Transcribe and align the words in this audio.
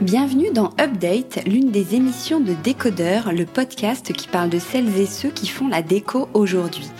Bienvenue 0.00 0.50
dans 0.52 0.70
Update, 0.78 1.44
l'une 1.46 1.70
des 1.70 1.94
émissions 1.94 2.38
de 2.38 2.52
Décodeur, 2.52 3.32
le 3.32 3.46
podcast 3.46 4.12
qui 4.12 4.28
parle 4.28 4.50
de 4.50 4.58
celles 4.58 4.98
et 4.98 5.06
ceux 5.06 5.30
qui 5.30 5.46
font 5.46 5.68
la 5.68 5.80
déco 5.80 6.28
aujourd'hui. 6.34 6.90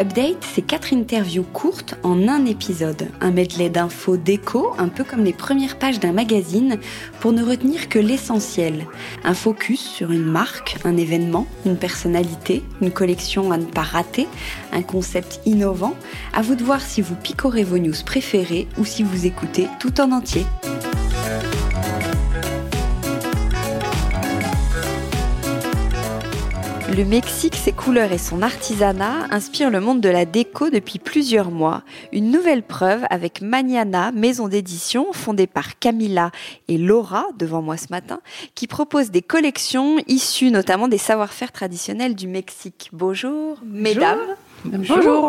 Update, 0.00 0.44
c'est 0.54 0.62
quatre 0.62 0.92
interviews 0.92 1.42
courtes 1.42 1.96
en 2.04 2.28
un 2.28 2.46
épisode, 2.46 3.08
un 3.20 3.32
medley 3.32 3.68
d'infos 3.68 4.16
déco, 4.16 4.72
un 4.78 4.86
peu 4.86 5.02
comme 5.02 5.24
les 5.24 5.32
premières 5.32 5.76
pages 5.76 5.98
d'un 5.98 6.12
magazine, 6.12 6.78
pour 7.18 7.32
ne 7.32 7.42
retenir 7.42 7.88
que 7.88 7.98
l'essentiel. 7.98 8.86
Un 9.24 9.34
focus 9.34 9.80
sur 9.80 10.12
une 10.12 10.24
marque, 10.24 10.76
un 10.84 10.96
événement, 10.96 11.48
une 11.66 11.76
personnalité, 11.76 12.62
une 12.80 12.92
collection 12.92 13.50
à 13.50 13.56
ne 13.56 13.64
pas 13.64 13.82
rater, 13.82 14.28
un 14.72 14.82
concept 14.82 15.40
innovant. 15.46 15.94
À 16.32 16.42
vous 16.42 16.54
de 16.54 16.62
voir 16.62 16.80
si 16.80 17.02
vous 17.02 17.16
picorez 17.16 17.64
vos 17.64 17.78
news 17.78 18.04
préférées 18.06 18.68
ou 18.78 18.84
si 18.84 19.02
vous 19.02 19.26
écoutez 19.26 19.66
tout 19.80 20.00
en 20.00 20.12
entier. 20.12 20.46
Le 26.98 27.04
Mexique, 27.04 27.54
ses 27.54 27.70
couleurs 27.70 28.10
et 28.10 28.18
son 28.18 28.42
artisanat 28.42 29.28
inspirent 29.30 29.70
le 29.70 29.78
monde 29.78 30.00
de 30.00 30.08
la 30.08 30.24
déco 30.24 30.68
depuis 30.68 30.98
plusieurs 30.98 31.52
mois. 31.52 31.84
Une 32.12 32.32
nouvelle 32.32 32.64
preuve 32.64 33.04
avec 33.08 33.40
Maniana, 33.40 34.10
maison 34.10 34.48
d'édition 34.48 35.12
fondée 35.12 35.46
par 35.46 35.78
Camila 35.78 36.32
et 36.66 36.76
Laura, 36.76 37.26
devant 37.38 37.62
moi 37.62 37.76
ce 37.76 37.86
matin, 37.90 38.18
qui 38.56 38.66
propose 38.66 39.12
des 39.12 39.22
collections 39.22 39.98
issues 40.08 40.50
notamment 40.50 40.88
des 40.88 40.98
savoir-faire 40.98 41.52
traditionnels 41.52 42.16
du 42.16 42.26
Mexique. 42.26 42.90
Bonjour, 42.92 43.60
mesdames. 43.64 44.18
Bonjour, 44.18 44.34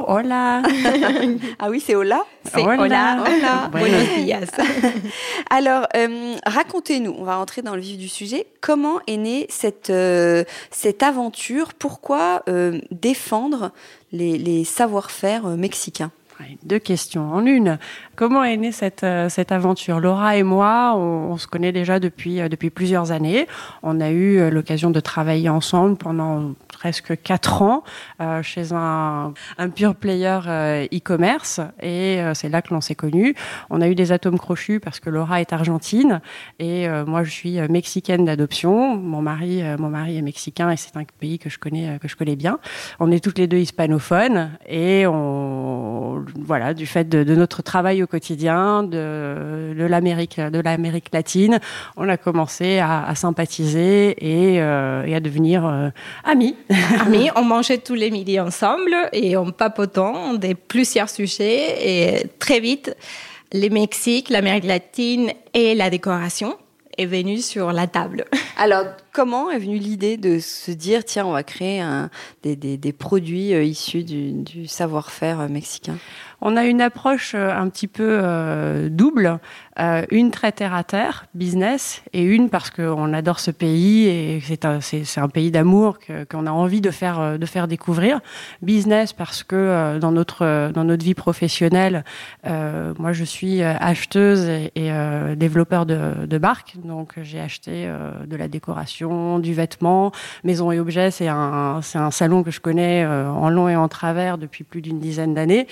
hola. 0.08 0.62
ah 1.60 1.70
oui, 1.70 1.80
c'est 1.80 1.96
hola 1.96 2.24
C'est 2.44 2.62
hola. 2.62 3.24
Hola. 3.24 3.70
Buenos 3.72 4.16
días. 4.18 4.48
Alors, 5.50 5.88
euh, 5.96 6.36
racontez-nous, 6.46 7.16
on 7.18 7.24
va 7.24 7.38
rentrer 7.38 7.62
dans 7.62 7.76
le 7.76 7.82
vif 7.82 7.98
du 7.98 8.08
sujet. 8.08 8.48
Comment 8.62 9.00
est 9.08 9.18
née 9.18 9.46
cette, 9.50 9.90
euh, 9.90 10.44
cette 10.72 11.04
aventure? 11.04 11.74
Pourquoi 11.74 12.44
euh, 12.50 12.80
défendre 12.92 13.72
les, 14.12 14.38
les 14.38 14.64
savoir-faire 14.64 15.48
mexicains? 15.48 16.12
Deux 16.64 16.80
questions 16.80 17.34
en 17.34 17.46
une. 17.46 17.80
Comment 18.16 18.46
est 18.46 18.56
née 18.56 18.72
cette, 18.72 19.06
cette 19.28 19.52
aventure? 19.52 20.00
Laura 20.00 20.38
et 20.38 20.44
moi, 20.44 20.94
on, 20.96 21.32
on 21.32 21.38
se 21.38 21.48
connaît 21.48 21.74
déjà 21.74 22.00
depuis, 22.00 22.38
depuis 22.48 22.70
plusieurs 22.70 23.12
années. 23.12 23.46
On 23.84 24.00
a 24.00 24.10
eu 24.10 24.50
l'occasion 24.50 24.90
de 24.90 25.02
travailler 25.02 25.50
ensemble 25.50 25.98
pendant 25.98 26.54
presque 26.80 27.22
quatre 27.22 27.62
ans 27.62 27.84
euh, 28.22 28.42
chez 28.42 28.72
un, 28.72 29.34
un 29.58 29.70
pure 29.70 29.96
player 29.96 30.40
euh, 30.48 30.86
e-commerce 30.94 31.60
et 31.82 32.22
euh, 32.22 32.34
c'est 32.34 32.48
là 32.48 32.62
que 32.62 32.74
l'on 32.74 32.80
s'est 32.80 32.96
connus. 32.96 33.36
On 33.70 33.82
a 33.82 33.90
eu 33.90 33.96
des 33.96 34.14
atomes 34.14 34.40
crochus 34.40 34.80
parce 34.80 35.02
que 35.02 35.10
Laura 35.10 35.42
est 35.42 35.52
argentine 35.52 36.22
et 36.58 36.88
euh, 36.88 37.06
moi 37.06 37.26
je 37.26 37.32
suis 37.32 37.60
mexicaine 37.68 38.24
d'adoption. 38.24 38.96
Mon 38.96 39.22
mari, 39.22 39.62
mon 39.78 39.90
mari 39.90 40.18
est 40.18 40.22
mexicain 40.22 40.72
et 40.72 40.78
c'est 40.78 40.96
un 40.96 41.04
pays 41.20 41.38
que 41.38 41.50
je 41.50 41.60
connais, 41.60 42.00
que 42.00 42.08
je 42.08 42.16
connais 42.16 42.38
bien. 42.38 42.60
On 43.02 43.12
est 43.12 43.22
toutes 43.22 43.40
les 43.40 43.48
deux 43.48 43.58
hispanophones 43.58 44.52
et 44.66 45.06
on, 45.06 46.24
voilà, 46.38 46.74
du 46.74 46.86
fait 46.86 47.10
de, 47.10 47.26
de 47.26 47.36
notre 47.36 47.62
travail 47.62 48.02
au 48.04 48.08
quotidien, 48.08 48.84
de, 48.84 49.76
de 49.78 49.84
l'Amérique, 49.84 50.40
de 50.40 50.60
l'Amérique 50.60 51.10
latine, 51.12 51.60
on 51.98 52.08
a 52.08 52.16
commencé 52.16 52.80
à, 52.80 53.04
à 53.06 53.16
sympathiser 53.16 54.16
et, 54.22 54.62
euh, 54.62 55.04
et 55.06 55.14
à 55.14 55.20
devenir 55.20 55.92
amis. 56.24 56.56
Amis, 57.00 57.30
on 57.36 57.44
mangeait 57.44 57.80
tous 57.80 57.96
les 57.96 58.12
midis 58.12 58.40
ensemble 58.40 58.96
et 59.12 59.36
en 59.36 59.52
papotant 59.52 60.36
de 60.36 60.54
plusieurs 60.54 61.10
sujets 61.10 62.20
et 62.20 62.28
très 62.38 62.60
vite, 62.60 62.96
le 63.52 63.70
Mexique, 63.70 64.30
l'Amérique 64.30 64.66
latine 64.66 65.32
et 65.56 65.74
la 65.74 65.90
décoration 65.90 66.56
est 67.00 67.08
venu 67.08 67.38
sur 67.38 67.72
la 67.72 67.88
table. 67.88 68.26
Alors, 68.58 68.86
comment 69.14 69.50
est 69.50 69.58
venue 69.58 69.78
l'idée 69.78 70.18
de 70.18 70.40
se 70.40 70.70
dire, 70.72 71.06
tiens, 71.06 71.26
on 71.26 71.32
va 71.32 71.44
créer 71.44 71.84
des, 72.44 72.56
des, 72.56 72.78
des, 72.78 72.94
produits 72.94 73.54
euh, 73.54 73.64
issus 73.64 74.04
du, 74.04 74.34
du 74.34 74.68
savoir-faire 74.68 75.40
euh, 75.40 75.48
mexicain? 75.48 75.98
On 76.42 76.56
a 76.56 76.66
une 76.66 76.82
approche 76.82 77.34
euh, 77.36 77.52
un 77.52 77.68
petit 77.70 77.88
peu 77.88 78.20
euh, 78.22 78.88
double, 78.90 79.40
euh, 79.80 80.06
une 80.10 80.32
très 80.32 80.52
terre 80.52 80.74
à 80.74 80.84
terre, 80.84 81.26
business, 81.34 82.02
et 82.14 82.24
une 82.24 82.50
parce 82.50 82.70
qu'on 82.70 83.14
adore 83.14 83.40
ce 83.40 83.52
pays 83.52 84.08
et 84.08 84.42
c'est 84.42 84.66
un, 84.66 85.30
pays 85.30 85.52
d'amour 85.52 86.00
qu'on 86.30 86.46
a 86.46 86.52
envie 86.52 86.82
de 86.82 86.92
faire, 86.92 87.38
découvrir. 87.68 88.20
Business 88.62 89.14
parce 89.14 89.44
que 89.44 89.98
dans 90.00 90.12
notre, 90.12 90.72
vie 91.04 91.14
professionnelle, 91.14 92.04
moi 92.46 93.14
je 93.14 93.24
suis 93.24 93.62
acheteuse 93.62 94.50
et, 94.76 94.92
développeur 95.38 95.86
de, 95.86 96.26
de 96.26 96.38
barques, 96.38 96.76
donc 96.84 97.14
j'ai 97.22 97.40
acheté 97.40 97.90
de 98.28 98.36
la 98.36 98.50
décoration, 98.50 99.40
du 99.40 99.54
vêtement, 99.54 100.12
maison 100.44 100.72
et 100.72 100.80
objets, 100.80 101.12
c'est 101.12 101.30
un, 101.30 101.82
salon 101.82 102.44
que 102.44 102.52
je 102.52 102.60
connais 102.60 103.06
en 103.06 103.50
long 103.50 103.70
et 103.70 103.78
en 103.78 103.88
travers 103.88 104.38
depuis 104.38 104.66
plus 104.66 104.82
d'une 104.82 105.00
dizaine 105.00 105.34
d'années. 105.34 105.68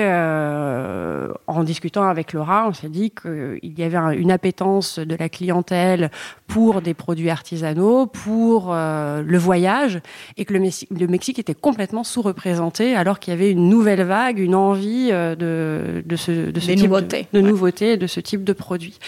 Euh, 0.00 1.28
en 1.46 1.62
discutant 1.62 2.04
avec 2.08 2.32
Laura, 2.32 2.66
on 2.68 2.72
s'est 2.72 2.88
dit 2.88 3.10
qu'il 3.10 3.78
y 3.78 3.82
avait 3.82 3.96
un, 3.96 4.10
une 4.10 4.30
appétence 4.32 4.98
de 4.98 5.14
la 5.14 5.28
clientèle 5.28 6.10
pour 6.46 6.82
des 6.82 6.94
produits 6.94 7.30
artisanaux, 7.30 8.06
pour 8.06 8.70
euh, 8.72 9.22
le 9.24 9.38
voyage, 9.38 10.00
et 10.36 10.44
que 10.44 10.54
le, 10.54 11.06
Mexique 11.06 11.38
était 11.38 11.54
complètement 11.54 12.02
sous-représenté, 12.04 12.96
alors 12.96 13.18
qu'il 13.20 13.32
y 13.32 13.36
avait 13.36 13.50
une 13.50 13.68
nouvelle 13.68 14.02
vague, 14.02 14.38
une 14.38 14.54
envie 14.54 15.10
euh, 15.12 15.36
de, 15.36 16.02
de 16.04 16.16
ce, 16.16 16.50
de 16.50 16.60
ce 16.60 16.72
type 16.72 16.84
nouveautés. 16.84 17.26
de, 17.32 17.38
de 17.38 17.44
Ouais. 17.44 17.50
nouveautés, 17.50 17.96
de 17.96 18.06
ce 18.06 18.20
type 18.20 18.44
de 18.44 18.52
produits. 18.52 18.98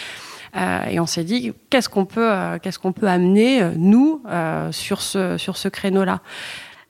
Euh, 0.55 0.83
et 0.91 0.99
on 0.99 1.07
s'est 1.07 1.23
dit 1.23 1.51
qu'est-ce 1.71 1.89
qu'on 1.89 2.05
peut, 2.05 2.31
euh, 2.31 2.59
qu'est-ce 2.61 2.77
qu'on 2.77 2.91
peut 2.91 3.07
amener 3.07 3.63
euh, 3.63 3.71
nous 3.75 4.21
sur 4.71 5.01
ce 5.01 5.37
sur 5.37 5.57
ce 5.57 5.67
créneau-là? 5.67 6.21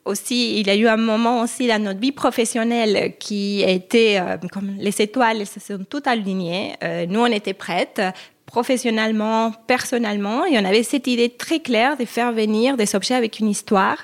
Aussi, 0.06 0.60
il 0.60 0.68
y 0.68 0.70
a 0.70 0.76
eu 0.76 0.88
un 0.88 0.98
moment 0.98 1.42
aussi 1.42 1.68
dans 1.68 1.82
notre 1.82 2.00
vie 2.00 2.12
professionnelle 2.12 3.14
qui 3.20 3.62
était 3.62 4.20
euh, 4.20 4.38
comme 4.52 4.76
les 4.78 5.02
étoiles, 5.02 5.38
elles 5.40 5.48
se 5.48 5.62
sont 5.62 5.86
toutes 5.90 6.08
alignées. 6.08 6.74
Euh, 6.84 7.06
nous, 7.08 7.22
on 7.22 7.28
était 7.28 7.54
prêtes 7.54 8.02
professionnellement, 8.46 9.52
personnellement, 9.66 10.46
et 10.46 10.60
on 10.60 10.66
avait 10.66 10.84
cette 10.84 11.08
idée 11.08 11.30
très 11.30 11.60
claire 11.60 11.98
de 11.98 12.06
faire 12.06 12.32
venir 12.34 12.78
des 12.78 12.96
objets 12.96 13.16
avec 13.16 13.40
une 13.40 13.50
histoire. 13.50 13.98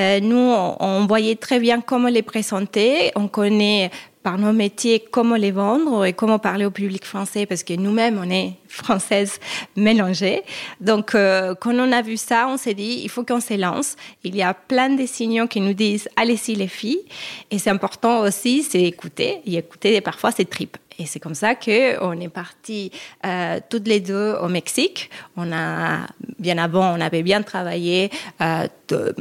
Euh, 0.00 0.18
nous, 0.20 0.36
on, 0.36 0.76
on 0.80 1.06
voyait 1.06 1.36
très 1.36 1.60
bien 1.60 1.80
comment 1.80 2.08
les 2.08 2.22
présenter. 2.22 3.12
On 3.14 3.28
connaît 3.28 3.90
par 4.26 4.38
nos 4.38 4.52
métiers 4.52 4.98
comment 4.98 5.36
les 5.36 5.52
vendre 5.52 6.04
et 6.04 6.12
comment 6.12 6.40
parler 6.40 6.64
au 6.64 6.72
public 6.72 7.04
français 7.04 7.46
parce 7.46 7.62
que 7.62 7.74
nous-mêmes 7.74 8.20
on 8.20 8.28
est 8.28 8.54
françaises 8.66 9.38
mélangées. 9.76 10.42
Donc 10.80 11.14
euh, 11.14 11.54
quand 11.54 11.72
on 11.76 11.92
a 11.92 12.02
vu 12.02 12.16
ça, 12.16 12.48
on 12.48 12.56
s'est 12.56 12.74
dit 12.74 13.02
il 13.04 13.08
faut 13.08 13.22
qu'on 13.22 13.38
se 13.38 13.54
lance. 13.54 13.94
Il 14.24 14.34
y 14.34 14.42
a 14.42 14.52
plein 14.52 14.90
de 14.90 15.06
signaux 15.06 15.46
qui 15.46 15.60
nous 15.60 15.74
disent 15.74 16.08
allez-y 16.16 16.56
les 16.56 16.66
filles 16.66 17.04
et 17.52 17.60
c'est 17.60 17.70
important 17.70 18.22
aussi 18.22 18.64
c'est 18.64 18.82
écouter 18.82 19.42
et 19.46 19.58
écouter 19.58 20.00
parfois 20.00 20.32
ses 20.32 20.44
tripes. 20.44 20.76
Et 20.98 21.06
c'est 21.06 21.20
comme 21.20 21.34
ça 21.34 21.54
que 21.54 22.02
on 22.02 22.18
est 22.20 22.28
parti 22.28 22.90
euh, 23.24 23.60
toutes 23.68 23.86
les 23.86 24.00
deux 24.00 24.34
au 24.40 24.48
Mexique. 24.48 25.10
On 25.36 25.52
a 25.52 26.06
bien 26.38 26.58
avant, 26.58 26.96
on 26.96 27.00
avait 27.00 27.22
bien 27.22 27.42
travaillé 27.42 28.10
euh, 28.40 28.66
de, 28.88 29.14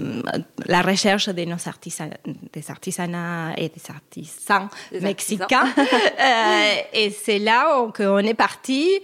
la 0.65 0.81
recherche 0.81 1.29
de 1.29 1.45
nos 1.45 1.67
artisans, 1.67 2.09
des 2.53 2.71
artisanats 2.71 3.53
et 3.57 3.69
des 3.69 3.81
artisans 3.89 4.69
Des 4.91 5.01
mexicains. 5.01 5.67
euh, 5.77 6.75
et 6.93 7.09
c'est 7.09 7.39
là 7.39 7.87
qu'on 7.95 8.19
est 8.19 8.33
parti. 8.33 9.01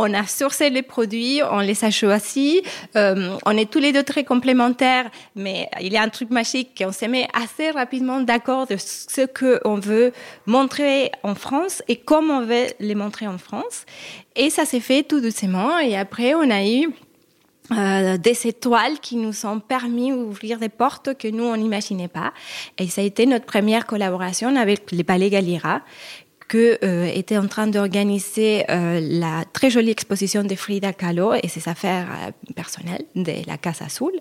On 0.00 0.14
a 0.14 0.24
sourcé 0.26 0.70
les 0.70 0.82
produits, 0.82 1.40
on 1.50 1.58
les 1.58 1.84
a 1.84 1.90
choisis. 1.90 2.60
Euh, 2.94 3.36
on 3.44 3.56
est 3.56 3.68
tous 3.68 3.80
les 3.80 3.92
deux 3.92 4.04
très 4.04 4.22
complémentaires, 4.22 5.10
mais 5.34 5.68
il 5.80 5.92
y 5.92 5.96
a 5.96 6.02
un 6.02 6.08
truc 6.08 6.30
magique 6.30 6.70
qu'on 6.78 6.92
se 6.92 7.04
met 7.06 7.26
assez 7.34 7.72
rapidement 7.72 8.20
d'accord 8.20 8.68
de 8.68 8.76
ce 8.76 9.26
qu'on 9.26 9.74
veut 9.80 10.12
montrer 10.46 11.10
en 11.24 11.34
France 11.34 11.82
et 11.88 11.96
comment 11.96 12.38
on 12.38 12.46
veut 12.46 12.66
les 12.78 12.94
montrer 12.94 13.26
en 13.26 13.38
France. 13.38 13.86
Et 14.36 14.50
ça 14.50 14.64
s'est 14.64 14.78
fait 14.78 15.02
tout 15.02 15.20
doucement. 15.20 15.80
Et 15.80 15.96
après, 15.96 16.32
on 16.32 16.48
a 16.48 16.64
eu 16.64 16.88
euh, 17.72 18.18
des 18.18 18.46
étoiles 18.46 19.00
qui 19.00 19.16
nous 19.16 19.46
ont 19.46 19.58
permis 19.58 20.10
d'ouvrir 20.10 20.60
des 20.60 20.68
portes 20.68 21.18
que 21.18 21.26
nous, 21.26 21.42
on 21.42 21.56
n'imaginait 21.56 22.06
pas. 22.06 22.32
Et 22.78 22.86
ça 22.86 23.00
a 23.00 23.04
été 23.04 23.26
notre 23.26 23.46
première 23.46 23.84
collaboration 23.84 24.54
avec 24.54 24.92
les 24.92 25.02
Palais 25.02 25.28
Galliera, 25.28 25.82
que 26.48 26.78
euh, 26.82 27.06
était 27.14 27.36
en 27.36 27.46
train 27.46 27.66
d'organiser 27.66 28.64
euh, 28.70 29.00
la 29.00 29.44
très 29.52 29.70
jolie 29.70 29.90
exposition 29.90 30.42
de 30.42 30.54
Frida 30.54 30.92
Kahlo 30.92 31.34
et 31.34 31.48
ses 31.48 31.68
affaires 31.68 32.08
euh, 32.10 32.52
personnelles 32.54 33.04
de 33.14 33.46
la 33.46 33.58
Casa 33.58 33.84
Azul. 33.84 34.18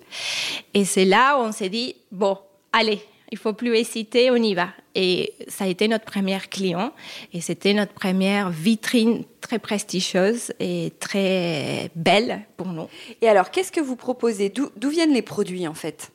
Et 0.74 0.86
c'est 0.86 1.06
là 1.06 1.38
où 1.38 1.44
on 1.44 1.52
s'est 1.52 1.70
dit, 1.70 1.96
bon, 2.12 2.38
allez, 2.74 3.02
il 3.32 3.38
faut 3.38 3.54
plus 3.54 3.76
hésiter, 3.76 4.30
on 4.30 4.36
y 4.36 4.54
va. 4.54 4.70
Et 4.94 5.34
ça 5.48 5.64
a 5.64 5.68
été 5.68 5.88
notre 5.88 6.06
premier 6.06 6.38
client 6.50 6.92
et 7.34 7.42
c'était 7.42 7.74
notre 7.74 7.94
première 7.94 8.50
vitrine 8.50 9.24
très 9.42 9.60
prestigieuse 9.60 10.54
et 10.60 10.94
très 11.00 11.92
belle 11.96 12.42
pour 12.58 12.68
nous. 12.68 12.88
Et 13.22 13.28
alors, 13.28 13.52
qu'est-ce 13.52 13.72
que 13.72 13.82
vous 13.82 13.96
proposez? 13.96 14.50
D'où 14.50 14.70
d'où 14.76 14.90
viennent 14.90 15.14
les 15.14 15.22
produits 15.22 15.68
en 15.68 15.74
fait? 15.74 16.12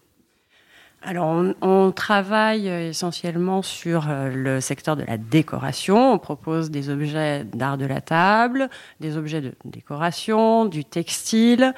Alors, 1.04 1.44
on, 1.60 1.90
travaille 1.90 2.68
essentiellement 2.68 3.62
sur 3.62 4.08
euh, 4.08 4.30
le 4.30 4.60
secteur 4.60 4.94
de 4.94 5.02
la 5.02 5.16
décoration. 5.16 6.12
On 6.12 6.18
propose 6.18 6.70
des 6.70 6.90
objets 6.90 7.44
d'art 7.44 7.76
de 7.76 7.86
la 7.86 8.00
table, 8.00 8.70
des 9.00 9.16
objets 9.16 9.40
de 9.40 9.52
décoration, 9.64 10.64
du 10.64 10.84
textile, 10.84 11.74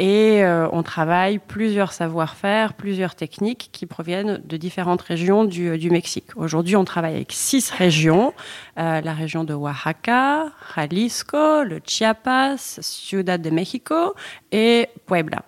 et 0.00 0.42
euh, 0.42 0.66
on 0.72 0.82
travaille 0.82 1.38
plusieurs 1.38 1.92
savoir-faire, 1.92 2.74
plusieurs 2.74 3.14
techniques 3.14 3.70
qui 3.72 3.86
proviennent 3.86 4.42
de 4.44 4.56
différentes 4.56 5.02
régions 5.02 5.44
du, 5.44 5.68
euh, 5.68 5.90
Mexique. 5.90 6.36
Aujourd'hui, 6.36 6.74
on 6.74 6.84
travaille 6.84 7.14
avec 7.14 7.30
six 7.32 7.70
régions 7.70 8.32
la 8.76 9.12
région 9.12 9.44
de 9.44 9.54
Oaxaca, 9.54 10.46
Jalisco, 10.74 11.62
le 11.62 11.80
Chiapas, 11.86 12.80
Ciudad 12.80 13.40
de 13.40 13.50
México 13.50 14.14
et 14.50 14.88
Puebla. 15.06 15.42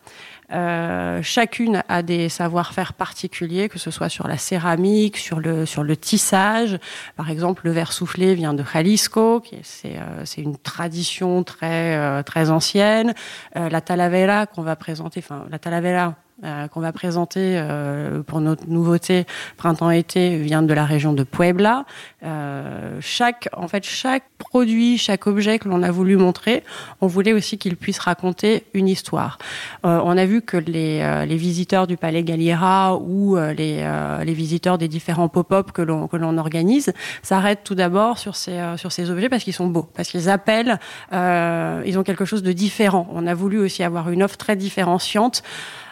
Euh, 0.52 1.20
chacune 1.22 1.82
a 1.88 2.02
des 2.02 2.28
savoir-faire 2.28 2.93
particuliers, 2.93 3.69
que 3.69 3.78
ce 3.78 3.90
soit 3.90 4.08
sur 4.08 4.28
la 4.28 4.38
céramique, 4.38 5.16
sur 5.16 5.40
le, 5.40 5.66
sur 5.66 5.82
le 5.82 5.96
tissage. 5.96 6.78
Par 7.16 7.31
exemple, 7.31 7.62
le 7.64 7.72
verre 7.72 7.93
soufflé 7.93 8.34
vient 8.34 8.54
de 8.54 8.62
Jalisco, 8.62 9.43
c'est 9.62 9.96
euh, 9.96 10.25
une 10.37 10.56
tradition 10.56 11.43
très, 11.43 11.96
euh, 11.96 12.22
très 12.22 12.50
ancienne. 12.50 13.14
Euh, 13.56 13.69
la 13.69 13.81
talavera 13.81 14.46
qu'on 14.46 14.62
va 14.62 14.76
présenter, 14.76 15.20
enfin 15.20 15.46
la 15.50 15.58
talavera 15.58 16.14
euh, 16.44 16.69
qu'on 16.69 16.81
va 16.81 16.93
présenter 16.93 17.55
euh, 17.56 18.23
pour 18.23 18.43
notre 18.43 18.69
nouveauté 18.69 19.25
printemps-été 19.56 20.37
vient 20.37 20.61
de 20.61 20.75
la 20.75 20.85
région 20.85 21.15
de 21.15 21.23
Puebla. 21.23 21.87
Euh, 22.25 22.99
chaque, 23.00 23.49
en 23.56 23.69
fait, 23.69 23.85
chaque 23.85 24.25
produit, 24.37 24.99
chaque 24.99 25.27
objet 25.27 25.59
que 25.59 25.67
l'on 25.67 25.83
a 25.83 25.91
voulu 25.91 26.19
montrer, 26.19 26.62
on 27.00 27.06
voulait 27.06 27.33
aussi 27.33 27.56
qu'il 27.56 27.75
puisse 27.79 27.99
raconter 27.99 28.65
une 28.75 28.87
histoire. 28.87 29.38
on 29.83 30.19
a 30.19 30.27
vu 30.27 30.43
que 30.43 30.59
les, 30.59 31.25
les, 31.27 31.37
visiteurs 31.37 31.87
du 31.87 31.97
Palais 31.97 32.23
Galliera 32.23 32.97
ou 32.97 33.37
les, 33.37 33.88
les, 34.23 34.35
visiteurs 34.35 34.77
des 34.77 34.88
différents 34.88 35.29
pop-up 35.29 35.73
que 35.73 35.81
l'on 35.81 36.06
que 36.06 36.19
l'on 36.19 36.37
organise 36.37 36.93
s'arrêtent 37.23 37.65
tout 37.65 37.75
d'abord 37.75 38.19
sur 38.19 38.37
ces 38.37 38.61
sur 38.77 38.93
ces 38.93 39.11
objets 39.11 39.31
parce 39.31 39.43
qu'ils 39.43 39.55
sont 39.55 39.69
beaux, 39.69 39.88
parce 39.94 40.09
qu'ils 40.09 40.29
appellent, 40.29 40.79
ils 41.12 41.99
ont 41.99 42.03
quelque 42.05 42.27
chose 42.27 42.43
de 42.43 42.53
différent. 42.53 43.09
On 43.15 43.27
a 43.27 43.33
voulu 43.33 43.59
aussi 43.59 43.83
avoir 43.83 44.11
une 44.11 44.23
offre 44.23 44.37
très 44.37 44.56
différenciante. 44.56 45.43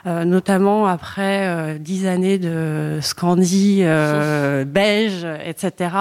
Euh, 0.06 0.24
notamment 0.24 0.86
après 0.86 1.48
euh, 1.48 1.78
dix 1.78 2.06
années 2.06 2.38
de 2.38 2.98
Scandi, 3.00 3.80
euh, 3.82 4.66
beige, 4.66 5.26
etc. 5.46 5.96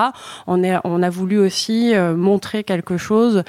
On, 0.46 0.62
est, 0.62 0.76
on 0.84 1.02
a 1.02 1.10
voulu 1.10 1.38
aussi 1.38 1.94
montrer 2.16 2.66
quelque 2.66 2.98
chose 2.98 3.44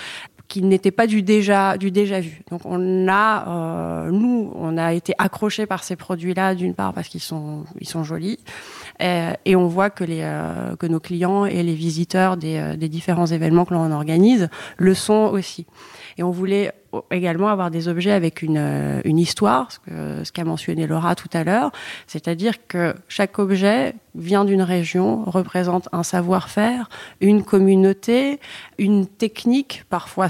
qui 0.47 0.63
n'était 0.63 0.93
pas 0.93 1.09
du 1.09 1.23
déjà 1.23 1.77
du 1.77 1.91
déjà 1.91 2.21
vu. 2.21 2.43
Donc 2.51 2.61
on 2.65 3.09
a 3.09 4.07
nous 4.11 4.53
on 4.55 4.77
a 4.79 4.93
été 4.93 5.15
accrochés 5.19 5.67
par 5.67 5.83
ces 5.83 5.97
produits-là 5.97 6.55
d'une 6.55 6.75
part 6.75 6.93
parce 6.93 7.09
qu'ils 7.09 7.23
sont 7.23 7.65
ils 7.81 7.89
sont 7.89 8.05
jolis 8.05 8.39
et, 9.01 9.31
et 9.47 9.57
on 9.57 9.67
voit 9.67 9.91
que 9.91 10.05
les 10.05 10.23
que 10.79 10.87
nos 10.87 11.01
clients 11.01 11.47
et 11.47 11.63
les 11.63 11.75
visiteurs 11.75 12.37
des, 12.37 12.77
des 12.77 12.89
différents 12.89 13.27
événements 13.27 13.65
que 13.65 13.75
l'on 13.75 13.91
organise 13.91 14.49
le 14.77 14.95
sont 14.95 15.31
aussi. 15.33 15.67
Et 16.19 16.23
on 16.23 16.31
voulait 16.31 16.73
également 17.11 17.49
avoir 17.49 17.71
des 17.71 17.89
objets 17.89 18.13
avec 18.13 18.43
une, 18.43 18.59
euh, 18.59 19.01
une 19.05 19.19
histoire, 19.19 19.69
ce 19.89 20.31
qu'a 20.33 20.45
mentionné 20.45 20.87
Laura 20.87 21.15
tout 21.15 21.29
à 21.33 21.45
l'heure, 21.45 21.73
c'est-à-dire 22.07 22.67
que 22.67 22.95
chaque 23.09 23.39
objet 23.39 23.95
vient 24.15 24.45
d'une 24.45 24.63
région, 24.63 25.25
représente 25.25 25.89
un 25.93 26.03
savoir-faire, 26.03 26.89
une 27.21 27.43
communauté, 27.43 28.39
une 28.79 29.07
technique, 29.07 29.85
parfois 29.89 30.29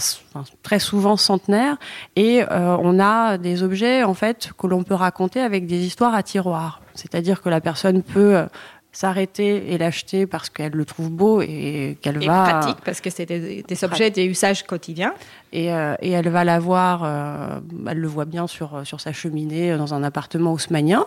très 0.63 0.79
souvent 0.79 1.17
centenaire, 1.17 1.77
et 2.17 2.43
euh, 2.43 2.77
on 2.81 2.99
a 2.99 3.39
des 3.39 3.63
objets 3.63 4.03
en 4.03 4.15
fait 4.15 4.51
que 4.59 4.67
l'on 4.67 4.83
peut 4.83 4.95
raconter 4.95 5.41
avec 5.41 5.67
des 5.67 5.85
histoires 5.85 6.15
à 6.15 6.23
tiroir. 6.23 6.81
C'est-à-dire 6.95 7.43
que 7.43 7.49
la 7.49 7.61
personne 7.61 8.03
peut 8.03 8.45
s'arrêter 8.95 9.73
et 9.73 9.79
l'acheter 9.79 10.27
parce 10.27 10.49
qu'elle 10.49 10.73
le 10.73 10.85
trouve 10.85 11.11
beau 11.11 11.43
et 11.43 11.99
qu'elle 12.01 12.25
va. 12.25 12.45
Pratique 12.45 12.79
parce 12.85 13.01
que 13.01 13.11
c'est 13.11 13.27
des, 13.27 13.85
objets 13.85 14.11
des 14.11 14.25
usages 14.25 14.65
quotidiens. 14.65 15.15
Et, 15.53 15.73
euh, 15.73 15.95
et 16.01 16.11
elle 16.11 16.29
va 16.29 16.45
l'avoir, 16.45 17.03
euh, 17.05 17.61
elle 17.87 17.99
le 17.99 18.09
voit 18.09 18.25
bien 18.25 18.47
sur, 18.47 18.87
sur 18.87 19.01
sa 19.01 19.13
cheminée 19.13 19.77
dans 19.77 19.95
un 19.95 20.03
appartement 20.03 20.53
haussmanien, 20.53 21.07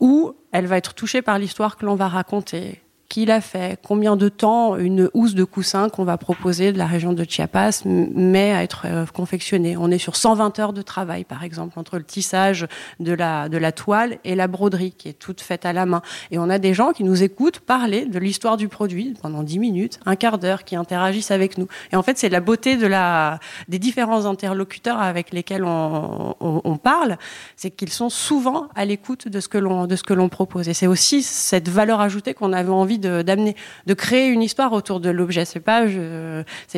ou 0.00 0.34
elle 0.52 0.66
va 0.66 0.76
être 0.76 0.94
touchée 0.94 1.20
par 1.20 1.38
l'histoire 1.38 1.76
que 1.76 1.84
l'on 1.84 1.94
va 1.94 2.08
raconter 2.08 2.80
qui 3.12 3.26
l'a 3.26 3.42
fait, 3.42 3.78
combien 3.86 4.16
de 4.16 4.30
temps 4.30 4.78
une 4.78 5.10
housse 5.12 5.34
de 5.34 5.44
coussin 5.44 5.90
qu'on 5.90 6.04
va 6.04 6.16
proposer 6.16 6.72
de 6.72 6.78
la 6.78 6.86
région 6.86 7.12
de 7.12 7.26
Chiapas 7.28 7.82
met 7.84 8.54
à 8.54 8.62
être 8.62 8.86
euh, 8.86 9.04
confectionnée. 9.04 9.76
On 9.76 9.90
est 9.90 9.98
sur 9.98 10.16
120 10.16 10.58
heures 10.60 10.72
de 10.72 10.80
travail, 10.80 11.24
par 11.24 11.44
exemple, 11.44 11.78
entre 11.78 11.98
le 11.98 12.04
tissage 12.04 12.66
de 13.00 13.12
la, 13.12 13.50
de 13.50 13.58
la 13.58 13.70
toile 13.70 14.16
et 14.24 14.34
la 14.34 14.46
broderie, 14.48 14.92
qui 14.92 15.10
est 15.10 15.12
toute 15.12 15.42
faite 15.42 15.66
à 15.66 15.74
la 15.74 15.84
main. 15.84 16.00
Et 16.30 16.38
on 16.38 16.48
a 16.48 16.58
des 16.58 16.72
gens 16.72 16.92
qui 16.92 17.04
nous 17.04 17.22
écoutent 17.22 17.60
parler 17.60 18.06
de 18.06 18.18
l'histoire 18.18 18.56
du 18.56 18.68
produit 18.68 19.12
pendant 19.20 19.42
10 19.42 19.58
minutes, 19.58 20.00
un 20.06 20.16
quart 20.16 20.38
d'heure, 20.38 20.64
qui 20.64 20.74
interagissent 20.74 21.32
avec 21.32 21.58
nous. 21.58 21.66
Et 21.92 21.96
en 21.96 22.02
fait, 22.02 22.16
c'est 22.16 22.30
la 22.30 22.40
beauté 22.40 22.78
de 22.78 22.86
la, 22.86 23.40
des 23.68 23.78
différents 23.78 24.24
interlocuteurs 24.24 25.02
avec 25.02 25.34
lesquels 25.34 25.64
on, 25.64 26.34
on, 26.40 26.76
parle, 26.78 27.18
c'est 27.56 27.70
qu'ils 27.72 27.92
sont 27.92 28.08
souvent 28.08 28.68
à 28.74 28.86
l'écoute 28.86 29.28
de 29.28 29.38
ce 29.38 29.48
que 29.48 30.14
l'on 30.14 30.28
propose. 30.30 30.70
Et 30.70 30.72
c'est 30.72 30.86
aussi 30.86 31.22
cette 31.22 31.68
valeur 31.68 32.00
ajoutée 32.00 32.32
qu'on 32.32 32.54
avait 32.54 32.70
envie 32.70 33.01
de, 33.02 33.94
créer 33.94 34.28
une 34.28 34.42
histoire 34.42 34.72
autour 34.72 35.00
de 35.00 35.10
l'objet. 35.10 35.44
C'est 35.44 35.60
pas, 35.60 35.84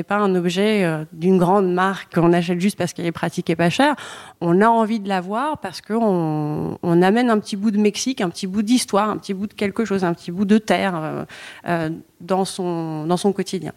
pas 0.08 0.16
un 0.16 0.34
objet 0.34 0.84
euh, 0.84 1.04
d'une 1.12 1.38
grande 1.38 1.72
marque 1.72 2.14
qu'on 2.14 2.32
achète 2.32 2.60
juste 2.60 2.76
parce 2.76 2.92
qu'elle 2.92 3.06
est 3.06 3.12
pratique 3.12 3.50
et 3.50 3.56
pas 3.56 3.70
chère. 3.70 3.94
On 4.40 4.60
a 4.60 4.68
envie 4.68 5.00
de 5.00 5.08
l'avoir 5.08 5.58
parce 5.58 5.80
qu'on 5.80 6.78
on 6.82 7.02
amène 7.02 7.30
un 7.30 7.38
petit 7.38 7.56
bout 7.56 7.70
de 7.70 7.78
Mexique, 7.78 8.20
un 8.20 8.30
petit 8.30 8.46
bout 8.46 8.62
d'histoire, 8.62 9.10
un 9.10 9.16
petit 9.16 9.34
bout 9.34 9.46
de 9.46 9.54
quelque 9.54 9.84
chose, 9.84 10.04
un 10.04 10.14
petit 10.14 10.32
bout 10.32 10.44
de 10.44 10.58
terre 10.58 10.94
euh, 10.96 11.24
euh, 11.68 11.90
dans 12.20 12.44
son 12.44 13.32
quotidien. 13.34 13.72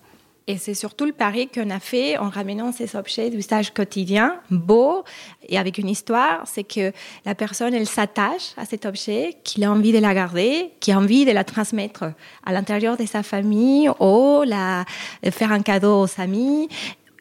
Et 0.49 0.57
c'est 0.57 0.73
surtout 0.73 1.05
le 1.05 1.11
pari 1.11 1.49
qu'on 1.49 1.69
a 1.69 1.81
fait 1.81 2.17
en 2.17 2.29
ramenant 2.29 2.71
ces 2.71 2.95
objets 2.95 3.29
d'usage 3.29 3.73
quotidien, 3.73 4.39
beaux 4.49 5.03
et 5.49 5.57
avec 5.57 5.77
une 5.77 5.89
histoire, 5.89 6.43
c'est 6.45 6.63
que 6.63 6.93
la 7.25 7.35
personne, 7.35 7.73
elle 7.73 7.85
s'attache 7.85 8.53
à 8.55 8.63
cet 8.63 8.85
objet, 8.85 9.35
qu'il 9.43 9.65
a 9.65 9.71
envie 9.71 9.91
de 9.91 9.97
la 9.97 10.13
garder, 10.13 10.71
qu'il 10.79 10.93
a 10.93 10.99
envie 10.99 11.25
de 11.25 11.31
la 11.31 11.43
transmettre 11.43 12.05
à 12.45 12.53
l'intérieur 12.53 12.95
de 12.95 13.05
sa 13.05 13.23
famille 13.23 13.89
ou 13.99 14.43
la, 14.45 14.85
faire 15.31 15.51
un 15.51 15.61
cadeau 15.61 16.03
aux 16.03 16.21
amis. 16.21 16.69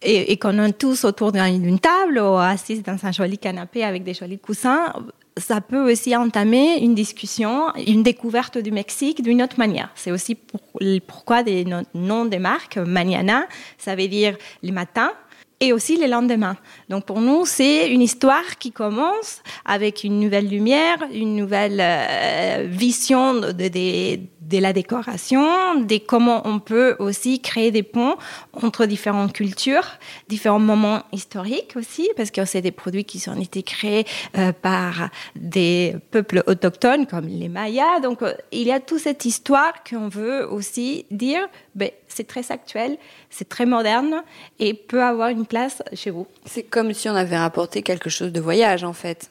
Et, 0.03 0.31
et 0.31 0.37
qu'on 0.37 0.63
est 0.63 0.73
tous 0.75 1.05
autour 1.05 1.33
d'une 1.33 1.81
table 1.81 2.19
ou 2.19 2.37
assis 2.37 2.81
dans 2.83 2.99
un 3.03 3.13
joli 3.13 3.39
canapé 3.39 3.83
avec 3.83 4.05
des 4.05 4.13
jolis 4.13 4.39
coussins, 4.39 4.93
ça 5.39 5.61
peut 5.61 5.91
aussi 5.91 6.17
entamer 6.17 6.79
une 6.79 6.95
discussion, 6.95 7.75
une 7.87 8.03
découverte 8.03 8.59
du 8.59 8.71
Mexique 8.71 9.23
d'une 9.23 9.43
autre 9.43 9.59
manière. 9.59 9.91
C'est 9.95 10.11
aussi 10.11 10.35
pour, 10.35 10.61
pourquoi 11.07 11.43
des 11.43 11.67
noms 11.95 12.25
des 12.25 12.39
marques. 12.39 12.79
Mañana, 12.79 13.47
ça 13.77 13.95
veut 13.95 14.09
dire 14.09 14.37
le 14.63 14.73
matin, 14.73 15.13
et 15.61 15.73
aussi 15.73 15.97
le 15.97 16.07
lendemain. 16.07 16.57
Donc 16.89 17.07
pour 17.07 17.21
nous, 17.21 17.47
c'est 17.47 17.91
une 17.91 18.03
histoire 18.03 18.59
qui 18.59 18.73
commence 18.73 19.43
avec 19.65 20.05
une 20.05 20.21
nouvelle 20.21 20.49
lumière, 20.49 20.99
une 21.13 21.35
nouvelle 21.35 21.81
euh, 21.81 22.67
vision 22.69 23.35
de, 23.35 23.53
de, 23.53 24.21
de, 24.49 24.59
la 24.59 24.73
décoration, 24.73 25.81
de 25.81 25.99
comment 25.99 26.47
on 26.47 26.59
peut 26.59 26.97
aussi 26.99 27.41
créer 27.41 27.71
des 27.71 27.83
ponts 27.83 28.17
entre 28.53 28.87
différentes 28.87 29.33
cultures, 29.33 29.87
différents 30.29 30.59
moments 30.59 31.03
historiques 31.13 31.75
aussi, 31.77 32.09
parce 32.17 32.31
que 32.31 32.45
c'est 32.45 32.63
des 32.63 32.71
produits 32.71 33.05
qui 33.05 33.29
ont 33.29 33.41
été 33.41 33.63
créés 33.63 34.07
euh, 34.37 34.53
par 34.53 35.11
des 35.35 35.97
peuples 36.11 36.43
autochtones 36.47 37.07
comme 37.07 37.27
les 37.27 37.49
Mayas. 37.49 38.01
Donc 38.01 38.23
euh, 38.23 38.35
il 38.53 38.67
y 38.67 38.73
a 38.73 38.81
toute 38.81 39.01
cette 39.01 39.25
histoire 39.25 39.73
qu'on 39.89 40.09
veut 40.09 40.51
aussi 40.51 41.07
dire, 41.11 41.47
ben, 41.75 41.91
c'est 42.09 42.27
très 42.27 42.51
actuel, 42.51 42.99
c'est 43.31 43.49
très 43.49 43.67
moderne 43.67 44.23
et 44.59 44.75
peut 44.75 45.03
avoir 45.03 45.29
une 45.29 45.47
place 45.47 45.83
chez 45.93 46.11
vous. 46.11 46.27
C'est 46.45 46.63
comme 46.63 46.93
si 46.93 47.09
on 47.09 47.15
avait 47.15 47.39
rapporté 47.39 47.83
quelque 47.83 48.11
chose 48.11 48.33
de 48.33 48.41
voyage 48.41 48.85
en 48.85 48.93
fait. 48.93 49.31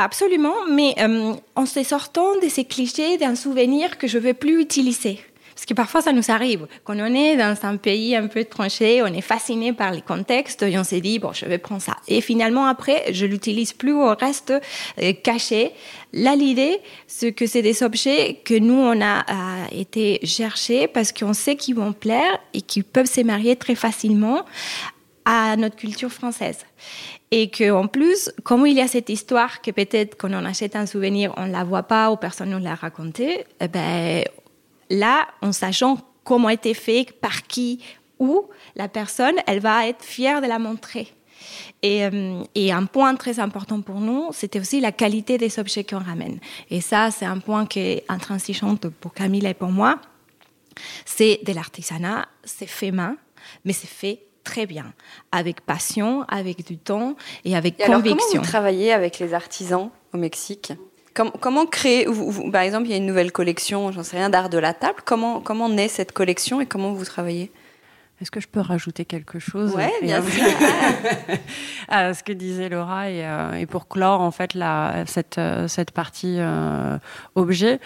Absolument, 0.00 0.54
mais 0.70 0.94
euh, 1.00 1.34
en 1.56 1.66
se 1.66 1.82
sortant 1.82 2.38
de 2.40 2.48
ces 2.48 2.64
clichés 2.64 3.18
d'un 3.18 3.34
souvenir 3.34 3.98
que 3.98 4.06
je 4.06 4.18
ne 4.18 4.22
veux 4.22 4.34
plus 4.34 4.60
utiliser. 4.60 5.18
Parce 5.56 5.66
que 5.66 5.74
parfois, 5.74 6.02
ça 6.02 6.12
nous 6.12 6.30
arrive. 6.30 6.68
Quand 6.84 6.94
on 6.96 7.12
est 7.12 7.36
dans 7.36 7.56
un 7.64 7.76
pays 7.76 8.14
un 8.14 8.28
peu 8.28 8.44
tranché, 8.44 9.02
on 9.02 9.06
est 9.06 9.20
fasciné 9.20 9.72
par 9.72 9.90
les 9.90 10.00
contextes 10.00 10.62
et 10.62 10.78
on 10.78 10.84
s'est 10.84 11.00
dit, 11.00 11.18
bon, 11.18 11.32
je 11.32 11.46
vais 11.46 11.58
prendre 11.58 11.82
ça. 11.82 11.96
Et 12.06 12.20
finalement, 12.20 12.66
après, 12.66 13.12
je 13.12 13.26
l'utilise 13.26 13.72
plus 13.72 13.92
au 13.92 14.14
reste 14.14 14.52
euh, 15.02 15.12
caché. 15.14 15.72
Là, 16.12 16.36
l'idée, 16.36 16.78
c'est 17.08 17.32
que 17.32 17.46
c'est 17.46 17.62
des 17.62 17.82
objets 17.82 18.40
que 18.44 18.56
nous, 18.56 18.78
on 18.78 19.00
a 19.00 19.18
euh, 19.28 19.64
été 19.72 20.20
chercher 20.24 20.86
parce 20.86 21.10
qu'on 21.10 21.32
sait 21.32 21.56
qu'ils 21.56 21.74
vont 21.74 21.92
plaire 21.92 22.38
et 22.54 22.60
qu'ils 22.60 22.84
peuvent 22.84 23.10
se 23.10 23.22
marier 23.22 23.56
très 23.56 23.74
facilement 23.74 24.44
à 25.24 25.56
notre 25.56 25.74
culture 25.74 26.12
française. 26.12 26.58
Et 27.30 27.50
qu'en 27.50 27.86
plus, 27.86 28.30
comme 28.42 28.66
il 28.66 28.74
y 28.74 28.80
a 28.80 28.88
cette 28.88 29.10
histoire 29.10 29.60
que 29.60 29.70
peut-être 29.70 30.16
quand 30.16 30.32
on 30.32 30.44
achète 30.44 30.76
un 30.76 30.86
souvenir, 30.86 31.34
on 31.36 31.46
ne 31.46 31.52
la 31.52 31.64
voit 31.64 31.82
pas 31.82 32.10
ou 32.10 32.16
personne 32.16 32.50
ne 32.50 32.58
l'a 32.58 32.74
raconté, 32.74 33.44
eh 33.60 33.68
ben, 33.68 34.24
là, 34.88 35.28
en 35.42 35.52
sachant 35.52 35.98
comment 36.24 36.48
a 36.48 36.54
été 36.54 36.74
fait, 36.74 37.12
par 37.20 37.42
qui, 37.42 37.80
où, 38.18 38.48
la 38.76 38.88
personne, 38.88 39.34
elle 39.46 39.60
va 39.60 39.86
être 39.86 40.02
fière 40.02 40.40
de 40.40 40.46
la 40.46 40.58
montrer. 40.58 41.12
Et, 41.82 42.04
euh, 42.04 42.42
et, 42.54 42.72
un 42.72 42.86
point 42.86 43.14
très 43.14 43.38
important 43.38 43.80
pour 43.80 44.00
nous, 44.00 44.30
c'était 44.32 44.58
aussi 44.58 44.80
la 44.80 44.90
qualité 44.90 45.38
des 45.38 45.58
objets 45.58 45.84
qu'on 45.84 46.00
ramène. 46.00 46.40
Et 46.70 46.80
ça, 46.80 47.10
c'est 47.10 47.24
un 47.24 47.38
point 47.38 47.66
qui 47.66 47.78
est 47.78 48.04
intransigeant 48.08 48.76
pour 48.76 49.14
Camille 49.14 49.46
et 49.46 49.54
pour 49.54 49.70
moi. 49.70 50.00
C'est 51.04 51.40
de 51.44 51.52
l'artisanat, 51.52 52.26
c'est 52.44 52.66
fait 52.66 52.90
main, 52.90 53.16
mais 53.64 53.72
c'est 53.72 53.88
fait 53.88 54.27
très 54.44 54.66
bien, 54.66 54.92
avec 55.32 55.60
passion, 55.60 56.24
avec 56.28 56.66
du 56.66 56.78
temps 56.78 57.16
et 57.44 57.56
avec 57.56 57.76
conviction. 57.76 57.92
Alors, 57.92 58.16
comment 58.18 58.42
vous 58.42 58.50
travaillez 58.50 58.92
avec 58.92 59.18
les 59.18 59.34
artisans 59.34 59.90
au 60.12 60.16
Mexique? 60.16 60.72
Comment, 61.40 61.66
créer, 61.66 62.06
par 62.52 62.62
exemple, 62.62 62.86
il 62.86 62.90
y 62.90 62.94
a 62.94 62.96
une 62.96 63.06
nouvelle 63.06 63.32
collection, 63.32 63.90
j'en 63.90 64.04
sais 64.04 64.16
rien, 64.18 64.30
d'art 64.30 64.48
de 64.48 64.58
la 64.58 64.72
table. 64.72 65.00
Comment, 65.04 65.40
comment 65.40 65.68
naît 65.68 65.88
cette 65.88 66.12
collection 66.12 66.60
et 66.60 66.66
comment 66.66 66.92
vous 66.92 67.04
travaillez? 67.04 67.50
Est-ce 68.20 68.32
que 68.32 68.40
je 68.40 68.48
peux 68.48 68.60
rajouter 68.60 69.04
quelque 69.04 69.38
chose? 69.38 69.74
Oui, 69.76 69.84
bien 70.02 70.20
sûr. 70.22 70.44
à 71.88 72.14
ce 72.14 72.24
que 72.24 72.32
disait 72.32 72.68
Laura 72.68 73.10
et, 73.10 73.24
euh, 73.24 73.64
pour 73.66 73.86
clore 73.86 74.20
en 74.20 74.32
fait 74.32 74.54
la, 74.54 75.04
cette, 75.06 75.38
euh, 75.38 75.68
cette 75.68 75.92
partie 75.92 76.36
euh, 76.38 76.98
objet, 77.36 77.78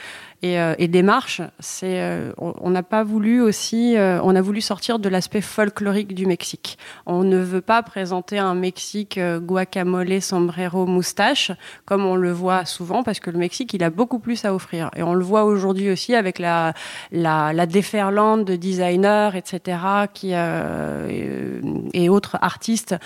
et, 0.42 0.58
euh, 0.58 0.74
et 0.78 0.88
démarche, 0.88 1.40
c'est 1.60 2.00
euh, 2.00 2.32
on 2.36 2.70
n'a 2.70 2.82
pas 2.82 3.04
voulu 3.04 3.40
aussi, 3.40 3.96
euh, 3.96 4.20
on 4.24 4.34
a 4.34 4.40
voulu 4.40 4.60
sortir 4.60 4.98
de 4.98 5.08
l'aspect 5.08 5.40
folklorique 5.40 6.14
du 6.14 6.26
Mexique. 6.26 6.78
On 7.06 7.22
ne 7.22 7.38
veut 7.38 7.60
pas 7.60 7.80
présenter 7.84 8.40
un 8.40 8.54
Mexique 8.54 9.20
guacamole, 9.20 10.20
sombrero, 10.20 10.84
moustache 10.86 11.52
comme 11.84 12.04
on 12.04 12.16
le 12.16 12.32
voit 12.32 12.64
souvent, 12.64 13.04
parce 13.04 13.20
que 13.20 13.30
le 13.30 13.38
Mexique 13.38 13.72
il 13.72 13.84
a 13.84 13.90
beaucoup 13.90 14.18
plus 14.18 14.44
à 14.44 14.52
offrir. 14.52 14.90
Et 14.96 15.04
on 15.04 15.14
le 15.14 15.22
voit 15.22 15.44
aujourd'hui 15.44 15.90
aussi 15.90 16.16
avec 16.16 16.40
la 16.40 16.74
la, 17.12 17.52
la 17.52 17.66
déferlante 17.66 18.44
de 18.44 18.56
designers, 18.56 19.30
etc. 19.36 19.78
qui 20.12 20.32
et 20.32 22.08
autres 22.08 22.36
artistes 22.40 22.96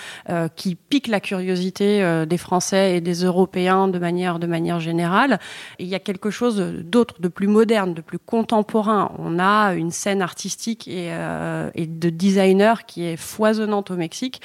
qui 0.55 0.75
piquent 0.75 1.09
la 1.09 1.21
curiosité 1.21 2.25
des 2.27 2.39
Français 2.39 2.97
et 2.97 3.01
des 3.03 3.25
Européens 3.25 3.89
de 3.89 3.99
manière 3.99 4.39
de 4.39 4.47
manière 4.47 4.81
générale. 4.81 5.39
Il 5.79 5.87
y 5.87 5.95
a 5.95 5.99
quelque 5.99 6.31
chose 6.31 6.57
d'autre 6.57 7.21
de 7.27 7.29
plus 7.29 7.49
moderne, 7.49 7.93
de 7.93 8.01
plus 8.01 8.21
contemporain. 8.21 9.11
On 9.19 9.41
a 9.41 9.75
une 9.75 9.91
scène 9.91 10.23
artistique 10.23 10.87
et, 10.87 11.09
euh, 11.11 11.71
de 11.75 12.09
designers 12.09 12.85
qui 12.87 13.05
est 13.05 13.17
foisonnante 13.17 13.91
au 13.91 13.97
Mexique. 13.97 14.41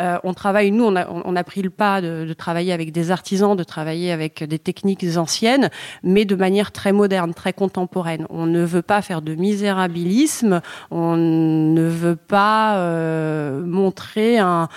Euh, 0.00 0.18
on 0.24 0.32
travaille, 0.32 0.70
nous, 0.70 0.84
on 0.86 1.36
a, 1.36 1.44
pris 1.44 1.60
le 1.60 1.68
pas 1.68 2.00
de, 2.00 2.32
travailler 2.32 2.72
avec 2.72 2.90
des 2.90 3.10
artisans, 3.10 3.54
de 3.54 3.64
travailler 3.64 4.12
avec 4.12 4.42
des 4.44 4.58
techniques 4.58 5.04
anciennes, 5.16 5.68
mais 6.02 6.24
de 6.24 6.34
manière 6.34 6.72
très 6.72 6.92
moderne, 6.92 7.34
très 7.34 7.52
contemporaine. 7.52 8.26
On 8.30 8.46
ne 8.46 8.64
veut 8.64 8.80
pas 8.80 9.02
faire 9.02 9.20
de 9.20 9.34
misérabilisme, 9.34 10.62
on 10.90 11.16
ne 11.16 11.86
veut 11.86 12.16
pas 12.16 12.78
euh, 12.78 13.62
montrer 13.66 14.38
un 14.38 14.68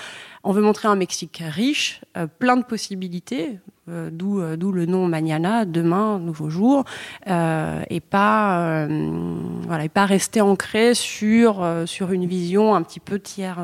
on 0.47 0.51
veut 0.51 0.62
montrer 0.62 0.88
un 0.88 0.95
Mexique 0.95 1.41
riche, 1.43 2.01
plein 2.38 2.55
de 2.55 2.63
possibilités, 2.63 3.57
euh, 3.88 4.10
d'où 4.12 4.42
euh, 4.42 4.56
d'où 4.58 4.72
le 4.72 4.88
nom 4.88 5.08
Mañana, 5.08 5.63
demain, 5.63 6.18
nouveau 6.18 6.50
jour, 6.50 6.86
euh, 7.27 7.84
et 7.89 8.00
pas 8.00 8.88
voilà, 9.68 9.86
et 9.86 9.89
pas 9.89 10.06
rester 10.06 10.42
ancré 10.42 10.96
sur 10.96 11.65
sur 11.86 12.12
une 12.12 12.25
vision 12.25 12.74
un 12.74 12.82
petit 12.82 13.00
peu 13.00 13.20
tiers 13.20 13.60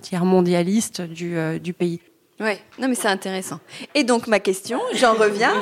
tiers 0.00 0.24
mondialiste 0.24 1.00
du 1.02 1.36
du 1.60 1.72
pays. 1.72 2.00
Oui, 2.40 2.54
non 2.78 2.88
mais 2.88 2.94
c'est 2.94 3.08
intéressant. 3.08 3.60
Et 3.94 4.04
donc 4.04 4.26
ma 4.26 4.40
question, 4.40 4.80
j'en 4.94 5.14
reviens, 5.14 5.52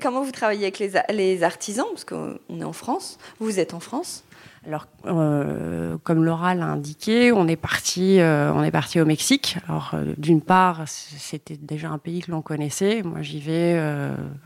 comment 0.00 0.22
vous 0.22 0.30
travaillez 0.30 0.62
avec 0.62 0.78
les, 0.78 0.92
les 1.10 1.42
artisans? 1.42 1.86
Parce 1.90 2.04
qu'on 2.04 2.38
est 2.60 2.64
en 2.64 2.72
France, 2.72 3.18
vous 3.40 3.58
êtes 3.58 3.74
en 3.74 3.80
France 3.80 4.24
alors, 4.66 4.86
euh, 5.06 5.96
comme 6.02 6.24
Laura 6.24 6.54
l'a 6.54 6.66
indiqué, 6.66 7.32
on 7.32 7.46
est 7.46 7.56
parti, 7.56 8.20
euh, 8.20 8.52
on 8.52 8.62
est 8.62 8.70
parti 8.70 9.00
au 9.00 9.04
Mexique. 9.04 9.56
Alors, 9.68 9.92
euh, 9.94 10.14
d'une 10.18 10.40
part, 10.40 10.82
c'était 10.86 11.56
déjà 11.56 11.90
un 11.90 11.98
pays 11.98 12.20
que 12.20 12.30
l'on 12.30 12.42
connaissait. 12.42 13.02
Moi, 13.02 13.22
j'y 13.22 13.40
vais 13.40 13.78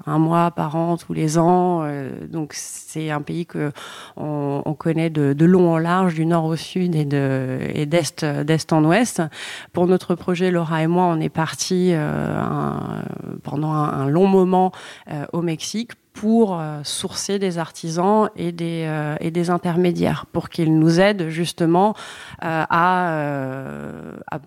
un 0.07 0.19
mois 0.19 0.51
par 0.51 0.77
an, 0.77 0.97
tous 0.97 1.13
les 1.13 1.39
ans. 1.39 1.87
donc, 2.29 2.53
c'est 2.55 3.11
un 3.11 3.23
pays 3.23 3.47
que 3.47 3.73
on, 4.17 4.75
connaît 4.79 5.11
de, 5.11 5.45
long 5.45 5.73
en 5.73 5.79
large, 5.79 6.15
du 6.15 6.27
nord 6.27 6.45
au 6.45 6.57
sud 6.57 6.95
et 6.95 7.05
de 7.05 7.59
et 7.75 7.87
d'est 7.87 8.25
d'est 8.25 8.73
en 8.73 8.85
ouest. 8.85 9.23
Pour 9.73 9.87
notre 9.87 10.15
projet, 10.15 10.51
Laura 10.51 10.83
et 10.83 10.87
moi, 10.87 11.05
on 11.07 11.21
est 11.21 11.29
parti 11.29 11.95
pendant 13.43 13.73
un, 13.73 14.09
long 14.09 14.27
moment 14.27 14.73
au 15.33 15.43
Mexique 15.43 15.93
pour 16.23 16.61
euh, 16.61 16.83
sourcer 16.85 17.41
des 17.41 17.59
artisans 17.59 18.31
et 18.37 18.53
des, 18.53 18.85
euh, 18.87 19.17
et 19.19 19.33
des 19.33 19.51
intermédiaires, 19.51 20.27
pour 20.27 20.51
qu'ils 20.51 20.79
nous 20.79 21.01
aident 21.01 21.31
justement 21.31 21.97
euh, 22.45 22.65
à, 22.71 24.15
à, 24.31 24.39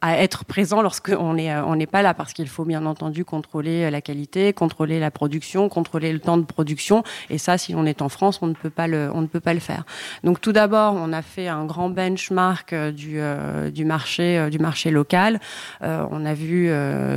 à, 0.00 0.18
être 0.18 0.44
présents 0.44 0.82
lorsqu'on 0.82 1.34
n'est 1.34 1.54
on 1.56 1.76
n'est 1.76 1.86
pas 1.86 2.02
là, 2.02 2.14
parce 2.14 2.32
qu'il 2.32 2.48
faut 2.48 2.64
bien 2.64 2.86
entendu 2.86 3.24
contrôler 3.24 3.90
la 3.90 4.00
qualité, 4.00 4.52
contrôler 4.52 5.00
la 5.00 5.10
production, 5.10 5.68
contrôler 5.68 6.12
le 6.12 6.20
temps 6.20 6.38
de 6.38 6.44
production, 6.44 7.02
et 7.30 7.38
ça, 7.38 7.58
si 7.58 7.74
on 7.74 7.84
est 7.84 8.02
en 8.02 8.08
France, 8.08 8.40
on 8.42 8.46
ne 8.46 8.54
peut 8.54 8.70
pas 8.70 8.86
le, 8.86 9.10
on 9.14 9.20
ne 9.20 9.26
peut 9.26 9.40
pas 9.40 9.54
le 9.54 9.60
faire. 9.60 9.84
Donc 10.24 10.40
tout 10.40 10.52
d'abord, 10.52 10.94
on 10.94 11.12
a 11.12 11.22
fait 11.22 11.48
un 11.48 11.64
grand 11.64 11.90
benchmark 11.90 12.74
du, 12.74 13.20
du 13.72 13.84
marché, 13.84 14.48
du 14.50 14.58
marché 14.58 14.90
local. 14.90 15.40
on 15.80 16.24
a 16.24 16.34
vu 16.34 16.70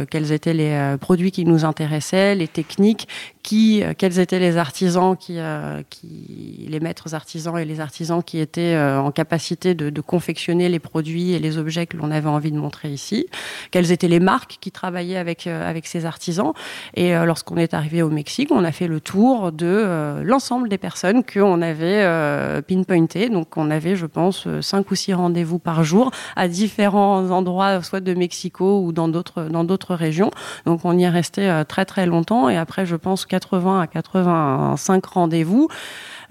quels 0.09 0.31
étaient 0.31 0.53
les 0.53 0.95
produits 0.99 1.31
qui 1.31 1.45
nous 1.45 1.65
intéressaient, 1.65 2.35
les 2.35 2.47
techniques 2.47 3.07
qui, 3.45 3.83
euh, 3.83 3.93
quels 3.95 4.19
étaient 4.19 4.39
les 4.39 4.57
artisans 4.57 5.15
qui, 5.15 5.35
euh, 5.37 5.83
qui, 5.91 6.65
les 6.67 6.79
maîtres 6.79 7.13
artisans 7.13 7.57
et 7.59 7.65
les 7.65 7.79
artisans 7.79 8.23
qui 8.23 8.39
étaient 8.39 8.73
euh, 8.73 8.99
en 8.99 9.11
capacité 9.11 9.75
de, 9.75 9.91
de, 9.91 10.01
confectionner 10.01 10.67
les 10.67 10.79
produits 10.79 11.33
et 11.33 11.39
les 11.39 11.59
objets 11.59 11.85
que 11.85 11.95
l'on 11.95 12.09
avait 12.09 12.27
envie 12.27 12.51
de 12.51 12.57
montrer 12.57 12.64
ici, 12.85 13.27
quelles 13.71 13.91
étaient 13.91 14.07
les 14.07 14.19
marques 14.19 14.57
qui 14.59 14.71
travaillaient 14.71 15.17
avec 15.17 15.47
avec 15.47 15.87
ces 15.87 16.05
artisans. 16.05 16.53
Et 16.95 17.13
lorsqu'on 17.13 17.57
est 17.57 17.73
arrivé 17.73 18.01
au 18.01 18.09
Mexique, 18.09 18.49
on 18.51 18.63
a 18.63 18.71
fait 18.71 18.87
le 18.87 18.99
tour 18.99 19.51
de 19.51 20.21
l'ensemble 20.23 20.69
des 20.69 20.77
personnes 20.77 21.23
qu'on 21.23 21.61
avait 21.61 22.61
pinpointées. 22.67 23.29
Donc 23.29 23.57
on 23.57 23.71
avait, 23.71 23.95
je 23.95 24.05
pense, 24.05 24.47
cinq 24.61 24.91
ou 24.91 24.95
six 24.95 25.13
rendez-vous 25.13 25.59
par 25.59 25.83
jour 25.83 26.11
à 26.35 26.47
différents 26.47 27.29
endroits, 27.31 27.81
soit 27.81 28.01
de 28.01 28.13
Mexico 28.13 28.81
ou 28.81 28.91
dans 28.91 29.07
d'autres 29.07 29.43
dans 29.43 29.63
d'autres 29.63 29.95
régions. 29.95 30.31
Donc 30.65 30.81
on 30.83 30.97
y 30.97 31.03
est 31.03 31.09
resté 31.09 31.63
très 31.67 31.85
très 31.85 32.05
longtemps. 32.05 32.49
Et 32.49 32.57
après, 32.57 32.85
je 32.85 32.95
pense 32.95 33.25
80 33.25 33.81
à 33.81 33.87
85 33.87 35.05
rendez-vous. 35.05 35.69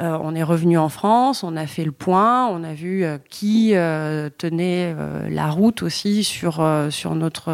Euh, 0.01 0.19
on 0.21 0.35
est 0.35 0.43
revenu 0.43 0.79
en 0.79 0.89
France, 0.89 1.43
on 1.43 1.57
a 1.57 1.67
fait 1.67 1.85
le 1.85 1.93
point, 1.93 2.49
on 2.49 2.65
a 2.65 2.75
vu 2.75 3.05
euh, 3.05 3.19
qui 3.31 3.75
euh, 3.75 4.29
tenait 4.37 4.95
la 5.29 5.51
route 5.51 5.83
aussi 5.83 6.25
sur 6.25 6.65
sur 6.91 7.15
notre 7.15 7.53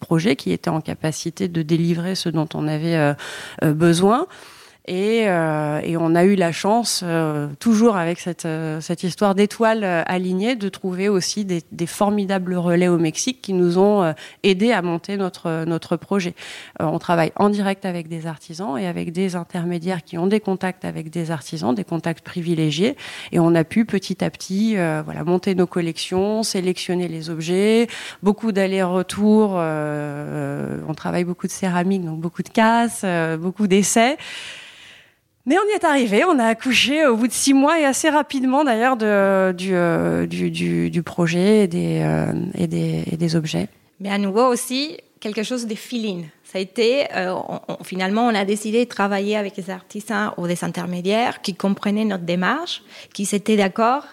projet, 0.00 0.36
qui 0.36 0.52
était 0.52 0.70
en 0.70 0.80
capacité 0.80 1.48
de 1.48 1.62
délivrer 1.62 2.14
ce 2.14 2.28
dont 2.28 2.48
on 2.54 2.68
avait 2.68 3.14
besoin. 3.62 4.26
Et, 4.86 5.28
euh, 5.28 5.80
et, 5.84 5.96
on 5.96 6.16
a 6.16 6.24
eu 6.24 6.34
la 6.34 6.50
chance, 6.50 7.02
euh, 7.04 7.46
toujours 7.60 7.96
avec 7.96 8.18
cette, 8.18 8.46
euh, 8.46 8.80
cette 8.80 9.04
histoire 9.04 9.36
d'étoiles 9.36 9.84
alignées, 9.84 10.56
de 10.56 10.68
trouver 10.68 11.08
aussi 11.08 11.44
des, 11.44 11.62
des, 11.70 11.86
formidables 11.86 12.54
relais 12.54 12.88
au 12.88 12.98
Mexique 12.98 13.40
qui 13.42 13.52
nous 13.52 13.78
ont 13.78 14.12
aidés 14.42 14.72
à 14.72 14.82
monter 14.82 15.16
notre, 15.16 15.64
notre 15.66 15.96
projet. 15.96 16.34
on 16.80 16.98
travaille 16.98 17.30
en 17.36 17.48
direct 17.48 17.84
avec 17.84 18.08
des 18.08 18.26
artisans 18.26 18.76
et 18.76 18.86
avec 18.88 19.12
des 19.12 19.36
intermédiaires 19.36 20.02
qui 20.02 20.18
ont 20.18 20.26
des 20.26 20.40
contacts 20.40 20.84
avec 20.84 21.10
des 21.10 21.30
artisans, 21.30 21.74
des 21.74 21.84
contacts 21.84 22.24
privilégiés. 22.24 22.96
Et 23.30 23.38
on 23.38 23.54
a 23.54 23.62
pu 23.62 23.84
petit 23.84 24.24
à 24.24 24.30
petit 24.30 24.74
voilà, 24.74 25.22
monter 25.24 25.54
nos 25.54 25.66
collections, 25.66 26.42
sélectionner 26.42 27.06
les 27.06 27.30
objets, 27.30 27.86
beaucoup 28.22 28.50
d'allers-retours. 28.50 29.52
on 29.52 30.94
travaille 30.94 31.24
beaucoup 31.24 31.46
de 31.46 31.52
céramique, 31.52 32.04
donc 32.04 32.18
beaucoup 32.18 32.42
de 32.42 32.48
casses, 32.48 33.04
beaucoup 33.38 33.68
d'essais. 33.68 34.16
Mais 35.44 35.56
on 35.58 35.68
y 35.72 35.74
est 35.74 35.84
arrivé, 35.84 36.24
on 36.24 36.38
a 36.38 36.44
accouché 36.44 37.04
au 37.04 37.16
bout 37.16 37.26
de 37.26 37.32
six 37.32 37.52
mois 37.52 37.80
et 37.80 37.84
assez 37.84 38.08
rapidement 38.08 38.62
d'ailleurs 38.64 38.96
euh, 39.02 39.52
du, 39.52 41.02
projet 41.02 41.64
et 41.64 41.66
des, 41.66 42.00
euh, 42.00 42.32
et, 42.54 42.68
des, 42.68 43.02
et 43.10 43.16
des, 43.16 43.36
objets. 43.36 43.68
Mais 43.98 44.10
à 44.10 44.18
nouveau 44.18 44.46
aussi 44.46 44.98
quelque 45.18 45.42
chose 45.42 45.66
de 45.66 45.74
feeling. 45.74 46.26
Ça 46.44 46.58
a 46.58 46.60
été, 46.60 47.06
euh, 47.16 47.34
finalement, 47.82 48.26
on 48.26 48.34
a 48.34 48.44
décidé 48.44 48.84
de 48.84 48.88
travailler 48.88 49.36
avec 49.36 49.54
des 49.56 49.70
artisans 49.70 50.32
ou 50.36 50.46
des 50.46 50.64
intermédiaires 50.64 51.40
qui 51.40 51.54
comprenaient 51.54 52.04
notre 52.04 52.24
démarche, 52.24 52.82
qui 53.14 53.24
s'étaient 53.24 53.56
d'accord 53.56 54.04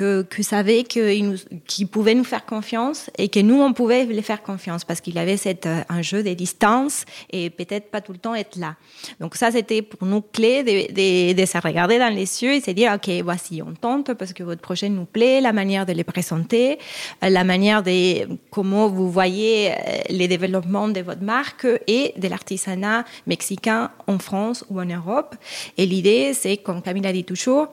que, 0.00 0.22
que 0.22 0.42
savait 0.42 0.84
qu'il 0.84 1.88
pouvait 1.88 2.14
nous 2.14 2.24
faire 2.24 2.46
confiance 2.46 3.10
et 3.18 3.28
que 3.28 3.40
nous, 3.40 3.60
on 3.60 3.74
pouvait 3.74 4.06
les 4.06 4.22
faire 4.22 4.42
confiance 4.42 4.82
parce 4.82 5.02
qu'il 5.02 5.18
avait 5.18 5.36
cet 5.36 5.66
euh, 5.66 5.82
un 5.90 6.00
jeu 6.00 6.22
des 6.22 6.34
distances 6.34 7.04
et 7.30 7.50
peut-être 7.50 7.90
pas 7.90 8.00
tout 8.00 8.12
le 8.12 8.18
temps 8.18 8.34
être 8.34 8.56
là. 8.56 8.76
Donc 9.20 9.34
ça, 9.34 9.50
c'était 9.50 9.82
pour 9.82 10.08
nous 10.08 10.22
clé 10.22 10.62
de, 10.62 10.90
de, 10.92 11.34
de, 11.34 11.44
se 11.44 11.58
regarder 11.58 11.98
dans 11.98 12.08
les 12.08 12.42
yeux 12.42 12.54
et 12.54 12.62
se 12.62 12.70
dire, 12.70 12.92
OK, 12.94 13.10
voici, 13.22 13.60
on 13.60 13.74
tente 13.74 14.14
parce 14.14 14.32
que 14.32 14.42
votre 14.42 14.62
projet 14.62 14.88
nous 14.88 15.04
plaît, 15.04 15.42
la 15.42 15.52
manière 15.52 15.84
de 15.84 15.92
les 15.92 16.04
présenter, 16.04 16.78
euh, 17.22 17.28
la 17.28 17.44
manière 17.44 17.82
de 17.82 18.38
comment 18.50 18.88
vous 18.88 19.10
voyez 19.10 19.72
euh, 19.72 19.74
les 20.08 20.28
développements 20.28 20.88
de 20.88 21.00
votre 21.00 21.22
marque 21.22 21.66
et 21.86 22.14
de 22.16 22.26
l'artisanat 22.26 23.04
mexicain 23.26 23.90
en 24.06 24.18
France 24.18 24.64
ou 24.70 24.80
en 24.80 24.86
Europe. 24.86 25.36
Et 25.76 25.84
l'idée, 25.84 26.32
c'est, 26.32 26.56
comme 26.56 26.80
Camille 26.80 27.06
a 27.06 27.12
dit 27.12 27.24
toujours, 27.24 27.68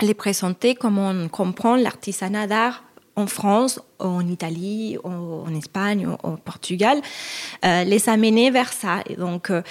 les 0.00 0.14
présenter 0.14 0.74
comme 0.74 0.98
on 0.98 1.28
comprend 1.28 1.76
l'artisanat 1.76 2.46
d'art 2.46 2.84
en 3.14 3.26
France, 3.26 3.80
en 3.98 4.26
Italie, 4.26 4.96
en, 5.04 5.54
Espagne, 5.54 6.08
au, 6.22 6.36
Portugal, 6.36 7.00
euh, 7.64 7.84
les 7.84 8.08
amener 8.08 8.50
vers 8.50 8.72
ça. 8.72 9.02
Donc, 9.18 9.50
euh, 9.50 9.62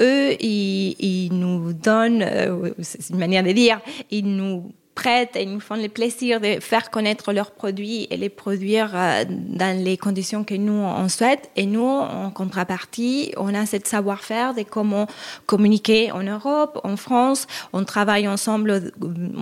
eux, 0.00 0.32
ils, 0.40 0.96
ils, 0.98 1.32
nous 1.32 1.72
donnent, 1.72 2.22
euh, 2.22 2.70
c'est 2.80 3.10
une 3.10 3.18
manière 3.18 3.44
de 3.44 3.52
dire, 3.52 3.80
ils 4.10 4.26
nous 4.26 4.72
prêtent 4.98 5.36
et 5.36 5.46
nous 5.46 5.60
font 5.60 5.76
le 5.76 5.88
plaisir 5.88 6.40
de 6.40 6.58
faire 6.58 6.90
connaître 6.90 7.32
leurs 7.32 7.52
produits 7.52 8.08
et 8.10 8.16
les 8.16 8.28
produire 8.28 8.90
euh, 8.94 9.24
dans 9.28 9.74
les 9.84 9.96
conditions 9.96 10.42
que 10.42 10.56
nous 10.56 10.72
on 10.72 11.08
souhaite. 11.08 11.50
Et 11.54 11.66
nous, 11.66 11.86
en 12.26 12.30
contrepartie, 12.32 13.32
on 13.36 13.54
a 13.54 13.64
cette 13.64 13.86
savoir-faire 13.86 14.54
de 14.54 14.64
comment 14.64 15.06
communiquer 15.46 16.10
en 16.10 16.24
Europe, 16.24 16.80
en 16.82 16.96
France. 16.96 17.46
On 17.72 17.84
travaille 17.84 18.26
ensemble, 18.26 18.92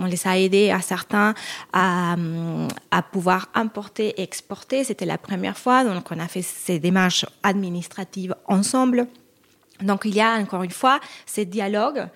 on 0.03 0.05
les 0.05 0.27
a 0.27 0.37
aidés 0.37 0.69
à 0.69 0.81
certains 0.81 1.33
à, 1.73 2.15
à 2.91 3.01
pouvoir 3.01 3.49
importer 3.55 4.09
et 4.09 4.21
exporter. 4.21 4.83
C'était 4.83 5.07
la 5.07 5.17
première 5.17 5.57
fois, 5.57 5.83
donc 5.83 6.11
on 6.11 6.19
a 6.19 6.27
fait 6.27 6.43
ces 6.43 6.77
démarches 6.77 7.25
administratives 7.41 8.35
ensemble. 8.45 9.07
Donc 9.81 10.01
il 10.05 10.13
y 10.15 10.21
a 10.21 10.33
encore 10.35 10.63
une 10.63 10.77
fois 10.83 10.99
ce 11.25 11.41
dialogue 11.41 12.07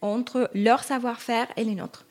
entre 0.00 0.50
leur 0.54 0.82
savoir-faire 0.82 1.46
et 1.56 1.64
les 1.64 1.74
nôtres. 1.74 2.04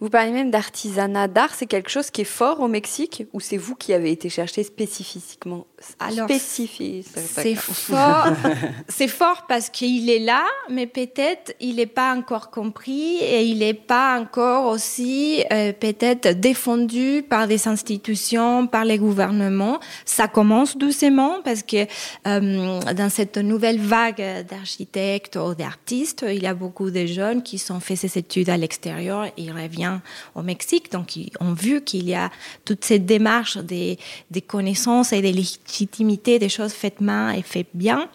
Vous 0.00 0.10
parlez 0.10 0.32
même 0.32 0.50
d'artisanat 0.50 1.28
d'art, 1.28 1.54
c'est 1.54 1.66
quelque 1.66 1.90
chose 1.90 2.10
qui 2.10 2.22
est 2.22 2.24
fort 2.24 2.60
au 2.60 2.68
Mexique 2.68 3.24
ou 3.32 3.40
c'est 3.40 3.56
vous 3.56 3.74
qui 3.74 3.92
avez 3.92 4.10
été 4.10 4.28
chercher 4.28 4.62
spécifiquement 4.62 5.66
Alors, 5.98 6.28
C'est 6.30 7.54
fort, 7.56 8.26
c'est 8.88 9.08
fort 9.08 9.46
parce 9.48 9.70
qu'il 9.70 10.10
est 10.10 10.18
là, 10.18 10.44
mais 10.68 10.86
peut-être 10.86 11.54
il 11.60 11.76
n'est 11.76 11.86
pas 11.86 12.14
encore 12.14 12.50
compris 12.50 13.18
et 13.18 13.44
il 13.44 13.58
n'est 13.58 13.74
pas 13.74 14.18
encore 14.20 14.66
aussi 14.66 15.44
euh, 15.52 15.72
peut-être 15.72 16.38
défendu 16.38 17.24
par 17.28 17.48
des 17.48 17.68
institutions, 17.68 18.66
par 18.66 18.84
les 18.84 18.98
gouvernements. 18.98 19.80
Ça 20.04 20.28
commence 20.28 20.76
doucement 20.76 21.40
parce 21.44 21.62
que 21.62 21.86
euh, 22.26 22.80
dans 22.92 23.10
cette 23.10 23.38
nouvelle 23.38 23.78
vague 23.78 24.46
d'architectes 24.48 25.36
ou 25.36 25.54
d'artistes, 25.54 26.24
il 26.28 26.42
y 26.42 26.46
a 26.46 26.54
beaucoup 26.54 26.90
de 26.90 27.06
jeunes 27.06 27.42
qui 27.42 27.58
sont 27.58 27.80
fait 27.80 27.96
ces 27.96 28.18
études 28.18 28.50
à 28.50 28.56
l'extérieur 28.56 29.26
et 29.26 29.32
ils 29.36 29.52
vient 29.68 30.02
au 30.34 30.42
Mexique. 30.42 30.90
Donc, 30.92 31.16
ils 31.16 31.30
ont 31.40 31.52
vu 31.52 31.82
qu'il 31.82 32.08
y 32.08 32.14
a 32.14 32.30
toute 32.64 32.84
cette 32.84 33.06
démarche 33.06 33.58
des, 33.58 33.98
connaissances 34.46 35.12
et 35.12 35.22
des 35.22 35.32
légitimités 35.72 36.38
des 36.38 36.48
choses 36.48 36.72
faites 36.72 37.00
main 37.00 37.32
et 37.32 37.42
faites 37.42 37.70
bien. 37.74 38.08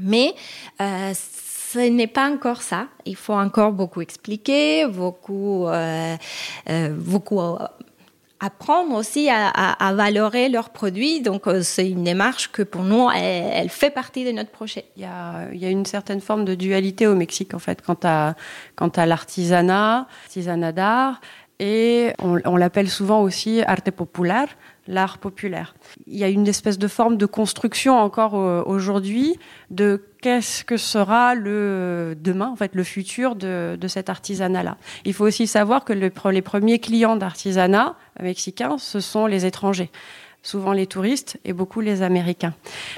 Mais 0.00 0.34
euh, 0.80 1.12
ce 1.14 1.78
n'est 1.78 2.06
pas 2.06 2.28
encore 2.30 2.62
ça. 2.62 2.88
Il 3.04 3.16
faut 3.16 3.34
encore 3.34 3.72
beaucoup 3.72 4.00
expliquer, 4.00 4.86
beaucoup, 4.86 5.66
euh, 5.68 6.16
euh, 6.68 6.88
beaucoup 6.90 7.40
apprendre 8.40 8.96
aussi 8.96 9.30
à, 9.30 9.48
à, 9.48 9.94
valorer 9.94 10.48
leurs 10.48 10.70
produits. 10.70 11.20
Donc, 11.20 11.44
c'est 11.62 11.88
une 11.88 12.02
démarche 12.02 12.50
que 12.50 12.62
pour 12.62 12.82
nous, 12.82 13.08
elle, 13.10 13.68
fait 13.68 13.90
partie 13.90 14.24
de 14.24 14.32
notre 14.32 14.50
projet. 14.50 14.86
Il 14.96 15.02
y, 15.02 15.06
a, 15.06 15.48
il 15.52 15.60
y, 15.60 15.66
a, 15.66 15.70
une 15.70 15.86
certaine 15.86 16.20
forme 16.20 16.44
de 16.44 16.56
dualité 16.56 17.06
au 17.06 17.14
Mexique, 17.14 17.54
en 17.54 17.60
fait, 17.60 17.82
quant 17.82 18.00
à, 18.02 18.34
quant 18.74 18.88
à 18.88 19.06
l'artisanat, 19.06 20.08
l'artisanat 20.24 20.72
d'art, 20.72 21.20
et 21.60 22.12
on, 22.18 22.40
on 22.44 22.56
l'appelle 22.56 22.90
souvent 22.90 23.22
aussi 23.22 23.62
arte 23.62 23.92
populaire 23.92 24.48
l'art 24.88 25.18
populaire. 25.18 25.74
Il 26.06 26.16
y 26.16 26.24
a 26.24 26.28
une 26.28 26.48
espèce 26.48 26.78
de 26.78 26.88
forme 26.88 27.16
de 27.16 27.26
construction 27.26 27.98
encore 27.98 28.34
euh, 28.34 28.62
aujourd'hui 28.66 29.38
de 29.70 30.04
qu'est-ce 30.20 30.64
que 30.64 30.76
sera 30.76 31.34
le 31.34 32.16
demain, 32.20 32.48
en 32.48 32.56
fait, 32.56 32.74
le 32.74 32.84
futur 32.84 33.34
de, 33.34 33.76
de 33.80 33.88
cet 33.88 34.08
artisanat-là. 34.08 34.76
Il 35.04 35.14
faut 35.14 35.26
aussi 35.26 35.46
savoir 35.46 35.84
que 35.84 35.92
les 35.92 36.42
premiers 36.42 36.78
clients 36.78 37.16
d'artisanat 37.16 37.96
mexicains, 38.20 38.78
ce 38.78 39.00
sont 39.00 39.26
les 39.26 39.46
étrangers 39.46 39.90
souvent 40.42 40.72
les 40.72 40.86
touristes 40.86 41.38
et 41.44 41.52
beaucoup 41.52 41.80
les 41.80 42.02
Américains. 42.02 42.54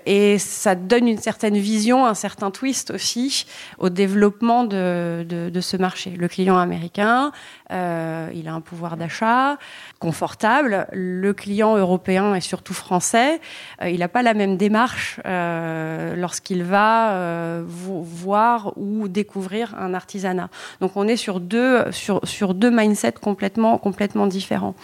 Et 0.06 0.38
ça 0.38 0.74
donne 0.74 1.06
une 1.06 1.18
certaine 1.18 1.56
vision, 1.56 2.06
un 2.06 2.14
certain 2.14 2.50
twist 2.50 2.90
aussi 2.90 3.46
au 3.78 3.90
développement 3.90 4.64
de, 4.64 5.26
de, 5.28 5.60
ce 5.60 5.76
marché. 5.76 6.10
Le 6.10 6.28
client 6.28 6.58
américain, 6.58 7.32
euh, 7.70 8.30
il 8.34 8.48
a 8.48 8.54
un 8.54 8.60
pouvoir 8.60 8.96
d'achat 8.96 9.58
confortable. 9.98 10.86
Le 10.92 11.32
client 11.32 11.76
européen 11.76 12.34
et 12.34 12.40
surtout 12.40 12.74
français, 12.74 13.40
euh, 13.82 13.90
il 13.90 14.00
n'a 14.00 14.08
pas 14.08 14.22
la 14.22 14.34
même 14.34 14.56
démarche 14.56 15.20
euh, 15.26 16.16
lorsqu'il 16.16 16.64
va 16.64 17.62
voir 17.66 18.72
ou 18.76 19.08
découvrir 19.08 19.74
un 19.78 19.94
artisanat. 19.94 20.48
Donc 20.80 20.96
on 20.96 21.06
est 21.06 21.16
sur 21.16 21.40
deux, 21.40 21.90
sur, 21.92 22.20
sur 22.24 22.54
deux 22.54 22.70
mindsets 22.70 23.12
complètement, 23.12 23.78
complètement 23.78 24.26
différents. 24.26 24.74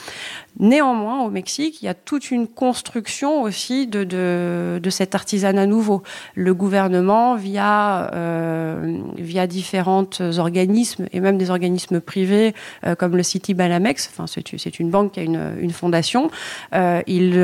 Néanmoins, 0.59 1.23
au 1.23 1.31
Mexique, 1.31 1.81
il 1.83 1.87
y 1.87 1.89
a 1.89 1.95
toute 1.95 2.31
une 2.31 2.47
construction 2.47 3.43
aussi 3.43 3.87
de, 3.87 4.05
de, 4.05 4.91
cet 4.91 5.15
artisanat 5.15 5.67
nouveau. 5.67 6.03
Le 6.35 6.53
gouvernement, 6.53 7.37
via, 7.37 8.11
euh, 8.15 8.99
via 9.17 9.47
différents 9.47 10.09
organismes 10.39 11.07
et 11.13 11.21
même 11.21 11.39
des 11.39 11.51
organismes 11.51 12.01
privés 12.01 12.55
euh, 12.85 12.95
comme 12.95 13.17
le 13.17 13.23
City 13.23 13.55
Banamex, 13.55 14.11
enfin, 14.13 14.27
c'est 14.27 14.81
une 14.81 14.91
banque 14.91 15.13
qui 15.13 15.21
a 15.21 15.23
une, 15.23 15.55
une 15.61 15.71
fondation, 15.71 16.31
euh, 16.75 17.03
il, 17.07 17.35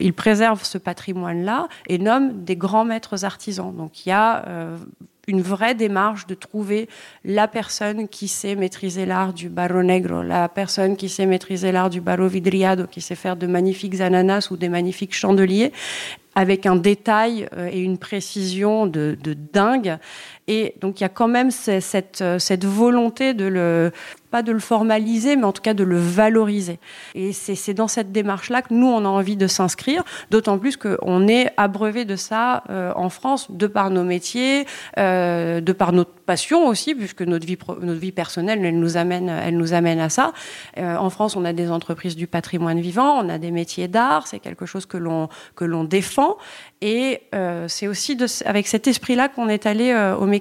il 0.00 0.12
préserve 0.14 0.62
ce 0.64 0.78
patrimoine-là 0.78 1.68
et 1.88 1.98
nomme 1.98 2.44
des 2.44 2.56
grands 2.56 2.84
maîtres 2.84 3.24
artisans. 3.24 3.74
Donc 3.76 4.06
il 4.06 4.10
y 4.10 4.12
a 4.12 4.44
une 5.26 5.42
vraie 5.42 5.74
démarche 5.74 6.26
de 6.26 6.34
trouver 6.34 6.88
la 7.24 7.48
personne 7.48 8.08
qui 8.08 8.28
sait 8.28 8.54
maîtriser 8.54 9.06
l'art 9.06 9.32
du 9.32 9.48
barro 9.48 9.82
negro, 9.82 10.22
la 10.22 10.48
personne 10.48 10.96
qui 10.96 11.08
sait 11.08 11.26
maîtriser 11.26 11.72
l'art 11.72 11.90
du 11.90 12.00
barro 12.00 12.26
vidriado, 12.26 12.86
qui 12.86 13.00
sait 13.00 13.14
faire 13.14 13.36
de 13.36 13.46
magnifiques 13.46 14.00
ananas 14.00 14.48
ou 14.50 14.56
des 14.56 14.68
magnifiques 14.68 15.14
chandeliers, 15.14 15.72
avec 16.34 16.66
un 16.66 16.76
détail 16.76 17.48
euh, 17.56 17.68
et 17.72 17.80
une 17.80 17.98
précision 17.98 18.86
de, 18.86 19.16
de 19.22 19.34
dingue. 19.34 19.98
Et 20.50 20.74
donc 20.80 20.98
il 20.98 21.04
y 21.04 21.06
a 21.06 21.08
quand 21.08 21.28
même 21.28 21.52
cette, 21.52 22.24
cette 22.38 22.64
volonté 22.64 23.34
de 23.34 23.44
le 23.44 23.92
pas 24.30 24.42
de 24.42 24.52
le 24.52 24.60
formaliser, 24.60 25.36
mais 25.36 25.44
en 25.44 25.52
tout 25.52 25.62
cas 25.62 25.74
de 25.74 25.84
le 25.84 25.98
valoriser. 25.98 26.78
Et 27.14 27.32
c'est 27.32 27.74
dans 27.74 27.88
cette 27.88 28.12
démarche-là 28.12 28.62
que 28.62 28.72
nous, 28.72 28.86
on 28.86 29.04
a 29.04 29.08
envie 29.08 29.36
de 29.36 29.46
s'inscrire, 29.46 30.04
d'autant 30.30 30.58
plus 30.58 30.76
qu'on 30.76 31.28
est 31.28 31.52
abreuvé 31.56 32.04
de 32.04 32.16
ça 32.16 32.62
euh, 32.70 32.92
en 32.94 33.08
France, 33.08 33.50
de 33.50 33.66
par 33.66 33.90
nos 33.90 34.04
métiers, 34.04 34.66
euh, 34.98 35.60
de 35.60 35.72
par 35.72 35.92
notre 35.92 36.12
passion 36.12 36.68
aussi, 36.68 36.94
puisque 36.94 37.22
notre 37.22 37.46
vie, 37.46 38.12
personnelle, 38.12 38.64
elle 38.64 38.78
nous 38.78 38.96
amène, 38.96 40.00
à 40.00 40.08
ça. 40.08 40.32
Euh, 40.78 40.96
en 40.96 41.10
France, 41.10 41.34
on 41.34 41.44
a 41.44 41.52
des 41.52 41.70
entreprises 41.70 42.14
du 42.14 42.26
patrimoine 42.28 42.80
vivant, 42.80 43.24
on 43.24 43.28
a 43.28 43.38
des 43.38 43.50
métiers 43.50 43.88
d'art, 43.88 44.26
c'est 44.26 44.38
quelque 44.38 44.66
chose 44.66 44.86
que 44.86 44.96
l'on 44.96 45.84
défend, 45.84 46.36
et 46.82 47.20
euh, 47.34 47.66
c'est 47.68 47.88
aussi 47.88 48.16
avec 48.46 48.66
cet 48.66 48.86
esprit-là 48.86 49.28
qu'on 49.28 49.48
est 49.48 49.66
allé 49.66 49.90
euh, 49.90 50.16
au 50.16 50.24
Mexique. 50.26 50.39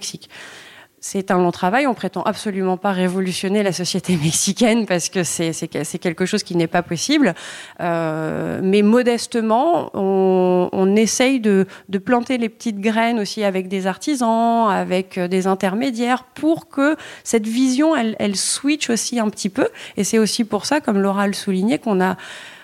C'est 1.01 1.31
un 1.31 1.37
long 1.37 1.51
travail. 1.51 1.87
On 1.87 1.93
prétend 1.93 2.23
absolument 2.23 2.75
pas 2.75 2.91
révolutionner 2.91 3.63
la 3.63 3.71
société 3.71 4.17
mexicaine 4.23 4.85
parce 4.85 5.09
que 5.09 5.23
c'est 5.23 5.53
quelque 5.99 6.25
chose 6.25 6.43
qui 6.43 6.55
n'est 6.55 6.67
pas 6.67 6.81
possible. 6.81 7.35
Euh, 7.79 8.59
mais 8.61 8.81
modestement, 8.81 9.91
on, 9.93 10.95
essaye 10.95 11.39
de, 11.39 11.65
de, 11.87 11.97
planter 11.97 12.37
les 12.37 12.49
petites 12.49 12.79
graines 12.81 13.19
aussi 13.19 13.43
avec 13.43 13.69
des 13.69 13.87
artisans, 13.87 14.69
avec 14.69 15.17
euh, 15.17 15.27
des 15.27 15.47
intermédiaires, 15.47 16.23
pour 16.23 16.67
que 16.67 16.97
cette 17.23 17.47
vision, 17.47 17.95
elle, 17.95 18.15
elle 18.19 18.35
switch 18.35 18.89
aussi 18.89 19.19
un 19.19 19.29
petit 19.29 19.49
peu. 19.49 19.69
Et 19.95 20.03
c'est 20.03 20.17
aussi 20.17 20.43
pour 20.43 20.65
ça, 20.65 20.81
comme 20.81 20.99
Laura 20.99 21.27
le 21.27 21.33
soulignait, 21.33 21.77
qu'on 21.77 22.01
a 22.01 22.17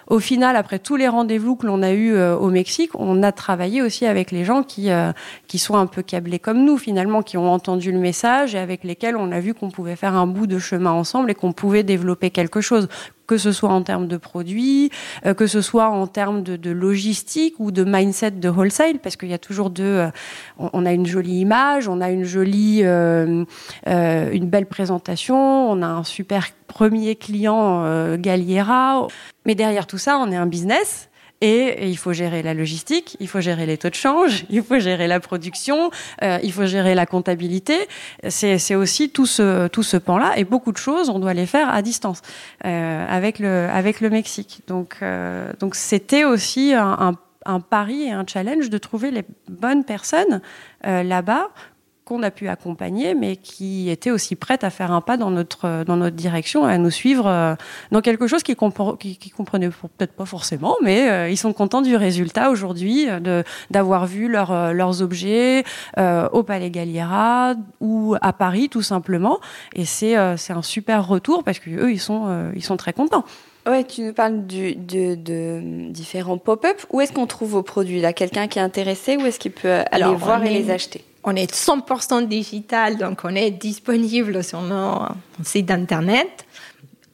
au 0.07 0.19
final, 0.19 0.55
après 0.55 0.79
tous 0.79 0.95
les 0.95 1.07
rendez-vous 1.07 1.55
que 1.55 1.65
l'on 1.65 1.81
a 1.81 1.91
eus 1.91 2.13
euh, 2.13 2.35
au 2.35 2.49
Mexique, 2.49 2.91
on 2.93 3.23
a 3.23 3.31
travaillé 3.31 3.81
aussi 3.81 4.05
avec 4.05 4.31
les 4.31 4.45
gens 4.45 4.61
qui, 4.61 4.91
euh, 4.91 5.11
qui 5.47 5.57
sont 5.57 5.75
un 5.75 5.87
peu 5.87 6.03
câblés 6.03 6.37
comme 6.37 6.63
nous, 6.63 6.77
finalement, 6.77 7.23
qui 7.23 7.37
ont 7.37 7.51
entendu 7.51 7.91
le 7.91 7.97
message 7.97 8.53
et 8.53 8.59
avec 8.59 8.83
lesquels 8.83 9.15
on 9.15 9.31
a 9.31 9.39
vu 9.39 9.53
qu'on 9.53 9.71
pouvait 9.71 9.95
faire 9.95 10.13
un 10.13 10.27
bout 10.27 10.45
de 10.45 10.59
chemin 10.59 10.91
ensemble 10.91 11.31
et 11.31 11.35
qu'on 11.35 11.53
pouvait 11.53 11.83
développer 11.83 12.29
quelque 12.29 12.61
chose 12.61 12.87
que 13.27 13.37
ce 13.37 13.51
soit 13.51 13.69
en 13.69 13.81
termes 13.81 14.07
de 14.07 14.17
produits, 14.17 14.91
euh, 15.25 15.33
que 15.33 15.47
ce 15.47 15.61
soit 15.61 15.89
en 15.89 16.07
termes 16.07 16.43
de, 16.43 16.71
logistique 16.71 17.55
ou 17.59 17.71
de 17.71 17.83
mindset 17.83 18.31
de 18.31 18.49
wholesale, 18.49 18.99
parce 18.99 19.15
qu'il 19.15 19.29
y 19.29 19.33
a 19.33 19.37
toujours 19.37 19.69
deux. 19.69 19.83
Euh, 19.83 20.09
on, 20.57 20.69
on, 20.73 20.85
a 20.85 20.93
une 20.93 21.05
jolie 21.05 21.39
image, 21.39 21.87
on 21.87 22.01
a 22.01 22.09
une 22.09 22.23
jolie, 22.23 22.81
euh, 22.83 23.45
une 23.85 24.49
belle 24.49 24.65
présentation, 24.65 25.71
on 25.71 25.81
a 25.81 25.87
un 25.87 26.03
super 26.03 26.47
premier 26.67 27.15
client 27.15 28.15
Galliera, 28.17 29.07
mais 29.45 29.55
derrière 29.55 29.87
tout 29.87 29.97
ça, 29.97 30.17
on 30.17 30.31
est 30.31 30.35
un 30.35 30.47
business 30.47 31.09
et, 31.41 31.89
il 31.89 31.97
faut 31.97 32.13
gérer 32.13 32.41
la 32.41 32.53
logistique, 32.53 33.17
il 33.19 33.27
faut 33.27 33.41
gérer 33.41 33.65
les 33.65 33.77
taux 33.77 33.89
de 33.89 33.95
change, 33.95 34.45
il 34.49 34.63
faut 34.63 34.79
gérer 34.79 35.07
la 35.07 35.19
production, 35.19 35.91
euh, 36.23 36.39
il 36.43 36.51
faut 36.51 36.65
gérer 36.65 36.95
la 36.95 37.05
comptabilité. 37.05 37.75
C'est 38.29 38.75
aussi 38.75 39.09
tout 39.09 39.25
ce, 39.25 39.67
tout 39.67 39.83
ce 39.83 39.97
pan-là. 39.97 40.37
Et 40.37 40.43
beaucoup 40.43 40.71
de 40.71 40.77
choses, 40.77 41.09
on 41.09 41.19
doit 41.19 41.33
les 41.33 41.45
faire 41.45 41.69
à 41.69 41.81
distance 41.81 42.21
euh, 42.65 43.05
avec, 43.09 43.39
le, 43.39 43.67
avec 43.69 44.01
le 44.01 44.09
Mexique. 44.09 44.61
Donc 44.67 44.97
euh, 45.01 45.51
donc 45.59 45.75
c'était 45.75 46.23
aussi 46.23 46.73
un, 46.73 47.15
un, 47.45 47.59
pari 47.59 48.03
et 48.03 48.11
un 48.11 48.25
challenge 48.25 48.69
de 48.69 48.77
trouver 48.77 49.11
les 49.11 49.23
bonnes 49.49 49.83
personnes 49.83 50.41
là-bas 50.83 51.49
qu'on 52.05 52.21
a 52.21 52.29
pu 52.29 52.47
accompagner, 52.47 53.15
mais 53.15 53.35
qui 53.35 53.89
étaient 53.89 54.11
aussi 54.11 54.35
prêtes 54.35 54.63
à 54.63 54.69
faire 54.69 54.91
un 54.91 55.01
pas 55.01 55.17
dans 55.17 55.31
notre, 55.31 55.83
dans 55.85 55.97
notre 55.97 56.15
direction, 56.15 56.63
à 56.63 56.77
nous 56.77 56.91
suivre 56.91 57.25
euh, 57.25 57.55
dans 57.91 58.01
quelque 58.01 58.27
chose 58.27 58.43
qu'ils 58.43 58.55
qui, 58.99 59.17
qui 59.17 59.29
comprenaient 59.31 59.69
peut-être 59.69 60.13
pas 60.13 60.25
forcément, 60.25 60.75
mais 60.83 61.09
euh, 61.09 61.29
ils 61.29 61.37
sont 61.37 61.51
contents 61.51 61.81
du 61.81 61.95
résultat 61.95 62.51
aujourd'hui, 62.51 63.07
euh, 63.09 63.41
d'avoir 63.71 64.05
vu 64.05 64.27
leur, 64.27 64.73
leurs 64.73 65.01
objets 65.01 65.63
au 65.97 66.43
Palais 66.43 66.69
Galliera 66.69 67.55
ou 67.81 68.15
à 68.21 68.33
Paris 68.33 68.69
tout 68.69 68.83
simplement. 68.83 69.39
Et 69.73 69.85
c'est 69.85 70.15
un 70.15 70.61
super 70.61 71.07
retour 71.07 71.43
parce 71.43 71.59
qu'eux, 71.59 71.91
ils 71.91 71.99
sont, 71.99 72.51
ils 72.55 72.63
sont 72.63 72.77
très 72.77 72.93
contents. 72.93 73.25
Ouais, 73.67 73.83
tu 73.83 74.01
nous 74.01 74.13
parles 74.13 74.45
du, 74.45 74.75
de, 74.75 75.15
de 75.15 75.89
différents 75.89 76.37
pop-up. 76.37 76.77
Où 76.91 77.01
est-ce 77.01 77.11
qu'on 77.11 77.25
trouve 77.25 77.49
vos 77.51 77.63
produits? 77.63 77.99
Là 77.99 78.13
Quelqu'un 78.13 78.47
qui 78.47 78.59
est 78.59 78.61
intéressé, 78.61 79.17
où 79.17 79.25
est-ce 79.25 79.39
qu'il 79.39 79.51
peut 79.51 79.79
aller 79.91 80.13
voir 80.15 80.43
et 80.43 80.49
les 80.49 80.69
acheter? 80.69 81.03
On 81.25 81.35
est 81.35 81.51
100% 81.51 82.27
digital, 82.27 82.97
donc 82.97 83.21
on 83.23 83.35
est 83.35 83.51
disponible 83.51 84.43
sur 84.43 84.61
nos 84.61 85.07
site 85.43 85.71
internet. 85.71 86.45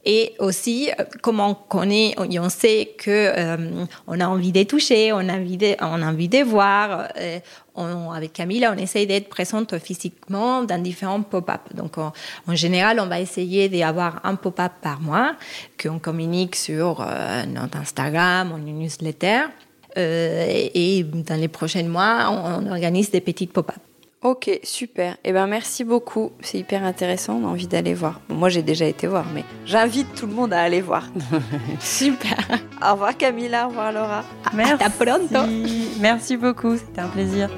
Et 0.04 0.34
aussi, 0.40 0.90
euh, 0.90 1.04
comment 1.22 1.66
on 1.72 1.88
on 1.88 2.50
sait 2.50 2.96
que 2.98 3.10
euh, 3.12 3.86
on 4.08 4.20
a 4.20 4.28
envie 4.28 4.52
de 4.52 4.64
toucher, 4.64 5.14
on 5.14 5.20
a 5.30 5.34
envie 5.34 5.58
de, 5.58 5.76
on 5.80 6.02
a 6.02 6.08
envie 6.08 6.28
de 6.28 6.40
voir. 6.40 7.08
Euh, 7.18 7.40
avec 8.14 8.34
Camille, 8.34 8.68
on 8.68 8.78
essaye 8.78 9.08
d'être 9.08 9.30
présente 9.30 9.78
physiquement 9.80 10.64
dans 10.64 10.82
différents 10.82 11.22
pop-up. 11.22 11.62
Donc, 11.74 11.98
en 11.98 12.56
général, 12.56 13.00
on 13.00 13.08
va 13.08 13.22
essayer 13.22 13.70
d'avoir 13.70 14.20
un 14.26 14.36
pop-up 14.36 14.74
par 14.82 15.00
mois 15.00 15.36
qu'on 15.82 15.98
communique 15.98 16.58
sur 16.58 17.04
notre 17.48 17.78
Instagram, 17.78 18.54
une 18.58 18.78
newsletter. 18.78 19.46
et 19.96 21.06
dans 21.06 21.40
les 21.40 21.48
prochains 21.48 21.88
mois, 21.88 22.28
on, 22.30 22.68
on 22.68 22.72
organise 22.72 23.10
des 23.10 23.22
petites 23.22 23.54
pop-up. 23.54 23.80
Ok, 24.24 24.60
super. 24.62 25.18
Eh 25.24 25.34
ben 25.34 25.48
merci 25.48 25.84
beaucoup. 25.84 26.32
C'est 26.42 26.60
hyper 26.60 26.84
intéressant. 26.84 27.40
On 27.42 27.48
a 27.48 27.50
envie 27.50 27.66
d'aller 27.66 27.96
voir. 27.96 28.22
moi, 28.30 28.50
j'ai 28.50 28.62
déjà 28.62 28.86
été 28.86 29.08
voir, 29.08 29.26
mais 29.34 29.44
j'invite 29.66 30.14
tout 30.14 30.28
le 30.28 30.34
monde 30.34 30.54
à 30.54 30.62
aller 30.62 30.82
voir. 30.82 31.08
super. 31.80 32.38
Au 32.88 32.92
revoir 32.92 33.18
Camilla. 33.18 33.66
Au 33.66 33.70
revoir 33.70 33.92
Laura. 33.92 34.24
Merci. 34.54 34.78
Merci 36.00 36.38
beaucoup. 36.38 36.78
C'était 36.78 37.02
un 37.02 37.08
plaisir. 37.08 37.50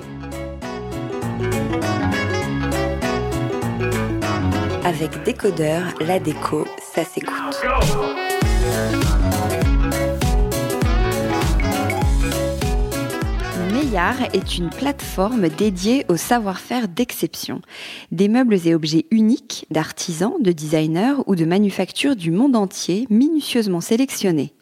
Avec 4.85 5.23
Décodeur, 5.23 5.83
la 5.99 6.19
déco, 6.19 6.65
ça 6.93 7.03
s'écoute. 7.03 7.33
Meillard 13.83 14.33
est 14.33 14.57
une 14.57 14.69
plateforme 14.69 15.49
dédiée 15.49 16.05
au 16.07 16.15
savoir-faire 16.15 16.87
d'exception. 16.87 17.61
Des 18.13 18.29
meubles 18.29 18.65
et 18.65 18.73
objets 18.73 19.07
uniques 19.11 19.65
d'artisans, 19.71 20.35
de 20.39 20.53
designers 20.53 21.15
ou 21.25 21.35
de 21.35 21.43
manufactures 21.43 22.15
du 22.15 22.31
monde 22.31 22.55
entier 22.55 23.07
minutieusement 23.09 23.81
sélectionnés. 23.81 24.53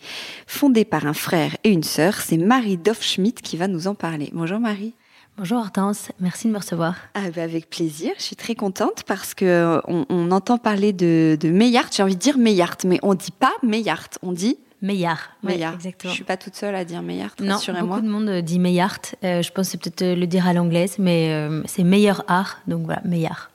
Fondé 0.48 0.86
par 0.86 1.06
un 1.06 1.14
frère 1.14 1.56
et 1.64 1.70
une 1.70 1.84
sœur, 1.84 2.16
c'est 2.16 2.38
Marie 2.38 2.78
Doff-Schmidt 2.78 3.44
qui 3.44 3.58
va 3.58 3.68
nous 3.68 3.86
en 3.86 3.94
parler. 3.94 4.32
Bonjour 4.34 4.60
Marie. 4.60 4.96
Bonjour 5.38 5.60
Hortense, 5.60 6.12
merci 6.20 6.48
de 6.48 6.54
me 6.54 6.58
recevoir. 6.58 6.96
Ah 7.14 7.30
bah, 7.36 7.44
avec 7.44 7.70
plaisir, 7.70 8.14
je 8.18 8.24
suis 8.24 8.36
très 8.36 8.56
contente 8.56 9.04
parce 9.06 9.36
que 9.36 9.80
on, 9.88 10.32
entend 10.32 10.58
parler 10.58 10.94
de, 10.94 11.38
de 11.40 11.50
Meillard, 11.52 11.90
j'ai 11.96 12.02
envie 12.02 12.16
de 12.16 12.22
dire 12.22 12.40
Meillard, 12.40 12.78
mais 12.86 12.98
on 13.04 13.14
dit 13.14 13.32
pas 13.32 13.54
Meillard, 13.62 14.08
on 14.24 14.32
dit 14.32 14.58
Meillard. 14.82 15.32
Meillard. 15.44 15.76
exactement. 15.76 16.12
Je 16.12 16.16
suis 16.16 16.24
pas 16.24 16.38
toute 16.38 16.56
seule 16.56 16.76
à 16.76 16.86
dire 16.86 17.02
Meillard. 17.02 17.36
Non, 17.40 17.58
beaucoup 17.82 18.02
de 18.02 18.10
monde 18.10 18.30
dit 18.42 18.60
Meillard. 18.60 19.00
Euh, 19.24 19.42
je 19.42 19.52
pense 19.52 19.68
que 19.68 19.72
c'est 19.72 19.78
peut-être 19.78 20.02
euh, 20.02 20.16
le 20.16 20.26
dire 20.26 20.48
à 20.48 20.54
l'anglaise, 20.54 20.96
mais 20.98 21.32
euh, 21.32 21.62
c'est 21.66 21.84
meilleur 21.84 22.24
art. 22.28 22.60
Donc 22.68 22.86
voilà, 22.86 23.02
Meillard. 23.06 23.52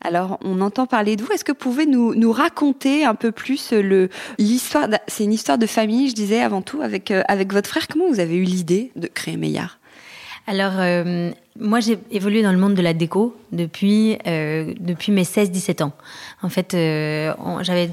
Alors, 0.00 0.38
on 0.42 0.60
entend 0.62 0.86
parler 0.86 1.16
de 1.16 1.22
vous. 1.22 1.30
Est-ce 1.32 1.44
que 1.44 1.52
vous 1.52 1.58
pouvez 1.58 1.86
nous, 1.86 2.14
nous 2.14 2.32
raconter 2.32 3.04
un 3.04 3.14
peu 3.14 3.30
plus 3.30 3.72
le 3.72 4.08
l'histoire 4.38 4.88
C'est 5.06 5.24
une 5.24 5.32
histoire 5.32 5.58
de 5.58 5.66
famille, 5.66 6.08
je 6.08 6.14
disais 6.14 6.40
avant 6.40 6.62
tout, 6.62 6.80
avec 6.82 7.12
avec 7.28 7.52
votre 7.52 7.68
frère. 7.68 7.86
Comment 7.86 8.08
vous 8.08 8.18
avez 8.18 8.36
eu 8.36 8.42
l'idée 8.42 8.90
de 8.96 9.06
créer 9.06 9.36
Meillard 9.36 9.78
Alors, 10.48 10.72
moi, 11.58 11.80
j'ai 11.80 11.98
évolué 12.10 12.42
dans 12.42 12.52
le 12.52 12.58
monde 12.58 12.74
de 12.74 12.82
la 12.82 12.94
déco 12.94 13.36
depuis 13.52 14.16
depuis 14.24 15.12
mes 15.12 15.24
16-17 15.24 15.82
ans. 15.82 15.92
En 16.42 16.48
fait, 16.48 16.70
j'avais 16.72 17.90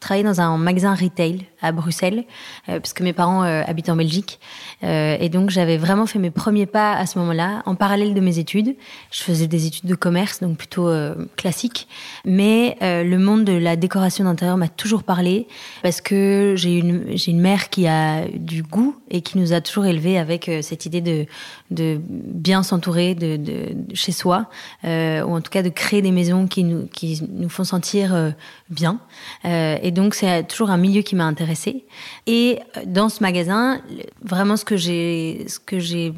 travaillé 0.00 0.24
dans 0.24 0.40
un 0.40 0.56
magasin 0.56 0.94
retail 0.94 1.44
à 1.60 1.72
Bruxelles, 1.72 2.24
euh, 2.68 2.80
parce 2.80 2.94
que 2.94 3.04
mes 3.04 3.12
parents 3.12 3.44
euh, 3.44 3.62
habitent 3.66 3.90
en 3.90 3.96
Belgique. 3.96 4.40
Euh, 4.82 5.16
et 5.20 5.28
donc, 5.28 5.50
j'avais 5.50 5.76
vraiment 5.76 6.06
fait 6.06 6.18
mes 6.18 6.30
premiers 6.30 6.66
pas 6.66 6.94
à 6.94 7.04
ce 7.04 7.18
moment-là, 7.18 7.62
en 7.66 7.74
parallèle 7.74 8.14
de 8.14 8.20
mes 8.20 8.38
études. 8.38 8.74
Je 9.10 9.22
faisais 9.22 9.46
des 9.46 9.66
études 9.66 9.84
de 9.84 9.94
commerce, 9.94 10.40
donc 10.40 10.56
plutôt 10.56 10.90
classiques. 11.36 11.86
Mais 12.24 12.76
le 12.80 13.16
monde 13.18 13.44
de 13.44 13.52
la 13.52 13.76
décoration 13.76 14.24
d'intérieur 14.24 14.56
m'a 14.56 14.68
toujours 14.68 15.02
parlé, 15.02 15.46
parce 15.82 16.00
que 16.00 16.54
j'ai 16.56 16.78
une, 16.78 17.14
une 17.26 17.40
mère 17.40 17.68
qui 17.68 17.86
a 17.86 18.26
du 18.28 18.62
goût 18.62 18.96
et 19.10 19.20
qui 19.20 19.38
nous 19.38 19.52
a 19.52 19.60
toujours 19.60 19.84
élevés 19.84 20.18
avec 20.18 20.50
cette 20.62 20.86
idée 20.86 21.00
de, 21.00 21.26
de 21.70 22.00
bien 22.08 22.62
s'entourer 22.62 22.79
de, 22.80 23.38
chez 23.94 24.12
soi, 24.12 24.46
ou 24.84 24.88
en 24.88 25.40
tout 25.40 25.50
cas 25.50 25.62
de 25.62 25.68
créer 25.68 26.02
des 26.02 26.12
maisons 26.12 26.46
qui 26.46 26.64
nous, 26.64 26.86
qui 26.86 27.22
nous 27.30 27.48
font 27.48 27.64
sentir 27.64 28.32
bien. 28.68 28.98
et 29.44 29.90
donc, 29.90 30.14
c'est 30.14 30.46
toujours 30.46 30.70
un 30.70 30.76
milieu 30.76 31.02
qui 31.02 31.14
m'a 31.16 31.24
intéressé 31.24 31.84
et 32.26 32.60
euh, 32.76 32.82
dans 32.86 33.08
ce 33.08 33.22
magasin, 33.22 33.80
vraiment 34.22 34.56
ce 34.56 34.64
que 34.64 34.76
j'ai, 34.76 36.12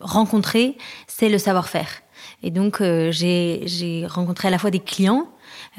rencontré, 0.00 0.76
c'est 1.06 1.28
le 1.28 1.38
savoir-faire. 1.38 1.88
Et 2.42 2.50
donc, 2.50 2.80
euh, 2.80 3.10
j'ai 3.12 4.06
rencontré 4.08 4.48
à 4.48 4.50
la 4.50 4.58
fois 4.58 4.70
des 4.70 4.80
clients. 4.80 5.26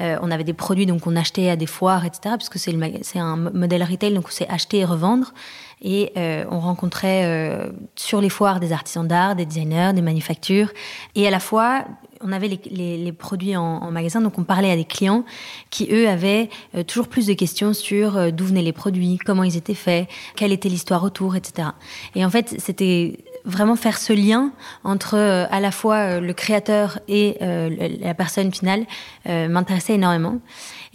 Euh, 0.00 0.18
on 0.22 0.30
avait 0.30 0.44
des 0.44 0.54
produits 0.54 0.86
donc 0.86 1.06
on 1.06 1.14
achetait 1.14 1.50
à 1.50 1.56
des 1.56 1.66
foires, 1.66 2.04
etc. 2.04 2.20
Parce 2.38 2.48
que 2.48 2.58
c'est 2.58 2.74
c'est 3.02 3.18
un 3.18 3.36
modèle 3.36 3.82
retail, 3.82 4.14
donc 4.14 4.26
c'est 4.30 4.48
acheter 4.48 4.78
et 4.78 4.84
revendre. 4.84 5.32
Et 5.82 6.12
on 6.16 6.58
rencontrait 6.58 7.70
sur 7.94 8.20
les 8.20 8.28
foires 8.28 8.60
des 8.60 8.72
artisans 8.72 9.06
d'art, 9.06 9.36
des 9.36 9.46
designers, 9.46 9.92
des 9.94 10.02
manufactures, 10.02 10.70
et 11.14 11.26
à 11.26 11.30
la 11.30 11.40
fois 11.40 11.84
on 12.20 12.32
avait 12.32 12.48
les, 12.70 13.12
produits 13.12 13.56
en, 13.56 13.90
magasin, 13.90 14.20
donc 14.20 14.38
on 14.38 14.44
parlait 14.44 14.70
à 14.70 14.76
des 14.76 14.84
clients 14.84 15.24
qui, 15.70 15.88
eux, 15.92 16.08
avaient 16.08 16.48
euh, 16.74 16.82
toujours 16.82 17.08
plus 17.08 17.26
de 17.26 17.34
questions 17.34 17.72
sur 17.72 18.16
euh, 18.16 18.30
d'où 18.30 18.46
venaient 18.46 18.62
les 18.62 18.72
produits, 18.72 19.18
comment 19.24 19.44
ils 19.44 19.56
étaient 19.56 19.74
faits, 19.74 20.08
quelle 20.36 20.52
était 20.52 20.68
l'histoire 20.68 21.04
autour, 21.04 21.36
etc. 21.36 21.68
Et 22.14 22.24
en 22.24 22.30
fait, 22.30 22.54
c'était 22.58 23.18
vraiment 23.44 23.76
faire 23.76 23.98
ce 23.98 24.12
lien 24.12 24.52
entre 24.84 25.14
euh, 25.14 25.46
à 25.50 25.60
la 25.60 25.70
fois 25.70 26.20
le 26.20 26.32
créateur 26.32 26.98
et 27.08 27.36
la 27.40 28.14
personne 28.14 28.52
finale 28.52 28.84
m'intéressait 29.26 29.94
énormément. 29.94 30.38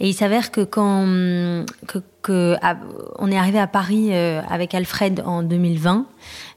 Et 0.00 0.08
il 0.08 0.14
s'avère 0.14 0.50
que 0.50 0.60
quand 0.62 1.06
que, 2.22 2.56
on 3.18 3.30
est 3.30 3.36
arrivé 3.36 3.58
à 3.58 3.66
Paris 3.66 4.14
avec 4.14 4.74
Alfred 4.74 5.22
en 5.24 5.42
2020, 5.42 6.06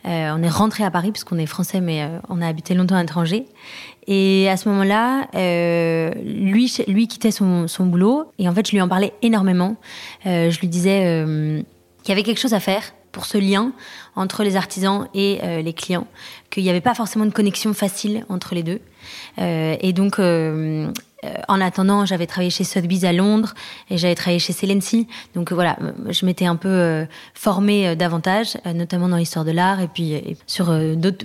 on 0.05 0.43
est 0.43 0.49
rentré 0.49 0.83
à 0.83 0.91
Paris 0.91 1.11
puisqu'on 1.11 1.37
est 1.37 1.45
français 1.45 1.81
mais 1.81 2.09
on 2.29 2.41
a 2.41 2.47
habité 2.47 2.73
longtemps 2.73 2.95
à 2.95 3.01
l'étranger 3.01 3.45
et 4.07 4.49
à 4.49 4.55
ce 4.55 4.69
moment-là, 4.69 5.27
euh, 5.35 6.11
lui, 6.23 6.73
lui 6.87 7.07
quittait 7.07 7.31
son, 7.31 7.67
son, 7.67 7.85
boulot. 7.85 8.31
Et 8.39 8.47
en 8.47 8.53
fait, 8.53 8.65
je 8.65 8.71
lui 8.71 8.81
en 8.81 8.87
parlais 8.87 9.13
énormément. 9.21 9.75
Euh, 10.25 10.49
je 10.49 10.59
lui 10.61 10.69
disais 10.69 11.05
euh, 11.05 11.61
qu'il 12.03 12.09
y 12.09 12.11
avait 12.13 12.23
quelque 12.23 12.39
chose 12.39 12.53
à 12.53 12.61
faire 12.61 12.93
pour 13.11 13.25
ce 13.25 13.37
lien 13.37 13.73
entre 14.15 14.43
les 14.43 14.55
artisans 14.55 15.07
et 15.13 15.39
euh, 15.43 15.61
les 15.61 15.73
clients, 15.73 16.07
qu'il 16.49 16.63
n'y 16.63 16.69
avait 16.69 16.81
pas 16.81 16.93
forcément 16.93 17.25
de 17.25 17.31
connexion 17.31 17.73
facile 17.73 18.25
entre 18.29 18.55
les 18.55 18.63
deux. 18.63 18.79
Euh, 19.39 19.75
et 19.81 19.91
donc, 19.91 20.19
euh, 20.19 20.91
en 21.47 21.59
attendant, 21.61 22.05
j'avais 22.05 22.27
travaillé 22.27 22.49
chez 22.49 22.63
Sotheby's 22.63 23.03
à 23.03 23.11
Londres 23.11 23.53
et 23.89 23.97
j'avais 23.97 24.15
travaillé 24.15 24.39
chez 24.39 24.53
Celency. 24.53 25.07
Donc 25.33 25.51
voilà, 25.51 25.77
je 26.09 26.25
m'étais 26.25 26.45
un 26.45 26.55
peu 26.55 27.05
formée 27.33 27.95
davantage, 27.95 28.57
notamment 28.65 29.09
dans 29.09 29.17
l'histoire 29.17 29.43
de 29.43 29.51
l'art 29.51 29.81
et 29.81 29.87
puis 29.87 30.37
sur 30.45 30.67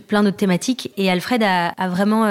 plein 0.08 0.22
d'autres 0.22 0.36
thématiques. 0.36 0.90
Et 0.96 1.10
Alfred 1.10 1.42
a, 1.42 1.68
a 1.68 1.88
vraiment 1.88 2.24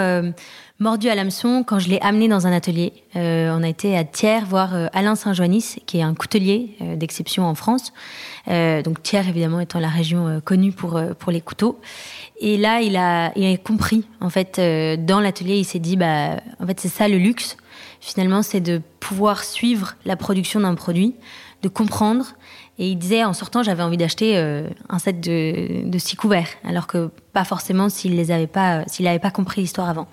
mordu 0.82 1.10
à 1.10 1.16
l'hameçon 1.16 1.64
quand 1.66 1.78
je 1.78 1.90
l'ai 1.90 2.00
amené 2.02 2.28
dans 2.28 2.48
un 2.48 2.52
atelier. 2.52 2.92
Euh, 3.16 3.56
on 3.56 3.62
a 3.62 3.70
été 3.70 3.96
à 3.96 4.04
Thiers 4.04 4.44
voir 4.44 4.74
euh, 4.74 4.88
Alain 4.94 5.14
Saint-Joannis, 5.14 5.76
qui 5.86 6.00
est 6.00 6.02
un 6.02 6.16
coutelier 6.16 6.76
euh, 6.82 6.96
d'exception 6.96 7.46
en 7.46 7.54
France. 7.54 7.94
donc 8.48 9.04
Thiers, 9.04 9.30
évidemment, 9.30 9.60
étant 9.60 9.80
la 9.80 9.90
région 9.90 10.42
connue 10.44 10.72
pour, 10.72 11.00
pour 11.20 11.32
les 11.32 11.40
couteaux. 11.40 11.80
Et 12.40 12.58
là, 12.58 12.82
il 12.82 12.98
a, 12.98 13.32
il 13.36 13.46
a 13.46 13.56
compris, 13.58 14.06
en 14.20 14.32
fait, 14.32 14.60
dans 15.06 15.20
l'atelier, 15.20 15.58
il 15.58 15.66
s'est 15.66 15.80
dit, 15.80 15.96
bah, 15.96 16.42
en 16.60 16.66
fait, 16.66 16.80
c'est 16.80 16.90
ça 16.90 17.08
le 17.08 17.18
luxe. 17.18 17.58
Finalement, 18.00 18.42
c'est 18.42 18.62
de 18.62 18.82
pouvoir 19.00 19.44
suivre 19.44 19.96
la 20.06 20.16
production 20.16 20.62
d'un 20.62 20.74
produit, 20.74 21.14
de 21.62 21.70
comprendre. 21.70 22.26
Et 22.80 22.90
il 22.90 22.96
disait, 22.96 23.24
en 23.24 23.34
sortant, 23.34 23.62
j'avais 23.62 23.84
envie 23.84 23.98
d'acheter 23.98 24.36
un 24.90 24.98
set 24.98 25.22
de, 25.22 25.88
de 25.88 25.98
six 26.00 26.16
couverts, 26.16 26.50
alors 26.68 26.88
que 26.88 27.12
pas 27.32 27.46
forcément 27.46 27.90
s'il 27.90 28.16
les 28.16 28.32
avait 28.32 28.48
pas, 28.48 28.84
s'il 28.88 29.06
n'avait 29.06 29.20
pas 29.20 29.32
compris 29.32 29.62
l'histoire 29.62 29.88
avant. 29.88 30.08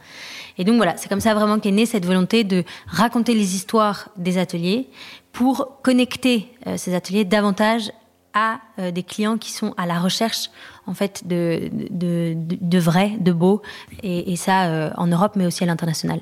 Et 0.59 0.65
donc 0.65 0.77
voilà, 0.77 0.97
c'est 0.97 1.09
comme 1.09 1.21
ça 1.21 1.35
vraiment 1.35 1.59
qu'est 1.59 1.71
née 1.71 1.87
cette 1.87 2.05
volonté 2.05 2.45
de 2.45 2.65
raconter 2.87 3.35
les 3.35 3.55
histoires 3.55 4.11
des 4.17 4.39
ateliers 4.39 4.89
pour 5.33 5.81
connecter 5.83 6.49
euh, 6.67 6.77
ces 6.77 6.95
ateliers 6.95 7.25
davantage 7.25 7.93
à 8.35 8.61
euh, 8.79 8.91
des 8.91 9.05
clients 9.05 9.39
qui 9.39 9.53
sont 9.53 9.73
à 9.77 9.87
la 9.87 9.99
recherche 9.99 10.51
en 10.87 10.95
fait 10.95 11.27
de, 11.27 11.71
de, 11.91 12.35
de, 12.37 12.79
vrai, 12.79 13.13
de 13.21 13.33
beau, 13.33 13.63
et, 14.03 14.37
ça 14.37 14.67
euh, 14.67 14.91
en 14.97 15.07
Europe 15.07 15.33
mais 15.37 15.47
aussi 15.47 15.63
à 15.63 15.67
l'international. 15.67 16.21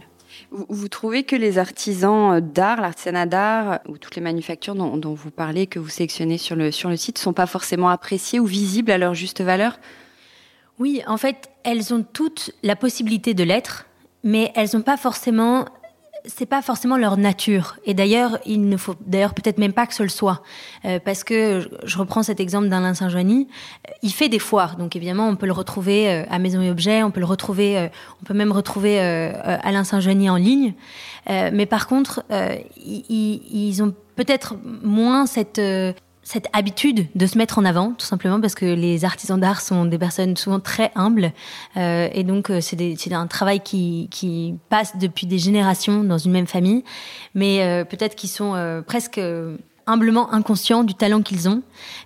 Vous, 0.51 0.89
trouvez 0.89 1.25
que 1.25 1.35
les 1.35 1.59
artisans 1.59 2.41
d'art, 2.41 2.81
l'artisanat 2.81 3.27
d'art 3.27 3.81
ou 3.89 3.99
toutes 3.99 4.17
les 4.17 4.23
manufactures 4.23 4.75
dont, 4.75 4.97
dont, 4.97 5.15
vous 5.15 5.31
parlez, 5.31 5.67
que 5.67 5.79
vous 5.79 5.89
sélectionnez 5.89 6.39
sur 6.39 6.57
le, 6.57 6.71
sur 6.71 6.89
le 6.89 6.97
site, 6.97 7.19
sont 7.19 7.33
pas 7.33 7.47
forcément 7.47 7.89
appréciées 7.89 8.39
ou 8.39 8.47
visibles 8.47 8.91
à 8.91 8.99
leur 8.99 9.15
juste 9.15 9.41
valeur? 9.41 9.79
Oui, 10.79 11.03
en 11.07 11.17
fait, 11.17 11.51
elles 11.65 11.95
ont 11.95 12.05
toutes 12.05 12.53
la 12.63 12.77
possibilité 12.77 13.35
de 13.35 13.45
l'être, 13.45 13.86
mais 14.27 14.53
elles 14.57 14.71
n'ont 14.75 14.83
pas 14.83 14.97
forcément 14.97 15.65
c'est 16.29 16.47
pas 16.47 16.61
forcément 16.61 16.97
leur 16.97 17.17
nature. 17.17 17.77
Et 17.85 17.95
d'ailleurs, 17.95 18.39
il 18.45 18.69
ne 18.69 18.77
faut 18.77 18.97
d'ailleurs 19.07 19.33
peut-être 19.33 19.59
même 19.59 19.73
pas 19.73 19.87
que 19.87 19.95
ce 19.95 20.03
le 20.03 20.09
soit, 20.09 20.43
euh, 20.85 20.99
parce 20.99 21.23
que 21.23 21.69
je 21.85 21.99
reprends 21.99 22.25
cet 22.25 22.41
exemple 22.41 22.69
d'Alain 22.69 22.95
Saint-Joigny. 22.95 23.47
Il 24.03 24.13
fait 24.13 24.29
des 24.29 24.41
foires, 24.41 24.77
donc 24.77 24.97
évidemment, 24.97 25.29
on 25.29 25.37
peut 25.37 25.47
le 25.47 25.53
retrouver 25.53 26.11
euh, 26.11 26.25
à 26.29 26.41
Maison 26.41 26.61
et 26.63 26.71
Objets, 26.71 27.05
on 27.05 27.13
peut 27.13 27.21
le 27.21 27.27
retrouver, 27.27 27.79
euh, 27.79 27.87
on 28.21 28.25
peut 28.25 28.35
même 28.35 28.51
retrouver 28.51 28.99
Alain 28.99 29.85
Saint-Joigny 29.85 30.29
en 30.29 30.35
ligne. 30.35 30.75
mais 31.29 31.67
par 31.67 31.87
contre, 31.87 32.25
ils, 32.77 33.41
ils, 33.53 33.83
ont 33.85 33.95
peut-être 34.17 34.57
moins 34.83 35.27
cette 35.27 35.61
cette 36.27 36.49
habitude 36.53 37.07
de 37.15 37.25
se 37.25 37.39
mettre 37.39 37.57
en 37.61 37.65
avant, 37.65 37.93
tout 37.93 38.05
simplement 38.05 38.41
parce 38.41 38.57
que 38.57 38.67
les 38.67 39.05
artisans 39.05 39.39
d'art 39.39 39.61
sont 39.61 39.85
des 39.85 39.97
personnes 39.97 40.37
souvent 40.37 40.59
très 40.59 40.91
humbles. 40.97 41.31
Euh, 41.77 42.09
et 42.13 42.25
donc, 42.25 42.51
euh, 42.51 42.61
c'est 42.61 43.13
un 43.13 43.29
travail 43.29 43.61
qui, 43.61 44.09
qui, 44.11 44.57
passe 44.69 44.99
depuis 44.99 45.29
des 45.29 45.39
générations 45.39 46.03
dans 46.03 46.19
une 46.19 46.33
même 46.33 46.49
famille. 46.49 46.83
Mais 47.37 47.63
euh, 47.63 47.85
peut-être 47.85 48.17
qu'ils 48.17 48.29
sont 48.29 48.57
euh, 48.57 48.83
presque 48.83 49.21
humblement 49.87 50.33
inconscients 50.33 50.83
du 50.83 50.95
talent 50.95 51.23
qu'ils 51.23 51.49
ont. 51.49 51.63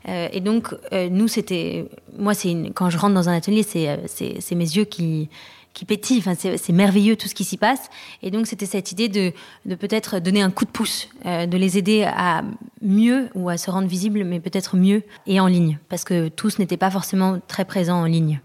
Euh, 0.07 0.29
et 0.33 0.41
donc, 0.41 0.75
nous, 0.93 1.27
c'était... 1.27 1.87
Moi, 2.19 2.35
c'est 2.35 2.55
quand 2.75 2.91
je 2.91 2.99
rentre 2.99 3.15
dans 3.15 3.31
un 3.31 3.35
atelier, 3.35 3.63
c'est 3.63 4.55
mes 4.55 4.77
yeux 4.77 4.85
qui 4.85 5.31
qui 5.75 5.85
pétille. 5.85 6.19
Enfin, 6.19 6.35
c'est 6.35 6.73
merveilleux 6.73 7.17
tout 7.17 7.29
ce 7.29 7.35
qui 7.35 7.45
s'y 7.45 7.57
passe. 7.57 7.89
Et 8.23 8.31
donc, 8.31 8.47
c'était 8.47 8.67
cette 8.67 8.93
idée 8.93 9.09
de, 9.09 9.33
de 9.67 9.75
peut-être 9.75 10.19
donner 10.19 10.43
un 10.43 10.51
coup 10.51 10.65
de 10.65 10.71
pouce, 10.71 11.09
euh, 11.27 11.47
de 11.47 11.57
les 11.57 11.79
aider 11.79 12.05
à 12.05 12.43
mieux 12.83 13.29
ou 13.35 13.49
à 13.49 13.57
se 13.57 13.71
rendre 13.71 13.89
visibles, 13.89 14.25
mais 14.25 14.41
peut-être 14.41 14.77
mieux 14.77 15.03
et 15.27 15.41
en 15.41 15.47
ligne, 15.47 15.79
parce 15.89 16.05
que 16.05 16.29
tous 16.29 16.59
n'étaient 16.59 16.77
pas 16.77 16.91
forcément 16.91 17.41
très 17.47 17.65
présents 17.65 18.01
en 18.01 18.07
ligne. 18.07 18.41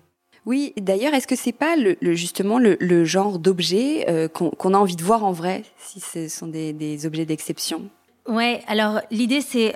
Oui, 0.46 0.74
d'ailleurs, 0.78 1.16
est-ce 1.16 1.26
que 1.26 1.36
c'est 1.36 1.52
pas 1.52 1.76
le, 1.76 1.98
justement 2.14 2.60
le, 2.60 2.78
le 2.80 3.04
genre 3.04 3.40
d'objet 3.40 4.06
euh, 4.10 4.28
qu'on 4.28 4.74
a 4.74 4.78
envie 4.78 4.96
de 4.96 5.04
voir 5.04 5.26
en 5.26 5.32
vrai, 5.32 5.64
si 5.80 6.00
ce 6.00 6.28
sont 6.28 6.46
des, 6.46 6.72
des 6.72 7.08
objets 7.08 7.26
d'exception? 7.26 7.90
Ouais, 8.28 8.62
alors 8.68 9.02
l'idée 9.12 9.42
c'est 9.42 9.76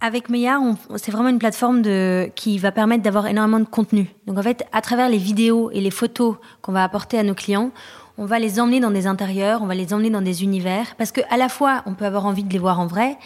avec 0.00 0.28
Meillard, 0.28 0.62
c'est 0.96 1.10
vraiment 1.10 1.28
une 1.28 1.38
plateforme 1.38 1.82
de, 1.82 2.30
qui 2.34 2.58
va 2.58 2.70
permettre 2.72 3.02
d'avoir 3.02 3.26
énormément 3.26 3.60
de 3.60 3.64
contenu. 3.64 4.14
Donc 4.26 4.38
en 4.38 4.42
fait, 4.42 4.64
à 4.72 4.80
travers 4.80 5.08
les 5.08 5.18
vidéos 5.18 5.70
et 5.72 5.80
les 5.80 5.90
photos 5.90 6.36
qu'on 6.62 6.72
va 6.72 6.84
apporter 6.84 7.18
à 7.18 7.22
nos 7.22 7.34
clients, 7.34 7.70
on 8.16 8.24
va 8.24 8.38
les 8.38 8.60
emmener 8.60 8.80
dans 8.80 8.90
des 8.90 9.06
intérieurs, 9.06 9.62
on 9.62 9.66
va 9.66 9.74
les 9.74 9.92
emmener 9.94 10.10
dans 10.10 10.20
des 10.20 10.42
univers, 10.42 10.96
parce 10.96 11.12
que 11.12 11.20
à 11.30 11.36
la 11.36 11.48
fois, 11.48 11.82
on 11.86 11.94
peut 11.94 12.04
avoir 12.04 12.26
envie 12.26 12.44
de 12.44 12.52
les 12.52 12.58
voir 12.58 12.80
en 12.80 12.86
vrai, 12.86 13.16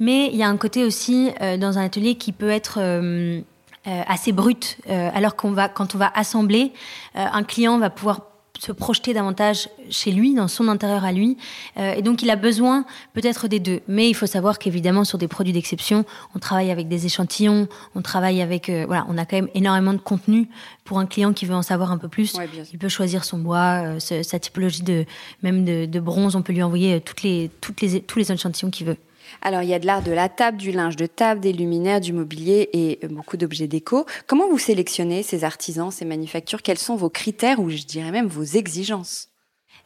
mais 0.00 0.28
il 0.28 0.36
y 0.36 0.42
a 0.42 0.48
un 0.48 0.56
côté 0.56 0.84
aussi 0.84 1.30
euh, 1.40 1.56
dans 1.56 1.78
un 1.78 1.84
atelier 1.84 2.14
qui 2.14 2.32
peut 2.32 2.50
être 2.50 2.78
euh, 2.80 3.40
euh, 3.86 4.02
assez 4.06 4.32
brut, 4.32 4.78
alors 4.88 5.36
qu'on 5.36 5.52
va, 5.52 5.68
quand 5.68 5.94
on 5.94 5.98
va 5.98 6.10
assembler, 6.14 6.72
un 7.14 7.42
client 7.42 7.78
va 7.78 7.90
pouvoir 7.90 8.20
se 8.58 8.72
projeter 8.72 9.14
davantage 9.14 9.68
chez 9.90 10.10
lui, 10.10 10.34
dans 10.34 10.48
son 10.48 10.68
intérieur 10.68 11.04
à 11.04 11.12
lui. 11.12 11.36
Euh, 11.76 11.94
et 11.94 12.02
donc, 12.02 12.22
il 12.22 12.30
a 12.30 12.36
besoin 12.36 12.84
peut-être 13.14 13.48
des 13.48 13.60
deux. 13.60 13.80
Mais 13.88 14.08
il 14.10 14.14
faut 14.14 14.26
savoir 14.26 14.58
qu'évidemment, 14.58 15.04
sur 15.04 15.18
des 15.18 15.28
produits 15.28 15.52
d'exception, 15.52 16.04
on 16.34 16.38
travaille 16.38 16.70
avec 16.70 16.88
des 16.88 17.06
échantillons, 17.06 17.68
on 17.94 18.02
travaille 18.02 18.42
avec... 18.42 18.68
Euh, 18.68 18.84
voilà, 18.86 19.06
on 19.08 19.16
a 19.16 19.24
quand 19.24 19.36
même 19.36 19.48
énormément 19.54 19.92
de 19.92 19.98
contenu 19.98 20.48
pour 20.84 20.98
un 20.98 21.06
client 21.06 21.32
qui 21.32 21.46
veut 21.46 21.54
en 21.54 21.62
savoir 21.62 21.92
un 21.92 21.98
peu 21.98 22.08
plus. 22.08 22.36
il 22.72 22.78
peut 22.78 22.88
choisir 22.88 23.24
son 23.24 23.38
bois, 23.38 23.96
euh, 23.96 23.98
sa 24.00 24.38
typologie 24.38 24.82
de 24.82 25.04
même 25.42 25.64
de, 25.64 25.86
de, 25.86 26.00
bronze. 26.00 26.34
On 26.34 26.42
peut 26.42 26.52
lui 26.52 26.62
envoyer 26.62 27.00
toutes 27.00 27.22
les, 27.22 27.50
toutes 27.60 27.80
les, 27.80 28.00
tous 28.02 28.18
les 28.18 28.32
échantillons 28.32 28.70
qu'il 28.70 28.86
veut. 28.86 28.96
Alors, 29.42 29.62
il 29.62 29.68
y 29.68 29.74
a 29.74 29.78
de 29.78 29.86
l'art 29.86 30.02
de 30.02 30.12
la 30.12 30.28
table, 30.28 30.56
du 30.56 30.72
linge 30.72 30.96
de 30.96 31.06
table, 31.06 31.40
des 31.40 31.52
luminaires, 31.52 32.00
du 32.00 32.12
mobilier 32.12 32.68
et 32.72 32.98
euh, 33.04 33.08
beaucoup 33.08 33.36
d'objets 33.36 33.68
déco. 33.68 34.06
Comment 34.26 34.48
vous 34.48 34.58
sélectionnez 34.58 35.22
ces 35.22 35.44
artisans, 35.44 35.90
ces 35.90 36.04
manufactures? 36.04 36.62
Quels 36.62 36.78
sont 36.78 36.96
vos 36.96 37.10
critères 37.10 37.60
ou 37.60 37.70
je 37.70 37.82
dirais 37.84 38.10
même 38.10 38.26
vos 38.26 38.44
exigences? 38.44 39.28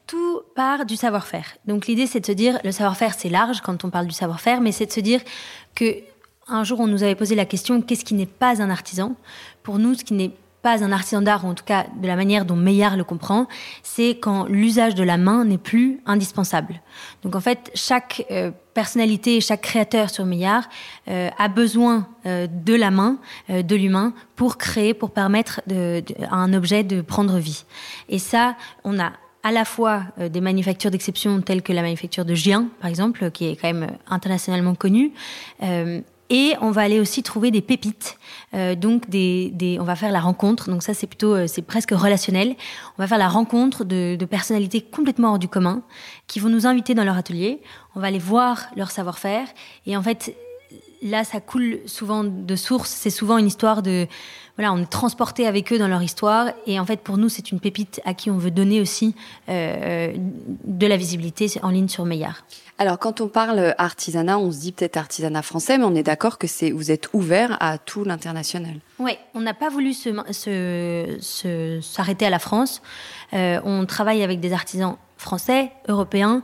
Tout 0.07 0.43
part 0.57 0.85
du 0.85 0.97
savoir-faire. 0.97 1.57
Donc 1.65 1.87
l'idée 1.87 2.07
c'est 2.07 2.21
de 2.21 2.27
se 2.27 2.33
dire, 2.33 2.59
le 2.65 2.73
savoir-faire 2.73 3.15
c'est 3.15 3.29
large 3.29 3.61
quand 3.61 3.85
on 3.85 3.91
parle 3.91 4.07
du 4.07 4.15
savoir-faire, 4.15 4.61
mais 4.61 4.73
c'est 4.73 4.87
de 4.87 4.93
se 4.93 5.01
dire 5.01 5.21
que 5.75 5.95
un 6.49 6.65
jour 6.65 6.81
on 6.81 6.89
nous 6.89 7.03
avait 7.03 7.15
posé 7.15 7.35
la 7.35 7.45
question 7.45 7.81
qu'est-ce 7.81 8.05
qui 8.05 8.15
n'est 8.15 8.27
pas 8.27 8.61
un 8.61 8.69
artisan? 8.69 9.15
Pour 9.63 9.79
nous, 9.79 9.95
ce 9.95 10.03
qui 10.03 10.15
n'est 10.15 10.33
pas 10.63 10.85
un 10.85 10.93
artisan 10.93 11.21
d'art, 11.23 11.45
en 11.45 11.55
tout 11.55 11.65
cas 11.65 11.87
de 12.01 12.07
la 12.07 12.15
manière 12.15 12.45
dont 12.45 12.55
Meillard 12.55 12.97
le 12.97 13.03
comprend, 13.05 13.49
c'est 13.83 14.11
quand 14.11 14.47
l'usage 14.47 14.95
de 14.95 15.03
la 15.03 15.19
main 15.19 15.45
n'est 15.45 15.59
plus 15.59 16.01
indispensable. 16.07 16.81
Donc 17.23 17.35
en 17.35 17.41
fait, 17.41 17.73
chaque 17.75 18.25
euh, 18.31 18.53
personnalité, 18.73 19.41
chaque 19.41 19.63
créateur 19.63 20.09
sur 20.09 20.25
Meillard 20.25 20.69
euh, 21.09 21.29
a 21.37 21.49
besoin 21.49 22.07
euh, 22.27 22.47
de 22.47 22.75
la 22.75 22.93
main, 22.93 23.19
de 23.49 23.77
l'humain, 23.77 24.15
pour 24.37 24.57
créer, 24.57 24.95
pour 24.95 25.11
permettre 25.11 25.61
à 26.31 26.37
un 26.37 26.55
objet 26.55 26.85
de 26.85 27.01
prendre 27.01 27.39
vie. 27.39 27.65
Et 28.09 28.19
ça, 28.19 28.57
on 28.85 28.99
a 29.01 29.13
à 29.43 29.51
la 29.51 29.65
fois 29.65 30.05
des 30.19 30.41
manufactures 30.41 30.93
d'exception 30.93 31.41
telles 31.41 31.63
que 31.63 31.73
la 31.73 31.83
manufacture 31.83 32.25
de 32.25 32.35
Gien, 32.35 32.69
par 32.81 32.89
exemple, 32.89 33.33
qui 33.33 33.47
est 33.49 33.57
quand 33.57 33.73
même 33.73 33.91
internationalement 34.09 34.77
connue, 34.77 35.13
et 36.31 36.55
on 36.61 36.71
va 36.71 36.83
aller 36.83 37.01
aussi 37.01 37.23
trouver 37.23 37.51
des 37.51 37.61
pépites. 37.61 38.19
Euh, 38.55 38.75
donc, 38.75 39.09
des, 39.09 39.51
des, 39.51 39.79
on 39.81 39.85
va 39.85 39.97
faire 39.97 40.13
la 40.13 40.21
rencontre. 40.21 40.71
Donc 40.71 40.83
ça, 40.83 40.95
c'est 40.95 41.07
plutôt, 41.07 41.35
euh, 41.35 41.47
c'est 41.47 41.63
presque 41.63 41.91
relationnel. 41.91 42.55
On 42.99 43.03
va 43.03 43.07
faire 43.07 43.19
la 43.19 43.29
rencontre 43.29 43.85
de, 43.85 44.17
de, 44.17 44.25
personnalités 44.25 44.81
complètement 44.81 45.33
hors 45.33 45.39
du 45.39 45.49
commun 45.49 45.83
qui 46.27 46.41
vont 46.41 46.49
nous 46.49 46.67
inviter 46.67 46.95
dans 46.95 47.05
leur 47.05 47.17
atelier. 47.17 47.61
On 47.95 48.01
va 48.01 48.09
aller 48.09 48.19
voir 48.19 48.67
leur 48.77 48.91
savoir-faire. 48.91 49.47
Et 49.87 49.97
en 49.97 50.03
fait, 50.03 50.35
là, 51.03 51.25
ça 51.25 51.41
coule 51.41 51.81
souvent 51.87 52.25
de 52.25 52.57
source. 52.57 52.91
C'est 52.91 53.11
souvent 53.11 53.39
une 53.39 53.47
histoire 53.47 53.83
de, 53.83 54.07
voilà, 54.57 54.73
on 54.73 54.79
est 54.79 54.91
transporté 54.91 55.47
avec 55.47 55.73
eux 55.73 55.79
dans 55.79 55.89
leur 55.89 56.03
histoire. 56.03 56.53
Et 56.67 56.79
en 56.79 56.87
fait, 56.87 57.01
pour 57.01 57.19
nous, 57.19 57.29
c'est 57.29 57.53
une 57.53 57.61
pépite 57.61 58.01
à 58.05 58.15
qui 58.15 58.31
on 58.31 58.39
veut 58.39 58.51
donner 58.51 58.81
aussi 58.81 59.15
euh, 59.49 60.15
de 60.65 60.87
la 60.87 60.97
visibilité 60.97 61.51
en 61.63 61.71
ligne 61.71 61.89
sur 61.89 62.05
Meillard. 62.05 62.45
Alors, 62.79 62.99
quand 62.99 63.21
on 63.21 63.29
parle 63.29 63.75
artisanat, 63.79 64.39
on 64.39 64.51
se 64.51 64.59
dit 64.59 64.73
peut-être 64.73 64.97
artisanat 64.97 65.43
français, 65.43 65.79
mais 65.79 65.85
on 65.85 65.95
est 65.95 66.03
d'accord 66.03 66.39
que 66.39 66.47
c'est 66.47 66.71
vous 66.71 66.91
êtes 66.91 67.09
ouvert 67.13 67.57
à 67.61 67.79
tout 67.79 68.03
l'international. 68.05 68.75
Oui, 68.99 69.13
on 69.35 69.41
n'a 69.41 69.55
pas 69.55 69.69
voulu 69.69 69.93
s'arrêter 69.93 70.33
se, 70.33 71.81
se, 71.81 72.25
à 72.25 72.31
la 72.31 72.39
France. 72.39 72.83
Euh, 73.35 73.61
on 73.65 73.87
travaille 73.87 74.23
avec 74.23 74.41
des 74.41 74.53
artisans 74.53 74.97
français, 75.17 75.71
européens, 75.89 76.43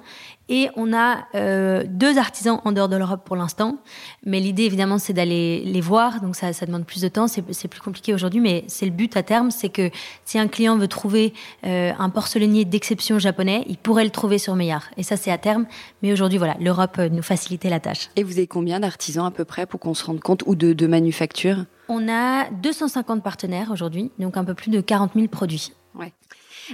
et 0.49 0.71
on 0.77 0.95
a 0.95 1.27
euh, 1.35 1.85
deux 1.87 2.19
artisans 2.19 2.61
en 2.65 2.73
dehors 2.73 2.89
de 2.89 2.97
l'Europe 2.97 3.23
pour 3.25 3.37
l'instant. 3.37 3.77
Mais 4.25 4.41
l'idée, 4.41 4.65
évidemment, 4.65 4.99
c'est 4.99 5.13
d'aller 5.13 5.63
les 5.65 5.81
voir. 5.81 6.21
Donc, 6.21 6.37
ça, 6.37 6.53
ça 6.53 6.65
demande 6.65 6.87
plus 6.87 7.03
de 7.03 7.09
temps. 7.09 7.27
C'est 7.29 7.69
plus 7.69 7.81
compliqué 7.81 8.15
aujourd'hui. 8.15 8.41
Mais 8.41 8.65
c'est 8.67 8.87
le 8.87 8.93
but 8.93 9.17
à 9.17 9.23
terme. 9.23 9.51
C'est 9.51 9.69
que 9.69 9.91
si 10.25 10.39
un 10.39 10.49
client 10.49 10.79
veut 10.79 10.89
trouver 10.89 11.35
euh, 11.67 11.93
un 11.99 12.09
porcelainier 12.09 12.65
d'exception 12.65 13.19
japonais, 13.19 13.65
il 13.69 13.77
pourrait 13.77 14.05
le 14.05 14.11
trouver 14.11 14.39
sur 14.39 14.55
Meillard. 14.57 14.89
Et 14.97 15.03
ça, 15.03 15.17
c'est 15.17 15.31
à 15.31 15.39
terme. 15.39 15.67
Mais 16.03 16.13
aujourd'hui, 16.13 16.39
voilà, 16.39 16.57
l'Europe 16.61 16.97
euh, 16.99 17.09
nous 17.11 17.23
facilitait 17.23 17.71
la 17.71 17.81
tâche. 17.81 18.09
Et 18.17 18.23
vous 18.23 18.33
avez 18.33 18.47
combien 18.47 18.81
d'artisans 18.81 19.27
à 19.27 19.31
peu 19.31 19.45
près 19.45 19.67
pour 19.67 19.81
qu'on 19.81 19.95
se 19.95 20.05
rende 20.05 20.21
compte 20.21 20.43
ou 20.47 20.55
de, 20.55 20.73
de 20.73 20.87
manufactures? 20.87 21.65
On 21.91 22.09
a 22.09 22.51
250 22.51 23.23
partenaires 23.23 23.71
aujourd'hui. 23.71 24.11
Donc, 24.19 24.37
un 24.39 24.45
peu 24.45 24.55
plus 24.55 24.71
de 24.71 24.81
40 24.81 25.13
000 25.15 25.29
produits. 25.29 25.73
Ouais. 25.95 26.13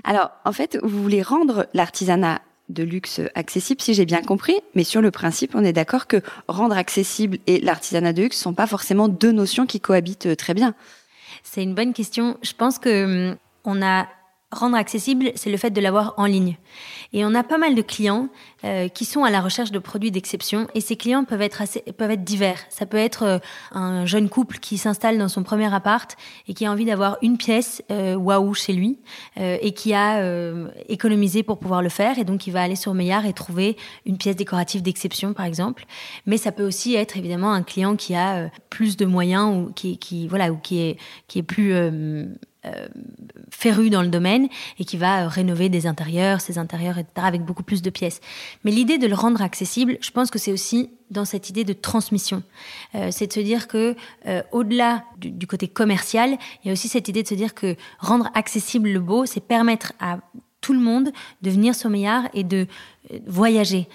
Alors, 0.05 0.31
en 0.45 0.53
fait, 0.53 0.79
vous 0.83 1.03
voulez 1.03 1.23
rendre 1.23 1.67
l'artisanat 1.75 2.41
de 2.75 2.83
luxe 2.83 3.21
accessible, 3.35 3.81
si 3.81 3.95
j'ai 3.95 4.05
bien 4.05 4.23
compris. 4.23 4.61
Mais 4.75 4.85
sur 4.85 5.01
le 5.01 5.11
principe, 5.11 5.55
on 5.55 5.65
est 5.65 5.73
d'accord 5.73 6.07
que 6.07 6.21
rendre 6.49 6.77
accessible 6.77 7.39
et 7.47 7.61
l'artisanat 7.61 8.13
de 8.13 8.23
luxe 8.23 8.39
sont 8.39 8.55
pas 8.55 8.67
forcément 8.67 9.09
deux 9.09 9.33
notions 9.33 9.67
qui 9.67 9.81
cohabitent 9.81 10.27
euh, 10.27 10.37
très 10.37 10.55
bien. 10.55 10.75
C'est 11.43 11.63
une 11.63 11.75
bonne 11.75 11.93
question. 11.93 12.37
Je 12.43 12.53
pense 12.53 12.79
que 12.79 13.31
hum, 13.31 13.37
on 13.65 13.83
a 13.83 14.07
rendre 14.59 14.77
accessible, 14.77 15.33
c'est 15.35 15.51
le 15.51 15.57
fait 15.57 15.71
de 15.71 15.81
l'avoir 15.81 16.15
en 16.17 16.27
ligne. 16.27 16.57
Et 17.13 17.25
on 17.25 17.35
a 17.35 17.45
pas 17.45 17.59
mal 17.59 17.75
de 17.75 17.83
clients 17.83 18.29
euh, 18.65 18.89
qui 18.89 19.05
sont 19.05 19.25
à 19.25 19.31
la 19.31 19.41
recherche 19.41 19.71
de 19.71 19.79
produits 19.79 20.11
d'exception 20.11 20.67
et 20.75 20.81
ces 20.81 20.97
clients 20.97 21.25
peuvent 21.25 21.43
être 21.43 21.63
peuvent 21.93 22.11
être 22.11 22.25
divers. 22.25 22.59
Ça 22.71 22.87
peut 22.87 22.97
être 22.97 23.23
euh, 23.23 23.39
un 23.73 24.05
jeune 24.05 24.29
couple 24.29 24.59
qui 24.59 24.79
s'installe 24.79 25.17
dans 25.17 25.29
son 25.29 25.45
premier 25.45 25.73
appart 25.73 26.17
et 26.49 26.55
qui 26.55 26.67
a 26.67 26.73
envie 26.73 26.85
d'avoir 26.85 27.19
une 27.23 27.37
pièce 27.37 27.83
euh, 27.93 28.17
waouh 28.17 28.53
chez 28.55 28.73
lui 28.73 28.99
et 29.37 29.73
qui 29.73 29.95
a 29.95 30.25
économisé 30.89 31.43
pour 31.43 31.59
pouvoir 31.59 31.83
le 31.83 31.89
faire 31.89 32.19
et 32.19 32.25
donc 32.25 32.47
il 32.47 32.53
va 32.53 32.63
aller 32.63 32.77
sur 32.77 32.95
Meillard 32.95 33.27
et 33.27 33.33
trouver 33.33 33.77
une 34.07 34.17
pièce 34.17 34.37
décorative 34.37 34.83
d'exception 34.83 35.35
par 35.35 35.47
exemple. 35.47 35.87
Mais 36.27 36.37
ça 36.37 36.53
peut 36.53 36.67
aussi 36.67 36.95
être 36.95 37.17
évidemment 37.17 37.53
un 37.53 37.63
client 37.63 37.97
qui 37.97 38.15
a 38.15 38.51
plus 38.71 38.97
de 38.97 39.07
moyens 39.07 39.55
ou 39.57 39.73
qui 39.73 40.29
voilà 40.29 40.53
ou 40.53 40.57
qui 40.57 40.81
est 40.81 40.97
qui 41.27 41.39
est 41.39 41.43
plus 41.43 41.75
euh, 42.67 42.87
féru 43.51 43.91
dans 43.91 44.03
le 44.03 44.09
domaine 44.09 44.49
et 44.79 44.85
qui 44.85 44.97
va 44.97 45.25
euh, 45.25 45.29
rénover 45.29 45.69
des 45.69 45.87
intérieurs, 45.87 46.41
ses 46.41 46.59
intérieurs, 46.59 46.99
etc., 46.99 47.27
avec 47.27 47.43
beaucoup 47.43 47.63
plus 47.63 47.83
de 47.83 47.91
pièces. 47.91 48.21
Mais 48.65 48.71
l'idée 48.71 48.99
de 48.99 49.07
le 49.07 49.15
rendre 49.15 49.43
accessible, 49.43 49.99
je 50.01 50.11
pense 50.11 50.31
que 50.31 50.39
c'est 50.39 50.53
aussi 50.53 50.91
dans 51.11 51.25
cette 51.25 51.51
idée 51.51 51.65
de 51.65 51.73
transmission. 51.73 52.43
Euh, 52.95 53.09
c'est 53.11 53.27
de 53.27 53.33
se 53.33 53.41
dire 53.41 53.69
que 53.69 53.95
au-delà 54.53 55.05
du, 55.19 55.31
du, 55.31 55.47
côté 55.47 55.69
commercial, 55.69 56.39
il 56.63 56.69
y 56.69 56.71
a 56.71 56.73
aussi 56.73 56.89
cette 56.89 57.09
idée 57.09 57.23
de 57.23 57.29
se 57.29 57.35
dire 57.35 57.55
que 57.55 57.77
rendre 57.99 58.31
accessible 58.35 58.89
le 58.89 59.01
beau, 59.01 59.27
c'est 59.27 59.41
permettre 59.41 59.93
à 60.01 60.19
tout 60.65 60.73
le 60.73 60.81
monde 60.81 61.11
de 61.43 61.51
venir 61.51 61.75
sur 61.75 61.91
Meillard 61.91 62.25
et 62.33 62.43
de 62.43 62.67
voyager, 63.27 63.87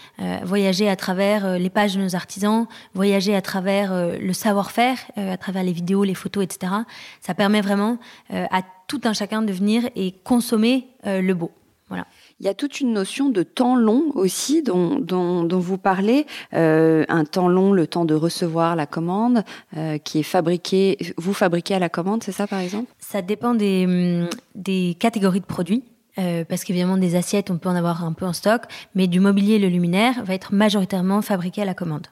voyager 0.43 0.87
à 0.87 0.95
travers 0.95 1.57
les 1.57 1.71
pages 1.71 1.95
de 1.95 2.01
nos 2.01 2.15
artisans, 2.15 2.67
voyager 2.93 3.35
à 3.35 3.41
travers 3.41 3.91
le 4.19 4.33
savoir-faire, 4.33 4.99
à 5.15 5.35
travers 5.35 5.63
les 5.63 5.71
vidéos, 5.71 6.03
les 6.03 6.13
photos, 6.13 6.43
etc. 6.43 6.71
Ça 7.19 7.33
permet 7.33 7.61
vraiment 7.61 7.97
à 8.29 8.61
tout 8.87 9.01
un 9.05 9.13
chacun 9.13 9.41
de 9.41 9.51
venir 9.51 9.89
et 9.95 10.13
consommer 10.23 10.89
le 11.05 11.33
beau. 11.33 11.51
Voilà. 11.89 12.05
Il 12.39 12.45
y 12.45 12.49
a 12.49 12.53
toute 12.53 12.79
une 12.79 12.93
notion 12.93 13.29
de 13.29 13.43
temps 13.43 13.75
long 13.75 14.11
aussi 14.13 14.61
dont, 14.61 14.99
dont, 14.99 15.59
vous 15.59 15.77
parlez. 15.77 16.25
Euh, 16.53 17.03
un 17.09 17.25
temps 17.25 17.49
long, 17.49 17.73
le 17.73 17.87
temps 17.87 18.05
de 18.05 18.13
recevoir 18.13 18.75
la 18.75 18.85
commande, 18.85 19.43
euh, 19.75 19.97
qui 19.97 20.19
est 20.19 20.23
fabriqué, 20.23 20.97
vous 21.17 21.33
fabriquez 21.33 21.75
à 21.75 21.79
la 21.79 21.89
commande, 21.89 22.23
c'est 22.23 22.31
ça 22.31 22.47
par 22.47 22.59
exemple? 22.59 22.91
Ça 22.99 23.21
dépend 23.21 23.55
des, 23.55 23.85
hum, 23.85 24.29
des 24.55 24.95
catégories 24.99 25.41
de 25.41 25.45
produits. 25.45 25.83
Euh, 26.17 26.43
parce 26.43 26.63
qu'évidemment, 26.63 26.97
des 26.97 27.15
assiettes, 27.15 27.51
on 27.51 27.57
peut 27.57 27.69
en 27.69 27.75
avoir 27.75 28.03
un 28.03 28.13
peu 28.13 28.25
en 28.25 28.33
stock, 28.33 28.63
mais 28.95 29.07
du 29.07 29.19
mobilier, 29.19 29.59
le 29.59 29.67
luminaire, 29.67 30.23
va 30.23 30.33
être 30.33 30.53
majoritairement 30.53 31.21
fabriqué 31.21 31.61
à 31.61 31.65
la 31.65 31.73
commande. 31.73 32.07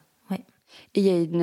Et 0.95 1.01
il 1.01 1.05
y 1.05 1.09
a 1.09 1.19
une, 1.19 1.41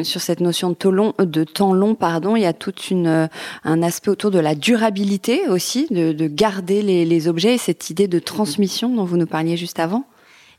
euh, 0.00 0.04
sur 0.04 0.20
cette 0.20 0.40
notion 0.40 0.70
de 0.70 0.74
temps 0.74 0.90
long, 0.90 1.14
de 1.18 1.44
temps 1.44 1.72
long, 1.72 1.94
pardon, 1.94 2.36
il 2.36 2.42
y 2.42 2.46
a 2.46 2.52
tout 2.52 2.74
euh, 2.92 3.28
un 3.64 3.82
aspect 3.82 4.10
autour 4.10 4.30
de 4.30 4.38
la 4.38 4.54
durabilité 4.54 5.48
aussi, 5.48 5.86
de, 5.90 6.12
de 6.12 6.26
garder 6.26 6.82
les, 6.82 7.04
les, 7.04 7.28
objets 7.28 7.54
et 7.54 7.58
cette 7.58 7.88
idée 7.90 8.08
de 8.08 8.18
transmission 8.18 8.94
dont 8.94 9.04
vous 9.04 9.16
nous 9.16 9.26
parliez 9.26 9.56
juste 9.56 9.78
avant. 9.78 10.04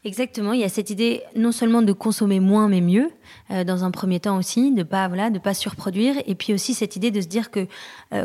Exactement, 0.03 0.53
il 0.53 0.61
y 0.61 0.63
a 0.63 0.69
cette 0.69 0.89
idée 0.89 1.21
non 1.35 1.51
seulement 1.51 1.83
de 1.83 1.93
consommer 1.93 2.39
moins 2.39 2.67
mais 2.67 2.81
mieux, 2.81 3.11
euh, 3.51 3.63
dans 3.63 3.83
un 3.83 3.91
premier 3.91 4.19
temps 4.19 4.37
aussi, 4.39 4.71
de 4.73 4.81
pas 4.81 5.07
voilà, 5.07 5.29
de 5.29 5.37
pas 5.37 5.53
surproduire, 5.53 6.15
et 6.25 6.33
puis 6.33 6.53
aussi 6.53 6.73
cette 6.73 6.95
idée 6.95 7.11
de 7.11 7.21
se 7.21 7.27
dire 7.27 7.51
que 7.51 7.67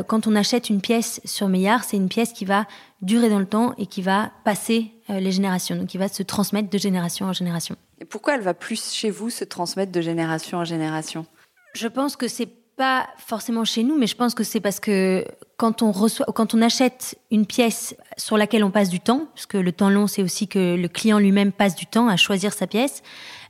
quand 0.07 0.25
on 0.25 0.35
achète 0.35 0.69
une 0.71 0.81
pièce 0.81 1.21
sur 1.23 1.47
Meillard, 1.47 1.83
c'est 1.83 1.97
une 1.97 2.09
pièce 2.09 2.33
qui 2.33 2.45
va 2.45 2.65
durer 3.01 3.29
dans 3.29 3.39
le 3.39 3.45
temps 3.45 3.73
et 3.77 3.85
qui 3.85 4.01
va 4.01 4.31
passer 4.43 4.91
les 5.09 5.31
générations, 5.31 5.75
donc 5.75 5.87
qui 5.87 5.97
va 5.97 6.07
se 6.07 6.23
transmettre 6.23 6.69
de 6.69 6.77
génération 6.77 7.27
en 7.27 7.33
génération. 7.33 7.75
Et 7.99 8.05
pourquoi 8.05 8.35
elle 8.35 8.41
va 8.41 8.53
plus 8.53 8.91
chez 8.91 9.09
vous 9.09 9.29
se 9.29 9.43
transmettre 9.43 9.91
de 9.91 10.01
génération 10.01 10.57
en 10.57 10.65
génération? 10.65 11.25
Je 11.73 11.87
pense 11.87 12.15
que 12.15 12.27
c'est 12.27 12.49
pas 12.77 13.07
forcément 13.17 13.65
chez 13.65 13.83
nous, 13.83 13.97
mais 13.97 14.07
je 14.07 14.15
pense 14.15 14.35
que 14.35 14.43
c'est 14.43 14.59
parce 14.59 14.79
que 14.79 15.25
quand 15.57 15.81
on 15.81 15.91
reçoit, 15.91 16.27
quand 16.27 16.53
on 16.53 16.61
achète 16.61 17.19
une 17.31 17.47
pièce 17.47 17.95
sur 18.17 18.37
laquelle 18.37 18.63
on 18.63 18.69
passe 18.69 18.89
du 18.89 18.99
temps, 18.99 19.27
parce 19.33 19.47
que 19.47 19.57
le 19.57 19.71
temps 19.71 19.89
long, 19.89 20.05
c'est 20.05 20.21
aussi 20.21 20.47
que 20.47 20.75
le 20.75 20.87
client 20.87 21.17
lui-même 21.17 21.51
passe 21.51 21.75
du 21.75 21.87
temps 21.87 22.07
à 22.07 22.15
choisir 22.15 22.53
sa 22.53 22.67
pièce. 22.67 23.01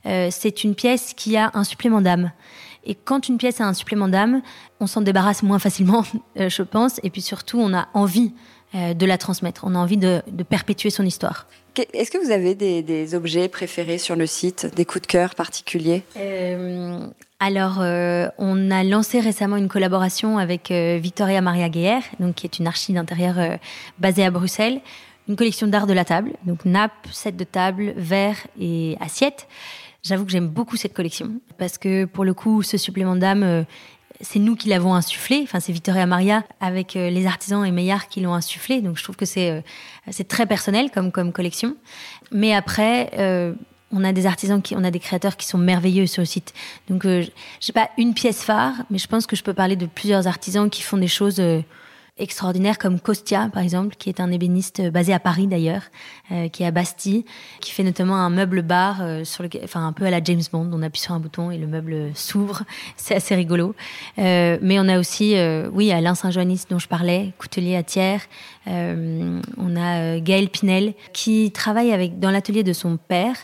Euh, 0.06 0.28
c'est 0.30 0.64
une 0.64 0.74
pièce 0.74 1.12
qui 1.14 1.36
a 1.36 1.50
un 1.54 1.64
supplément 1.64 2.00
d'âme. 2.00 2.32
Et 2.84 2.94
quand 2.94 3.28
une 3.28 3.36
pièce 3.36 3.60
a 3.60 3.66
un 3.66 3.74
supplément 3.74 4.08
d'âme, 4.08 4.40
on 4.80 4.86
s'en 4.86 5.02
débarrasse 5.02 5.42
moins 5.42 5.58
facilement, 5.58 6.04
euh, 6.38 6.48
je 6.48 6.62
pense. 6.62 6.98
Et 7.02 7.10
puis 7.10 7.20
surtout, 7.20 7.58
on 7.60 7.74
a 7.74 7.88
envie 7.92 8.32
euh, 8.32 8.57
de 8.74 9.06
la 9.06 9.18
transmettre. 9.18 9.62
On 9.64 9.74
a 9.74 9.78
envie 9.78 9.96
de, 9.96 10.22
de 10.30 10.42
perpétuer 10.42 10.90
son 10.90 11.04
histoire. 11.04 11.46
Est-ce 11.92 12.10
que 12.10 12.18
vous 12.18 12.30
avez 12.30 12.54
des, 12.54 13.14
objets 13.14 13.48
préférés 13.48 13.98
sur 13.98 14.16
le 14.16 14.26
site, 14.26 14.66
des 14.74 14.84
coups 14.84 15.02
de 15.02 15.06
cœur 15.06 15.34
particuliers? 15.34 16.02
Euh, 16.16 17.06
Alors, 17.40 17.80
euh, 17.80 18.28
on 18.38 18.70
a 18.70 18.82
lancé 18.84 19.20
récemment 19.20 19.56
une 19.56 19.68
collaboration 19.68 20.38
avec 20.38 20.70
euh, 20.70 20.98
Victoria 21.00 21.40
Maria 21.40 21.68
Guerre, 21.68 22.02
donc 22.20 22.36
qui 22.36 22.46
est 22.46 22.58
une 22.58 22.66
archi 22.66 22.92
d'intérieur 22.92 23.58
basée 23.98 24.24
à 24.24 24.30
Bruxelles, 24.30 24.80
une 25.28 25.36
collection 25.36 25.66
d'art 25.66 25.86
de 25.86 25.92
la 25.92 26.04
table, 26.04 26.32
donc 26.44 26.64
nappes, 26.64 27.06
set 27.12 27.36
de 27.36 27.44
table, 27.44 27.92
verres 27.96 28.46
et 28.60 28.96
assiettes. 29.00 29.46
J'avoue 30.02 30.24
que 30.24 30.30
j'aime 30.30 30.48
beaucoup 30.48 30.76
cette 30.76 30.94
collection 30.94 31.32
parce 31.58 31.76
que 31.76 32.04
pour 32.06 32.24
le 32.24 32.34
coup, 32.34 32.62
ce 32.62 32.76
supplément 32.76 33.16
d'âme 33.16 33.64
c'est 34.20 34.38
nous 34.38 34.56
qui 34.56 34.68
l'avons 34.68 34.94
insufflé. 34.94 35.40
Enfin, 35.42 35.60
c'est 35.60 35.72
Victoria 35.72 36.06
Maria 36.06 36.44
avec 36.60 36.96
euh, 36.96 37.10
les 37.10 37.26
artisans 37.26 37.64
et 37.64 37.70
Meillard 37.70 38.08
qui 38.08 38.20
l'ont 38.20 38.34
insufflé. 38.34 38.80
Donc, 38.80 38.96
je 38.96 39.04
trouve 39.04 39.16
que 39.16 39.26
c'est 39.26 39.50
euh, 39.50 39.60
c'est 40.10 40.26
très 40.26 40.46
personnel 40.46 40.90
comme 40.90 41.12
comme 41.12 41.32
collection. 41.32 41.76
Mais 42.32 42.54
après. 42.54 43.10
Euh, 43.18 43.54
on 43.90 44.04
a 44.04 44.12
des 44.12 44.26
artisans 44.26 44.60
qui, 44.60 44.76
on 44.76 44.84
a 44.84 44.90
des 44.90 44.98
créateurs 44.98 45.38
qui 45.38 45.46
sont 45.46 45.56
merveilleux 45.56 46.06
sur 46.06 46.20
le 46.20 46.26
site. 46.26 46.52
Donc, 46.90 47.06
euh, 47.06 47.24
j'ai 47.58 47.72
pas 47.72 47.88
une 47.96 48.12
pièce 48.12 48.42
phare, 48.42 48.74
mais 48.90 48.98
je 48.98 49.06
pense 49.06 49.26
que 49.26 49.34
je 49.34 49.42
peux 49.42 49.54
parler 49.54 49.76
de 49.76 49.86
plusieurs 49.86 50.26
artisans 50.26 50.68
qui 50.68 50.82
font 50.82 50.98
des 50.98 51.08
choses 51.08 51.40
extraordinaires 52.18 52.78
comme 52.78 53.00
Costia, 53.00 53.48
par 53.52 53.62
exemple, 53.62 53.96
qui 53.96 54.08
est 54.08 54.20
un 54.20 54.30
ébéniste 54.30 54.82
basé 54.90 55.12
à 55.12 55.20
Paris 55.20 55.46
d'ailleurs, 55.46 55.82
euh, 56.32 56.48
qui 56.48 56.62
est 56.62 56.66
à 56.66 56.70
Bastille, 56.70 57.24
qui 57.60 57.70
fait 57.70 57.84
notamment 57.84 58.16
un 58.16 58.30
meuble 58.30 58.62
bar, 58.62 58.98
euh, 59.00 59.24
sur 59.24 59.42
le, 59.42 59.48
enfin 59.64 59.86
un 59.86 59.92
peu 59.92 60.04
à 60.04 60.10
la 60.10 60.22
James 60.22 60.42
Bond. 60.52 60.70
On 60.72 60.82
appuie 60.82 61.00
sur 61.00 61.14
un 61.14 61.20
bouton 61.20 61.50
et 61.50 61.58
le 61.58 61.66
meuble 61.66 62.10
s'ouvre. 62.14 62.62
C'est 62.96 63.14
assez 63.14 63.34
rigolo. 63.34 63.74
Euh, 64.18 64.58
mais 64.62 64.78
on 64.78 64.88
a 64.88 64.98
aussi, 64.98 65.36
euh, 65.36 65.68
oui, 65.72 65.90
Alain 65.92 66.14
Saint-Joannis 66.14 66.62
dont 66.68 66.78
je 66.78 66.88
parlais, 66.88 67.32
coutelier 67.38 67.76
à 67.76 67.82
Thiers. 67.82 68.18
Euh, 68.66 69.40
on 69.56 69.76
a 69.76 70.18
Gaëlle 70.20 70.50
Pinel 70.50 70.94
qui 71.12 71.50
travaille 71.52 71.92
avec 71.92 72.18
dans 72.18 72.30
l'atelier 72.30 72.62
de 72.62 72.72
son 72.72 72.96
père, 72.96 73.36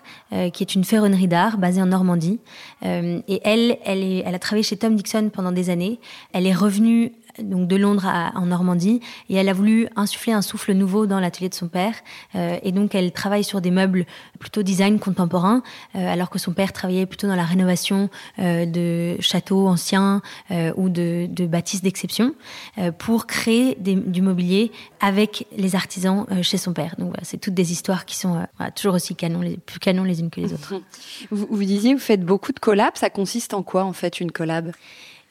qui 0.53 0.63
est 0.63 0.75
une 0.75 0.85
ferronnerie 0.85 1.29
d'art 1.29 1.59
basée 1.59 1.81
en 1.81 1.87
Normandie. 1.87 2.41
et 2.83 3.41
elle, 3.45 3.79
elle, 3.85 4.03
est, 4.03 4.23
elle 4.27 4.35
a 4.35 4.39
travaillé 4.39 4.63
chez 4.63 4.77
Tom 4.77 4.97
Dixon 4.97 5.31
pendant 5.33 5.53
des 5.53 5.71
années. 5.71 6.01
Elle 6.33 6.47
est 6.47 6.55
revenue 6.55 7.13
donc 7.39 7.69
de 7.69 7.77
Londres 7.77 8.07
à, 8.07 8.33
en 8.37 8.47
Normandie, 8.47 9.01
et 9.29 9.35
elle 9.35 9.49
a 9.49 9.53
voulu 9.53 9.89
insuffler 9.97 10.33
un 10.33 10.43
souffle 10.43 10.73
nouveau 10.73 11.07
dans 11.07 11.21
l'atelier 11.21 11.49
de 11.49 11.55
son 11.55 11.69
père. 11.69 11.95
Euh, 12.35 12.59
et 12.63 12.73
donc 12.73 12.95
elle 12.95 13.13
travaille 13.13 13.45
sur 13.45 13.61
des 13.61 13.71
meubles 13.71 14.07
plutôt 14.39 14.63
design 14.63 14.99
contemporain, 14.99 15.63
euh, 15.95 16.13
alors 16.13 16.31
que 16.31 16.39
son 16.39 16.53
père 16.53 16.73
travaillait 16.73 17.07
plutôt 17.07 17.27
dans 17.27 17.37
la 17.37 17.45
rénovation 17.45 18.11
euh, 18.39 18.67
de 18.67 19.21
châteaux 19.21 19.67
anciens 19.69 20.23
euh, 20.51 20.73
ou 20.77 20.89
de, 20.89 21.27
de 21.29 21.47
bâtisses 21.47 21.83
d'exception, 21.83 22.35
euh, 22.79 22.93
pour 22.93 23.27
créer 23.27 23.77
des, 23.79 23.95
du 23.95 24.23
mobilier 24.23 24.73
avec 25.01 25.47
les 25.57 25.75
artisans 25.75 26.27
euh, 26.31 26.43
chez 26.43 26.59
son 26.59 26.73
père. 26.73 26.95
Donc 26.99 27.09
voilà, 27.09 27.25
c'est 27.25 27.39
toutes 27.39 27.55
des 27.55 27.73
histoires 27.73 28.05
qui 28.05 28.17
sont 28.17 28.47
voilà, 28.57 28.71
toujours 28.73 28.95
aussi 28.95 29.15
canon, 29.15 29.41
les, 29.41 29.57
plus 29.57 29.79
canon 29.79 30.05
les 30.05 30.21
unes 30.21 30.31
que 30.31 30.41
les 30.41 30.53
autres. 30.53 30.75
Vous, 31.31 31.47
vous 31.51 31.65
disiez, 31.65 31.95
vous 31.95 32.01
faites 32.01 32.25
beaucoup 32.25 32.53
de 32.53 32.59
collabs. 32.59 32.97
Ça 32.97 33.11
consiste 33.11 33.55
en 33.55 33.63
quoi 33.63 33.85
en 33.85 33.93
fait 33.93 34.21
une 34.21 34.31
collab? 34.31 34.73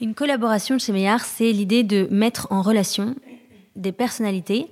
Une 0.01 0.13
collaboration 0.13 0.77
chez 0.79 0.91
Meillard, 0.91 1.23
c'est 1.23 1.51
l'idée 1.51 1.83
de 1.83 2.07
mettre 2.11 2.47
en 2.51 2.61
relation 2.61 3.15
des 3.75 3.91
personnalités. 3.91 4.67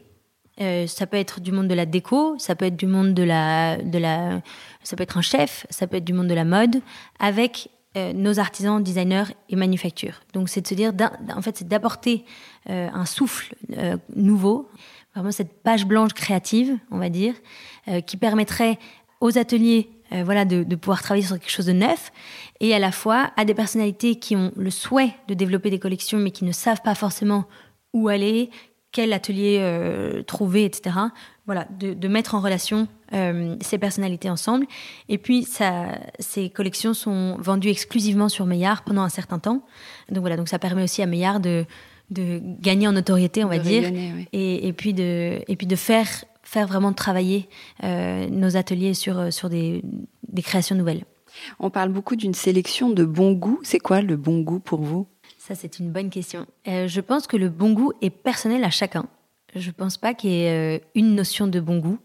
Euh, 0.60 0.86
ça 0.88 1.08
peut 1.08 1.18
être 1.18 1.40
du 1.40 1.52
monde 1.52 1.68
de 1.68 1.74
la 1.74 1.86
déco, 1.86 2.36
ça 2.38 2.56
peut 2.56 2.66
être 2.66 2.76
du 2.76 2.86
monde 2.86 3.14
de 3.14 3.24
la, 3.24 3.78
de 3.78 3.98
la, 3.98 4.42
ça 4.84 4.96
peut 4.96 5.04
être 5.04 5.18
un 5.18 5.22
chef, 5.22 5.66
ça 5.70 5.88
peut 5.88 5.98
être 5.98 6.04
du 6.04 6.14
monde 6.14 6.28
de 6.28 6.34
la 6.34 6.46
mode, 6.46 6.82
avec 7.20 7.70
euh, 7.98 8.14
nos 8.14 8.40
artisans, 8.40 8.84
designers 8.84 9.34
et 9.50 9.56
manufactures. 9.56 10.22
Donc 10.34 10.50
c'est 10.50 10.62
de 10.62 10.68
se 10.68 10.74
dire, 10.74 10.92
en 11.36 11.42
fait, 11.42 11.58
c'est 11.58 11.68
d'apporter 11.68 12.26
euh, 12.70 12.90
un 12.94 13.06
souffle 13.06 13.56
nouveau, 14.16 14.70
vraiment 15.16 15.32
cette 15.32 15.64
page 15.64 15.86
blanche 15.86 16.14
créative, 16.14 16.78
on 16.92 16.98
va 16.98 17.10
dire, 17.10 17.34
qui 18.06 18.16
permettrait 18.16 18.78
aux 19.20 19.38
ateliers 19.38 19.90
euh, 20.14 20.24
voilà, 20.24 20.46
de, 20.46 20.64
de, 20.64 20.76
pouvoir 20.76 21.02
travailler 21.02 21.26
sur 21.26 21.40
quelque 21.40 21.52
chose 21.52 21.68
de 21.68 21.74
neuf, 21.74 22.12
et 22.60 22.74
à 22.74 22.80
la 22.80 22.92
fois 22.92 23.32
à 23.38 23.46
des 23.46 23.54
personnalités 23.54 24.16
qui 24.16 24.36
ont 24.36 24.52
le 24.56 24.70
souhait 24.70 25.16
de 25.28 25.34
développer 25.34 25.70
des 25.70 25.80
collections, 25.80 26.20
mais 26.20 26.32
qui 26.32 26.46
ne 26.46 26.52
savent 26.52 26.82
pas 26.82 26.96
forcément 26.96 27.46
où 27.94 28.08
aller, 28.08 28.50
quel 28.92 29.14
atelier 29.14 29.58
euh, 29.60 30.22
trouver, 30.24 30.66
etc. 30.66 30.96
Voilà, 31.46 31.68
de, 31.80 31.94
de, 31.94 32.08
mettre 32.08 32.36
en 32.36 32.42
relation 32.42 32.88
euh, 33.14 33.56
ces 33.62 33.78
personnalités 33.78 34.30
ensemble. 34.30 34.66
Et 35.10 35.18
puis, 35.18 35.44
ça, 35.44 35.98
ces 36.20 36.50
collections 36.50 36.94
sont 36.94 37.38
vendues 37.40 37.70
exclusivement 37.70 38.30
sur 38.30 38.46
Meillard 38.46 38.84
pendant 38.84 39.02
un 39.02 39.10
certain 39.10 39.40
temps. 39.40 39.64
Donc 40.10 40.22
voilà, 40.22 40.38
donc 40.38 40.50
ça 40.50 40.60
permet 40.60 40.84
aussi 40.84 41.02
à 41.02 41.06
Meillard 41.06 41.40
de, 41.40 41.66
de 42.10 42.42
gagner 42.60 42.88
en 42.88 42.92
notoriété, 42.92 43.44
on 43.44 43.50
de 43.50 43.56
va 43.56 43.60
dire, 43.60 43.90
oui. 43.92 44.28
et, 44.34 44.68
et, 44.68 44.74
puis 44.74 44.94
de, 44.94 45.40
et 45.48 45.56
puis 45.56 45.68
de 45.68 45.76
faire 45.76 46.08
faire 46.52 46.68
vraiment 46.68 46.92
travailler 46.92 47.48
euh, 47.86 48.28
nos 48.28 48.58
ateliers 48.58 48.94
sur, 48.94 49.18
euh, 49.18 49.32
sur 49.32 49.50
des, 49.50 49.84
des 50.28 50.42
créations 50.42 50.76
nouvelles. 50.76 51.06
On 51.60 51.70
parle 51.70 51.90
beaucoup 51.94 52.18
d'une 52.18 52.34
sélection 52.34 52.90
de 52.90 53.06
bon 53.06 53.32
goût. 53.32 53.62
C'est 53.64 53.80
quoi 53.80 54.02
le 54.02 54.18
bon 54.18 54.42
goût 54.42 54.60
pour 54.60 54.82
vous? 54.82 55.08
Ça, 55.38 55.56
c'est 55.56 55.80
une 55.80 55.92
bonne 55.92 56.10
question. 56.10 56.46
Euh, 56.68 56.90
je 56.90 57.00
pense 57.00 57.26
que 57.26 57.38
le 57.38 57.48
bon 57.48 57.72
goût 57.72 57.94
est 58.02 58.10
personnel 58.10 58.66
à 58.66 58.70
chacun. 58.70 59.06
Je 59.56 59.72
pense 59.72 59.98
pas 59.98 60.14
qu'il 60.14 60.30
y 60.30 60.44
ait 60.44 60.78
euh, 60.78 60.80
une 60.96 61.16
notion 61.16 61.48
de 61.48 61.60
bon 61.60 61.80
goût. 61.80 62.00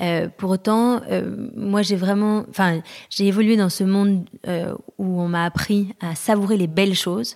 Euh, 0.00 0.28
pour 0.34 0.50
autant, 0.50 1.02
euh, 1.10 1.48
moi 1.54 1.82
j'ai 1.82 1.96
vraiment, 1.96 2.44
enfin, 2.48 2.80
j'ai 3.10 3.26
évolué 3.26 3.56
dans 3.56 3.68
ce 3.68 3.84
monde 3.84 4.24
euh, 4.46 4.74
où 4.98 5.20
on 5.20 5.28
m'a 5.28 5.44
appris 5.44 5.94
à 6.00 6.14
savourer 6.14 6.56
les 6.56 6.66
belles 6.66 6.94
choses. 6.94 7.34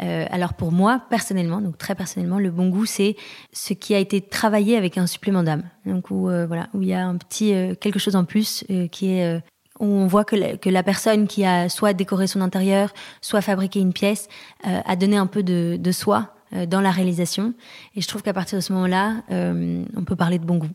Euh, 0.00 0.24
alors 0.30 0.54
pour 0.54 0.72
moi, 0.72 1.02
personnellement, 1.10 1.60
donc 1.60 1.76
très 1.76 1.94
personnellement, 1.94 2.38
le 2.38 2.50
bon 2.50 2.68
goût 2.68 2.86
c'est 2.86 3.16
ce 3.52 3.74
qui 3.74 3.94
a 3.94 3.98
été 3.98 4.22
travaillé 4.22 4.76
avec 4.76 4.96
un 4.96 5.06
supplément 5.06 5.42
d'âme. 5.42 5.64
Donc 5.84 6.10
où 6.10 6.28
euh, 6.28 6.46
voilà, 6.46 6.68
où 6.72 6.80
il 6.80 6.88
y 6.88 6.94
a 6.94 7.06
un 7.06 7.16
petit 7.16 7.52
quelque 7.80 7.98
chose 7.98 8.16
en 8.16 8.24
plus 8.24 8.64
qui 8.90 9.10
est 9.10 9.42
où 9.80 9.86
on 9.86 10.06
voit 10.06 10.24
que 10.24 10.36
la, 10.36 10.56
que 10.56 10.70
la, 10.70 10.82
personne 10.82 11.26
qui 11.26 11.44
a 11.44 11.68
soit 11.68 11.92
décoré 11.92 12.26
son 12.26 12.40
intérieur, 12.40 12.94
soit 13.20 13.40
fabriqué 13.40 13.80
une 13.80 13.92
pièce, 13.92 14.28
a 14.62 14.96
donné 14.96 15.16
un 15.16 15.26
peu 15.26 15.42
de, 15.42 15.76
de 15.78 15.92
soi 15.92 16.34
dans 16.66 16.80
la 16.80 16.90
réalisation. 16.90 17.54
Et 17.94 18.00
je 18.00 18.08
trouve 18.08 18.22
qu'à 18.22 18.32
partir 18.32 18.58
de 18.58 18.62
ce 18.62 18.72
moment-là, 18.72 19.22
euh, 19.30 19.84
on 19.96 20.04
peut 20.04 20.16
parler 20.16 20.38
de 20.38 20.44
bon 20.44 20.58
goût. 20.58 20.70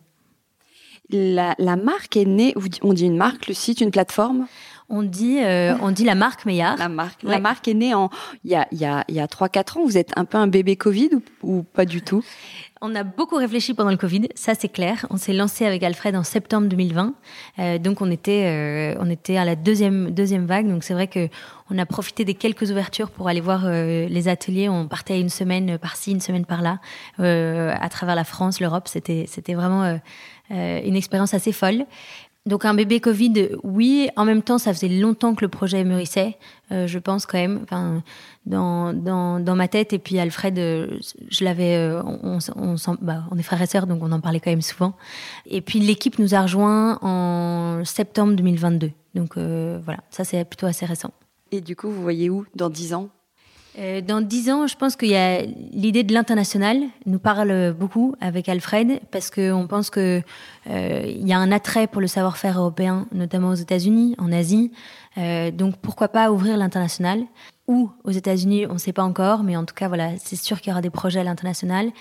La, 1.09 1.55
marque 1.77 2.17
est 2.17 2.25
née, 2.25 2.53
on 2.81 2.93
dit 2.93 3.05
une 3.05 3.15
marque, 3.15 3.47
le 3.47 3.53
site, 3.53 3.79
une 3.79 3.91
plateforme? 3.91 4.45
On 4.89 5.03
dit, 5.03 5.39
euh, 5.39 5.75
on 5.81 5.91
dit 5.91 6.05
la 6.05 6.15
marque 6.15 6.45
Meillard. 6.45 6.77
La 6.77 6.87
marque, 6.87 7.21
la 7.23 7.39
marque 7.39 7.67
est 7.67 7.73
née 7.73 7.93
en 7.93 8.09
il 8.45 8.51
y 8.51 8.55
a 8.55 8.67
il 8.71 8.77
y 8.77 8.85
a 8.85 9.03
il 9.09 9.15
y 9.15 9.19
a 9.19 9.27
trois 9.27 9.49
quatre 9.49 9.77
ans. 9.77 9.85
Vous 9.85 9.97
êtes 9.97 10.13
un 10.15 10.23
peu 10.23 10.37
un 10.37 10.47
bébé 10.47 10.77
Covid 10.77 11.09
ou, 11.13 11.57
ou 11.57 11.63
pas 11.63 11.85
du 11.85 12.01
tout? 12.01 12.23
On 12.81 12.93
a 12.95 13.03
beaucoup 13.03 13.35
réfléchi 13.35 13.73
pendant 13.73 13.89
le 13.89 13.97
Covid, 13.97 14.29
ça 14.35 14.53
c'est 14.53 14.67
clair. 14.69 15.05
On 15.09 15.17
s'est 15.17 15.33
lancé 15.33 15.65
avec 15.65 15.81
Alfred 15.83 16.15
en 16.15 16.23
septembre 16.23 16.67
2020, 16.67 17.13
euh, 17.59 17.77
donc 17.79 18.01
on 18.01 18.11
était 18.11 18.45
euh, 18.45 18.99
on 18.99 19.09
était 19.09 19.37
à 19.37 19.45
la 19.45 19.55
deuxième 19.55 20.11
deuxième 20.11 20.45
vague. 20.45 20.67
Donc 20.67 20.83
c'est 20.83 20.93
vrai 20.93 21.07
que 21.07 21.27
on 21.69 21.77
a 21.77 21.85
profité 21.85 22.23
des 22.23 22.35
quelques 22.35 22.69
ouvertures 22.69 23.09
pour 23.09 23.27
aller 23.27 23.41
voir 23.41 23.63
euh, 23.65 24.07
les 24.07 24.27
ateliers. 24.27 24.69
On 24.69 24.87
partait 24.87 25.19
une 25.19 25.29
semaine 25.29 25.77
par-ci, 25.79 26.11
une 26.11 26.21
semaine 26.21 26.45
par-là, 26.45 26.79
à 27.17 27.89
travers 27.89 28.15
la 28.15 28.23
France, 28.23 28.59
l'Europe. 28.59 28.87
C'était 28.87 29.25
c'était 29.27 29.55
vraiment 29.55 29.99
une 30.49 30.95
expérience 30.95 31.33
assez 31.33 31.51
folle. 31.51 31.85
Donc 32.47 32.63
un 32.63 32.73
bébé 32.73 33.01
Covid, 33.01 33.49
oui. 33.63 34.09
En 34.15 34.23
même 34.23 34.41
temps, 34.41 34.57
ça 34.57 34.73
faisait 34.73 34.87
longtemps 34.87 35.35
que 35.35 35.43
le 35.43 35.49
projet 35.49 35.83
mûrissait, 35.83 36.37
euh, 36.71 36.87
je 36.87 36.97
pense 36.97 37.25
quand 37.25 37.37
même, 37.37 37.59
enfin, 37.63 38.01
dans, 38.45 38.93
dans, 38.93 39.41
dans, 39.41 39.55
ma 39.55 39.67
tête. 39.67 39.91
Et 39.91 39.99
puis 39.99 40.17
Alfred, 40.17 40.57
euh, 40.57 40.97
je 41.29 41.43
l'avais, 41.43 41.75
euh, 41.75 42.01
on, 42.03 42.39
bah, 43.01 43.23
on, 43.31 43.37
est 43.37 43.43
frères 43.43 43.61
et 43.61 43.65
sœurs, 43.65 43.85
donc 43.85 44.01
on 44.01 44.13
en 44.13 44.21
parlait 44.21 44.39
quand 44.39 44.49
même 44.49 44.61
souvent. 44.61 44.95
Et 45.45 45.59
puis 45.59 45.79
l'équipe 45.79 46.19
nous 46.19 46.35
a 46.35 46.41
rejoints 46.41 46.99
en 47.01 47.83
septembre 47.83 48.33
2022. 48.35 48.91
Donc 49.13 49.37
voilà, 49.37 49.99
ça 50.09 50.23
c'est 50.23 50.45
plutôt 50.45 50.67
assez 50.67 50.85
récent. 50.85 51.11
Et 51.51 51.59
du 51.59 51.75
coup, 51.75 51.89
vous 51.89 52.01
voyez 52.01 52.29
où 52.29 52.45
dans 52.55 52.69
dix 52.69 52.93
ans? 52.93 53.09
Euh, 53.77 54.01
dans 54.01 54.21
dix 54.21 54.49
ans, 54.49 54.65
je 54.65 54.75
pense 54.75 54.95
qu'il 54.95 55.09
y 55.09 55.15
a 55.15 55.41
l'idée 55.41 56.03
de 56.03 56.13
l'international 56.13 56.81
nous 57.05 57.19
parle 57.19 57.73
beaucoup 57.73 58.15
avec 58.19 58.49
Alfred 58.49 58.99
parce 59.11 59.29
qu'on 59.29 59.67
pense 59.67 59.89
que 59.89 60.21
euh, 60.67 61.03
il 61.05 61.27
y 61.27 61.33
a 61.33 61.37
un 61.37 61.51
attrait 61.51 61.85
pour 61.87 62.01
le 62.01 62.07
savoir-faire 62.07 62.57
européen, 62.57 63.07
notamment 63.11 63.49
aux 63.49 63.55
États-Unis, 63.55 64.15
en 64.17 64.31
Asie. 64.31 64.71
Euh, 65.17 65.51
donc 65.51 65.77
pourquoi 65.77 66.07
pas 66.07 66.31
ouvrir 66.31 66.57
l'international? 66.57 67.21
Ou 67.67 67.91
aux 68.03 68.11
États-Unis, 68.11 68.65
on 68.67 68.73
ne 68.73 68.77
sait 68.79 68.93
pas 68.93 69.03
encore, 69.03 69.43
mais 69.43 69.55
en 69.57 69.65
tout 69.65 69.75
cas 69.75 69.89
voilà, 69.89 70.11
c'est 70.17 70.37
sûr 70.37 70.59
qu'il 70.61 70.69
y 70.69 70.71
aura 70.71 70.81
des 70.81 70.89
projets 70.89 71.19
à 71.19 71.23
l'international. 71.23 71.91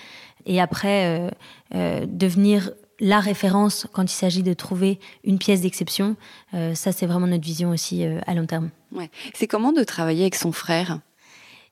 Et 0.45 0.61
après 0.61 1.29
devenir 1.73 2.71
la 3.01 3.19
référence 3.19 3.85
quand 3.91 4.03
il 4.03 4.15
s'agit 4.15 4.43
de 4.43 4.53
trouver 4.53 4.97
une 5.25 5.37
pièce 5.37 5.59
d'exception, 5.59 6.15
ça 6.53 6.93
c'est 6.93 7.05
vraiment 7.05 7.27
notre 7.27 7.43
vision 7.43 7.71
aussi 7.71 8.05
à 8.05 8.33
long 8.33 8.45
terme. 8.45 8.69
Ouais. 8.93 9.09
C'est 9.33 9.47
comment 9.47 9.73
de 9.73 9.83
travailler 9.83 10.21
avec 10.21 10.35
son 10.35 10.53
frère? 10.53 11.01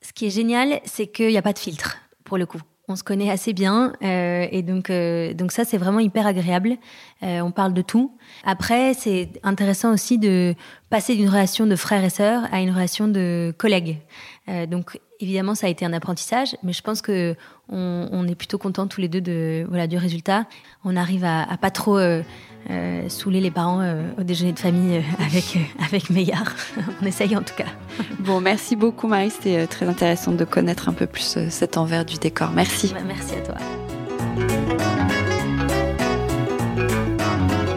Ce 0.06 0.14
qui 0.14 0.28
est 0.28 0.30
génial, 0.30 0.82
c'est 0.86 1.08
qu'il 1.08 1.30
n'y 1.30 1.38
a 1.38 1.42
pas 1.42 1.54
de 1.54 1.58
filtre, 1.60 1.98
pour 2.26 2.38
le 2.38 2.46
coup. 2.46 2.62
On 2.88 2.96
se 2.96 3.04
connaît 3.04 3.32
assez 3.32 3.54
bien 3.54 3.94
euh, 4.04 4.46
et 4.52 4.62
donc 4.62 4.92
euh, 4.92 5.34
donc 5.34 5.52
ça 5.52 5.66
c'est 5.66 5.80
vraiment 5.80 6.00
hyper 6.00 6.28
agréable. 6.28 6.78
Euh, 7.24 7.40
on 7.42 7.50
parle 7.50 7.74
de 7.74 7.82
tout. 7.82 8.16
Après 8.44 8.94
c'est 8.94 9.30
intéressant 9.42 9.92
aussi 9.92 10.20
de 10.20 10.54
passer 10.92 11.16
d'une 11.16 11.30
relation 11.30 11.66
de 11.66 11.76
frère 11.76 12.04
et 12.04 12.12
sœur 12.12 12.44
à 12.52 12.62
une 12.62 12.70
relation 12.70 13.08
de 13.08 13.56
collègue. 13.58 13.98
donc 14.68 15.00
évidemment 15.20 15.56
ça 15.56 15.66
a 15.66 15.72
été 15.72 15.84
un 15.84 15.94
apprentissage, 15.94 16.56
mais 16.62 16.74
je 16.74 16.84
pense 16.84 17.02
que 17.02 17.36
on, 17.70 18.28
est 18.28 18.36
plutôt 18.36 18.58
contents 18.58 18.88
tous 18.88 19.02
les 19.02 19.08
deux 19.08 19.22
de 19.22 19.66
voilà 19.70 19.88
du 19.88 19.98
résultat. 19.98 20.46
On 20.84 20.96
arrive 20.96 21.24
à, 21.24 21.44
à 21.44 21.58
pas 21.58 21.72
trop 21.72 21.98
euh, 22.72 23.10
saouler 23.10 23.42
les 23.42 23.52
parents 23.52 23.82
euh, 23.82 24.10
au 24.18 24.24
déjeuner 24.24 24.52
de 24.52 24.58
famille 24.58 24.98
euh, 24.98 25.24
avec, 25.24 25.60
avec 25.86 26.10
Meillard. 26.10 26.56
On 27.02 27.06
essaye 27.06 27.38
en 27.38 27.44
tout 27.44 27.54
cas. 27.56 27.68
Bon, 28.20 28.42
merci 28.42 28.76
beaucoup 28.76 29.08
Marie, 29.08 29.30
c'était 29.30 29.68
très 29.68 29.88
intéressant 29.88 30.32
de 30.32 30.46
connaître 30.46 30.90
un 30.90 30.94
peu 30.94 31.06
plus 31.06 31.38
cet 31.50 31.78
envers 31.78 32.06
du 32.06 32.16
décor. 32.16 32.50
Merci. 32.52 32.92
Bah, 32.92 33.02
merci 33.06 33.36
à 33.36 33.42
toi. 33.42 33.56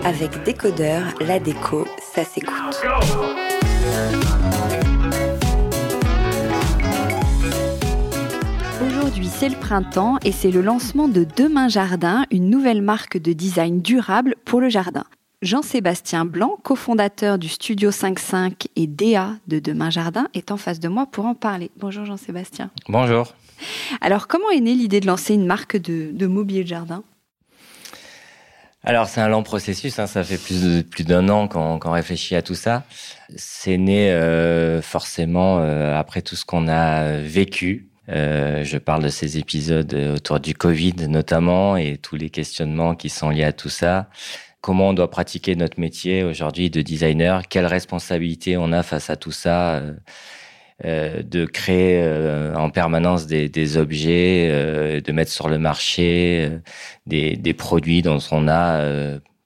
Avec 0.04 0.42
Décodeur, 0.44 1.02
la 1.20 1.38
déco, 1.38 1.86
ça 2.14 2.24
s'écoute. 2.24 2.54
Aujourd'hui, 9.08 9.30
c'est 9.32 9.48
le 9.48 9.56
printemps 9.56 10.18
et 10.22 10.32
c'est 10.32 10.50
le 10.50 10.60
lancement 10.60 11.08
de 11.08 11.24
Demain 11.24 11.68
Jardin, 11.68 12.26
une 12.30 12.50
nouvelle 12.50 12.82
marque 12.82 13.16
de 13.16 13.32
design 13.32 13.80
durable 13.80 14.36
pour 14.44 14.60
le 14.60 14.68
jardin. 14.68 15.04
Jean-Sébastien 15.40 16.26
Blanc, 16.26 16.58
cofondateur 16.62 17.38
du 17.38 17.48
Studio 17.48 17.90
55 17.90 18.66
et 18.76 18.86
DA 18.86 19.30
de 19.46 19.60
Demain 19.60 19.88
Jardin, 19.88 20.28
est 20.34 20.50
en 20.50 20.58
face 20.58 20.78
de 20.78 20.88
moi 20.88 21.06
pour 21.10 21.24
en 21.24 21.34
parler. 21.34 21.70
Bonjour 21.78 22.04
Jean-Sébastien. 22.04 22.70
Bonjour. 22.86 23.34
Alors, 24.02 24.28
comment 24.28 24.50
est 24.50 24.60
née 24.60 24.74
l'idée 24.74 25.00
de 25.00 25.06
lancer 25.06 25.32
une 25.32 25.46
marque 25.46 25.78
de, 25.78 26.26
mobilier 26.26 26.64
de 26.64 26.68
jardin? 26.68 27.02
Alors 28.84 29.06
c'est 29.06 29.22
un 29.22 29.28
long 29.28 29.42
processus, 29.42 29.98
hein. 29.98 30.06
ça 30.06 30.22
fait 30.22 30.38
plus 30.38 30.84
plus 30.84 31.04
d'un 31.04 31.28
an 31.30 31.48
qu'on 31.48 31.90
réfléchit 31.90 32.36
à 32.36 32.42
tout 32.42 32.54
ça. 32.54 32.84
C'est 33.36 33.78
né 33.78 34.12
euh, 34.12 34.82
forcément 34.82 35.60
euh, 35.60 35.98
après 35.98 36.20
tout 36.20 36.36
ce 36.36 36.44
qu'on 36.44 36.68
a 36.68 37.16
vécu, 37.16 37.87
euh, 38.08 38.64
je 38.64 38.78
parle 38.78 39.02
de 39.02 39.08
ces 39.08 39.38
épisodes 39.38 39.92
autour 40.14 40.40
du 40.40 40.54
Covid 40.54 41.08
notamment 41.08 41.76
et 41.76 41.98
tous 41.98 42.16
les 42.16 42.30
questionnements 42.30 42.94
qui 42.94 43.08
sont 43.08 43.30
liés 43.30 43.44
à 43.44 43.52
tout 43.52 43.68
ça. 43.68 44.08
Comment 44.60 44.88
on 44.88 44.92
doit 44.92 45.10
pratiquer 45.10 45.54
notre 45.54 45.78
métier 45.78 46.24
aujourd'hui 46.24 46.68
de 46.68 46.82
designer? 46.82 47.46
Quelle 47.48 47.66
responsabilité 47.66 48.56
on 48.56 48.72
a 48.72 48.82
face 48.82 49.08
à 49.08 49.16
tout 49.16 49.30
ça 49.30 49.76
euh, 49.76 49.94
euh 50.84 51.22
de 51.22 51.44
créer 51.46 52.02
euh, 52.02 52.54
en 52.56 52.70
permanence 52.70 53.26
des, 53.26 53.48
des 53.48 53.76
objets, 53.76 54.48
euh, 54.50 55.00
de 55.00 55.12
mettre 55.12 55.30
sur 55.30 55.48
le 55.48 55.58
marché 55.58 56.50
des, 57.06 57.36
des, 57.36 57.54
produits 57.54 58.02
dont 58.02 58.18
on 58.32 58.48
a 58.48 58.82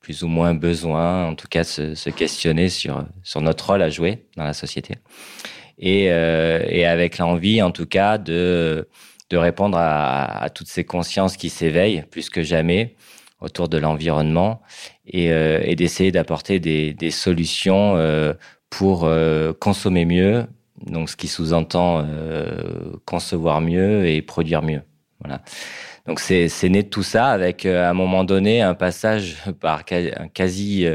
plus 0.01 0.23
ou 0.23 0.29
moins 0.29 0.55
besoin, 0.55 1.27
en 1.29 1.35
tout 1.35 1.49
cas 1.49 1.65
se, 1.65 1.95
se 1.95 2.11
questionner 2.11 2.69
sur, 2.69 3.07
sur 3.23 3.41
notre 3.43 3.67
rôle 3.71 3.83
à 3.83 3.91
jouer 3.91 4.25
dans 4.37 4.45
la 4.45 4.55
société? 4.55 4.95
Et, 5.79 6.11
euh, 6.11 6.65
et 6.69 6.87
avec 6.87 7.19
l'envie, 7.19 7.63
en 7.63 7.71
tout 7.71 7.87
cas, 7.87 8.19
de, 8.19 8.89
de 9.31 9.37
répondre 9.37 9.79
à, 9.79 10.43
à 10.43 10.51
toutes 10.51 10.69
ces 10.69 10.85
consciences 10.85 11.37
qui 11.37 11.51
s'éveillent 11.51 12.05
plus 12.11 12.31
que 12.31 12.43
jamais 12.43 12.95
autour 13.43 13.69
de 13.69 13.77
l'environnement 13.77 14.63
et, 15.07 15.33
euh, 15.33 15.61
et 15.63 15.75
d'essayer 15.77 16.13
d'apporter 16.13 16.61
des, 16.61 16.95
des, 16.95 17.11
solutions 17.11 17.97
euh, 17.97 18.33
pour 18.71 19.05
euh, 19.05 19.53
consommer 19.53 20.05
mieux, 20.05 20.47
donc 20.87 21.11
ce 21.11 21.17
qui 21.17 21.29
sous-entend 21.29 22.05
euh, 22.07 22.93
concevoir 23.05 23.61
mieux 23.61 24.07
et 24.07 24.23
produire 24.23 24.63
mieux. 24.63 24.83
Voilà. 25.21 25.43
Donc 26.07 26.19
c'est 26.19 26.49
né 26.69 26.83
de 26.83 26.89
tout 26.89 27.05
ça 27.05 27.29
avec 27.29 27.65
à 27.65 27.91
un 27.91 27.95
moment 27.95 28.25
donné 28.25 28.61
un 28.61 28.75
passage 28.75 29.37
par 29.61 29.85
quasi 29.85 30.87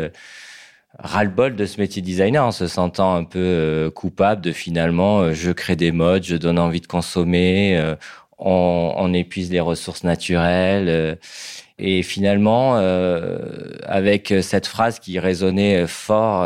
ras-le-bol 0.99 1.55
de 1.55 1.65
ce 1.65 1.79
métier 1.79 2.01
de 2.01 2.07
designer 2.07 2.43
en 2.43 2.51
se 2.51 2.67
sentant 2.67 3.15
un 3.15 3.23
peu 3.23 3.39
euh, 3.39 3.91
coupable 3.91 4.41
de 4.41 4.51
finalement 4.51 5.19
euh, 5.19 5.33
je 5.33 5.51
crée 5.51 5.75
des 5.75 5.91
modes, 5.91 6.23
je 6.23 6.35
donne 6.35 6.59
envie 6.59 6.81
de 6.81 6.87
consommer, 6.87 7.77
euh, 7.77 7.95
on, 8.39 8.93
on, 8.97 9.13
épuise 9.13 9.51
les 9.51 9.59
ressources 9.59 10.03
naturelles. 10.03 11.17
et 11.79 12.03
finalement, 12.03 12.75
avec 13.85 14.33
cette 14.41 14.67
phrase 14.67 14.99
qui 14.99 15.17
résonnait 15.17 15.87
fort 15.87 16.41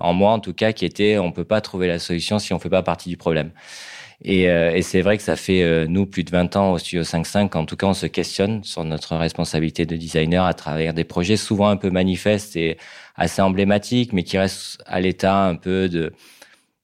en 0.00 0.12
moi 0.12 0.32
en 0.32 0.38
tout 0.38 0.52
cas, 0.52 0.72
qui 0.72 0.84
était 0.84 1.16
on 1.16 1.32
peut 1.32 1.44
pas 1.44 1.62
trouver 1.62 1.86
la 1.88 1.98
solution 1.98 2.38
si 2.38 2.52
on 2.52 2.58
fait 2.58 2.68
pas 2.68 2.82
partie 2.82 3.08
du 3.08 3.16
problème. 3.16 3.52
Et, 4.22 4.42
et 4.44 4.82
c'est 4.82 5.00
vrai 5.02 5.16
que 5.16 5.22
ça 5.22 5.36
fait, 5.36 5.86
nous, 5.88 6.06
plus 6.06 6.24
de 6.24 6.30
20 6.30 6.56
ans 6.56 6.72
au 6.72 6.78
Studio 6.78 7.04
55, 7.04 7.56
en 7.56 7.66
tout 7.66 7.76
cas, 7.76 7.86
on 7.88 7.94
se 7.94 8.06
questionne 8.06 8.64
sur 8.64 8.84
notre 8.84 9.16
responsabilité 9.16 9.86
de 9.86 9.96
designer 9.96 10.44
à 10.44 10.54
travers 10.54 10.94
des 10.94 11.04
projets 11.04 11.36
souvent 11.36 11.68
un 11.68 11.76
peu 11.76 11.90
manifestes 11.90 12.56
et 12.56 12.78
assez 13.16 13.42
emblématique, 13.42 14.12
mais 14.12 14.22
qui 14.22 14.38
reste 14.38 14.82
à 14.86 15.00
l'état 15.00 15.44
un 15.44 15.56
peu 15.56 15.88
de 15.88 16.12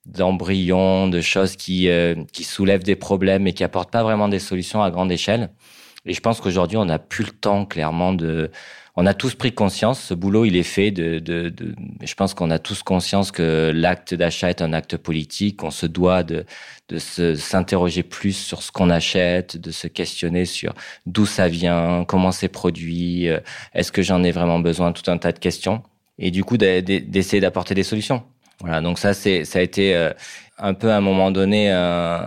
d'embryon, 0.07 1.09
de 1.09 1.20
choses 1.20 1.57
qui 1.57 1.89
euh, 1.89 2.14
qui 2.33 2.45
soulèvent 2.45 2.83
des 2.83 2.97
problèmes 2.97 3.47
et 3.47 3.53
qui 3.53 3.64
apportent 3.64 3.91
pas 3.91 4.03
vraiment 4.03 4.28
des 4.28 4.39
solutions 4.39 4.83
à 4.83 4.91
grande 4.91 5.12
échelle. 5.12 5.51
Et 6.07 6.14
je 6.14 6.20
pense 6.20 6.41
qu'aujourd'hui, 6.41 6.78
on 6.78 6.87
n'a 6.87 6.99
plus 6.99 7.24
le 7.24 7.33
temps 7.33 7.66
clairement 7.66 8.12
de 8.14 8.51
on 8.97 9.07
a 9.07 9.14
tous 9.14 9.34
pris 9.34 9.53
conscience, 9.53 10.01
ce 10.01 10.14
boulot, 10.14 10.45
il 10.45 10.57
est 10.57 10.62
fait 10.62 10.91
de, 10.91 11.18
de, 11.18 11.49
de 11.49 11.74
je 12.03 12.14
pense 12.14 12.34
qu'on 12.34 12.51
a 12.51 12.59
tous 12.59 12.82
conscience 12.82 13.30
que 13.30 13.72
l'acte 13.74 14.14
d'achat 14.14 14.51
est 14.51 14.62
un 14.62 14.72
acte 14.72 14.97
politique, 14.97 15.62
on 15.62 15.70
se 15.70 15.86
doit 15.86 16.22
de, 16.22 16.45
de 16.88 16.99
s'interroger 17.34 18.03
plus 18.03 18.32
sur 18.32 18.62
ce 18.62 18.72
qu'on 18.72 18.91
achète, 18.91 19.57
de 19.57 19.70
se 19.70 19.86
questionner 19.86 20.45
sur 20.45 20.74
d'où 21.07 21.26
ça 21.26 21.49
vient, 21.49 22.05
comment 22.07 22.32
c'est 22.32 22.49
produit, 22.49 23.28
euh, 23.28 23.38
est-ce 23.74 23.93
que 23.93 24.03
j'en 24.03 24.22
ai 24.22 24.32
vraiment 24.32 24.59
besoin, 24.59 24.93
tout 24.93 25.09
un 25.11 25.18
tas 25.18 25.32
de 25.32 25.38
questions 25.38 25.82
et 26.18 26.30
du 26.30 26.45
coup 26.45 26.59
d'essayer 26.59 27.41
d'apporter 27.41 27.74
des 27.74 27.82
solutions. 27.82 28.22
Voilà, 28.61 28.80
donc 28.82 28.99
ça 28.99 29.14
c'est 29.14 29.45
ça 29.45 29.59
a 29.59 29.62
été 29.62 29.97
euh, 29.97 30.12
un 30.59 30.74
peu 30.74 30.91
à 30.91 30.97
un 30.97 31.01
moment 31.01 31.30
donné, 31.30 31.72
euh, 31.72 32.18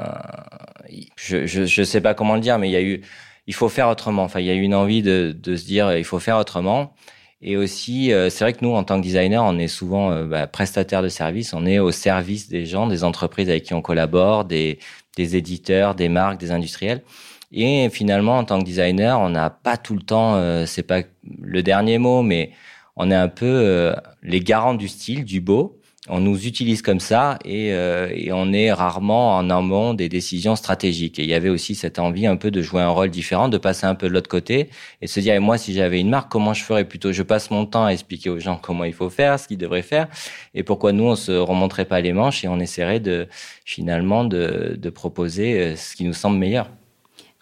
je, 1.16 1.46
je 1.46 1.66
je 1.66 1.84
sais 1.84 2.02
pas 2.02 2.14
comment 2.14 2.36
le 2.36 2.42
dire, 2.42 2.58
mais 2.58 2.70
il 2.70 2.72
y 2.72 2.76
a 2.76 2.82
eu, 2.82 3.02
il 3.48 3.54
faut 3.54 3.70
faire 3.70 3.90
autrement. 3.90 4.24
Enfin, 4.24 4.40
il 4.40 4.46
y 4.46 4.50
a 4.50 4.54
eu 4.54 4.62
une 4.62 4.76
envie 4.76 5.02
de 5.02 5.36
de 5.38 5.56
se 5.56 5.66
dire 5.66 5.96
il 5.98 6.04
faut 6.06 6.20
faire 6.20 6.38
autrement. 6.38 6.94
Et 7.42 7.58
aussi, 7.58 8.14
euh, 8.14 8.30
c'est 8.30 8.46
vrai 8.46 8.54
que 8.54 8.64
nous, 8.64 8.72
en 8.74 8.86
tant 8.86 8.98
que 8.98 9.04
designer, 9.04 9.44
on 9.44 9.58
est 9.60 9.68
souvent 9.68 10.12
euh, 10.12 10.26
bah, 10.26 10.48
prestataire 10.48 11.02
de 11.02 11.10
services. 11.10 11.54
On 11.54 11.66
est 11.66 11.80
au 11.80 11.92
service 11.92 12.48
des 12.48 12.66
gens, 12.66 12.88
des 12.88 13.04
entreprises 13.04 13.50
avec 13.50 13.64
qui 13.64 13.74
on 13.74 13.82
collabore, 13.82 14.46
des 14.46 14.80
des 15.18 15.36
éditeurs, 15.36 15.96
des 15.96 16.10
marques, 16.10 16.40
des 16.40 16.52
industriels. 16.52 17.04
Et 17.52 17.90
finalement, 17.92 18.38
en 18.40 18.46
tant 18.46 18.60
que 18.60 18.66
designer, 18.66 19.20
on 19.20 19.30
n'a 19.30 19.50
pas 19.52 19.78
tout 19.78 19.96
le 19.96 20.02
temps. 20.02 20.66
c'est 20.66 20.84
pas 20.84 21.02
le 21.42 21.62
dernier 21.62 22.00
mot, 22.00 22.24
mais 22.24 22.52
on 22.96 23.12
est 23.12 23.16
un 23.16 23.28
peu 23.28 23.46
euh, 23.46 23.96
les 24.22 24.40
garants 24.40 24.76
du 24.76 24.88
style, 24.88 25.26
du 25.26 25.42
beau. 25.42 25.80
On 26.10 26.20
nous 26.20 26.46
utilise 26.46 26.82
comme 26.82 27.00
ça 27.00 27.40
et, 27.46 27.74
euh, 27.74 28.10
et, 28.14 28.34
on 28.34 28.52
est 28.52 28.74
rarement 28.74 29.38
en 29.38 29.50
amont 29.50 29.94
des 29.94 30.10
décisions 30.10 30.58
stratégiques. 30.58 31.18
Et 31.18 31.24
il 31.24 31.30
y 31.30 31.34
avait 31.34 31.50
aussi 31.50 31.76
cette 31.76 31.98
envie 31.98 32.28
un 32.28 32.36
peu 32.36 32.52
de 32.52 32.62
jouer 32.62 32.82
un 32.82 32.90
rôle 32.90 33.10
différent, 33.10 33.48
de 33.48 33.58
passer 33.58 33.86
un 33.86 33.96
peu 33.96 34.10
de 34.10 34.14
l'autre 34.14 34.30
côté 34.30 34.70
et 35.02 35.08
se 35.08 35.22
dire, 35.22 35.34
et 35.34 35.40
moi, 35.40 35.58
si 35.58 35.74
j'avais 35.74 36.02
une 36.02 36.10
marque, 36.10 36.30
comment 36.30 36.54
je 36.54 36.64
ferais 36.64 36.84
plutôt? 36.84 37.14
Je 37.14 37.24
passe 37.24 37.52
mon 37.52 37.66
temps 37.66 37.86
à 37.86 37.92
expliquer 37.92 38.30
aux 38.30 38.40
gens 38.40 38.58
comment 38.62 38.84
il 38.84 38.94
faut 38.94 39.10
faire, 39.10 39.40
ce 39.40 39.48
qu'ils 39.48 39.58
devraient 39.58 39.82
faire, 39.82 40.08
et 40.54 40.64
pourquoi 40.64 40.92
nous, 40.92 41.06
on 41.06 41.16
se 41.16 41.32
remonterait 41.32 41.86
pas 41.86 42.02
les 42.02 42.12
manches 42.12 42.44
et 42.44 42.50
on 42.50 42.60
essaierait 42.60 43.00
de 43.00 43.28
finalement 43.64 44.26
de, 44.26 44.76
de 44.78 44.90
proposer 44.90 45.60
euh, 45.60 45.76
ce 45.78 45.96
qui 45.96 46.04
nous 46.04 46.14
semble 46.14 46.38
meilleur. 46.38 46.70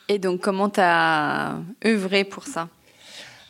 Et 0.08 0.20
donc, 0.20 0.42
comment 0.42 0.70
tu 0.70 0.82
as 0.82 1.56
œuvré 1.84 2.26
pour 2.26 2.44
ça? 2.44 2.68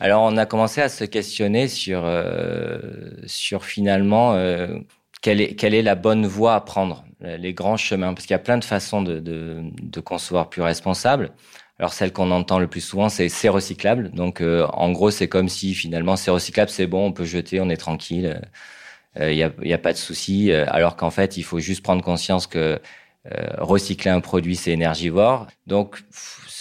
Alors, 0.00 0.22
on 0.22 0.36
a 0.36 0.46
commencé 0.46 0.80
à 0.80 0.88
se 0.88 1.04
questionner 1.04 1.68
sur, 1.68 2.02
euh, 2.04 2.80
sur 3.26 3.64
finalement 3.64 4.34
euh, 4.34 4.78
quelle 5.22 5.40
est, 5.40 5.54
quelle 5.54 5.74
est 5.74 5.82
la 5.82 5.94
bonne 5.94 6.26
voie 6.26 6.54
à 6.54 6.60
prendre, 6.60 7.04
les 7.20 7.54
grands 7.54 7.78
chemins, 7.78 8.12
parce 8.12 8.26
qu'il 8.26 8.34
y 8.34 8.40
a 8.40 8.40
plein 8.40 8.58
de 8.58 8.64
façons 8.64 9.00
de, 9.00 9.20
de, 9.20 9.62
de 9.80 10.00
concevoir 10.00 10.50
plus 10.50 10.60
responsable. 10.60 11.30
Alors 11.78 11.94
celle 11.94 12.12
qu'on 12.12 12.30
entend 12.30 12.58
le 12.58 12.66
plus 12.66 12.80
souvent, 12.80 13.08
c'est 13.08 13.28
c'est 13.28 13.48
recyclable. 13.48 14.10
Donc 14.10 14.40
euh, 14.40 14.66
en 14.72 14.92
gros, 14.92 15.10
c'est 15.10 15.28
comme 15.28 15.48
si 15.48 15.74
finalement 15.74 16.16
c'est 16.16 16.30
recyclable, 16.30 16.70
c'est 16.70 16.86
bon, 16.86 17.06
on 17.06 17.12
peut 17.12 17.24
jeter, 17.24 17.60
on 17.60 17.68
est 17.70 17.76
tranquille, 17.76 18.40
il 19.16 19.22
euh, 19.22 19.34
n'y 19.34 19.42
a, 19.42 19.52
y 19.62 19.72
a 19.72 19.78
pas 19.78 19.92
de 19.92 19.98
souci. 19.98 20.52
Euh, 20.52 20.64
alors 20.68 20.96
qu'en 20.96 21.10
fait, 21.10 21.36
il 21.36 21.44
faut 21.44 21.60
juste 21.60 21.82
prendre 21.82 22.02
conscience 22.02 22.46
que 22.46 22.80
recycler 23.58 24.10
un 24.10 24.20
produit, 24.20 24.56
c'est 24.56 24.72
énergivore. 24.72 25.46
Donc 25.68 26.02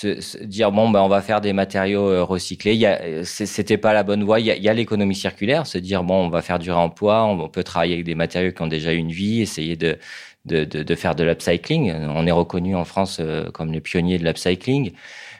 se, 0.01 0.43
dire 0.43 0.71
bon 0.71 0.89
ben 0.89 1.01
on 1.01 1.07
va 1.07 1.21
faire 1.21 1.41
des 1.41 1.53
matériaux 1.53 2.09
euh, 2.09 2.23
recyclés. 2.23 2.75
Il 2.75 3.25
c'était 3.25 3.77
pas 3.77 3.93
la 3.93 4.03
bonne 4.03 4.23
voie. 4.23 4.39
Il 4.39 4.45
y 4.45 4.69
a, 4.69 4.73
l'économie 4.73 5.15
circulaire, 5.15 5.67
se 5.67 5.77
dire 5.77 6.03
bon 6.03 6.25
on 6.25 6.29
va 6.29 6.41
faire 6.41 6.59
du 6.59 6.71
réemploi, 6.71 7.25
on, 7.25 7.49
peut 7.49 7.63
travailler 7.63 7.93
avec 7.93 8.05
des 8.05 8.15
matériaux 8.15 8.51
qui 8.51 8.61
ont 8.61 8.67
déjà 8.67 8.91
une 8.93 9.11
vie, 9.11 9.41
essayer 9.41 9.75
de 9.75 9.97
de, 10.45 10.65
de, 10.65 10.83
de 10.83 10.95
faire 10.95 11.15
de 11.15 11.23
l'upcycling. 11.23 11.93
On 11.93 12.25
est 12.25 12.31
reconnu 12.31 12.75
en 12.75 12.85
France 12.85 13.17
euh, 13.19 13.51
comme 13.51 13.71
les 13.71 13.81
pionniers 13.81 14.17
de 14.17 14.25
l'upcycling. 14.25 14.91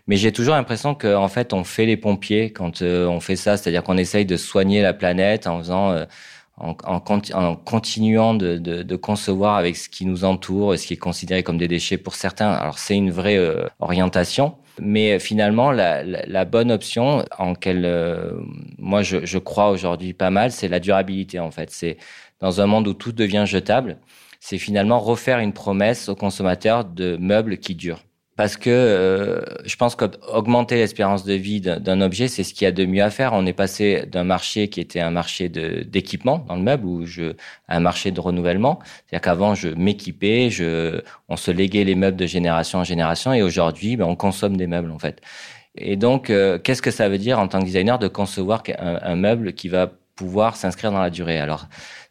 Mais 0.08 0.18
j'ai 0.18 0.32
toujours 0.32 0.56
l'impression 0.56 0.94
qu'en 0.96 1.28
fait, 1.28 1.54
on 1.54 1.64
fait 1.64 1.86
les 1.86 1.98
pompiers 1.98 2.52
quand 2.52 2.82
euh, 2.82 3.08
on 3.08 3.20
fait 3.20 3.36
ça. 3.36 3.58
C'est-à-dire 3.58 3.84
qu'on 3.84 3.98
essaye 3.98 4.26
de 4.26 4.38
soigner 4.38 4.82
la 4.82 4.94
planète 4.94 5.48
en 5.48 5.60
faisant 5.60 6.06
en, 6.62 6.76
en, 6.86 7.56
continuant 7.56 8.34
de, 8.34 8.58
de, 8.58 8.84
de, 8.84 8.96
concevoir 8.96 9.56
avec 9.56 9.76
ce 9.76 9.90
qui 9.90 10.06
nous 10.06 10.24
entoure, 10.24 10.78
ce 10.78 10.86
qui 10.86 10.94
est 10.94 10.98
considéré 10.98 11.44
comme 11.44 11.58
des 11.58 11.68
déchets 11.68 11.98
pour 11.98 12.16
certains. 12.16 12.52
Alors 12.52 12.78
c'est 12.78 12.96
une 12.96 13.12
vraie 13.12 13.38
euh, 13.38 13.66
orientation, 13.80 14.56
mais 14.80 15.18
finalement 15.20 15.72
la, 15.72 16.04
la, 16.04 16.26
la, 16.26 16.46
bonne 16.46 16.72
option 16.72 17.26
en 17.40 17.56
quelle 17.56 17.86
euh, 17.86 18.32
moi 18.78 19.02
je, 19.02 19.26
je 19.26 19.40
crois 19.40 19.72
aujourd'hui 19.72 20.14
pas 20.14 20.30
mal, 20.30 20.52
c'est 20.52 20.68
la 20.68 20.80
durabilité 20.80 21.40
en 21.40 21.52
fait. 21.52 21.72
C'est 21.72 21.98
dans 22.40 22.62
un 22.62 22.68
monde 22.68 22.88
où 22.88 22.94
tout 22.94 23.12
devient 23.12 23.46
jetable, 23.48 23.98
c'est 24.40 24.60
finalement 24.60 25.00
refaire 25.00 25.40
une 25.40 25.54
promesse 25.54 26.10
aux 26.10 26.16
consommateurs 26.16 26.86
de 26.86 27.18
meubles 27.18 27.58
qui 27.58 27.76
durent 27.76 28.04
parce 28.36 28.58
que 28.58 28.70
euh, 28.70 29.42
je 29.66 29.76
pense 29.76 29.96
qu'augmenter 29.96 30.76
l'espérance 30.76 31.26
de 31.26 31.34
vie 31.34 31.62
d'un 31.62 32.02
objet, 32.02 32.28
c'est 32.28 32.44
ce 32.44 32.54
qu'il 32.54 32.66
y 32.66 32.68
a 32.68 32.72
de 32.72 32.86
mieux 32.86 33.04
à 33.04 33.10
faire. 33.10 33.34
On 33.34 33.46
est 33.46 33.54
passé 33.54 34.06
d'un 34.12 34.24
marché 34.24 34.68
qui 34.70 34.80
était 34.80 35.02
un 35.02 35.12
marché 35.12 35.50
d'équipement 35.50 36.46
dans 36.48 36.56
le 36.56 36.62
meuble, 36.62 36.86
ou 36.86 37.06
un 37.68 37.80
marché 37.80 38.12
de 38.12 38.20
renouvellement. 38.20 38.80
C'est-à-dire 38.84 39.22
qu'avant, 39.22 39.54
je 39.54 39.70
m'équipais, 39.70 40.50
on 41.30 41.36
se 41.36 41.52
léguait 41.52 41.84
les 41.84 41.96
meubles 41.96 42.18
de 42.18 42.26
génération 42.26 42.80
en 42.80 42.84
génération, 42.84 43.34
et 43.34 43.44
aujourd'hui, 43.44 43.98
ben, 43.98 44.06
on 44.06 44.16
consomme 44.16 44.58
des 44.58 44.68
meubles 44.68 44.92
en 44.92 45.00
fait. 45.00 45.22
Et 45.76 45.96
donc, 45.96 46.30
euh, 46.30 46.58
qu'est-ce 46.58 46.82
que 46.82 46.92
ça 46.92 47.08
veut 47.10 47.18
dire 47.18 47.40
en 47.40 47.48
tant 47.48 47.60
que 47.60 47.66
designer 47.66 48.00
de 48.00 48.08
concevoir 48.08 48.64
un, 48.78 49.00
un 49.02 49.16
meuble 49.16 49.54
qui 49.54 49.70
va 49.70 49.92
pouvoir 50.16 50.56
s'inscrire 50.56 50.92
dans 50.92 51.02
la 51.02 51.10
durée? 51.10 51.40
Alors, 51.40 51.68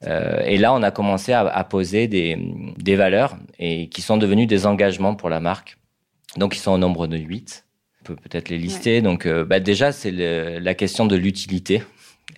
euh, 0.07 0.41
et 0.45 0.57
là, 0.57 0.73
on 0.73 0.83
a 0.83 0.91
commencé 0.91 1.33
à, 1.33 1.41
à 1.41 1.65
poser 1.65 2.09
des, 2.09 2.39
des 2.79 2.97
valeurs 2.97 3.37
et 3.59 3.89
qui 3.89 4.01
sont 4.01 4.17
devenues 4.17 4.47
des 4.47 4.67
engagements 4.67 5.15
pour 5.15 5.29
la 5.29 5.41
marque. 5.41 5.77
Donc, 6.37 6.57
ils 6.57 6.61
sont 6.61 6.73
au 6.73 6.79
nombre 6.79 7.07
de 7.07 7.17
8. 7.17 7.67
On 8.01 8.05
peut 8.05 8.17
peut-être 8.17 8.49
les 8.49 8.59
lister. 8.59 9.03
Donc, 9.03 9.27
euh, 9.27 9.45
bah, 9.45 9.61
déjà, 9.61 9.93
c'est 9.93 10.11
la 10.11 10.75
question 10.75 11.07
de 11.07 11.17
l'utilité. 11.17 11.83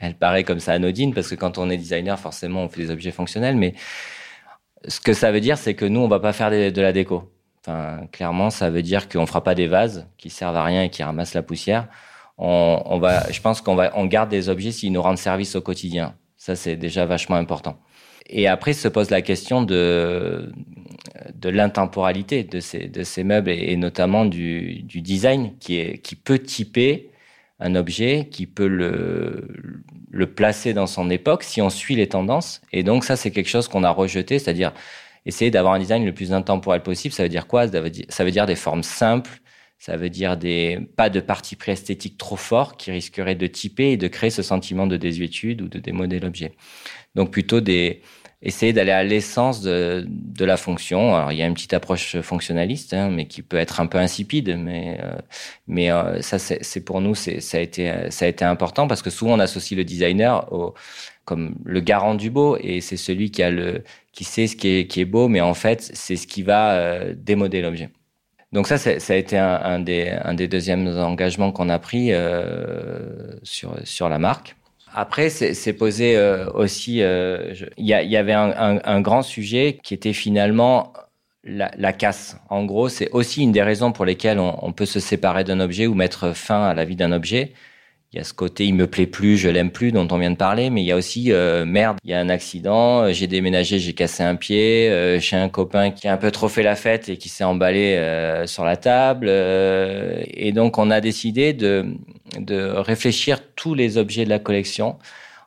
Elle 0.01 0.15
paraît 0.15 0.45
comme 0.45 0.61
ça 0.61 0.73
anodine 0.73 1.15
parce 1.15 1.29
que 1.29 1.35
quand 1.35 1.59
on 1.59 1.71
est 1.71 1.77
designer, 1.77 2.19
forcément, 2.19 2.65
on 2.65 2.69
fait 2.69 2.81
des 2.83 2.91
objets 2.91 3.13
fonctionnels. 3.13 3.57
Mais 3.57 3.75
ce 4.89 5.01
que 5.01 5.13
ça 5.13 5.31
veut 5.31 5.41
dire, 5.41 5.59
c'est 5.59 5.75
que 5.75 5.85
nous, 5.85 6.01
on 6.01 6.09
va 6.09 6.19
pas 6.19 6.33
faire 6.33 6.51
de 6.51 6.81
la 6.81 6.93
déco. 6.93 7.31
Enfin, 7.61 8.07
clairement, 8.11 8.51
ça 8.51 8.71
veut 8.71 8.83
dire 8.83 9.09
qu'on 9.09 9.27
fera 9.27 9.45
pas 9.45 9.55
des 9.55 9.69
vases 9.69 10.09
qui 10.19 10.31
servent 10.31 10.57
à 10.57 10.65
rien 10.65 10.83
et 10.83 10.91
qui 10.91 11.03
ramassent 11.03 11.35
la 11.35 11.43
poussière. 11.43 11.89
On, 12.39 12.83
on 12.87 12.99
va, 12.99 13.31
je 13.31 13.41
pense 13.41 13.61
qu'on 13.61 13.77
va, 13.77 13.93
on 13.95 14.07
garde 14.07 14.31
des 14.31 14.49
objets 14.49 14.73
s'ils 14.73 14.93
nous 14.93 15.03
rendent 15.03 15.19
service 15.19 15.55
au 15.55 15.61
quotidien. 15.61 16.17
Ça, 16.37 16.57
c'est 16.57 16.75
déjà 16.75 17.07
vachement 17.07 17.37
important. 17.37 17.79
Et 18.29 18.49
après 18.49 18.73
se 18.73 18.89
pose 18.89 19.11
la 19.11 19.23
question 19.23 19.63
de, 19.63 20.51
de 21.35 21.49
l'intemporalité 21.49 22.45
de 22.45 22.61
ces, 22.61 23.25
meubles 23.25 23.51
et, 23.51 23.77
notamment 23.77 24.25
du, 24.25 24.83
design 24.83 25.53
qui, 25.59 26.17
peut 26.17 26.39
typer 26.39 27.11
un 27.61 27.75
objet, 27.75 28.29
qui 28.31 28.47
peut 28.47 28.67
le, 28.67 30.27
placer 30.35 30.73
dans 30.73 30.87
son 30.87 31.11
époque 31.11 31.43
si 31.43 31.61
on 31.61 31.71
suit 31.71 31.97
les 31.97 32.09
tendances. 32.09 32.63
Et 32.73 32.83
donc 32.83 33.05
ça, 33.05 33.17
c'est 33.17 33.31
quelque 33.31 33.49
chose 33.49 33.69
qu'on 33.69 33.85
a 33.85 33.91
rejeté, 33.91 34.39
c'est-à-dire 34.39 34.73
essayer 35.27 35.51
d'avoir 35.51 35.75
un 35.75 35.79
design 35.79 36.05
le 36.05 36.15
plus 36.15 36.33
intemporel 36.33 36.83
possible. 36.83 37.15
Ça 37.15 37.23
veut 37.23 37.29
dire 37.29 37.47
quoi? 37.47 37.67
Ça 37.69 38.25
veut 38.25 38.31
dire 38.31 38.47
des 38.47 38.57
formes 38.57 38.83
simples, 38.83 39.41
ça 39.79 39.97
veut 39.97 40.11
dire 40.11 40.37
des 40.37 40.79
pas 40.97 41.11
de 41.11 41.21
parti 41.21 41.57
pris 41.57 41.73
esthétique 41.73 42.17
trop 42.17 42.37
fort 42.37 42.77
qui 42.77 42.91
risquerait 42.91 43.35
de 43.35 43.47
typer 43.47 43.93
et 43.93 43.97
de 43.97 44.09
créer 44.09 44.31
ce 44.31 44.43
sentiment 44.43 44.87
de 44.87 44.97
désuétude 44.97 45.61
ou 45.61 45.69
de 45.69 45.79
démoder 45.79 46.21
l'objet. 46.21 46.55
Donc 47.15 47.31
plutôt 47.31 47.61
des 47.61 48.01
essayer 48.43 48.73
d'aller 48.73 48.91
à 48.91 49.05
l'essence 49.05 49.63
de, 49.63 50.05
de, 50.09 50.45
la 50.45 50.57
fonction. 50.57 51.15
Alors 51.15 51.33
il 51.33 51.39
y 51.39 51.43
a 51.43 51.47
une 51.47 51.55
petite 51.55 51.75
approche 51.75 52.21
fonctionnaliste, 52.21 52.93
hein, 52.95 53.11
mais 53.11 53.27
qui 53.27 53.43
peut 53.43 53.57
être 53.57 53.81
un 53.81 53.87
peu 53.87 53.99
insipide, 53.99 54.57
mais 54.59 54.99
euh, 55.03 55.13
mais 55.69 55.91
euh, 55.91 56.21
ça 56.23 56.39
c'est 56.39 56.85
pour 56.85 57.01
nous 57.01 57.15
ça 57.15 57.59
a 57.59 57.61
été 57.61 58.11
ça 58.11 58.25
a 58.25 58.29
été 58.29 58.45
important 58.45 58.89
parce 58.89 59.03
que 59.03 59.11
souvent 59.11 59.35
on 59.35 59.41
associe 59.41 59.77
le 59.77 59.85
designer 59.85 60.53
au 60.53 60.75
comme 61.25 61.55
le 61.65 61.81
garant 61.81 62.15
du 62.17 62.31
beau 62.31 62.57
et 62.61 62.81
c'est 62.81 62.97
celui 62.97 63.31
qui 63.31 63.43
a 63.43 63.51
le 63.51 63.85
qui 64.13 64.25
sait 64.25 64.49
ce 64.49 64.57
qui 64.57 64.69
est 64.69 64.87
qui 64.89 65.01
est 65.01 65.05
beau, 65.05 65.29
mais 65.29 65.41
en 65.41 65.55
fait 65.55 65.81
c'est 65.95 66.17
ce 66.17 66.27
qui 66.27 66.43
va 66.43 66.73
euh, 66.73 67.15
démoder 67.17 67.63
l'objet. 67.63 67.91
Donc 68.53 68.67
ça, 68.67 68.77
ça 68.77 69.13
a 69.15 69.17
été 69.17 69.39
un, 69.39 69.55
un, 69.63 69.79
des, 69.79 70.11
un 70.11 70.35
des 70.35 70.47
deuxièmes 70.47 70.87
engagements 70.87 71.53
qu'on 71.53 71.71
a 71.71 71.79
pris 71.79 72.13
euh, 72.13 73.35
sur, 73.43 73.77
sur 73.85 74.11
la 74.11 74.19
marque. 74.19 74.57
Après, 74.95 75.31
c'est 75.31 75.73
posé 75.73 76.17
euh, 76.17 76.51
aussi, 76.53 77.03
euh, 77.03 77.55
il 77.79 77.85
y, 77.87 77.89
y, 77.89 78.17
avait 78.17 78.33
un, 78.33 78.51
un, 78.51 78.81
un, 78.85 79.01
grand 79.01 79.23
sujet 79.23 79.79
qui 79.83 79.95
était 79.95 80.13
finalement 80.13 80.93
la, 81.45 81.71
la 81.79 81.93
casse. 81.93 82.37
En 82.51 82.65
gros, 82.65 82.89
c'est 82.89 83.11
aussi 83.13 83.43
une 83.43 83.53
des 83.53 83.63
raisons 83.63 83.93
pour 83.93 84.05
lesquelles 84.05 84.39
on, 84.39 84.59
on 84.63 84.73
peut 84.73 84.87
se 84.87 85.01
séparer 85.01 85.45
d'un 85.45 85.61
objet 85.61 85.87
ou 85.87 85.95
mettre 85.95 86.35
fin 86.35 86.65
à 86.65 86.75
la 86.75 86.85
vie 86.85 86.97
d'un 86.97 87.13
objet. 87.13 87.53
Il 88.13 88.19
y 88.19 88.21
a 88.21 88.25
ce 88.25 88.35
côté 88.35 88.67
il 88.67 88.75
me 88.75 88.87
plaît 88.87 89.07
plus, 89.07 89.39
je 89.39 89.49
l'aime 89.49 89.71
plus 89.71 89.91
dont 89.91 90.07
on 90.11 90.19
vient 90.19 90.31
de 90.31 90.37
parler, 90.37 90.69
mais 90.69 90.83
il 90.83 90.85
y 90.85 90.93
a 90.93 90.97
aussi 90.97 91.33
euh, 91.33 91.65
merde, 91.65 91.97
il 92.05 92.11
y 92.11 92.15
a 92.15 92.21
un 92.21 92.29
accident, 92.29 93.11
j'ai 93.11 93.27
déménagé, 93.27 93.79
j'ai 93.79 93.95
cassé 93.95 94.23
un 94.23 94.37
pied, 94.37 94.91
euh, 94.91 95.19
j'ai 95.19 95.37
un 95.37 95.49
copain 95.49 95.91
qui 95.91 96.09
a 96.09 96.13
un 96.13 96.19
peu 96.19 96.31
trop 96.31 96.49
fait 96.49 96.63
la 96.63 96.77
fête 96.77 97.09
et 97.09 97.17
qui 97.17 97.31
s'est 97.31 97.45
emballé 97.45 97.97
sur 98.47 98.65
la 98.65 98.77
table, 98.77 99.29
et 99.31 100.53
donc 100.53 100.77
on 100.77 100.91
a 100.91 101.01
décidé 101.01 101.55
de 101.55 101.87
de 102.39 102.65
réfléchir 102.65 103.39
tous 103.57 103.75
les 103.75 103.99
objets 103.99 104.25
de 104.25 104.31
la 104.31 104.39
collection 104.39 104.97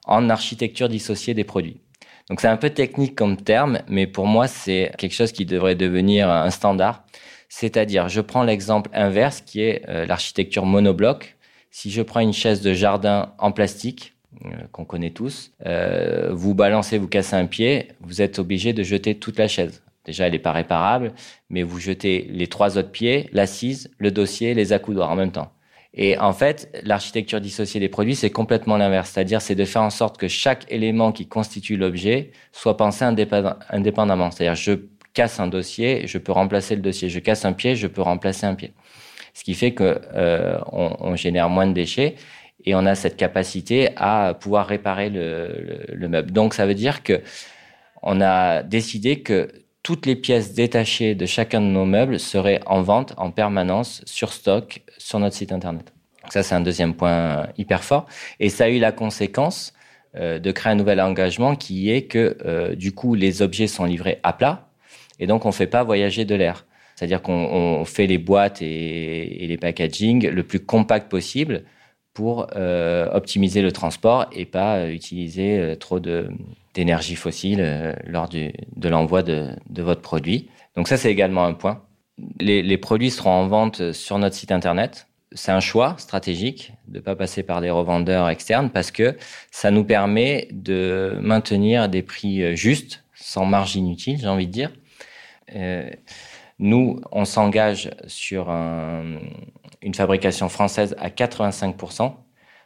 en 0.05 0.29
architecture 0.29 0.89
dissociée 0.89 1.33
des 1.33 1.43
produits. 1.43 1.81
Donc 2.29 2.41
c'est 2.41 2.47
un 2.47 2.57
peu 2.57 2.71
technique 2.71 3.15
comme 3.15 3.37
terme, 3.37 3.79
mais 3.87 4.07
pour 4.07 4.25
moi 4.25 4.47
c'est 4.47 4.91
quelque 4.97 5.13
chose 5.13 5.31
qui 5.31 5.45
devrait 5.45 5.75
devenir 5.75 6.29
un 6.29 6.49
standard. 6.49 7.03
C'est-à-dire, 7.49 8.09
je 8.09 8.21
prends 8.21 8.43
l'exemple 8.43 8.89
inverse 8.93 9.41
qui 9.41 9.61
est 9.61 9.83
euh, 9.87 10.05
l'architecture 10.05 10.65
monobloc. 10.65 11.34
Si 11.77 11.91
je 11.91 12.01
prends 12.01 12.21
une 12.21 12.31
chaise 12.31 12.61
de 12.61 12.71
jardin 12.71 13.33
en 13.37 13.51
plastique, 13.51 14.13
euh, 14.45 14.49
qu'on 14.71 14.85
connaît 14.85 15.09
tous, 15.09 15.51
euh, 15.65 16.29
vous 16.31 16.55
balancez, 16.55 16.97
vous 16.97 17.09
cassez 17.09 17.35
un 17.35 17.47
pied, 17.47 17.89
vous 17.99 18.21
êtes 18.21 18.39
obligé 18.39 18.71
de 18.71 18.81
jeter 18.81 19.15
toute 19.19 19.37
la 19.37 19.49
chaise. 19.49 19.83
Déjà, 20.05 20.25
elle 20.25 20.31
n'est 20.31 20.39
pas 20.39 20.53
réparable, 20.53 21.11
mais 21.49 21.63
vous 21.63 21.77
jetez 21.77 22.29
les 22.31 22.47
trois 22.47 22.77
autres 22.77 22.91
pieds, 22.91 23.29
l'assise, 23.33 23.91
le 23.97 24.09
dossier, 24.09 24.53
les 24.53 24.71
accoudoirs 24.71 25.11
en 25.11 25.17
même 25.17 25.33
temps. 25.33 25.51
Et 25.93 26.17
en 26.17 26.31
fait, 26.31 26.71
l'architecture 26.83 27.41
dissociée 27.41 27.81
des 27.81 27.89
produits, 27.89 28.15
c'est 28.15 28.31
complètement 28.31 28.77
l'inverse. 28.77 29.09
C'est-à-dire, 29.09 29.41
c'est 29.41 29.55
de 29.55 29.65
faire 29.65 29.81
en 29.81 29.89
sorte 29.89 30.15
que 30.17 30.29
chaque 30.29 30.71
élément 30.71 31.11
qui 31.11 31.27
constitue 31.27 31.75
l'objet 31.75 32.31
soit 32.53 32.77
pensé 32.77 33.03
indépendamment. 33.03 34.31
C'est-à-dire, 34.31 34.55
je 34.55 34.79
casse 35.13 35.41
un 35.41 35.47
dossier, 35.47 36.07
je 36.07 36.19
peux 36.19 36.31
remplacer 36.31 36.77
le 36.77 36.81
dossier. 36.81 37.09
Je 37.09 37.19
casse 37.19 37.43
un 37.43 37.53
pied, 37.53 37.75
je 37.75 37.87
peux 37.87 38.01
remplacer 38.01 38.45
un 38.45 38.55
pied. 38.55 38.73
Ce 39.35 39.43
qui 39.43 39.53
fait 39.53 39.73
que 39.73 40.01
euh, 40.15 40.57
on, 40.71 41.15
génère 41.15 41.49
moins 41.49 41.67
de 41.67 41.73
déchets 41.73 42.15
et 42.63 42.73
on 42.73 42.85
a 42.85 42.95
cette 42.95 43.17
capacité 43.17 43.89
à 43.97 44.33
pouvoir 44.33 44.65
réparer 44.65 45.09
le, 45.09 45.83
le, 45.89 45.93
le 45.93 46.07
meuble. 46.07 46.31
Donc, 46.31 46.53
ça 46.53 46.65
veut 46.65 46.73
dire 46.73 47.03
que 47.03 47.21
on 48.01 48.21
a 48.21 48.63
décidé 48.63 49.19
que 49.21 49.51
toutes 49.83 50.05
les 50.05 50.15
pièces 50.15 50.53
détachées 50.53 51.15
de 51.15 51.25
chacun 51.25 51.59
de 51.59 51.67
nos 51.67 51.85
meubles 51.85 52.19
seraient 52.19 52.61
en 52.65 52.81
vente 52.81 53.13
en 53.17 53.29
permanence 53.29 54.01
sur 54.05 54.31
stock 54.31 54.81
sur 54.97 55.19
notre 55.19 55.35
site 55.35 55.51
internet. 55.51 55.91
Ça, 56.29 56.41
c'est 56.41 56.55
un 56.55 56.61
deuxième 56.61 56.95
point 56.95 57.47
hyper 57.57 57.83
fort. 57.83 58.07
Et 58.39 58.49
ça 58.49 58.63
a 58.63 58.69
eu 58.69 58.79
la 58.79 58.91
conséquence 58.91 59.73
de 60.15 60.51
créer 60.51 60.71
un 60.71 60.75
nouvel 60.75 61.01
engagement 61.01 61.55
qui 61.55 61.91
est 61.91 62.03
que 62.03 62.73
du 62.73 62.93
coup 62.93 63.15
les 63.15 63.41
objets 63.41 63.67
sont 63.67 63.83
livrés 63.83 64.19
à 64.23 64.33
plat 64.33 64.69
et 65.19 65.27
donc 65.27 65.45
on 65.45 65.49
ne 65.49 65.53
fait 65.53 65.67
pas 65.67 65.83
voyager 65.83 66.25
de 66.25 66.35
l'air. 66.35 66.65
C'est-à-dire 66.95 67.21
qu'on 67.21 67.83
fait 67.85 68.07
les 68.07 68.17
boîtes 68.17 68.61
et, 68.61 69.45
les 69.47 69.57
packaging 69.57 70.27
le 70.27 70.43
plus 70.43 70.59
compact 70.59 71.09
possible 71.09 71.63
pour 72.13 72.47
optimiser 73.11 73.61
le 73.61 73.73
transport 73.73 74.27
et 74.31 74.45
pas 74.45 74.87
utiliser 74.89 75.75
trop 75.77 75.99
d'énergie 75.99 77.15
fossile 77.15 77.95
lors 78.07 78.29
de 78.29 78.89
l'envoi 78.89 79.23
de, 79.23 79.57
votre 79.81 80.01
produit. 80.01 80.49
Donc 80.75 80.87
ça, 80.87 80.95
c'est 80.95 81.11
également 81.11 81.43
un 81.43 81.53
point. 81.53 81.83
Les, 82.39 82.77
produits 82.77 83.11
seront 83.11 83.31
en 83.31 83.47
vente 83.47 83.91
sur 83.91 84.17
notre 84.17 84.35
site 84.35 84.51
internet. 84.51 85.07
C'est 85.31 85.51
un 85.51 85.59
choix 85.59 85.95
stratégique 85.97 86.71
de 86.87 86.97
ne 86.99 87.03
pas 87.03 87.15
passer 87.15 87.43
par 87.43 87.59
des 87.59 87.69
revendeurs 87.69 88.29
externes 88.29 88.69
parce 88.69 88.91
que 88.91 89.17
ça 89.51 89.69
nous 89.69 89.83
permet 89.83 90.47
de 90.51 91.17
maintenir 91.21 91.89
des 91.89 92.01
prix 92.03 92.41
euh, 92.41 92.55
justes, 92.55 93.03
sans 93.13 93.45
marge 93.45 93.75
inutile, 93.75 94.17
j'ai 94.19 94.27
envie 94.27 94.47
de 94.47 94.51
dire. 94.51 94.71
Nous, 96.59 97.01
on 97.11 97.25
s'engage 97.25 97.91
sur 98.07 98.49
une 98.49 99.93
fabrication 99.93 100.49
française 100.49 100.95
à 100.99 101.09
85%, 101.09 102.15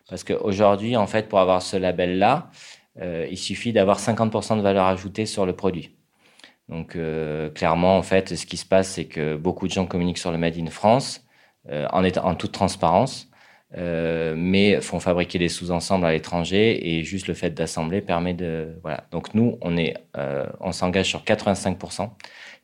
parce 0.10 0.24
qu'aujourd'hui, 0.24 0.96
en 0.96 1.08
fait, 1.08 1.28
pour 1.28 1.40
avoir 1.40 1.62
ce 1.62 1.78
label-là, 1.78 2.50
euh, 3.02 3.28
il 3.30 3.38
suffit 3.38 3.74
d'avoir 3.74 4.00
50% 4.00 4.58
de 4.58 4.62
valeur 4.62 4.86
ajoutée 4.86 5.26
sur 5.26 5.46
le 5.46 5.54
produit. 5.54 5.96
Donc 6.68 6.96
euh, 6.96 7.50
clairement, 7.50 7.98
en 7.98 8.04
fait, 8.04 8.36
ce 8.36 8.46
qui 8.46 8.58
se 8.58 8.66
passe, 8.66 8.90
c'est 8.90 9.06
que 9.06 9.36
beaucoup 9.36 9.68
de 9.68 9.74
gens 9.74 9.86
communiquent 9.86 10.18
sur 10.18 10.32
le 10.32 10.38
Made 10.38 10.58
in 10.58 10.68
France 10.68 11.26
euh, 11.70 11.88
en, 11.92 12.06
en 12.06 12.36
toute 12.36 12.52
transparence, 12.52 13.28
mais 13.76 14.82
font 14.82 15.00
fabriquer 15.00 15.38
des 15.38 15.50
sous-ensembles 15.50 16.06
à 16.06 16.12
l'étranger 16.12 16.90
et 16.90 17.04
juste 17.04 17.28
le 17.28 17.36
fait 17.36 17.52
d'assembler 17.52 18.02
permet 18.02 18.34
de 18.34 18.80
voilà. 18.82 19.04
Donc 19.12 19.36
nous, 19.36 19.60
on 19.62 20.72
s'engage 20.72 21.06
sur 21.06 21.22
85%. 21.22 22.10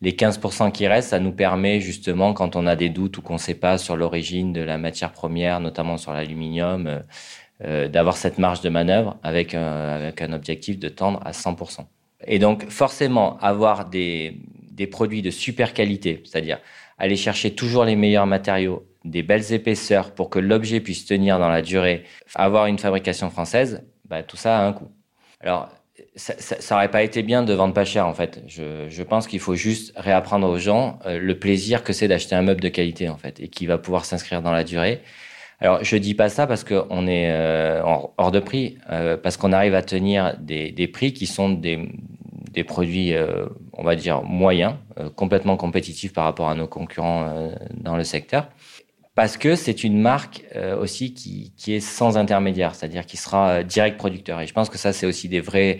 Les 0.01 0.11
15% 0.11 0.71
qui 0.71 0.87
restent, 0.87 1.09
ça 1.09 1.19
nous 1.19 1.31
permet 1.31 1.79
justement, 1.79 2.33
quand 2.33 2.55
on 2.55 2.67
a 2.67 2.75
des 2.75 2.89
doutes 2.89 3.17
ou 3.17 3.21
qu'on 3.21 3.33
ne 3.33 3.39
sait 3.39 3.55
pas 3.55 3.77
sur 3.77 3.95
l'origine 3.95 4.53
de 4.53 4.61
la 4.61 4.77
matière 4.77 5.11
première, 5.11 5.59
notamment 5.59 5.97
sur 5.97 6.13
l'aluminium, 6.13 7.03
d'avoir 7.63 8.17
cette 8.17 8.37
marge 8.37 8.61
de 8.61 8.69
manœuvre 8.69 9.17
avec 9.23 9.53
un 9.55 10.33
objectif 10.33 10.77
de 10.77 10.89
tendre 10.89 11.21
à 11.25 11.31
100%. 11.31 11.85
Et 12.27 12.39
donc, 12.39 12.69
forcément, 12.69 13.37
avoir 13.37 13.85
des, 13.89 14.41
des 14.71 14.87
produits 14.87 15.21
de 15.21 15.31
super 15.31 15.73
qualité, 15.73 16.21
c'est-à-dire 16.25 16.59
aller 16.97 17.15
chercher 17.15 17.55
toujours 17.55 17.85
les 17.85 17.95
meilleurs 17.95 18.27
matériaux, 18.27 18.85
des 19.03 19.23
belles 19.23 19.53
épaisseurs 19.53 20.11
pour 20.11 20.29
que 20.29 20.39
l'objet 20.39 20.79
puisse 20.79 21.05
tenir 21.05 21.39
dans 21.39 21.49
la 21.49 21.61
durée, 21.61 22.03
avoir 22.33 22.65
une 22.67 22.79
fabrication 22.79 23.29
française, 23.29 23.83
bah, 24.05 24.23
tout 24.23 24.37
ça 24.37 24.59
a 24.59 24.65
un 24.65 24.73
coût. 24.73 24.91
Alors, 25.39 25.69
ça, 26.15 26.33
ça, 26.37 26.75
aurait 26.75 26.91
pas 26.91 27.03
été 27.03 27.23
bien 27.23 27.43
de 27.43 27.53
vendre 27.53 27.73
pas 27.73 27.85
cher 27.85 28.07
en 28.07 28.13
fait. 28.13 28.41
Je, 28.47 28.87
je 28.89 29.03
pense 29.03 29.27
qu'il 29.27 29.39
faut 29.39 29.55
juste 29.55 29.93
réapprendre 29.97 30.47
aux 30.47 30.57
gens 30.57 30.99
euh, 31.05 31.19
le 31.19 31.37
plaisir 31.37 31.83
que 31.83 31.93
c'est 31.93 32.07
d'acheter 32.07 32.35
un 32.35 32.41
meuble 32.41 32.61
de 32.61 32.69
qualité 32.69 33.09
en 33.09 33.17
fait 33.17 33.39
et 33.39 33.47
qui 33.47 33.65
va 33.65 33.77
pouvoir 33.77 34.05
s'inscrire 34.05 34.41
dans 34.41 34.51
la 34.51 34.63
durée. 34.63 35.01
Alors 35.59 35.83
je 35.83 35.95
dis 35.97 36.13
pas 36.13 36.29
ça 36.29 36.47
parce 36.47 36.63
qu'on 36.63 37.07
est 37.07 37.31
euh, 37.31 37.81
hors 37.83 38.31
de 38.31 38.39
prix, 38.39 38.77
euh, 38.91 39.17
parce 39.17 39.37
qu'on 39.37 39.53
arrive 39.53 39.75
à 39.75 39.81
tenir 39.81 40.37
des, 40.39 40.71
des, 40.71 40.87
prix 40.87 41.13
qui 41.13 41.27
sont 41.27 41.49
des, 41.49 41.79
des 42.55 42.63
produits, 42.63 43.13
euh, 43.13 43.45
on 43.73 43.83
va 43.83 43.95
dire, 43.95 44.23
moyens, 44.23 44.75
euh, 44.97 45.09
complètement 45.09 45.57
compétitifs 45.57 46.13
par 46.13 46.23
rapport 46.23 46.49
à 46.49 46.55
nos 46.55 46.67
concurrents 46.67 47.27
euh, 47.27 47.51
dans 47.73 47.97
le 47.97 48.03
secteur. 48.03 48.47
Parce 49.15 49.37
que 49.37 49.55
c'est 49.55 49.83
une 49.83 49.99
marque 49.99 50.43
aussi 50.79 51.13
qui, 51.13 51.53
qui, 51.55 51.73
est 51.73 51.79
sans 51.79 52.17
intermédiaire, 52.17 52.75
c'est-à-dire 52.75 53.05
qui 53.05 53.15
sera 53.15 53.63
direct 53.63 53.97
producteur. 53.97 54.41
Et 54.41 54.47
je 54.47 54.53
pense 54.53 54.69
que 54.69 54.77
ça, 54.77 54.91
c'est 54.91 55.05
aussi 55.05 55.29
des 55.29 55.39
vrais, 55.39 55.79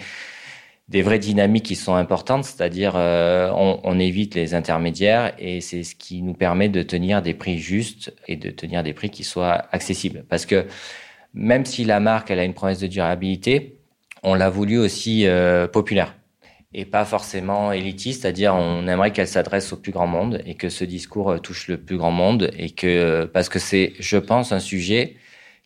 des 0.87 1.01
vraies 1.01 1.19
dynamiques 1.19 1.65
qui 1.65 1.75
sont 1.75 1.95
importantes, 1.95 2.45
c'est-à-dire 2.45 2.95
on, 2.95 3.81
on, 3.83 3.99
évite 3.99 4.35
les 4.35 4.53
intermédiaires 4.53 5.33
et 5.37 5.59
c'est 5.59 5.83
ce 5.83 5.95
qui 5.95 6.21
nous 6.21 6.33
permet 6.33 6.69
de 6.69 6.81
tenir 6.81 7.21
des 7.21 7.33
prix 7.33 7.57
justes 7.57 8.13
et 8.29 8.37
de 8.37 8.51
tenir 8.51 8.83
des 8.83 8.93
prix 8.93 9.09
qui 9.09 9.25
soient 9.25 9.65
accessibles. 9.73 10.23
Parce 10.29 10.45
que 10.45 10.65
même 11.33 11.65
si 11.65 11.83
la 11.83 11.99
marque 11.99 12.31
elle 12.31 12.39
a 12.39 12.45
une 12.45 12.53
promesse 12.53 12.79
de 12.79 12.87
durabilité, 12.87 13.79
on 14.23 14.33
l'a 14.33 14.49
voulu 14.49 14.77
aussi 14.77 15.27
populaire 15.73 16.15
et 16.77 16.83
pas 16.83 17.05
forcément 17.05 17.71
élitiste, 17.71 18.23
c'est-à-dire 18.23 18.53
on 18.53 18.85
aimerait 18.87 19.11
qu'elle 19.11 19.29
s'adresse 19.29 19.71
au 19.71 19.77
plus 19.77 19.93
grand 19.93 20.07
monde 20.07 20.41
et 20.45 20.55
que 20.55 20.67
ce 20.67 20.83
discours 20.83 21.31
euh, 21.31 21.37
touche 21.37 21.69
le 21.69 21.77
plus 21.77 21.95
grand 21.95 22.11
monde 22.11 22.51
et 22.57 22.69
que 22.69 22.85
euh, 22.85 23.25
parce 23.25 23.47
que 23.47 23.59
c'est, 23.59 23.93
je 23.97 24.17
pense, 24.17 24.51
un 24.51 24.59
sujet 24.59 25.15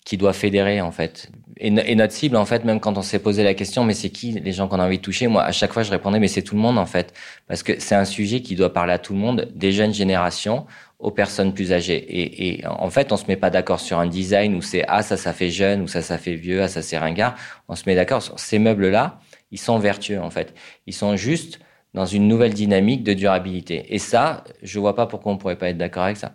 qui 0.06 0.18
doit 0.18 0.34
fédérer 0.34 0.82
en 0.82 0.92
fait. 0.92 1.32
Et, 1.58 1.72
notre 1.72 2.14
cible 2.14 2.38
en 2.38 2.46
fait, 2.46 2.64
même 2.64 2.80
quand 2.80 2.98
on 2.98 3.02
s'est 3.02 3.20
posé 3.20 3.44
la 3.44 3.56
question, 3.56 3.84
mais 3.84 3.96
c'est 3.96 4.12
qui 4.12 4.34
les 4.34 4.52
gens 4.52 4.68
qu'on 4.68 4.80
a 4.80 4.86
envie 4.86 5.00
de 5.00 5.04
toucher 5.04 5.28
Moi, 5.28 5.44
à 5.44 5.52
chaque 5.52 5.74
fois, 5.74 5.82
je 5.82 5.90
répondais, 5.90 6.20
mais 6.20 6.28
c'est 6.28 6.44
tout 6.44 6.56
le 6.56 6.62
monde 6.62 6.78
en 6.78 6.86
fait, 6.86 7.12
parce 7.48 7.64
que 7.64 7.80
c'est 7.80 7.96
un 7.96 8.06
sujet 8.06 8.42
qui 8.42 8.56
doit 8.56 8.72
parler 8.72 8.94
à 8.94 9.00
tout 9.00 9.14
le 9.14 9.20
monde, 9.20 9.52
des 9.56 9.72
jeunes 9.72 9.94
générations 9.94 10.68
aux 11.00 11.12
personnes 11.12 11.56
plus 11.56 11.74
âgées. 11.74 11.98
Et, 11.98 12.50
et 12.50 12.68
en 12.68 12.90
fait, 12.92 13.12
on 13.12 13.18
se 13.18 13.26
met 13.28 13.36
pas 13.36 13.50
d'accord 13.50 13.80
sur 13.80 13.98
un 13.98 14.08
design 14.08 14.54
où 14.54 14.62
c'est 14.62 14.86
ah 14.88 15.02
ça 15.02 15.18
ça 15.18 15.34
fait 15.34 15.50
jeune 15.50 15.82
ou 15.82 15.88
ça 15.88 16.04
ça 16.04 16.20
fait 16.20 16.36
vieux, 16.36 16.62
ah 16.62 16.68
ça 16.68 16.84
c'est 16.84 17.00
ringard. 17.00 17.34
On 17.68 17.76
se 17.76 17.84
met 17.88 17.96
d'accord 17.96 18.22
sur 18.22 18.40
ces 18.40 18.60
meubles 18.60 18.90
là 18.90 19.20
ils 19.52 19.60
sont 19.60 19.80
vertueux 19.80 20.20
en 20.20 20.30
fait. 20.30 20.54
Ils 20.88 20.94
sont 20.94 21.16
juste 21.16 21.60
dans 21.94 22.06
une 22.06 22.28
nouvelle 22.28 22.54
dynamique 22.54 23.04
de 23.04 23.14
durabilité. 23.14 23.94
Et 23.94 24.00
ça, 24.00 24.44
je 24.62 24.80
vois 24.80 24.96
pas 24.96 25.08
pourquoi 25.08 25.32
on 25.32 25.38
pourrait 25.38 25.58
pas 25.58 25.70
être 25.70 25.78
d'accord 25.78 26.04
avec 26.04 26.18
ça. 26.18 26.34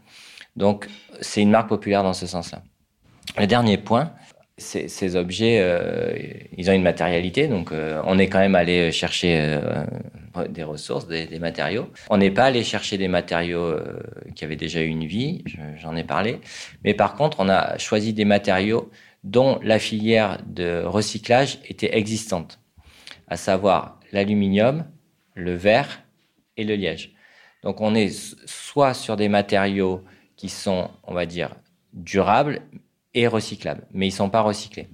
Donc, 0.57 0.89
c'est 1.21 1.43
une 1.43 1.51
marque 1.51 1.69
populaire 1.69 2.03
dans 2.03 2.13
ce 2.13 2.27
sens-là. 2.27 2.63
Le 3.39 3.47
dernier 3.47 3.79
point, 3.79 4.13
ces 4.57 5.17
objets, 5.17 5.59
euh, 5.61 6.17
ils 6.57 6.71
ont 6.71 6.73
une 6.73 6.83
matérialité, 6.83 7.49
donc 7.49 7.73
euh, 7.73 8.01
on 8.05 8.19
est 8.19 8.29
quand 8.29 8.39
même 8.39 8.55
allé 8.55 8.93
chercher 8.93 9.41
euh, 9.41 9.85
des 10.49 10.63
ressources, 10.63 11.09
des 11.09 11.39
matériaux. 11.41 11.89
On 12.09 12.19
n'est 12.19 12.31
pas 12.31 12.45
allé 12.45 12.63
chercher 12.63 12.97
des 12.97 13.09
matériaux 13.09 13.77
qui 14.37 14.45
avaient 14.45 14.57
déjà 14.57 14.81
eu 14.81 14.87
une 14.87 15.07
vie, 15.07 15.43
j'en 15.81 15.97
ai 15.97 16.05
parlé, 16.05 16.41
mais 16.85 16.95
par 16.95 17.15
contre, 17.15 17.39
on 17.41 17.49
a 17.49 17.79
choisi 17.79 18.13
des 18.13 18.25
matériaux 18.25 18.91
dont 19.25 19.59
la 19.63 19.79
filière 19.79 20.39
de 20.47 20.83
recyclage 20.85 21.59
était 21.69 21.97
existante 21.97 22.61
à 23.29 23.37
savoir 23.37 24.01
l'aluminium, 24.13 24.85
le 25.35 25.55
verre 25.55 26.03
et 26.57 26.65
le 26.65 26.75
liège. 26.77 27.15
Donc 27.63 27.81
on 27.81 27.95
est 27.95 28.11
soit 28.47 28.95
sur 28.95 29.17
des 29.17 29.29
matériaux 29.29 30.05
qui 30.37 30.49
sont, 30.49 30.91
on 31.05 31.15
va 31.15 31.27
dire, 31.27 31.57
durables 31.93 32.61
et 33.15 33.27
recyclables, 33.27 33.87
mais 33.93 34.07
ils 34.07 34.11
ne 34.11 34.17
sont 34.17 34.31
pas 34.31 34.43
recyclés. 34.43 34.89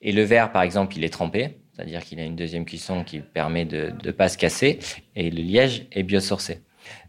Et 0.00 0.12
le 0.12 0.22
verre, 0.22 0.50
par 0.50 0.62
exemple, 0.62 0.96
il 0.96 1.04
est 1.04 1.12
trempé, 1.12 1.58
c'est-à-dire 1.72 2.02
qu'il 2.02 2.18
a 2.20 2.24
une 2.24 2.36
deuxième 2.36 2.64
cuisson 2.64 3.04
qui 3.04 3.20
permet 3.20 3.64
de 3.64 3.92
ne 4.04 4.10
pas 4.10 4.28
se 4.28 4.38
casser, 4.38 4.78
et 5.14 5.30
le 5.30 5.42
liège 5.42 5.86
est 5.92 6.02
biosourcé. 6.02 6.62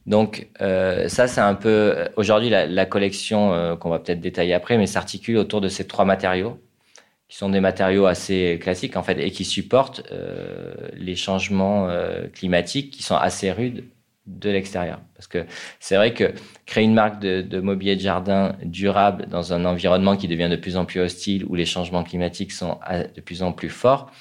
Donc 0.05 0.49
euh, 0.61 1.07
ça, 1.07 1.27
c'est 1.27 1.41
un 1.41 1.55
peu... 1.55 2.09
Aujourd'hui, 2.17 2.49
la, 2.49 2.85
collection, 2.85 3.53
euh, 3.53 3.75
qu'on 3.75 3.89
va 3.89 3.99
peut-être 3.99 4.19
détailler 4.19 4.53
après, 4.53 4.77
mais 4.77 4.87
s'articule 4.87 5.37
autour 5.37 5.61
de 5.61 5.69
ces 5.69 5.87
trois 5.87 6.05
matériaux, 6.05 6.59
qui 7.31 7.37
sont 7.37 7.49
des 7.49 7.61
matériaux 7.61 8.07
assez 8.07 8.59
classiques 8.61 8.97
en 8.97 9.03
fait 9.03 9.17
et 9.17 9.31
qui 9.31 9.45
supportent 9.45 10.03
euh, 10.11 10.73
les 10.93 11.15
changements 11.15 11.87
euh, 11.87 12.27
climatiques 12.27 12.91
qui 12.91 13.03
sont 13.03 13.15
assez 13.15 13.53
rudes 13.53 13.85
de 14.27 14.49
l'extérieur. 14.49 14.99
Parce 15.15 15.27
que 15.27 15.45
c'est 15.79 15.95
vrai 15.95 16.13
que 16.13 16.33
créer 16.65 16.83
une 16.83 16.93
marque 16.93 17.21
de, 17.21 17.41
de, 17.41 17.61
mobilier 17.61 17.95
de 17.95 18.01
jardin 18.01 18.57
durable 18.65 19.27
dans 19.29 19.53
un 19.53 19.63
environnement 19.63 20.17
qui 20.17 20.27
devient 20.27 20.49
de 20.51 20.57
plus 20.57 20.75
en 20.75 20.83
plus 20.83 20.99
hostile, 20.99 21.45
où 21.45 21.55
les 21.55 21.63
changements 21.63 22.03
climatiques 22.03 22.51
sont 22.51 22.79
de 23.15 23.21
plus 23.21 23.43
en 23.43 23.53
plus 23.53 23.69
forts, 23.69 24.11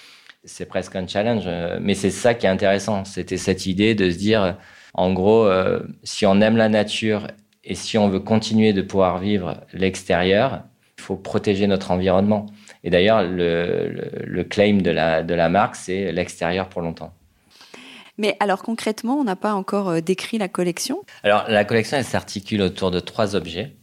c'est 0.45 0.67
presque 0.67 0.95
un 0.95 1.09
challenge. 1.09 1.49
Mais 1.81 1.95
c'est 1.95 2.11
ça 2.11 2.35
qui 2.35 2.47
est 2.47 2.51
intéressant. 2.51 3.05
C'était 3.05 3.39
cette 3.39 3.67
idée 3.67 3.97
de 3.97 4.09
se 4.09 4.19
dire, 4.19 4.57
en 4.95 5.13
gros, 5.13 5.47
euh, 5.47 5.81
si 6.05 6.27
on 6.27 6.41
aime 6.41 6.57
la 6.57 6.69
nature 6.69 7.27
et 7.65 7.75
si 7.75 7.99
on 7.99 8.09
veut 8.09 8.21
continuer 8.21 8.73
de 8.73 8.83
pouvoir 8.83 9.19
vivre 9.19 9.65
l'extérieur, 9.73 10.63
il 10.97 11.03
faut 11.03 11.17
protéger 11.17 11.67
notre 11.67 11.91
environnement. 11.91 12.47
Et 12.83 12.91
d'ailleurs, 12.91 13.23
le, 13.23 14.43
claim 14.45 14.79
de 14.79 14.91
la, 14.91 15.23
de 15.23 15.35
la 15.35 15.49
marque, 15.49 15.77
c'est 15.77 16.13
l'extérieur 16.13 16.69
pour 16.69 16.83
longtemps. 16.83 17.13
Mais 18.19 18.37
alors 18.39 18.63
concrètement, 18.63 19.15
on 19.15 19.25
n'a 19.25 19.37
pas 19.37 19.55
encore 19.55 19.89
euh, 19.89 20.01
décrit 20.01 20.37
la 20.37 20.49
collection? 20.49 21.03
Alors 21.23 21.47
la 21.49 21.65
collection, 21.65 21.97
elle 21.97 22.05
s'articule 22.05 22.61
autour 22.61 22.91
de 22.91 23.01
trois 23.01 23.35
objets. 23.35 23.77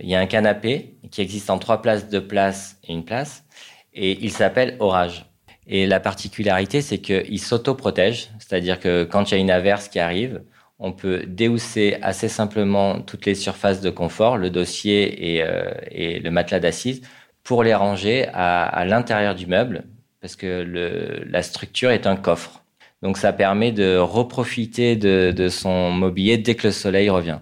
Il 0.00 0.08
y 0.08 0.14
a 0.14 0.20
un 0.20 0.26
canapé 0.26 0.94
qui 1.10 1.20
existe 1.20 1.50
en 1.50 1.58
trois 1.58 1.82
places, 1.82 2.08
deux 2.08 2.26
places 2.26 2.78
et 2.84 2.92
une 2.92 3.04
place, 3.04 3.44
et 3.92 4.18
il 4.22 4.30
s'appelle 4.30 4.76
Orage. 4.78 5.26
Et 5.66 5.86
la 5.86 6.00
particularité, 6.00 6.80
c'est 6.80 6.98
qu'il 6.98 7.40
s'auto-protège, 7.40 8.30
c'est-à-dire 8.38 8.78
que 8.78 9.04
quand 9.04 9.30
il 9.30 9.34
y 9.34 9.36
a 9.36 9.40
une 9.40 9.50
averse 9.50 9.88
qui 9.88 9.98
arrive, 9.98 10.42
on 10.78 10.92
peut 10.92 11.24
déhousser 11.26 11.96
assez 12.02 12.28
simplement 12.28 13.00
toutes 13.00 13.26
les 13.26 13.34
surfaces 13.34 13.80
de 13.80 13.90
confort, 13.90 14.36
le 14.36 14.50
dossier 14.50 15.34
et, 15.34 15.42
euh, 15.42 15.70
et 15.90 16.20
le 16.20 16.30
matelas 16.30 16.60
d'assises, 16.60 17.02
pour 17.46 17.62
les 17.62 17.74
ranger 17.74 18.26
à, 18.34 18.84
l'intérieur 18.84 19.36
du 19.36 19.46
meuble, 19.46 19.84
parce 20.20 20.34
que 20.34 20.66
la 21.30 21.42
structure 21.42 21.92
est 21.92 22.08
un 22.08 22.16
coffre. 22.16 22.64
Donc 23.02 23.18
ça 23.18 23.32
permet 23.32 23.70
de 23.70 23.96
reprofiter 23.96 24.96
de, 24.96 25.48
son 25.48 25.92
mobilier 25.92 26.38
dès 26.38 26.56
que 26.56 26.66
le 26.66 26.72
soleil 26.72 27.08
revient. 27.08 27.38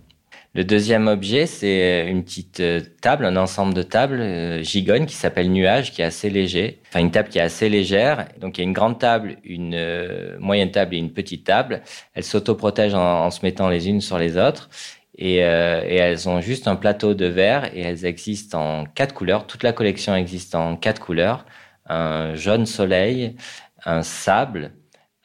Le 0.55 0.63
deuxième 0.63 1.09
objet, 1.09 1.47
c'est 1.47 2.07
une 2.07 2.23
petite 2.23 2.61
euh, 2.61 2.81
table, 3.01 3.25
un 3.25 3.35
ensemble 3.35 3.75
de 3.75 3.83
tables 3.83 4.21
euh, 4.21 4.63
gigogne 4.63 5.05
qui 5.05 5.17
s'appelle 5.17 5.51
Nuage, 5.51 5.91
qui 5.91 6.01
est 6.01 6.05
assez 6.05 6.31
léger. 6.31 6.79
Enfin, 6.87 7.01
une 7.01 7.11
table 7.11 7.29
qui 7.29 7.39
est 7.39 7.43
assez 7.43 7.69
légère. 7.69 8.29
Donc, 8.41 8.57
il 8.57 8.61
y 8.61 8.65
a 8.65 8.69
une 8.69 8.73
grande 8.73 9.01
table, 9.01 9.39
une 9.43 9.75
euh, 9.75 10.37
moyenne 10.39 10.71
table 10.71 10.95
et 10.95 10.99
une 10.99 11.11
petite 11.11 11.43
table. 11.43 11.83
Elles 12.15 12.23
s'autoprotègent 12.23 12.95
en, 12.95 13.25
en 13.25 13.33
se 13.33 13.41
mettant 13.43 13.69
les 13.69 13.89
unes 13.89 14.01
sur 14.01 14.17
les 14.17 14.37
autres. 14.37 14.71
Et, 15.17 15.45
euh, 15.45 15.83
et, 15.85 15.97
elles 15.97 16.29
ont 16.29 16.41
juste 16.41 16.67
un 16.67 16.77
plateau 16.77 17.15
de 17.15 17.27
verre 17.27 17.75
et 17.75 17.81
elles 17.83 18.05
existent 18.05 18.61
en 18.61 18.85
quatre 18.85 19.15
couleurs. 19.15 19.47
Toute 19.47 19.63
la 19.63 19.73
collection 19.73 20.15
existe 20.15 20.55
en 20.55 20.77
quatre 20.77 21.01
couleurs. 21.01 21.47
Un 21.87 22.35
jaune 22.35 22.67
soleil, 22.67 23.37
un 23.85 24.03
sable, 24.03 24.73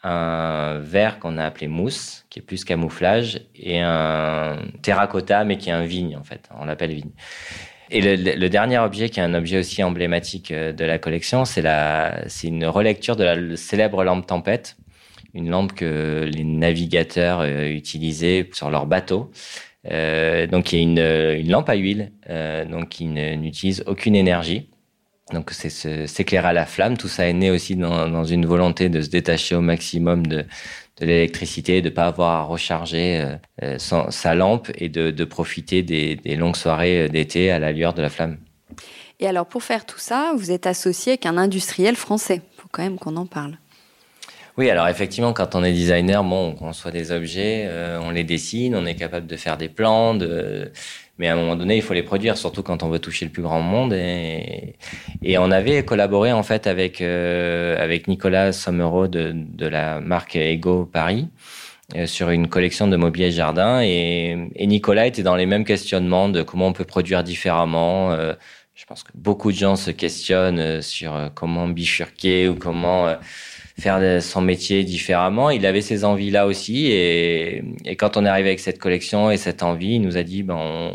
un 0.04 0.80
vert 0.80 1.20
qu'on 1.20 1.38
a 1.38 1.46
appelé 1.46 1.68
mousse, 1.68 2.26
qui 2.30 2.40
est 2.40 2.42
plus 2.42 2.64
camouflage, 2.64 3.42
et 3.56 3.80
un 3.80 4.60
terracotta, 4.82 5.44
mais 5.44 5.58
qui 5.58 5.70
est 5.70 5.74
un 5.74 5.86
vigne, 5.86 6.16
en 6.16 6.24
fait. 6.24 6.50
On 6.60 6.66
l'appelle 6.66 6.94
vigne. 6.94 7.12
Et 7.92 8.02
le, 8.02 8.36
le, 8.36 8.50
dernier 8.50 8.78
objet, 8.78 9.10
qui 9.10 9.20
est 9.20 9.24
un 9.24 9.34
objet 9.34 9.58
aussi 9.58 9.84
emblématique 9.84 10.52
euh, 10.52 10.72
de 10.72 10.86
la 10.86 11.00
collection, 11.00 11.44
c'est 11.46 11.64
une 12.44 12.66
relecture 12.66 13.16
de 13.16 13.24
la 13.24 13.58
célèbre 13.58 14.04
lampe 14.04 14.28
tempête, 14.28 14.78
une 15.34 15.50
lampe 15.50 15.74
que 15.74 16.30
les 16.32 16.44
navigateurs 16.44 17.40
euh, 17.42 17.68
utilisaient 17.68 18.48
sur 18.54 18.70
leurs 18.70 18.86
bateaux. 18.86 19.32
Euh, 19.88 20.48
donc, 20.48 20.74
il 20.74 20.76
y 20.78 20.80
a 20.80 20.84
une, 20.84 21.42
une 21.42 21.52
lampe 21.52 21.70
à 21.70 21.76
huile, 21.76 22.12
euh, 22.30 22.66
donc 22.66 22.90
qui 22.90 23.06
n'utilise 23.06 23.84
aucune 23.88 24.16
énergie. 24.16 24.70
Donc 25.32 25.52
c'est 25.52 26.08
s'éclairer 26.08 26.48
à 26.48 26.54
la 26.54 26.66
flamme. 26.66 26.98
Tout 26.98 27.08
ça 27.08 27.28
est 27.28 27.34
né 27.34 27.52
aussi 27.52 27.76
dans, 27.76 28.24
une 28.24 28.48
volonté 28.48 28.90
de 28.90 29.00
se 29.00 29.10
détacher 29.10 29.54
au 29.54 29.62
maximum 29.62 30.26
de, 30.26 30.44
l'électricité, 31.00 31.84
de 31.84 31.90
pas 31.90 32.08
avoir 32.08 32.32
à 32.32 32.44
recharger 32.46 33.38
euh, 33.62 33.78
sa 33.78 34.34
lampe 34.34 34.72
et 34.74 34.90
de, 34.90 35.12
de 35.12 35.24
profiter 35.26 35.84
des, 35.84 36.16
des, 36.16 36.36
longues 36.36 36.56
soirées 36.56 37.10
d'été 37.10 37.52
à 37.52 37.60
la 37.60 37.72
lueur 37.72 37.94
de 37.94 38.02
la 38.02 38.10
flamme. 38.10 38.38
Et 39.20 39.28
alors 39.28 39.46
pour 39.46 39.62
faire 39.62 39.86
tout 39.86 40.00
ça, 40.00 40.34
vous 40.36 40.50
êtes 40.50 40.66
associé 40.66 41.12
avec 41.12 41.28
un 41.28 41.38
industriel 41.38 41.96
français. 41.96 42.42
Il 42.58 42.62
faut 42.62 42.70
quand 42.72 42.82
même 42.82 42.98
qu'on 42.98 43.16
en 43.16 43.28
parle. 43.28 43.60
Oui, 44.60 44.70
alors 44.70 44.90
effectivement, 44.90 45.32
quand 45.32 45.56
on 45.56 45.64
est 45.64 45.72
designer, 45.72 46.22
bon, 46.22 46.50
on 46.50 46.54
conçoit 46.54 46.92
des 46.92 47.14
objets, 47.14 47.64
euh, 47.70 47.98
on 48.02 48.10
les 48.10 48.26
dessine, 48.26 48.76
on 48.76 48.86
est 48.86 48.96
capable 48.96 49.26
de 49.26 49.38
faire 49.38 49.56
des 49.56 49.70
plans, 49.70 50.16
de 50.16 50.74
mais 51.18 51.30
à 51.30 51.34
un 51.34 51.38
moment 51.38 51.56
donné, 51.56 51.78
il 51.78 51.82
faut 51.82 51.94
les 51.94 52.04
produire, 52.04 52.36
surtout 52.38 52.62
quand 52.62 52.84
on 52.84 52.90
veut 52.90 53.00
toucher 53.00 53.24
le 53.24 53.32
plus 53.32 53.42
grand 53.42 53.62
monde. 53.62 53.94
Et, 53.94 54.76
et 55.24 55.38
on 55.38 55.50
avait 55.50 55.86
collaboré 55.86 56.34
en 56.34 56.44
fait 56.44 56.68
avec 56.68 57.00
euh, 57.00 57.82
avec 57.82 58.10
Nicolas 58.10 58.52
Sommereau 58.52 59.08
de, 59.08 59.32
de 59.34 59.66
la 59.66 60.02
marque 60.02 60.36
Ego 60.36 60.84
Paris 60.84 61.30
euh, 61.96 62.06
sur 62.06 62.30
une 62.30 62.50
collection 62.50 62.90
de 62.90 62.98
mobilier 62.98 63.32
jardin. 63.32 63.82
Et, 63.82 64.38
et, 64.58 64.68
Nicolas 64.68 65.08
était 65.08 65.24
dans 65.24 65.38
les 65.38 65.46
mêmes 65.46 65.64
questionnements 65.64 66.28
de 66.28 66.42
comment 66.44 66.68
on 66.68 66.74
peut 66.74 66.84
produire 66.84 67.24
différemment. 67.24 68.12
Euh, 68.12 68.34
je 68.76 68.86
pense 68.86 69.04
que 69.04 69.12
beaucoup 69.16 69.54
de 69.54 69.58
gens 69.58 69.78
se 69.78 69.92
questionnent 69.92 70.82
sur 70.82 71.32
comment 71.34 71.70
bifurquer 71.70 72.50
ou 72.50 72.56
comment 72.56 73.16
faire 73.80 74.22
son 74.22 74.42
métier 74.42 74.84
différemment. 74.84 75.50
Il 75.50 75.66
avait 75.66 75.82
ces 75.82 76.06
envies-là 76.06 76.48
aussi. 76.48 76.88
Et, 76.92 77.64
quand 77.98 78.18
on 78.18 78.26
est 78.26 78.30
arrivé 78.30 78.50
avec 78.50 78.60
cette 78.60 78.80
collection 78.80 79.32
et 79.32 79.38
cette 79.38 79.64
envie, 79.64 79.96
il 79.96 80.02
nous 80.02 80.18
a 80.18 80.24
dit, 80.24 80.44
ben, 80.44 80.92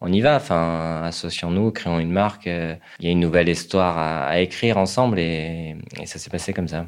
on, 0.00 0.12
y 0.12 0.20
va. 0.20 0.36
Enfin, 0.36 1.02
associons-nous, 1.04 1.70
créons 1.70 1.98
une 1.98 2.12
marque. 2.12 2.46
Il 2.46 2.78
y 3.00 3.08
a 3.08 3.10
une 3.10 3.20
nouvelle 3.20 3.48
histoire 3.48 3.98
à, 3.98 4.40
écrire 4.40 4.78
ensemble 4.78 5.18
et, 5.18 5.76
ça 6.04 6.18
s'est 6.18 6.30
passé 6.30 6.52
comme 6.52 6.68
ça. 6.68 6.86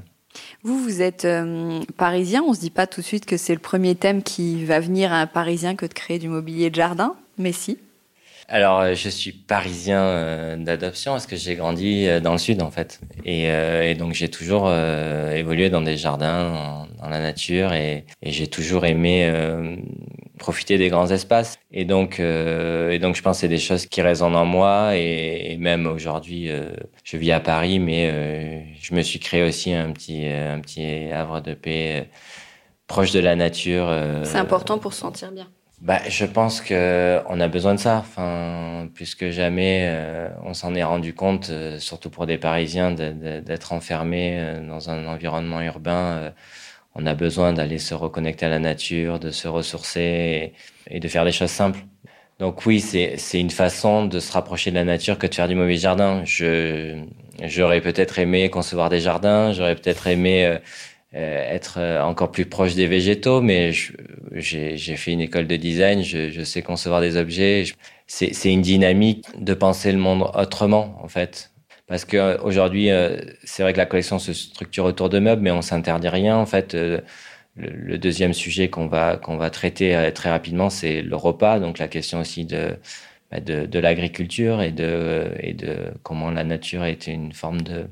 Vous, 0.63 0.79
vous 0.79 1.01
êtes 1.01 1.25
euh, 1.25 1.81
parisien. 1.97 2.43
On 2.47 2.53
se 2.53 2.61
dit 2.61 2.71
pas 2.71 2.87
tout 2.87 3.01
de 3.01 3.07
suite 3.07 3.25
que 3.25 3.37
c'est 3.37 3.55
le 3.55 3.61
premier 3.61 3.95
thème 3.95 4.23
qui 4.23 4.65
va 4.65 4.81
venir 4.81 5.13
à 5.13 5.21
un 5.21 5.27
parisien 5.27 5.77
que 5.77 5.87
de 5.87 5.95
créer 5.95 6.19
du 6.19 6.29
mobilier 6.29 6.69
de 6.69 6.75
jardin. 6.75 7.15
Mais 7.39 7.53
si. 7.53 7.79
Alors, 8.49 8.81
euh, 8.81 8.95
je 8.95 9.09
suis 9.09 9.33
parisien 9.33 10.01
euh, 10.03 10.57
d'adoption 10.57 11.13
parce 11.13 11.27
que 11.27 11.35
j'ai 11.35 11.57
grandi 11.57 12.07
euh, 12.07 12.21
dans 12.21 12.33
le 12.33 12.39
sud, 12.39 12.63
en 12.63 12.71
fait. 12.71 13.01
Et, 13.25 13.47
et 13.47 13.95
donc, 13.95 14.13
j'ai 14.13 14.29
toujours 14.29 14.73
évolué 14.73 15.69
dans 15.69 15.83
des 15.83 15.97
jardins, 15.97 16.87
dans, 17.01 17.09
la 17.09 17.21
nature, 17.21 17.73
et, 17.73 18.05
j'ai 18.23 18.47
toujours 18.47 18.85
aimé 18.85 19.33
profiter 20.39 20.79
des 20.79 20.89
grands 20.89 21.11
espaces. 21.11 21.59
Et 21.73 21.85
donc, 21.85 22.17
je 22.19 23.21
pense 23.23 23.37
que 23.37 23.41
c'est 23.41 23.49
des 23.49 23.59
choses 23.59 23.87
qui 23.87 24.01
résonnent 24.03 24.37
en 24.37 24.45
moi. 24.45 24.97
Et, 24.97 25.53
et 25.53 25.57
même 25.57 25.87
aujourd'hui, 25.87 26.51
je 27.05 27.17
vis 27.17 27.33
à 27.33 27.41
Paris, 27.41 27.79
mais 27.79 28.75
je 28.81 28.95
me 28.95 29.03
suis 29.03 29.19
créé 29.19 29.43
aussi 29.43 29.73
un 29.73 29.91
petit, 29.93 30.27
un 30.27 30.61
petit 30.61 31.11
havre 31.13 31.41
de 31.41 31.55
paix 31.55 32.09
proche 32.87 33.11
de 33.11 33.21
la 33.21 33.35
nature. 33.35 33.93
C'est 34.23 34.39
important 34.39 34.79
pour 34.79 34.93
se 34.93 35.01
sentir 35.01 35.33
bien. 35.33 35.49
Bah, 35.83 36.01
je 36.09 36.25
pense 36.25 36.63
que 36.63 37.21
on 37.29 37.39
a 37.39 37.49
besoin 37.49 37.75
de 37.75 37.79
ça. 37.81 37.99
Enfin, 37.99 38.89
plus 38.95 39.17
jamais, 39.31 39.83
euh, 39.89 40.29
on 40.43 40.55
s'en 40.55 40.75
est 40.75 40.83
rendu 40.83 41.13
compte, 41.15 41.51
euh, 41.51 41.79
surtout 41.79 42.09
pour 42.09 42.27
des 42.27 42.39
Parisiens, 42.39 42.93
d'être 42.93 43.73
enfermés 43.73 44.39
euh, 44.41 44.67
dans 44.67 44.89
un 44.91 45.07
environnement 45.07 45.61
urbain. 45.61 46.33
on 46.95 47.07
a 47.07 47.15
besoin 47.15 47.53
d'aller 47.53 47.79
se 47.79 47.95
reconnecter 47.95 48.47
à 48.47 48.49
la 48.51 48.59
nature, 48.59 49.19
de 49.21 49.31
se 49.31 49.49
ressourcer 49.49 50.55
et, 50.91 51.01
de 51.01 51.09
faire 51.09 51.25
des 51.25 51.33
choses 51.33 51.51
simples. 51.51 51.81
Donc 52.39 52.67
oui, 52.67 52.81
c'est 52.81 53.41
une 53.41 53.51
façon 53.51 54.07
de 54.07 54.21
se 54.21 54.33
rapprocher 54.33 54.71
de 54.71 54.77
la 54.77 54.85
nature 54.85 55.19
que 55.19 55.27
de 55.27 55.35
faire 55.35 55.49
du 55.49 55.55
mauvais 55.55 55.77
jardin. 55.77 56.23
J'aurais 56.25 57.81
peut-être 57.81 58.19
aimé 58.19 58.51
concevoir 58.51 58.91
des 58.91 59.01
jardins, 59.01 59.53
j'aurais 59.53 59.75
peut-être 59.75 60.07
aimé 60.07 60.47
euh, 60.47 60.59
être 61.19 61.79
euh, 61.79 62.03
encore 62.03 62.31
plus 62.31 62.47
proche 62.47 62.75
des 62.75 62.87
végétaux, 62.87 63.41
mais 63.41 63.73
j'ai 64.33 64.77
fait 64.97 65.13
une 65.13 65.21
école 65.21 65.47
de 65.47 65.57
design, 65.57 66.03
je, 66.03 66.43
sais 66.45 66.63
concevoir 66.63 67.01
des 67.01 67.17
objets. 67.17 67.65
C'est 68.07 68.53
une 68.53 68.63
dynamique 68.63 69.27
de 69.39 69.55
penser 69.55 69.93
le 69.93 69.99
monde 69.99 70.31
autrement, 70.35 70.99
en 71.03 71.09
fait. 71.09 71.53
Parce 71.87 72.05
que 72.05 72.41
aujourd'hui, 72.43 72.91
euh, 72.91 73.19
c'est 73.45 73.63
vrai 73.63 73.73
que 73.73 73.79
la 73.79 73.87
collection 73.87 74.19
se 74.19 74.33
structure 74.33 74.85
autour 74.85 75.09
de 75.09 75.19
meubles, 75.19 75.43
mais 75.43 75.53
on 75.53 75.63
s'interdit 75.63 76.09
rien. 76.09 76.37
En 76.37 76.47
fait, 76.47 76.75
le, 76.75 77.03
le, 77.57 77.99
deuxième 77.99 78.35
sujet 78.35 78.69
qu'on 78.69 78.87
va 78.87 79.17
qu'on 79.17 79.37
va 79.37 79.51
traiter 79.51 80.11
très 80.15 80.31
rapidement, 80.31 80.69
c'est 80.71 81.03
le 81.03 81.17
repas. 81.17 81.61
Donc 81.61 81.79
la 81.79 81.89
question 81.89 82.21
aussi 82.21 82.45
de 82.45 82.77
bah, 83.31 83.41
de, 83.41 83.67
de 83.67 83.79
l'agriculture 83.79 84.63
et 84.63 84.73
de 84.73 85.31
et 85.41 85.53
de 85.55 85.93
comment 86.03 86.31
la 86.31 86.45
nature 86.45 86.85
est 86.85 87.07
une 87.07 87.33
forme 87.33 87.63
de 87.63 87.87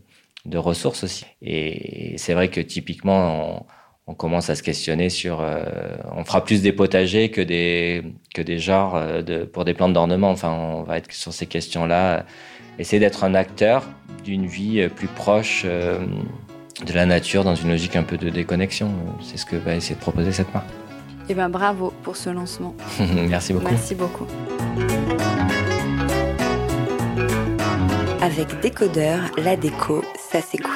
de 0.45 0.59
ressources 0.59 1.05
aussi. 1.05 1.27
Et 1.43 2.15
c'est 2.19 2.35
vrai 2.35 2.49
que 2.49 2.61
typiquement, 2.61 3.67
on, 4.07 4.13
on, 4.13 4.15
commence 4.15 4.51
à 4.51 4.55
se 4.55 4.63
questionner 4.63 5.09
sur, 5.09 5.41
euh, 5.41 5.65
on 6.13 6.25
fera 6.25 6.45
plus 6.45 6.63
des 6.63 6.73
potagers 6.73 7.31
que 7.31 7.41
des 7.41 8.03
que 8.35 8.43
des 8.43 8.59
genres 8.59 8.97
euh, 8.97 9.23
de, 9.23 9.45
pour 9.45 9.65
des 9.65 9.75
plantes 9.75 9.95
d'ornement. 9.95 10.31
Enfin, 10.31 10.53
on 10.53 10.83
va 10.83 10.99
être 10.99 11.11
sur 11.13 11.33
ces 11.33 11.47
questions-là, 11.47 12.27
essayer 12.79 13.01
d'être 13.01 13.25
un 13.25 13.35
acteur 13.35 13.85
d'une 14.25 14.47
vie 14.47 14.81
euh, 14.81 14.89
plus 14.89 15.09
proche 15.09 15.63
euh, 15.65 15.99
de 16.85 16.93
la 16.93 17.07
nature 17.07 17.45
dans 17.45 17.55
une 17.55 17.71
logique 17.71 17.97
un 17.97 18.03
peu 18.03 18.19
de 18.19 18.31
déconnexion. 18.31 18.91
C'est 19.23 19.37
ce 19.37 19.47
que 19.47 19.57
va 19.57 19.75
essayer 19.75 19.95
de 19.95 20.01
proposer 20.01 20.33
cette 20.33 20.53
marque. 20.53 20.69
Eh 21.29 21.35
ben 21.35 21.49
bravo 21.49 21.93
pour 22.03 22.17
ce 22.17 22.31
lancement. 22.31 22.75
Merci 23.29 23.55
beaucoup. 23.55 23.71
Merci 23.71 23.95
beaucoup. 23.95 24.27
Avec 28.25 28.59
Décodeur, 28.61 29.21
la 29.37 29.55
déco, 29.55 30.03
ça 30.17 30.41
s'écoute. 30.41 30.73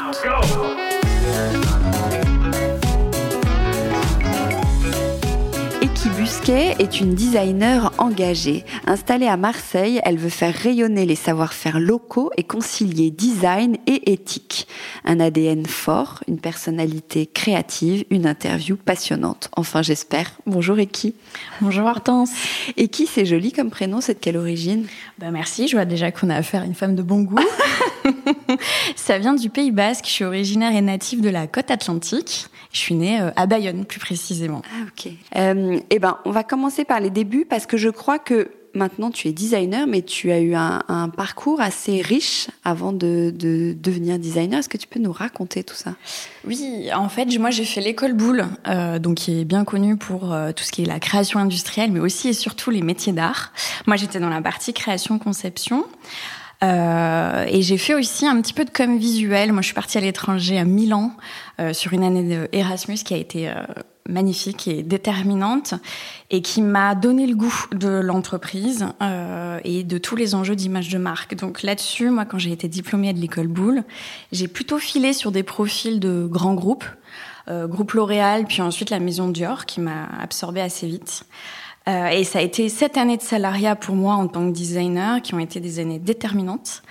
Busquet 6.29 6.77
est 6.79 7.01
une 7.01 7.15
designer 7.15 7.91
engagée. 7.97 8.67
Installée 8.87 9.29
à 9.29 9.39
Marseille, 9.39 9.99
elle 10.05 10.19
veut 10.19 10.29
faire 10.29 10.55
rayonner 10.55 11.07
les 11.07 11.15
savoir-faire 11.15 11.81
locaux 11.81 12.31
et 12.37 12.43
concilier 12.43 13.11
design 13.11 13.79
et 13.87 14.13
éthique. 14.13 14.69
Un 15.07 15.21
ADN 15.21 15.65
fort, 15.65 16.23
une 16.29 16.39
personnalité 16.39 17.25
créative, 17.25 18.05
une 18.11 18.27
interview 18.27 18.77
passionnante. 18.77 19.49
Enfin, 19.57 19.81
j'espère. 19.81 20.33
Bonjour 20.45 20.79
Eki. 20.79 21.15
Bonjour 21.63 21.87
Hortense. 21.87 22.33
Eki, 22.77 23.07
c'est 23.07 23.25
joli 23.25 23.51
comme 23.51 23.71
prénom, 23.71 24.03
c'est 24.03 24.13
de 24.13 24.19
quelle 24.19 24.37
origine? 24.37 24.85
Bah 25.19 25.31
Merci, 25.31 25.67
je 25.67 25.77
vois 25.77 25.87
déjà 25.87 26.13
qu'on 26.13 26.29
a 26.29 26.37
affaire 26.37 26.61
à 26.61 26.67
une 26.67 26.75
femme 26.75 26.95
de 26.95 27.03
bon 27.03 27.23
goût. 27.23 27.39
Ça 28.97 29.19
vient 29.19 29.33
du 29.33 29.49
Pays 29.49 29.71
Basque, 29.71 30.05
je 30.05 30.11
suis 30.11 30.25
originaire 30.27 30.77
et 30.77 30.83
native 30.83 31.23
de 31.23 31.31
la 31.31 31.47
côte 31.47 31.71
atlantique. 31.71 32.49
Je 32.73 32.79
suis 32.79 32.95
née 32.95 33.19
à 33.35 33.47
Bayonne, 33.47 33.85
plus 33.85 34.01
précisément. 34.01 34.63
Ah, 34.67 34.85
ok. 34.87 35.13
Euh, 35.37 35.81
eh 35.91 35.99
ben, 35.99 36.19
on 36.25 36.31
va 36.31 36.45
commencer 36.45 36.85
par 36.85 37.01
les 37.01 37.11
débuts 37.11 37.47
parce 37.49 37.67
que 37.67 37.77
je 37.77 37.89
crois 37.89 38.19
que 38.19 38.51
maintenant 38.75 39.11
tu 39.11 39.29
es 39.29 39.33
designer, 39.33 39.87
mais 39.87 40.03
tu 40.03 40.31
as 40.31 40.41
eu 40.41 40.55
un, 40.55 40.83
un 40.89 41.09
parcours 41.09 41.61
assez 41.61 42.03
riche 42.03 42.49
avant 42.65 42.93
de, 42.93 43.33
de 43.35 43.75
devenir 43.77 44.19
designer. 44.19 44.59
Est-ce 44.59 44.69
que 44.69 44.77
tu 44.77 44.87
peux 44.87 45.01
nous 45.01 45.13
raconter 45.13 45.65
tout 45.65 45.75
ça? 45.75 45.95
Oui, 46.47 46.89
en 46.95 47.09
fait, 47.09 47.27
moi 47.39 47.51
j'ai 47.51 47.65
fait 47.65 47.81
l'école 47.81 48.13
Boulle, 48.13 48.47
euh, 48.69 48.99
donc 48.99 49.17
qui 49.17 49.41
est 49.41 49.45
bien 49.45 49.65
connue 49.65 49.97
pour 49.97 50.33
euh, 50.33 50.53
tout 50.53 50.65
ce 50.65 50.71
qui 50.71 50.83
est 50.83 50.87
la 50.87 51.01
création 51.01 51.41
industrielle, 51.41 51.91
mais 51.91 52.01
aussi 52.01 52.29
et 52.29 52.33
surtout 52.35 52.71
les 52.71 52.83
métiers 52.83 53.15
d'art. 53.15 53.53
Moi 53.87 53.97
j'étais 53.97 54.21
dans 54.21 54.29
la 54.29 54.43
partie 54.43 54.75
création-conception. 54.75 55.85
Et 56.61 57.63
j'ai 57.63 57.79
fait 57.79 57.95
aussi 57.95 58.27
un 58.27 58.41
petit 58.41 58.53
peu 58.53 58.65
de 58.65 58.71
com 58.71 58.99
visuel. 58.99 59.53
Moi, 59.53 59.63
je 59.63 59.67
suis 59.67 59.75
partie 59.75 59.97
à 59.99 60.01
l'étranger 60.01 60.59
à 60.59 60.65
Milan 60.65 61.13
sur 61.73 61.93
une 61.93 62.03
année 62.03 62.49
d'Erasmus 62.53 62.97
qui 62.97 63.15
a 63.15 63.17
été 63.17 63.51
magnifique 64.09 64.67
et 64.67 64.83
déterminante 64.83 65.75
et 66.31 66.43
qui 66.43 66.63
m'a 66.63 66.95
donné 66.95 67.27
le 67.27 67.37
goût 67.37 67.67
de 67.73 67.89
l'entreprise 67.89 68.87
euh, 69.03 69.61
et 69.65 69.85
de 69.85 69.99
tous 69.99 70.17
les 70.17 70.35
enjeux 70.35 70.57
d'image 70.57 70.89
de 70.89 70.99
marque. 70.99 71.37
Donc 71.37 71.63
là-dessus, 71.63 72.11
moi, 72.11 72.25
quand 72.25 72.39
j'ai 72.39 72.53
été 72.53 72.69
diplômée 72.69 73.13
de 73.13 73.21
l'école 73.21 73.49
Boulle, 73.49 73.85
j'ai 74.33 74.49
plutôt 74.49 74.79
filé 74.79 75.13
sur 75.13 75.31
des 75.31 75.43
profils 75.43 76.01
de 76.01 76.27
grands 76.27 76.55
groupes, 76.55 76.87
euh, 77.49 77.67
groupe 77.67 77.93
L'Oréal, 77.93 78.47
puis 78.47 78.63
ensuite 78.63 78.91
la 78.91 78.99
maison 78.99 79.29
Dior, 79.29 79.67
qui 79.67 79.81
m'a 79.81 80.07
absorbée 80.21 80.63
assez 80.63 80.87
vite. 80.87 81.25
Euh, 81.89 82.09
et 82.09 82.25
ça 82.25 82.41
a 82.41 82.43
été 82.43 82.69
sept 82.69 82.97
années 82.99 83.17
de 83.17 83.23
salariat 83.23 83.75
pour 83.75 83.95
moi 83.95 84.15
en 84.15 84.29
tant 84.29 84.47
que 84.47 84.53
designer, 84.53 85.23
qui 85.23 85.35
ont 85.35 85.39
été 85.39 85.61
des 85.61 85.79
années 85.79 85.99
déterminantes. 85.99 86.83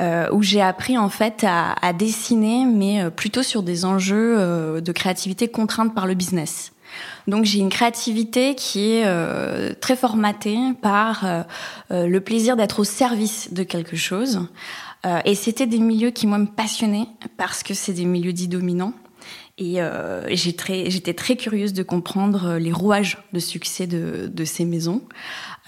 Euh, 0.00 0.30
où 0.32 0.42
j'ai 0.42 0.62
appris 0.62 0.96
en 0.96 1.10
fait 1.10 1.44
à, 1.46 1.92
dessiner, 1.92 2.64
mais 2.64 3.02
euh, 3.02 3.10
plutôt 3.10 3.42
sur 3.42 3.62
des 3.62 3.84
enjeux 3.84 4.80
de 4.80 4.92
créativité 4.92 5.48
contraintes 5.48 5.94
par 5.94 6.06
le 6.06 6.14
business. 6.14 6.72
Donc 7.26 7.44
j'ai 7.44 7.58
une 7.58 7.68
créativité 7.68 8.54
qui 8.54 8.92
est 8.92 9.74
très 9.80 9.96
formatée 9.96 10.58
par 10.80 11.44
le 11.90 12.18
plaisir 12.18 12.56
d'être 12.56 12.80
au 12.80 12.84
service 12.84 13.52
de 13.52 13.62
quelque 13.62 13.94
chose. 13.94 14.48
et 15.24 15.34
c'était 15.36 15.66
des 15.66 15.78
milieux 15.78 16.10
qui 16.10 16.26
moi 16.26 16.38
me 16.38 16.46
passionnaient 16.46 17.06
parce 17.36 17.62
que 17.62 17.74
c'est 17.74 17.92
des 17.92 18.06
milieux 18.06 18.32
dits 18.32 18.48
dominants. 18.48 18.94
Et 19.60 19.82
euh, 19.82 20.26
j'étais 20.34 21.12
très 21.12 21.36
curieuse 21.36 21.74
de 21.74 21.82
comprendre 21.82 22.56
les 22.56 22.72
rouages 22.72 23.18
de 23.34 23.38
succès 23.38 23.86
de, 23.86 24.26
de 24.32 24.44
ces 24.46 24.64
maisons, 24.64 25.02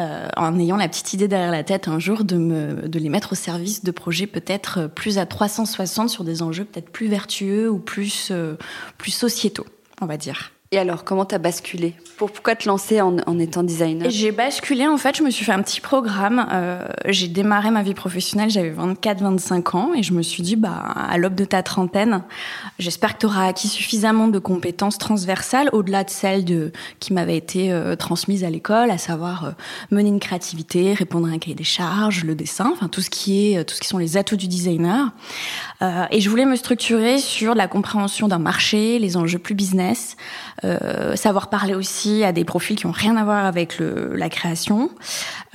euh, 0.00 0.28
en 0.34 0.58
ayant 0.58 0.76
la 0.76 0.88
petite 0.88 1.12
idée 1.12 1.28
derrière 1.28 1.50
la 1.50 1.62
tête 1.62 1.88
un 1.88 1.98
jour 1.98 2.24
de, 2.24 2.36
me, 2.36 2.88
de 2.88 2.98
les 2.98 3.10
mettre 3.10 3.32
au 3.32 3.34
service 3.34 3.84
de 3.84 3.90
projets 3.90 4.26
peut-être 4.26 4.86
plus 4.86 5.18
à 5.18 5.26
360 5.26 6.08
sur 6.08 6.24
des 6.24 6.40
enjeux 6.40 6.64
peut-être 6.64 6.88
plus 6.88 7.08
vertueux 7.08 7.70
ou 7.70 7.78
plus, 7.78 8.30
euh, 8.30 8.54
plus 8.96 9.10
sociétaux, 9.10 9.66
on 10.00 10.06
va 10.06 10.16
dire. 10.16 10.52
Et 10.74 10.78
alors, 10.78 11.04
comment 11.04 11.26
t'as 11.26 11.36
basculé? 11.36 11.94
Pourquoi 12.16 12.56
te 12.56 12.66
lancer 12.66 13.02
en, 13.02 13.38
étant 13.38 13.62
designer? 13.62 14.08
J'ai 14.08 14.32
basculé, 14.32 14.86
en 14.86 14.96
fait, 14.96 15.14
je 15.14 15.22
me 15.22 15.28
suis 15.28 15.44
fait 15.44 15.52
un 15.52 15.60
petit 15.60 15.82
programme. 15.82 16.46
Euh, 16.50 16.88
j'ai 17.08 17.28
démarré 17.28 17.70
ma 17.70 17.82
vie 17.82 17.92
professionnelle, 17.92 18.48
j'avais 18.48 18.70
24-25 18.70 19.76
ans, 19.76 19.90
et 19.94 20.02
je 20.02 20.14
me 20.14 20.22
suis 20.22 20.42
dit, 20.42 20.56
bah, 20.56 20.70
à 20.70 21.18
l'aube 21.18 21.34
de 21.34 21.44
ta 21.44 21.62
trentaine, 21.62 22.22
j'espère 22.78 23.14
que 23.14 23.18
tu 23.18 23.26
auras 23.26 23.48
acquis 23.48 23.68
suffisamment 23.68 24.28
de 24.28 24.38
compétences 24.38 24.96
transversales, 24.96 25.68
au-delà 25.72 26.04
de 26.04 26.10
celles 26.10 26.46
de, 26.46 26.72
qui 27.00 27.12
m'avaient 27.12 27.36
été 27.36 27.70
euh, 27.70 27.94
transmises 27.94 28.42
à 28.42 28.48
l'école, 28.48 28.90
à 28.90 28.96
savoir 28.96 29.44
euh, 29.44 29.50
mener 29.90 30.08
une 30.08 30.20
créativité, 30.20 30.94
répondre 30.94 31.28
à 31.28 31.32
un 31.32 31.38
cahier 31.38 31.54
des 31.54 31.64
charges, 31.64 32.24
le 32.24 32.34
dessin, 32.34 32.70
enfin 32.72 32.88
tout 32.88 33.02
ce 33.02 33.10
qui 33.10 33.52
est, 33.52 33.64
tout 33.64 33.74
ce 33.74 33.80
qui 33.80 33.88
sont 33.88 33.98
les 33.98 34.16
atouts 34.16 34.36
du 34.36 34.48
designer. 34.48 35.10
et 35.82 36.20
je 36.20 36.30
voulais 36.30 36.46
me 36.46 36.56
structurer 36.56 37.18
sur 37.18 37.54
la 37.54 37.68
compréhension 37.68 38.26
d'un 38.26 38.38
marché, 38.38 38.98
les 38.98 39.18
enjeux 39.18 39.38
plus 39.38 39.54
business, 39.54 40.16
euh, 40.64 41.16
savoir 41.16 41.50
parler 41.50 41.74
aussi 41.74 42.24
à 42.24 42.32
des 42.32 42.44
profils 42.44 42.76
qui 42.76 42.86
ont 42.86 42.92
rien 42.92 43.16
à 43.16 43.24
voir 43.24 43.44
avec 43.44 43.78
le, 43.78 44.14
la 44.14 44.28
création. 44.28 44.90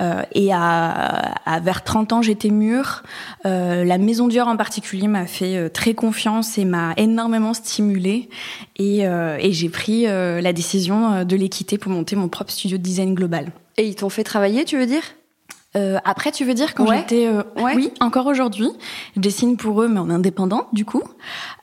Euh, 0.00 0.22
et 0.32 0.52
à, 0.52 1.34
à, 1.46 1.60
vers 1.60 1.82
30 1.84 2.12
ans, 2.12 2.22
j'étais 2.22 2.50
mûre. 2.50 3.02
Euh, 3.46 3.84
la 3.84 3.98
Maison 3.98 4.28
Dior 4.28 4.48
en 4.48 4.56
particulier 4.56 5.08
m'a 5.08 5.26
fait 5.26 5.56
euh, 5.56 5.68
très 5.68 5.94
confiance 5.94 6.58
et 6.58 6.64
m'a 6.64 6.92
énormément 6.96 7.54
stimulée. 7.54 8.28
Et, 8.76 9.06
euh, 9.06 9.38
et 9.40 9.52
j'ai 9.52 9.68
pris 9.68 10.04
la 10.04 10.52
décision 10.52 11.24
de 11.24 11.36
les 11.36 11.48
quitter 11.48 11.78
pour 11.78 11.90
monter 11.90 12.16
mon 12.16 12.28
propre 12.28 12.50
studio 12.50 12.78
de 12.78 12.82
design 12.82 13.14
global. 13.14 13.50
Et 13.76 13.86
ils 13.86 13.94
t'ont 13.94 14.08
fait 14.08 14.24
travailler, 14.24 14.64
tu 14.64 14.76
veux 14.76 14.86
dire? 14.86 15.02
Euh, 15.76 15.98
après, 16.04 16.32
tu 16.32 16.46
veux 16.46 16.54
dire 16.54 16.74
quand 16.74 16.90
j'étais, 16.90 17.26
euh, 17.26 17.42
oui, 17.56 17.92
encore 18.00 18.26
aujourd'hui, 18.26 18.70
je 19.14 19.20
dessine 19.20 19.58
pour 19.58 19.82
eux, 19.82 19.88
mais 19.88 20.00
en 20.00 20.08
indépendant 20.08 20.66
du 20.72 20.86
coup. 20.86 21.02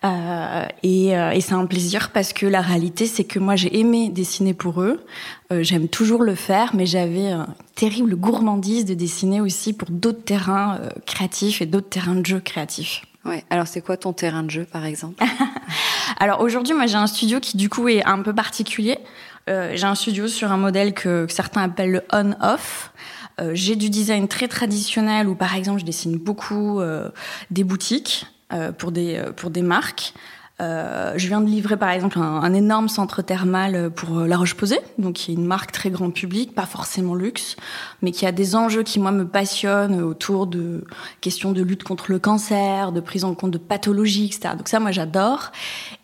Euh, 0.03 0.65
et, 0.83 1.17
euh, 1.17 1.31
et 1.31 1.41
c'est 1.41 1.55
un 1.55 1.65
plaisir 1.65 2.11
parce 2.11 2.31
que 2.31 2.45
la 2.45 2.61
réalité, 2.61 3.07
c'est 3.07 3.23
que 3.23 3.39
moi, 3.39 3.55
j'ai 3.55 3.79
aimé 3.79 4.09
dessiner 4.09 4.53
pour 4.53 4.83
eux. 4.83 5.03
Euh, 5.51 5.63
j'aime 5.63 5.87
toujours 5.87 6.21
le 6.21 6.35
faire, 6.35 6.75
mais 6.75 6.85
j'avais 6.85 7.31
une 7.31 7.47
terrible 7.73 8.15
gourmandise 8.15 8.85
de 8.85 8.93
dessiner 8.93 9.41
aussi 9.41 9.73
pour 9.73 9.89
d'autres 9.89 10.23
terrains 10.23 10.79
créatifs 11.07 11.63
et 11.63 11.65
d'autres 11.65 11.89
terrains 11.89 12.15
de 12.15 12.25
jeu 12.25 12.39
créatifs. 12.39 13.05
Ouais. 13.25 13.43
Alors, 13.49 13.65
c'est 13.65 13.81
quoi 13.81 13.97
ton 13.97 14.13
terrain 14.13 14.43
de 14.43 14.51
jeu, 14.51 14.65
par 14.65 14.85
exemple? 14.85 15.23
Alors 16.19 16.41
aujourd'hui, 16.41 16.75
moi, 16.75 16.85
j'ai 16.85 16.95
un 16.95 17.07
studio 17.07 17.39
qui 17.39 17.57
du 17.57 17.69
coup 17.69 17.87
est 17.87 18.05
un 18.05 18.21
peu 18.21 18.35
particulier. 18.35 18.99
j'ai 19.47 19.83
un 19.83 19.95
studio 19.95 20.27
sur 20.27 20.51
un 20.51 20.57
modèle 20.57 20.93
que, 20.93 21.25
que 21.25 21.33
certains 21.33 21.63
appellent 21.63 21.91
le 21.91 22.03
on-off. 22.13 22.91
Euh, 23.39 23.51
j'ai 23.53 23.75
du 23.75 23.89
design 23.89 24.27
très 24.27 24.47
traditionnel 24.47 25.27
où, 25.27 25.35
par 25.35 25.55
exemple, 25.55 25.79
je 25.79 25.85
dessine 25.85 26.17
beaucoup 26.17 26.79
euh, 26.79 27.09
des 27.51 27.63
boutiques 27.63 28.27
euh, 28.53 28.71
pour 28.71 28.91
des 28.91 29.21
pour 29.35 29.49
des 29.49 29.61
marques. 29.61 30.13
Euh, 30.61 31.13
je 31.17 31.27
viens 31.27 31.41
de 31.41 31.47
livrer 31.47 31.75
par 31.75 31.89
exemple 31.89 32.17
un, 32.17 32.53
énorme 32.53 32.87
centre 32.87 33.21
thermal 33.21 33.91
pour 33.91 34.21
La 34.21 34.37
Roche-Posay, 34.37 34.79
donc 34.97 35.15
qui 35.15 35.31
est 35.31 35.33
une 35.33 35.45
marque 35.45 35.71
très 35.71 35.89
grand 35.89 36.11
public, 36.11 36.55
pas 36.55 36.65
forcément 36.65 37.13
luxe, 37.13 37.57
mais 38.01 38.11
qui 38.11 38.25
a 38.25 38.31
des 38.31 38.55
enjeux 38.55 38.83
qui 38.83 38.99
moi 38.99 39.11
me 39.11 39.27
passionnent 39.27 40.01
autour 40.01 40.47
de 40.47 40.85
questions 41.19 41.51
de 41.51 41.61
lutte 41.61 41.83
contre 41.83 42.11
le 42.11 42.19
cancer, 42.19 42.91
de 42.91 43.01
prise 43.01 43.25
en 43.25 43.35
compte 43.35 43.51
de 43.51 43.57
pathologies, 43.57 44.27
etc. 44.27 44.55
Donc 44.57 44.69
ça 44.69 44.79
moi 44.79 44.91
j'adore. 44.91 45.51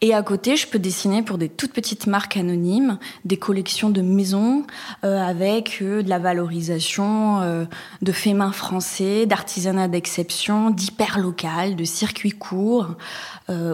Et 0.02 0.14
à 0.14 0.22
côté 0.22 0.58
je 0.58 0.68
peux 0.68 0.80
dessiner 0.80 1.22
pour 1.22 1.38
des 1.38 1.48
toutes 1.48 1.74
petites 1.74 2.08
marques 2.08 2.36
anonymes, 2.36 2.98
des 3.24 3.38
collections 3.38 3.90
de 3.90 4.02
maisons 4.02 4.66
euh, 5.04 5.22
avec 5.22 5.80
euh, 5.82 6.04
de 6.04 6.10
la 6.10 6.20
valorisation 6.20 7.42
euh, 7.42 7.66
de 8.02 8.12
faits 8.12 8.36
main 8.36 8.52
français, 8.52 9.26
d'artisanat 9.26 9.88
d'exception, 9.88 10.70
d'hyper 10.70 11.20
local, 11.20 11.76
de 11.76 11.84
circuits 11.84 12.32
courts 12.32 12.96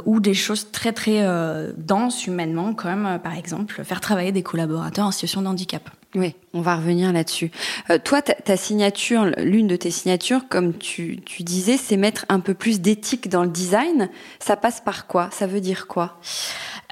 ou 0.05 0.19
des 0.19 0.33
choses 0.33 0.66
très 0.71 0.93
très 0.93 1.21
euh, 1.21 1.71
dense 1.77 2.27
humainement, 2.27 2.73
comme 2.73 3.05
euh, 3.05 3.17
par 3.17 3.35
exemple 3.35 3.83
faire 3.83 4.01
travailler 4.01 4.31
des 4.31 4.43
collaborateurs 4.43 5.05
en 5.05 5.11
situation 5.11 5.41
de 5.41 5.47
handicap. 5.47 5.89
Oui, 6.15 6.35
on 6.53 6.61
va 6.61 6.77
revenir 6.77 7.11
là-dessus. 7.11 7.51
Euh, 7.89 7.99
toi, 8.03 8.21
ta, 8.21 8.33
ta, 8.33 8.57
signature, 8.57 9.25
l'une 9.37 9.67
de 9.67 9.75
tes 9.75 9.91
signatures, 9.91 10.47
comme 10.49 10.73
tu, 10.73 11.19
tu 11.25 11.43
disais, 11.43 11.77
c'est 11.77 11.97
mettre 11.97 12.25
un 12.29 12.39
peu 12.39 12.53
plus 12.53 12.79
d'éthique 12.79 13.29
dans 13.29 13.43
le 13.43 13.49
design. 13.49 14.09
Ça 14.39 14.55
passe 14.55 14.79
par 14.79 15.07
quoi? 15.07 15.29
Ça 15.31 15.47
veut 15.47 15.61
dire 15.61 15.87
quoi? 15.87 16.17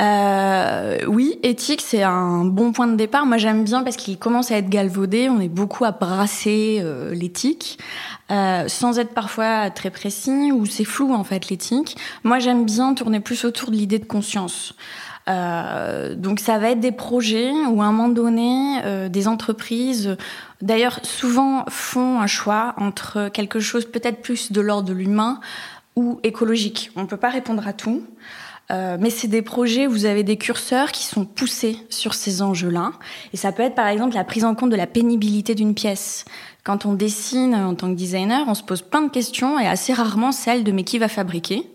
Euh, 0.02 0.98
oui, 1.08 1.40
éthique, 1.44 1.82
c'est 1.82 2.04
un 2.04 2.44
bon 2.44 2.72
point 2.74 2.88
de 2.88 2.96
départ. 2.96 3.26
Moi, 3.26 3.38
j'aime 3.38 3.64
bien 3.64 3.84
parce 3.84 3.96
qu'il 3.96 4.18
commence 4.18 4.52
à 4.52 4.58
être 4.58 4.70
galvaudé. 4.70 5.30
On 5.30 5.40
est 5.40 5.50
beaucoup 5.50 5.86
à 5.86 5.92
brasser 5.92 6.80
euh, 6.82 7.14
l'éthique, 7.14 7.80
euh, 8.32 8.68
sans 8.68 9.00
être 9.00 9.14
parfois 9.14 9.70
très 9.70 9.90
précis 9.90 10.52
ou 10.52 10.66
c'est 10.66 10.84
flou 10.84 11.14
en 11.14 11.24
fait 11.24 11.50
l'éthique. 11.50 11.98
Moi, 12.24 12.40
j'aime 12.40 12.66
bien 12.66 12.94
tourner 12.94 13.20
plus 13.20 13.46
autour 13.46 13.72
de 13.72 13.76
l'idée 13.76 14.00
de 14.00 14.06
conscience. 14.06 14.74
Euh, 15.28 16.14
donc 16.14 16.40
ça 16.40 16.60
va 16.60 16.70
être 16.70 16.80
des 16.80 16.92
projets 16.92 17.52
où 17.52 17.82
à 17.82 17.86
un 17.86 17.92
moment 17.92 18.10
donné, 18.10 18.80
euh, 18.84 19.10
des 19.10 19.28
entreprises, 19.28 20.18
d'ailleurs 20.62 21.00
souvent 21.04 21.66
font 21.68 22.20
un 22.20 22.28
choix 22.28 22.76
entre 22.78 23.30
quelque 23.30 23.60
chose 23.60 23.86
peut-être 23.86 24.22
plus 24.22 24.52
de 24.52 24.62
l'ordre 24.62 24.90
de 24.90 24.94
l'humain 24.94 25.40
ou 25.96 26.20
écologique. 26.24 26.92
On 26.96 27.02
ne 27.02 27.08
peut 27.08 27.18
pas 27.18 27.30
répondre 27.30 27.68
à 27.68 27.74
tout. 27.74 28.04
Euh, 28.72 28.98
mais 29.00 29.10
c'est 29.10 29.28
des 29.28 29.42
projets 29.42 29.88
où 29.88 29.92
vous 29.92 30.06
avez 30.06 30.24
des 30.24 30.38
curseurs 30.38 30.92
qui 30.92 31.04
sont 31.06 31.26
poussés 31.26 31.78
sur 31.90 32.14
ces 32.14 32.42
enjeux-là. 32.42 32.94
Et 33.34 33.38
ça 33.38 33.52
peut 33.52 33.64
être 33.64 33.76
par 33.76 33.88
exemple 33.88 34.16
la 34.16 34.24
prise 34.24 34.44
en 34.44 34.56
compte 34.56 34.72
de 34.72 34.76
la 34.76 34.88
pénibilité 34.88 35.54
d'une 35.56 35.76
pièce. 35.76 36.26
Quand 36.64 36.86
on 36.86 36.94
dessine 36.94 37.54
en 37.54 37.76
tant 37.76 37.90
que 37.90 37.96
designer, 37.96 38.46
on 38.48 38.56
se 38.56 38.64
pose 38.64 38.82
plein 38.82 39.04
de 39.04 39.10
questions 39.10 39.60
et 39.60 39.68
assez 39.68 39.94
rarement 39.94 40.32
celle 40.32 40.64
de 40.64 40.72
mais 40.72 40.84
qui 40.84 40.98
va 40.98 41.08
fabriquer 41.08 41.70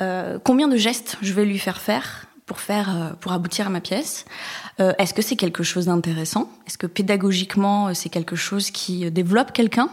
euh, 0.00 0.38
Combien 0.44 0.68
de 0.68 0.76
gestes 0.76 1.16
je 1.22 1.32
vais 1.32 1.44
lui 1.44 1.58
faire 1.58 1.80
faire 1.80 2.26
pour 2.46 2.60
faire 2.60 2.94
euh, 2.94 3.10
pour 3.20 3.32
aboutir 3.32 3.66
à 3.66 3.70
ma 3.70 3.80
pièce? 3.80 4.24
Euh, 4.80 4.92
Est-ce 4.98 5.14
que 5.14 5.22
c'est 5.22 5.36
quelque 5.36 5.64
chose 5.64 5.86
d'intéressant? 5.86 6.48
Est-ce 6.66 6.78
que 6.78 6.86
pédagogiquement 6.86 7.88
euh, 7.88 7.94
c'est 7.94 8.10
quelque 8.10 8.36
chose 8.36 8.70
qui 8.70 9.10
développe 9.10 9.52
quelqu'un? 9.52 9.88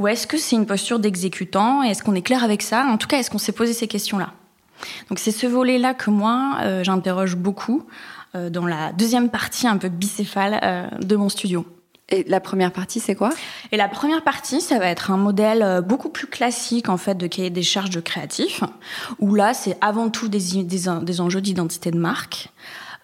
Ou 0.00 0.08
est-ce 0.08 0.26
que 0.26 0.36
c'est 0.38 0.56
une 0.56 0.66
posture 0.66 0.98
d'exécutant? 0.98 1.82
Est-ce 1.84 2.02
qu'on 2.02 2.16
est 2.16 2.22
clair 2.22 2.42
avec 2.42 2.62
ça? 2.62 2.84
En 2.86 2.98
tout 2.98 3.06
cas, 3.06 3.18
est-ce 3.18 3.30
qu'on 3.30 3.38
s'est 3.38 3.52
posé 3.52 3.72
ces 3.72 3.86
questions-là? 3.86 4.32
Donc 5.08 5.18
c'est 5.18 5.30
ce 5.30 5.46
volet-là 5.46 5.94
que 5.94 6.10
moi, 6.10 6.58
euh, 6.62 6.84
j'interroge 6.84 7.36
beaucoup 7.36 7.86
euh, 8.34 8.50
dans 8.50 8.66
la 8.66 8.92
deuxième 8.92 9.30
partie 9.30 9.66
un 9.66 9.76
peu 9.76 9.88
bicéphale 9.88 10.60
euh, 10.62 10.88
de 11.00 11.16
mon 11.16 11.28
studio. 11.28 11.66
Et 12.10 12.24
la 12.26 12.40
première 12.40 12.72
partie, 12.72 13.00
c'est 13.00 13.14
quoi? 13.14 13.30
Et 13.70 13.76
la 13.76 13.86
première 13.86 14.24
partie, 14.24 14.62
ça 14.62 14.78
va 14.78 14.86
être 14.86 15.10
un 15.10 15.18
modèle 15.18 15.82
beaucoup 15.86 16.08
plus 16.08 16.26
classique 16.26 16.88
en 16.88 16.96
fait 16.96 17.14
de 17.16 17.26
cahier 17.26 17.50
des 17.50 17.62
charges 17.62 17.90
de 17.90 18.00
créatif, 18.00 18.64
où 19.18 19.34
là, 19.34 19.52
c'est 19.52 19.76
avant 19.82 20.08
tout 20.08 20.28
des, 20.28 20.64
des, 20.64 20.80
des 21.02 21.20
enjeux 21.20 21.42
d'identité 21.42 21.90
de 21.90 21.98
marque. 21.98 22.50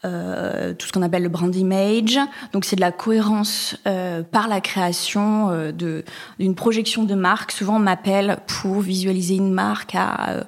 Euh, 0.04 0.74
tout 0.74 0.86
ce 0.86 0.92
qu'on 0.92 1.00
appelle 1.00 1.22
le 1.22 1.30
brand 1.30 1.54
image. 1.54 2.18
Donc 2.52 2.66
c'est 2.66 2.76
de 2.76 2.82
la 2.82 2.92
cohérence 2.92 3.76
euh, 3.86 4.22
par 4.22 4.48
la 4.48 4.60
création 4.60 5.48
euh, 5.48 5.72
de 5.72 6.04
d'une 6.38 6.54
projection 6.54 7.04
de 7.04 7.14
marque. 7.14 7.52
Souvent 7.52 7.76
on 7.76 7.80
m'appelle 7.80 8.36
pour 8.46 8.80
visualiser 8.80 9.36
une 9.36 9.52
marque 9.52 9.94
à 9.94 10.44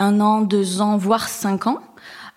un 0.00 0.20
an, 0.20 0.40
deux 0.40 0.80
ans, 0.80 0.96
voire 0.96 1.28
cinq 1.28 1.66
ans. 1.66 1.78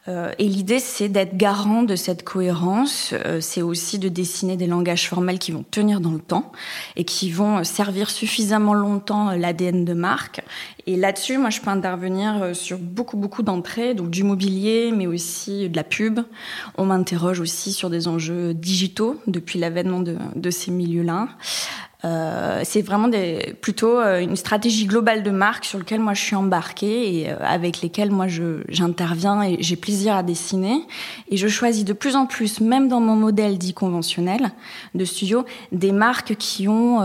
Euh, 0.10 0.34
et 0.38 0.50
l'idée, 0.50 0.80
c'est 0.80 1.08
d'être 1.08 1.38
garant 1.38 1.84
de 1.84 1.96
cette 1.96 2.24
cohérence. 2.24 3.14
Euh, 3.14 3.40
c'est 3.40 3.62
aussi 3.62 4.00
de 4.00 4.10
dessiner 4.10 4.58
des 4.58 4.68
langages 4.68 5.08
formels 5.08 5.40
qui 5.40 5.54
vont 5.54 5.64
tenir 5.72 6.02
dans 6.02 6.12
le 6.12 6.20
temps 6.20 6.52
et 6.98 7.06
qui 7.06 7.32
vont 7.32 7.64
servir 7.64 8.10
suffisamment 8.10 8.74
longtemps 8.74 9.32
l'ADN 9.32 9.86
de 9.86 9.94
marque. 9.94 10.42
Et 10.88 10.98
là-dessus, 10.98 11.38
moi, 11.38 11.50
je 11.50 11.62
peux 11.62 11.70
intervenir 11.70 12.54
sur 12.54 12.78
beaucoup, 12.78 13.16
beaucoup 13.16 13.44
d'entrées, 13.44 13.94
donc 13.94 14.10
du 14.10 14.24
mobilier, 14.24 14.92
mais 14.94 15.08
aussi 15.08 15.70
de 15.70 15.76
la 15.78 15.86
pub. 15.86 16.20
On 16.78 16.86
m'interroge 16.86 17.40
aussi 17.40 17.72
sur 17.72 17.90
des 17.90 18.10
enjeux 18.10 18.54
digitaux 18.54 19.22
depuis 19.28 19.58
l'avènement 19.58 20.02
de, 20.02 20.18
de 20.36 20.50
ces 20.50 20.72
milieux-là. 20.72 21.30
Euh, 22.06 22.62
c'est 22.66 22.82
vraiment 22.82 23.08
des, 23.08 23.56
plutôt 23.62 23.98
euh, 23.98 24.20
une 24.20 24.36
stratégie 24.36 24.86
globale 24.86 25.24
de 25.24 25.32
marque 25.32 25.64
sur 25.64 25.80
laquelle 25.80 26.02
moi 26.02 26.14
je 26.14 26.22
suis 26.22 26.36
embarquée 26.36 27.22
et 27.22 27.30
euh, 27.30 27.36
avec 27.40 27.82
lesquelles 27.82 28.12
moi 28.12 28.28
j'interviens 28.68 29.42
et 29.44 29.58
j'ai 29.62 29.78
plaisir 29.78 30.16
à 30.16 30.24
dessiner. 30.24 30.82
Et 31.30 31.38
je 31.38 31.48
choisis 31.48 31.86
de 31.86 31.94
plus 31.94 32.18
en 32.18 32.26
plus, 32.26 32.60
même 32.60 32.90
dans 32.90 33.00
mon 33.00 33.16
modèle 33.16 33.58
dit 33.58 33.74
conventionnel 33.74 34.52
de 34.96 35.06
studio, 35.06 35.46
des 35.72 35.94
marques 35.94 36.36
qui 36.36 36.68
ont 36.68 37.00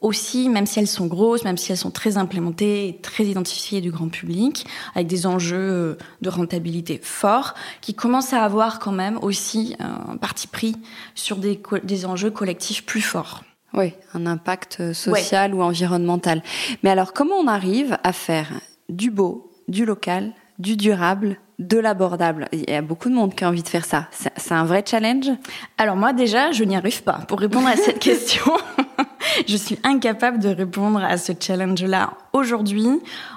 aussi, 0.00 0.48
même 0.48 0.66
si 0.66 0.78
elles 0.80 0.86
sont 0.86 1.06
grosses, 1.06 1.44
même 1.44 1.56
si 1.56 1.72
elles 1.72 1.78
sont 1.78 1.90
très 1.90 2.16
implémentées 2.16 2.98
très 3.02 3.24
identifiées 3.24 3.80
du 3.80 3.90
grand 3.90 4.08
public, 4.08 4.66
avec 4.94 5.06
des 5.06 5.26
enjeux 5.26 5.96
de 6.20 6.28
rentabilité 6.28 7.00
forts, 7.02 7.54
qui 7.80 7.94
commencent 7.94 8.32
à 8.32 8.42
avoir 8.42 8.80
quand 8.80 8.92
même 8.92 9.18
aussi 9.22 9.76
un 9.78 10.16
parti 10.16 10.46
pris 10.46 10.76
sur 11.14 11.36
des, 11.36 11.60
des 11.84 12.06
enjeux 12.06 12.30
collectifs 12.30 12.84
plus 12.84 13.00
forts. 13.00 13.42
Oui, 13.74 13.92
un 14.14 14.26
impact 14.26 14.78
euh, 14.80 14.92
social 14.92 15.54
ou 15.54 15.62
environnemental. 15.62 16.42
Mais 16.82 16.90
alors, 16.90 17.12
comment 17.12 17.36
on 17.36 17.48
arrive 17.48 17.98
à 18.04 18.12
faire 18.12 18.48
du 18.88 19.10
beau, 19.10 19.50
du 19.68 19.84
local, 19.84 20.32
du 20.58 20.76
durable, 20.76 21.38
de 21.58 21.78
l'abordable 21.78 22.48
Il 22.52 22.68
y 22.68 22.74
a 22.74 22.82
beaucoup 22.82 23.08
de 23.08 23.14
monde 23.14 23.34
qui 23.34 23.44
a 23.44 23.48
envie 23.48 23.62
de 23.62 23.68
faire 23.68 23.84
ça. 23.84 24.08
C'est 24.10 24.52
un 24.52 24.64
vrai 24.64 24.84
challenge? 24.86 25.30
Alors 25.78 25.96
moi 25.96 26.12
déjà, 26.12 26.52
je 26.52 26.64
n'y 26.64 26.76
arrive 26.76 27.02
pas. 27.02 27.20
Pour 27.28 27.40
répondre 27.40 27.68
à 27.68 27.76
cette 27.76 27.98
question, 28.00 28.52
je 29.46 29.56
suis 29.56 29.78
incapable 29.84 30.38
de 30.38 30.48
répondre 30.48 31.02
à 31.02 31.16
ce 31.16 31.32
challenge-là 31.38 32.14
aujourd'hui. 32.32 32.88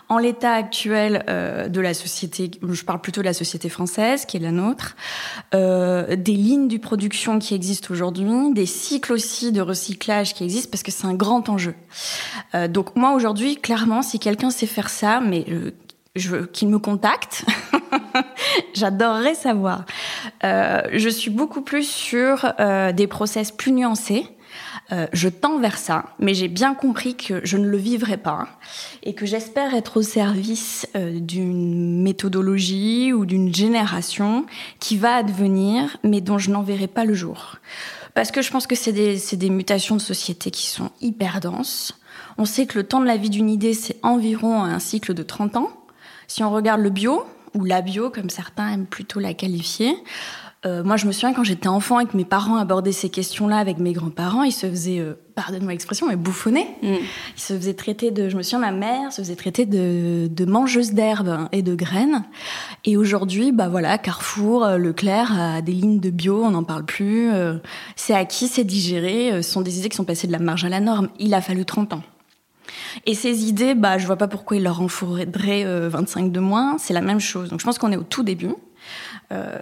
En 0.09 0.17
l'état 0.19 0.53
actuel 0.53 1.25
euh, 1.27 1.67
de 1.67 1.81
la 1.81 1.93
société, 1.93 2.49
je 2.67 2.83
parle 2.85 3.01
plutôt 3.01 3.21
de 3.21 3.25
la 3.25 3.33
société 3.33 3.67
française, 3.67 4.25
qui 4.25 4.37
est 4.37 4.39
la 4.39 4.51
nôtre, 4.51 4.95
euh, 5.53 6.15
des 6.15 6.33
lignes 6.33 6.69
de 6.69 6.77
production 6.77 7.39
qui 7.39 7.53
existent 7.53 7.91
aujourd'hui, 7.91 8.53
des 8.53 8.65
cycles 8.65 9.13
aussi 9.13 9.51
de 9.51 9.61
recyclage 9.61 10.33
qui 10.33 10.45
existent, 10.45 10.69
parce 10.71 10.83
que 10.83 10.91
c'est 10.91 11.07
un 11.07 11.13
grand 11.13 11.49
enjeu. 11.49 11.75
Euh, 12.55 12.67
donc 12.67 12.95
moi 12.95 13.11
aujourd'hui, 13.13 13.57
clairement, 13.57 14.01
si 14.01 14.17
quelqu'un 14.17 14.49
sait 14.49 14.65
faire 14.65 14.89
ça, 14.89 15.19
mais 15.19 15.45
euh, 15.49 15.71
je 16.17 16.29
veux 16.29 16.45
qu'il 16.45 16.69
me 16.69 16.79
contacte. 16.79 17.45
J'adorerais 18.73 19.35
savoir. 19.35 19.85
Euh, 20.43 20.81
je 20.93 21.09
suis 21.09 21.29
beaucoup 21.29 21.61
plus 21.61 21.87
sur 21.87 22.53
euh, 22.59 22.91
des 22.91 23.07
process 23.07 23.51
plus 23.51 23.71
nuancés 23.71 24.25
euh, 24.93 25.05
je 25.11 25.27
tends 25.27 25.59
vers 25.59 25.77
ça, 25.77 26.05
mais 26.17 26.33
j'ai 26.33 26.47
bien 26.47 26.73
compris 26.73 27.15
que 27.15 27.41
je 27.43 27.57
ne 27.57 27.67
le 27.67 27.77
vivrai 27.77 28.15
pas 28.15 28.47
et 29.03 29.13
que 29.13 29.25
j'espère 29.25 29.75
être 29.75 29.97
au 29.97 30.01
service 30.01 30.87
d'une 30.95 32.01
méthodologie 32.01 33.11
ou 33.11 33.25
d'une 33.25 33.53
génération 33.53 34.45
qui 34.79 34.95
va 34.95 35.15
advenir, 35.15 35.97
mais 36.03 36.21
dont 36.21 36.37
je 36.37 36.51
n'en 36.51 36.63
verrai 36.63 36.87
pas 36.87 37.03
le 37.03 37.13
jour. 37.13 37.57
Parce 38.13 38.31
que 38.31 38.41
je 38.41 38.49
pense 38.49 38.65
que 38.65 38.75
c'est 38.75 38.93
des 38.93 39.49
mutations 39.49 39.97
de 39.97 40.01
société 40.01 40.51
qui 40.51 40.67
sont 40.67 40.89
hyper 41.01 41.41
denses. 41.41 41.99
On 42.37 42.45
sait 42.45 42.65
que 42.65 42.77
le 42.77 42.85
temps 42.85 42.99
de 42.99 43.05
la 43.05 43.17
vie 43.17 43.29
d'une 43.29 43.49
idée, 43.49 43.73
c'est 43.73 43.97
environ 44.03 44.63
un 44.63 44.79
cycle 44.79 45.13
de 45.13 45.23
30 45.23 45.57
ans. 45.57 45.69
Si 46.27 46.43
on 46.43 46.51
regarde 46.51 46.81
le 46.81 46.89
bio, 46.89 47.23
ou 47.53 47.63
la 47.63 47.81
bio, 47.81 48.09
comme 48.09 48.29
certains 48.29 48.73
aiment 48.73 48.85
plutôt 48.85 49.19
la 49.19 49.33
qualifier, 49.33 49.95
euh, 50.65 50.83
moi, 50.83 50.97
je 50.97 51.05
me 51.05 51.11
souviens 51.11 51.33
quand 51.33 51.43
j'étais 51.43 51.67
enfant 51.67 51.99
et 51.99 52.07
que 52.07 52.17
mes 52.17 52.25
parents 52.25 52.57
abordaient 52.57 52.91
ces 52.91 53.09
questions-là 53.09 53.57
avec 53.57 53.77
mes 53.77 53.93
grands-parents, 53.93 54.43
ils 54.43 54.51
se 54.51 54.67
faisaient, 54.67 54.99
euh, 54.99 55.13
pardonne-moi 55.35 55.71
l'expression, 55.71 56.07
mais 56.07 56.15
bouffonner. 56.15 56.67
Mm. 56.81 56.95
Ils 57.35 57.41
se 57.41 57.53
faisaient 57.53 57.75
traiter 57.75 58.09
de, 58.09 58.27
je 58.27 58.35
me 58.35 58.41
souviens, 58.41 58.59
ma 58.59 58.71
mère 58.71 59.13
se 59.13 59.21
faisait 59.21 59.35
traiter 59.35 59.65
de, 59.65 60.27
de 60.27 60.45
mangeuse 60.45 60.93
d'herbes 60.93 61.47
et 61.51 61.61
de 61.61 61.75
graines. 61.75 62.23
Et 62.85 62.97
aujourd'hui, 62.97 63.51
bah 63.51 63.69
voilà, 63.69 63.99
Carrefour, 63.99 64.65
euh, 64.65 64.77
Leclerc 64.77 65.31
a 65.39 65.61
des 65.61 65.73
lignes 65.73 65.99
de 65.99 66.09
bio, 66.09 66.43
on 66.43 66.51
n'en 66.51 66.63
parle 66.63 66.85
plus. 66.85 67.31
Euh, 67.31 67.57
c'est 67.95 68.15
acquis, 68.15 68.47
c'est 68.47 68.63
digéré. 68.63 69.43
Ce 69.43 69.51
sont 69.51 69.61
des 69.61 69.77
idées 69.79 69.89
qui 69.89 69.97
sont 69.97 70.05
passées 70.05 70.27
de 70.27 70.31
la 70.31 70.39
marge 70.39 70.65
à 70.65 70.69
la 70.69 70.79
norme. 70.79 71.09
Il 71.19 71.35
a 71.35 71.41
fallu 71.41 71.65
30 71.65 71.93
ans. 71.93 72.03
Et 73.05 73.13
ces 73.13 73.45
idées, 73.45 73.75
bah, 73.75 73.97
je 73.97 74.05
vois 74.05 74.17
pas 74.17 74.27
pourquoi 74.27 74.57
il 74.57 74.63
leur 74.63 74.81
en 74.81 74.87
faudrait 74.87 75.63
25 75.65 76.31
de 76.31 76.39
moins. 76.39 76.77
C'est 76.77 76.93
la 76.93 77.01
même 77.01 77.19
chose. 77.19 77.49
Donc, 77.49 77.59
je 77.59 77.65
pense 77.65 77.77
qu'on 77.77 77.91
est 77.91 77.97
au 77.97 78.03
tout 78.03 78.23
début. 78.23 78.53
Euh, 79.31 79.57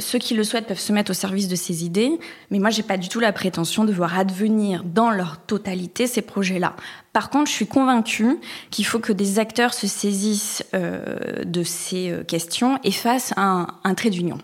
ceux 0.00 0.18
qui 0.18 0.34
le 0.34 0.42
souhaitent 0.42 0.66
peuvent 0.66 0.80
se 0.80 0.92
mettre 0.92 1.12
au 1.12 1.14
service 1.14 1.46
de 1.46 1.54
ces 1.54 1.84
idées, 1.84 2.18
mais 2.50 2.58
moi 2.58 2.70
j'ai 2.70 2.82
pas 2.82 2.96
du 2.96 3.08
tout 3.08 3.20
la 3.20 3.32
prétention 3.32 3.84
de 3.84 3.92
voir 3.92 4.18
advenir 4.18 4.82
dans 4.82 5.10
leur 5.10 5.38
totalité 5.38 6.08
ces 6.08 6.22
projets-là. 6.22 6.74
Par 7.12 7.30
contre, 7.30 7.48
je 7.48 7.54
suis 7.54 7.68
convaincue 7.68 8.38
qu'il 8.70 8.84
faut 8.84 8.98
que 8.98 9.12
des 9.12 9.38
acteurs 9.38 9.74
se 9.74 9.86
saisissent 9.86 10.64
euh, 10.74 11.44
de 11.44 11.62
ces 11.62 12.10
euh, 12.10 12.24
questions 12.24 12.80
et 12.82 12.90
fassent 12.90 13.32
un, 13.36 13.68
un 13.84 13.94
trait 13.94 14.10
d'union. 14.10 14.38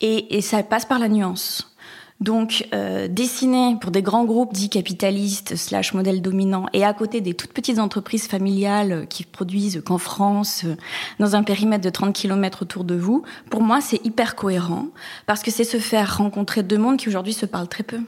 Et, 0.00 0.36
et 0.36 0.40
ça 0.40 0.62
passe 0.62 0.86
par 0.86 0.98
la 0.98 1.08
nuance. 1.08 1.76
Donc, 2.20 2.66
euh, 2.74 3.06
dessiner 3.06 3.76
pour 3.80 3.92
des 3.92 4.02
grands 4.02 4.24
groupes 4.24 4.52
dits 4.52 4.70
capitalistes 4.70 5.54
slash 5.54 5.94
modèles 5.94 6.20
dominants 6.20 6.66
et 6.72 6.84
à 6.84 6.92
côté 6.92 7.20
des 7.20 7.34
toutes 7.34 7.52
petites 7.52 7.78
entreprises 7.78 8.26
familiales 8.26 9.06
qui 9.08 9.22
produisent 9.22 9.82
qu'en 9.84 9.98
France, 9.98 10.62
euh, 10.64 10.74
dans 11.20 11.36
un 11.36 11.44
périmètre 11.44 11.84
de 11.84 11.90
30 11.90 12.12
km 12.12 12.62
autour 12.62 12.82
de 12.82 12.96
vous, 12.96 13.22
pour 13.50 13.62
moi, 13.62 13.80
c'est 13.80 14.04
hyper 14.04 14.34
cohérent 14.34 14.86
parce 15.26 15.42
que 15.42 15.52
c'est 15.52 15.62
se 15.62 15.78
faire 15.78 16.18
rencontrer 16.18 16.64
deux 16.64 16.78
mondes 16.78 16.96
qui 16.96 17.08
aujourd'hui 17.08 17.34
se 17.34 17.46
parlent 17.46 17.68
très 17.68 17.84
peu. 17.84 18.00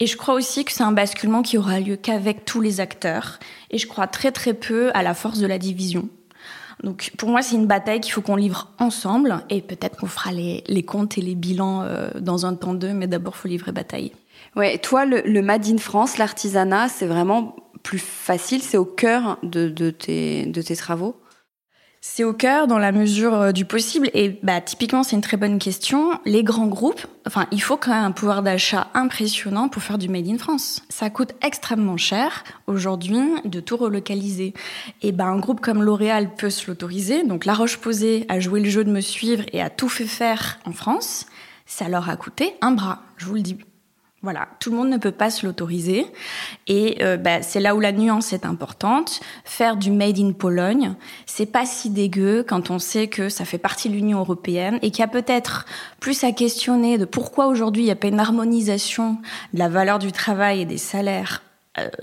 Et 0.00 0.06
je 0.06 0.16
crois 0.16 0.34
aussi 0.34 0.64
que 0.64 0.72
c'est 0.72 0.82
un 0.82 0.92
basculement 0.92 1.42
qui 1.42 1.58
aura 1.58 1.80
lieu 1.80 1.96
qu'avec 1.96 2.46
tous 2.46 2.62
les 2.62 2.80
acteurs. 2.80 3.38
Et 3.70 3.76
je 3.76 3.86
crois 3.86 4.06
très 4.06 4.32
très 4.32 4.54
peu 4.54 4.90
à 4.94 5.02
la 5.02 5.12
force 5.12 5.38
de 5.38 5.46
la 5.46 5.58
division. 5.58 6.08
Donc 6.82 7.12
pour 7.16 7.28
moi, 7.28 7.42
c'est 7.42 7.56
une 7.56 7.66
bataille 7.66 8.00
qu'il 8.00 8.12
faut 8.12 8.20
qu'on 8.20 8.36
livre 8.36 8.70
ensemble 8.78 9.44
et 9.50 9.62
peut-être 9.62 9.96
qu'on 9.96 10.06
fera 10.06 10.32
les, 10.32 10.82
comptes 10.82 11.18
et 11.18 11.20
les 11.20 11.34
bilans 11.34 11.82
euh, 11.82 12.08
dans 12.20 12.46
un 12.46 12.54
temps 12.54 12.74
d'eux, 12.74 12.92
mais 12.92 13.06
d'abord, 13.06 13.36
faut 13.36 13.48
livrer 13.48 13.72
bataille. 13.72 14.12
Ouais, 14.56 14.78
toi, 14.78 15.04
le, 15.04 15.22
le 15.24 15.42
Made 15.42 15.66
in 15.66 15.78
France, 15.78 16.18
l'artisanat, 16.18 16.88
c'est 16.88 17.06
vraiment 17.06 17.56
plus 17.82 17.98
facile, 17.98 18.62
c'est 18.62 18.76
au 18.76 18.84
cœur 18.84 19.38
de, 19.42 19.68
de, 19.68 19.90
tes, 19.90 20.46
de 20.46 20.62
tes 20.62 20.74
travaux? 20.74 21.16
C'est 22.06 22.22
au 22.22 22.34
cœur 22.34 22.66
dans 22.66 22.78
la 22.78 22.92
mesure 22.92 23.34
euh, 23.34 23.52
du 23.52 23.64
possible 23.64 24.10
et 24.12 24.38
bah 24.42 24.60
typiquement 24.60 25.02
c'est 25.02 25.16
une 25.16 25.22
très 25.22 25.38
bonne 25.38 25.58
question. 25.58 26.20
Les 26.26 26.44
grands 26.44 26.66
groupes, 26.66 27.06
enfin 27.26 27.46
il 27.50 27.62
faut 27.62 27.78
quand 27.78 27.92
même 27.92 28.04
un 28.04 28.12
pouvoir 28.12 28.42
d'achat 28.42 28.88
impressionnant 28.92 29.70
pour 29.70 29.82
faire 29.82 29.96
du 29.96 30.10
made 30.10 30.28
in 30.28 30.36
France. 30.36 30.82
Ça 30.90 31.08
coûte 31.08 31.32
extrêmement 31.42 31.96
cher 31.96 32.44
aujourd'hui 32.66 33.18
de 33.46 33.58
tout 33.58 33.78
relocaliser. 33.78 34.52
Et 35.00 35.12
ben 35.12 35.26
un 35.26 35.38
groupe 35.38 35.60
comme 35.60 35.82
L'Oréal 35.82 36.34
peut 36.36 36.50
se 36.50 36.66
l'autoriser. 36.66 37.24
Donc 37.24 37.46
La 37.46 37.54
Roche-Posay 37.54 38.26
a 38.28 38.38
joué 38.38 38.60
le 38.60 38.68
jeu 38.68 38.84
de 38.84 38.92
me 38.92 39.00
suivre 39.00 39.44
et 39.54 39.62
a 39.62 39.70
tout 39.70 39.88
fait 39.88 40.04
faire 40.04 40.58
en 40.66 40.72
France. 40.72 41.24
Ça 41.64 41.88
leur 41.88 42.10
a 42.10 42.16
coûté 42.16 42.54
un 42.60 42.72
bras, 42.72 43.02
je 43.16 43.24
vous 43.24 43.34
le 43.36 43.40
dis. 43.40 43.56
Voilà, 44.24 44.48
tout 44.58 44.70
le 44.70 44.76
monde 44.78 44.88
ne 44.88 44.96
peut 44.96 45.10
pas 45.10 45.28
se 45.28 45.44
l'autoriser. 45.44 46.06
Et 46.66 46.96
euh, 47.02 47.18
bah, 47.18 47.42
c'est 47.42 47.60
là 47.60 47.76
où 47.76 47.80
la 47.80 47.92
nuance 47.92 48.32
est 48.32 48.46
importante. 48.46 49.20
Faire 49.44 49.76
du 49.76 49.90
made 49.90 50.18
in 50.18 50.32
Pologne, 50.32 50.94
c'est 51.26 51.44
pas 51.44 51.66
si 51.66 51.90
dégueu 51.90 52.42
quand 52.42 52.70
on 52.70 52.78
sait 52.78 53.08
que 53.08 53.28
ça 53.28 53.44
fait 53.44 53.58
partie 53.58 53.90
de 53.90 53.94
l'Union 53.94 54.20
européenne 54.20 54.78
et 54.80 54.90
qu'il 54.90 55.00
y 55.00 55.04
a 55.04 55.08
peut-être 55.08 55.66
plus 56.00 56.24
à 56.24 56.32
questionner 56.32 56.96
de 56.96 57.04
pourquoi 57.04 57.48
aujourd'hui 57.48 57.82
il 57.82 57.84
n'y 57.84 57.92
a 57.92 57.96
pas 57.96 58.08
une 58.08 58.18
harmonisation 58.18 59.18
de 59.52 59.58
la 59.58 59.68
valeur 59.68 59.98
du 59.98 60.10
travail 60.10 60.62
et 60.62 60.64
des 60.64 60.78
salaires 60.78 61.42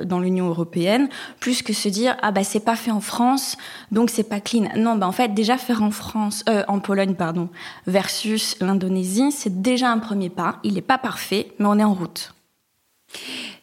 dans 0.03 0.19
l'Union 0.19 0.47
européenne, 0.47 1.09
plus 1.39 1.61
que 1.61 1.73
se 1.73 1.89
dire 1.89 2.17
ah 2.21 2.31
bah 2.31 2.43
c'est 2.43 2.59
pas 2.59 2.75
fait 2.75 2.91
en 2.91 3.01
France, 3.01 3.57
donc 3.91 4.09
c'est 4.09 4.23
pas 4.23 4.39
clean. 4.39 4.69
Non, 4.75 4.95
bah 4.95 5.07
en 5.07 5.11
fait 5.11 5.33
déjà 5.33 5.57
faire 5.57 5.83
en 5.83 5.91
France, 5.91 6.43
euh, 6.49 6.63
en 6.67 6.79
Pologne 6.79 7.15
pardon, 7.15 7.49
versus 7.87 8.57
l'Indonésie, 8.59 9.31
c'est 9.31 9.61
déjà 9.61 9.91
un 9.91 9.99
premier 9.99 10.29
pas. 10.29 10.59
Il 10.63 10.73
n'est 10.73 10.81
pas 10.81 10.97
parfait, 10.97 11.53
mais 11.59 11.67
on 11.67 11.79
est 11.79 11.83
en 11.83 11.93
route. 11.93 12.33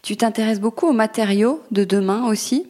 Tu 0.03 0.17
t'intéresses 0.17 0.61
beaucoup 0.61 0.87
aux 0.87 0.93
matériaux 0.93 1.63
de 1.71 1.85
demain 1.85 2.27
aussi? 2.27 2.67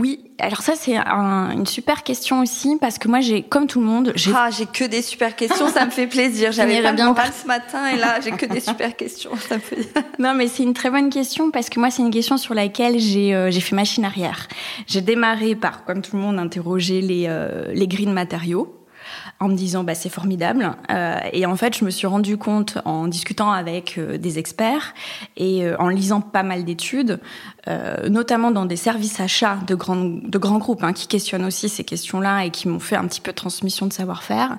Oui, 0.00 0.30
alors 0.38 0.62
ça 0.62 0.72
c'est 0.74 0.96
une 0.96 1.66
super 1.66 2.02
question 2.02 2.40
aussi 2.40 2.78
parce 2.80 2.98
que 2.98 3.06
moi 3.06 3.20
j'ai, 3.20 3.42
comme 3.42 3.66
tout 3.66 3.80
le 3.80 3.86
monde, 3.86 4.12
j'ai 4.14 4.32
ah 4.34 4.48
j'ai 4.50 4.64
que 4.64 4.84
des 4.84 5.02
super 5.02 5.36
questions, 5.36 5.68
ça 5.68 5.84
me 5.84 5.90
fait 5.90 6.06
plaisir. 6.06 6.52
J'avais 6.52 6.82
pas 6.82 6.92
bien 6.92 7.14
ce 7.14 7.46
matin 7.46 7.86
et 7.86 7.96
là 7.96 8.18
j'ai 8.20 8.30
que 8.30 8.46
des 8.46 8.60
super 8.60 8.96
questions, 8.96 9.30
ça 9.36 9.56
me 9.56 9.60
fait. 9.60 9.92
non 10.18 10.34
mais 10.34 10.48
c'est 10.48 10.62
une 10.62 10.74
très 10.74 10.90
bonne 10.90 11.10
question 11.10 11.50
parce 11.50 11.68
que 11.68 11.78
moi 11.78 11.90
c'est 11.90 12.02
une 12.02 12.10
question 12.10 12.38
sur 12.38 12.54
laquelle 12.54 12.98
j'ai 12.98 13.34
euh, 13.34 13.50
j'ai 13.50 13.60
fait 13.60 13.76
machine 13.76 14.04
arrière. 14.04 14.48
J'ai 14.86 15.02
démarré 15.02 15.54
par, 15.54 15.84
comme 15.84 16.00
tout 16.00 16.16
le 16.16 16.22
monde, 16.22 16.38
interroger 16.38 17.02
les 17.02 17.26
euh, 17.28 17.66
les 17.74 17.86
grilles 17.86 18.06
de 18.06 18.12
matériaux. 18.12 18.80
en 19.40 19.48
me 19.48 19.54
disant 19.54 19.84
bah, 19.84 19.94
c'est 19.94 20.10
formidable. 20.10 20.72
Euh, 20.90 21.16
et 21.32 21.46
en 21.46 21.56
fait, 21.56 21.76
je 21.76 21.84
me 21.84 21.90
suis 21.90 22.06
rendu 22.06 22.36
compte 22.36 22.78
en 22.84 23.08
discutant 23.08 23.50
avec 23.50 23.96
euh, 23.98 24.18
des 24.18 24.38
experts 24.38 24.94
et 25.36 25.64
euh, 25.64 25.76
en 25.78 25.88
lisant 25.88 26.20
pas 26.20 26.42
mal 26.42 26.64
d'études, 26.64 27.20
notamment 28.08 28.50
dans 28.50 28.64
des 28.64 28.76
services 28.76 29.20
achats 29.20 29.58
de 29.66 29.74
grands, 29.74 29.96
de 29.96 30.38
grands 30.38 30.58
groupes 30.58 30.82
hein, 30.82 30.92
qui 30.92 31.06
questionnent 31.06 31.44
aussi 31.44 31.68
ces 31.68 31.84
questions-là 31.84 32.44
et 32.44 32.50
qui 32.50 32.68
m'ont 32.68 32.80
fait 32.80 32.96
un 32.96 33.06
petit 33.06 33.20
peu 33.20 33.32
de 33.32 33.36
transmission 33.36 33.86
de 33.86 33.92
savoir-faire, 33.92 34.58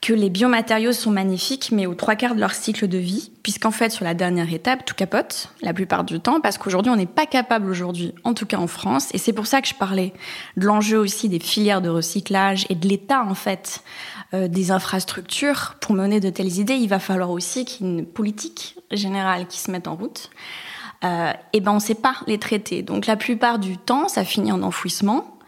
que 0.00 0.12
les 0.12 0.30
biomatériaux 0.30 0.92
sont 0.92 1.10
magnifiques, 1.10 1.70
mais 1.72 1.86
aux 1.86 1.94
trois 1.94 2.14
quarts 2.14 2.34
de 2.34 2.40
leur 2.40 2.52
cycle 2.52 2.88
de 2.88 2.98
vie, 2.98 3.30
puisqu'en 3.42 3.70
fait, 3.70 3.90
sur 3.90 4.04
la 4.04 4.14
dernière 4.14 4.52
étape, 4.52 4.84
tout 4.84 4.94
capote 4.94 5.50
la 5.62 5.74
plupart 5.74 6.04
du 6.04 6.20
temps, 6.20 6.40
parce 6.40 6.58
qu'aujourd'hui, 6.58 6.90
on 6.90 6.96
n'est 6.96 7.06
pas 7.06 7.26
capable 7.26 7.70
aujourd'hui, 7.70 8.14
en 8.24 8.34
tout 8.34 8.46
cas 8.46 8.58
en 8.58 8.66
France, 8.66 9.08
et 9.12 9.18
c'est 9.18 9.32
pour 9.32 9.46
ça 9.46 9.60
que 9.60 9.68
je 9.68 9.74
parlais 9.74 10.12
de 10.56 10.66
l'enjeu 10.66 10.98
aussi 10.98 11.28
des 11.28 11.40
filières 11.40 11.82
de 11.82 11.88
recyclage 11.88 12.66
et 12.68 12.74
de 12.74 12.88
l'état 12.88 13.24
en 13.24 13.34
fait 13.34 13.82
euh, 14.34 14.48
des 14.48 14.70
infrastructures 14.70 15.76
pour 15.80 15.94
mener 15.94 16.20
de 16.20 16.30
telles 16.30 16.58
idées, 16.58 16.74
il 16.74 16.88
va 16.88 16.98
falloir 16.98 17.30
aussi 17.30 17.64
qu'il 17.64 17.86
y 17.86 17.88
ait 17.88 17.92
une 17.98 18.06
politique 18.06 18.76
générale 18.90 19.46
qui 19.46 19.58
se 19.58 19.70
mette 19.70 19.88
en 19.88 19.96
route. 19.96 20.30
Euh, 21.04 21.32
et 21.52 21.60
ben 21.60 21.72
on 21.72 21.80
sait 21.80 21.94
pas 21.94 22.16
les 22.26 22.38
traiter. 22.38 22.82
Donc 22.82 23.06
la 23.06 23.16
plupart 23.16 23.58
du 23.58 23.76
temps, 23.78 24.08
ça 24.08 24.24
finit 24.24 24.52
en 24.52 24.62
enfouissement. 24.62 25.38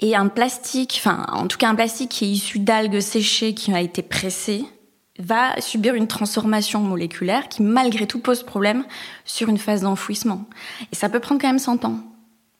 Et 0.00 0.16
un 0.16 0.28
plastique, 0.28 0.96
enfin 0.98 1.26
en 1.32 1.46
tout 1.46 1.58
cas 1.58 1.68
un 1.68 1.74
plastique 1.74 2.10
qui 2.10 2.24
est 2.24 2.28
issu 2.28 2.58
d'algues 2.58 3.00
séchées 3.00 3.54
qui 3.54 3.72
a 3.72 3.80
été 3.80 4.02
pressé, 4.02 4.64
va 5.18 5.60
subir 5.60 5.94
une 5.94 6.08
transformation 6.08 6.80
moléculaire 6.80 7.48
qui 7.48 7.62
malgré 7.62 8.06
tout 8.06 8.18
pose 8.18 8.42
problème 8.42 8.84
sur 9.24 9.48
une 9.48 9.58
phase 9.58 9.82
d'enfouissement. 9.82 10.46
Et 10.90 10.96
ça 10.96 11.08
peut 11.08 11.20
prendre 11.20 11.40
quand 11.40 11.48
même 11.48 11.58
100 11.58 11.84
ans. 11.84 11.98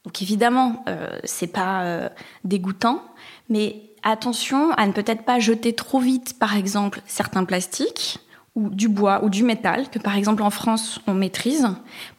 Donc 0.04 0.22
évidemment, 0.22 0.84
euh, 0.88 1.18
c'est 1.24 1.46
pas 1.46 1.82
euh, 1.82 2.08
dégoûtant, 2.44 3.02
mais 3.48 3.82
attention 4.02 4.72
à 4.72 4.86
ne 4.86 4.92
peut-être 4.92 5.24
pas 5.24 5.38
jeter 5.38 5.72
trop 5.72 6.00
vite, 6.00 6.38
par 6.38 6.56
exemple, 6.56 7.00
certains 7.06 7.44
plastiques 7.44 8.18
ou 8.54 8.68
du 8.68 8.88
bois 8.88 9.24
ou 9.24 9.30
du 9.30 9.44
métal, 9.44 9.88
que 9.90 9.98
par 9.98 10.16
exemple 10.16 10.42
en 10.42 10.50
France 10.50 11.00
on 11.06 11.14
maîtrise, 11.14 11.68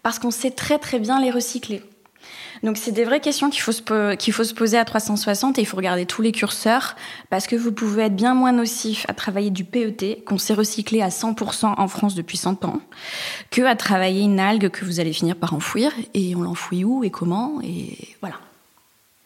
parce 0.01 0.19
qu'on 0.19 0.31
sait 0.31 0.51
très 0.51 0.79
très 0.79 0.99
bien 0.99 1.21
les 1.21 1.31
recycler. 1.31 1.83
Donc 2.63 2.77
c'est 2.77 2.93
des 2.93 3.03
vraies 3.03 3.19
questions 3.19 3.49
qu'il 3.49 3.61
faut, 3.61 3.73
se, 3.73 4.15
qu'il 4.15 4.31
faut 4.31 4.45
se 4.45 4.53
poser 4.53 4.77
à 4.77 4.85
360 4.85 5.57
et 5.57 5.61
il 5.61 5.65
faut 5.65 5.75
regarder 5.75 6.05
tous 6.05 6.21
les 6.21 6.31
curseurs 6.31 6.95
parce 7.29 7.45
que 7.45 7.57
vous 7.57 7.73
pouvez 7.73 8.03
être 8.03 8.15
bien 8.15 8.33
moins 8.33 8.53
nocif 8.53 9.05
à 9.09 9.13
travailler 9.13 9.49
du 9.49 9.65
PET 9.65 10.23
qu'on 10.25 10.37
sait 10.37 10.53
recycler 10.53 11.01
à 11.01 11.09
100% 11.09 11.73
en 11.77 11.87
France 11.89 12.15
depuis 12.15 12.37
100 12.37 12.63
ans 12.63 12.79
que 13.51 13.63
à 13.63 13.75
travailler 13.75 14.21
une 14.21 14.39
algue 14.39 14.69
que 14.69 14.85
vous 14.85 15.01
allez 15.01 15.11
finir 15.11 15.35
par 15.35 15.53
enfouir 15.53 15.91
et 16.13 16.35
on 16.37 16.41
l'enfouit 16.41 16.85
où 16.85 17.03
et 17.03 17.09
comment 17.09 17.59
et 17.61 17.97
voilà. 18.21 18.35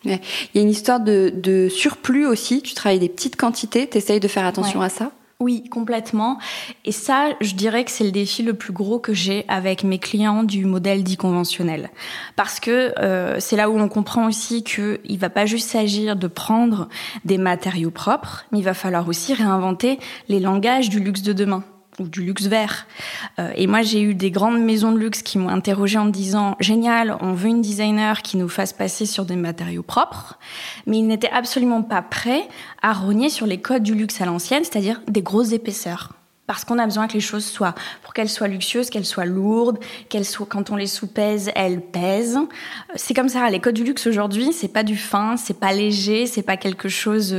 Il 0.03 0.19
y 0.55 0.59
a 0.59 0.61
une 0.61 0.69
histoire 0.69 0.99
de, 0.99 1.67
surplus 1.69 2.25
aussi. 2.25 2.61
Tu 2.61 2.73
travailles 2.73 2.99
des 2.99 3.09
petites 3.09 3.35
quantités. 3.35 3.89
Tu 3.89 3.97
essayes 3.97 4.19
de 4.19 4.27
faire 4.27 4.45
attention 4.45 4.81
à 4.81 4.89
ça? 4.89 5.11
Oui, 5.39 5.65
complètement. 5.69 6.39
Et 6.83 6.91
ça, 6.91 7.27
je 7.41 7.53
dirais 7.53 7.85
que 7.85 7.91
c'est 7.91 8.03
le 8.03 8.11
défi 8.11 8.41
le 8.41 8.55
plus 8.55 8.73
gros 8.73 8.97
que 8.97 9.13
j'ai 9.13 9.45
avec 9.47 9.83
mes 9.83 9.99
clients 9.99 10.43
du 10.43 10.65
modèle 10.65 11.03
dit 11.03 11.15
conventionnel. 11.15 11.91
Parce 12.35 12.59
que 12.59 12.91
euh, 12.97 13.39
c'est 13.39 13.55
là 13.55 13.69
où 13.69 13.77
on 13.77 13.87
comprend 13.87 14.27
aussi 14.27 14.63
qu'il 14.63 14.99
ne 15.07 15.17
va 15.17 15.29
pas 15.29 15.45
juste 15.45 15.69
s'agir 15.69 16.15
de 16.15 16.27
prendre 16.27 16.89
des 17.23 17.37
matériaux 17.37 17.91
propres, 17.91 18.45
mais 18.51 18.57
il 18.57 18.63
va 18.63 18.73
falloir 18.73 19.07
aussi 19.07 19.35
réinventer 19.35 19.99
les 20.27 20.39
langages 20.39 20.89
du 20.89 20.99
luxe 20.99 21.21
de 21.21 21.33
demain 21.33 21.63
ou 21.99 22.07
du 22.07 22.23
luxe 22.23 22.45
vert. 22.45 22.87
Euh, 23.39 23.51
et 23.55 23.67
moi, 23.67 23.81
j'ai 23.81 24.01
eu 24.01 24.13
des 24.13 24.31
grandes 24.31 24.59
maisons 24.59 24.91
de 24.91 24.97
luxe 24.97 25.21
qui 25.21 25.37
m'ont 25.37 25.49
interrogé 25.49 25.97
en 25.97 26.05
me 26.05 26.11
disant 26.11 26.55
génial, 26.59 27.17
on 27.21 27.33
veut 27.33 27.49
une 27.49 27.61
designer 27.61 28.21
qui 28.21 28.37
nous 28.37 28.49
fasse 28.49 28.73
passer 28.73 29.05
sur 29.05 29.25
des 29.25 29.35
matériaux 29.35 29.83
propres, 29.83 30.37
mais 30.85 30.97
ils 30.97 31.07
n'étaient 31.07 31.29
absolument 31.29 31.81
pas 31.81 32.01
prêts 32.01 32.47
à 32.81 32.93
rogner 32.93 33.29
sur 33.29 33.45
les 33.45 33.59
codes 33.59 33.83
du 33.83 33.95
luxe 33.95 34.21
à 34.21 34.25
l'ancienne, 34.25 34.63
c'est-à-dire 34.63 35.01
des 35.07 35.21
grosses 35.21 35.51
épaisseurs 35.51 36.16
parce 36.47 36.63
qu'on 36.63 36.79
a 36.79 36.85
besoin 36.85 37.07
que 37.07 37.13
les 37.13 37.19
choses 37.19 37.45
soient, 37.45 37.75
pour 38.01 38.13
qu'elles 38.13 38.29
soient 38.29 38.47
luxueuses, 38.47 38.89
qu'elles 38.89 39.05
soient 39.05 39.25
lourdes, 39.25 39.79
qu'elles 40.09 40.25
soient, 40.25 40.47
quand 40.49 40.71
on 40.71 40.75
les 40.77 40.87
sous-pèse, 40.87 41.51
elles 41.55 41.81
pèsent. 41.81 42.39
C'est 42.95 43.13
comme 43.13 43.29
ça. 43.29 43.49
Les 43.49 43.59
codes 43.59 43.75
du 43.75 43.83
luxe 43.83 44.07
aujourd'hui, 44.07 44.53
c'est 44.53 44.69
pas 44.69 44.83
du 44.83 44.95
fin, 44.95 45.35
c'est 45.37 45.59
pas 45.59 45.73
léger, 45.73 46.25
c'est 46.25 46.41
pas 46.41 46.57
quelque 46.57 46.89
chose 46.89 47.31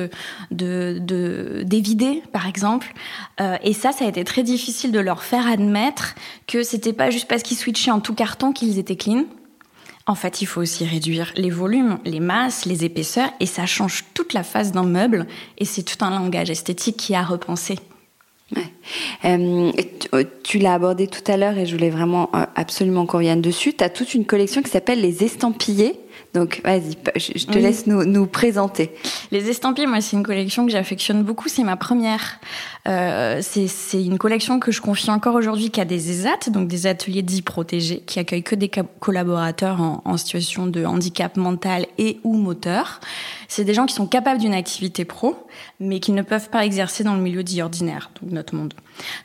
de, 0.50 0.98
de 1.00 1.62
d'évidé, 1.64 2.22
par 2.32 2.46
exemple. 2.46 2.92
Euh, 3.40 3.56
et 3.62 3.72
ça, 3.72 3.92
ça 3.92 4.04
a 4.04 4.08
été 4.08 4.22
très 4.24 4.42
difficile 4.42 4.92
de 4.92 5.00
leur 5.00 5.22
faire 5.22 5.46
admettre 5.48 6.14
que 6.46 6.62
c'était 6.62 6.92
pas 6.92 7.10
juste 7.10 7.28
parce 7.28 7.42
qu'ils 7.42 7.56
switchaient 7.56 7.90
en 7.90 8.00
tout 8.00 8.14
carton 8.14 8.52
qu'ils 8.52 8.78
étaient 8.78 8.96
clean. 8.96 9.24
En 10.06 10.14
fait, 10.14 10.40
il 10.42 10.46
faut 10.46 10.60
aussi 10.60 10.86
réduire 10.86 11.32
les 11.36 11.50
volumes, 11.50 11.98
les 12.04 12.20
masses, 12.20 12.64
les 12.64 12.84
épaisseurs, 12.84 13.30
et 13.40 13.46
ça 13.46 13.66
change 13.66 14.04
toute 14.14 14.32
la 14.32 14.42
face 14.42 14.72
d'un 14.72 14.84
meuble, 14.84 15.26
et 15.58 15.66
c'est 15.66 15.82
tout 15.82 16.02
un 16.02 16.10
langage 16.10 16.48
esthétique 16.48 16.96
qui 16.96 17.14
a 17.14 17.22
repensé. 17.22 17.78
Ouais. 18.56 18.62
Euh, 19.24 19.72
euh, 20.14 20.24
tu, 20.42 20.58
l'as 20.58 20.74
abordé 20.74 21.06
tout 21.06 21.30
à 21.30 21.36
l'heure 21.36 21.58
et 21.58 21.66
je 21.66 21.74
voulais 21.74 21.90
vraiment 21.90 22.30
euh, 22.34 22.46
absolument 22.54 23.04
qu'on 23.04 23.18
revienne 23.18 23.42
dessus. 23.42 23.74
Tu 23.74 23.84
as 23.84 23.90
toute 23.90 24.14
une 24.14 24.24
collection 24.24 24.62
qui 24.62 24.70
s'appelle 24.70 25.00
les 25.00 25.22
estampillés. 25.22 26.00
Donc, 26.34 26.60
vas-y, 26.64 26.96
je 27.16 27.46
te 27.46 27.58
laisse 27.58 27.86
nous, 27.86 28.04
nous, 28.04 28.26
présenter. 28.26 28.90
Les 29.30 29.48
estampillés, 29.48 29.86
moi, 29.86 30.00
c'est 30.00 30.16
une 30.16 30.22
collection 30.22 30.66
que 30.66 30.72
j'affectionne 30.72 31.22
beaucoup. 31.22 31.48
C'est 31.48 31.62
ma 31.62 31.76
première. 31.76 32.38
Euh, 32.86 33.40
c'est 33.42 34.02
une 34.02 34.18
collection 34.18 34.60
que 34.60 34.70
je 34.70 34.80
confie 34.80 35.10
encore 35.10 35.34
aujourd'hui 35.34 35.70
qu'à 35.70 35.84
des 35.84 36.10
ESAT, 36.10 36.50
donc 36.50 36.68
des 36.68 36.86
ateliers 36.86 37.22
dits 37.22 37.42
protégés, 37.42 38.00
qui 38.00 38.18
accueillent 38.18 38.42
que 38.42 38.54
des 38.54 38.70
collaborateurs 39.00 39.80
en, 39.80 40.02
en 40.04 40.16
situation 40.16 40.66
de 40.66 40.84
handicap 40.84 41.36
mental 41.36 41.86
et 41.96 42.18
ou 42.24 42.36
moteur. 42.36 43.00
C'est 43.48 43.64
des 43.64 43.72
gens 43.72 43.86
qui 43.86 43.94
sont 43.94 44.06
capables 44.06 44.40
d'une 44.40 44.54
activité 44.54 45.06
pro, 45.06 45.34
mais 45.80 46.00
qui 46.00 46.12
ne 46.12 46.22
peuvent 46.22 46.50
pas 46.50 46.64
exercer 46.64 47.04
dans 47.04 47.14
le 47.14 47.20
milieu 47.20 47.42
dit 47.42 47.62
ordinaire, 47.62 48.10
donc 48.20 48.32
notre 48.32 48.54
monde. 48.54 48.74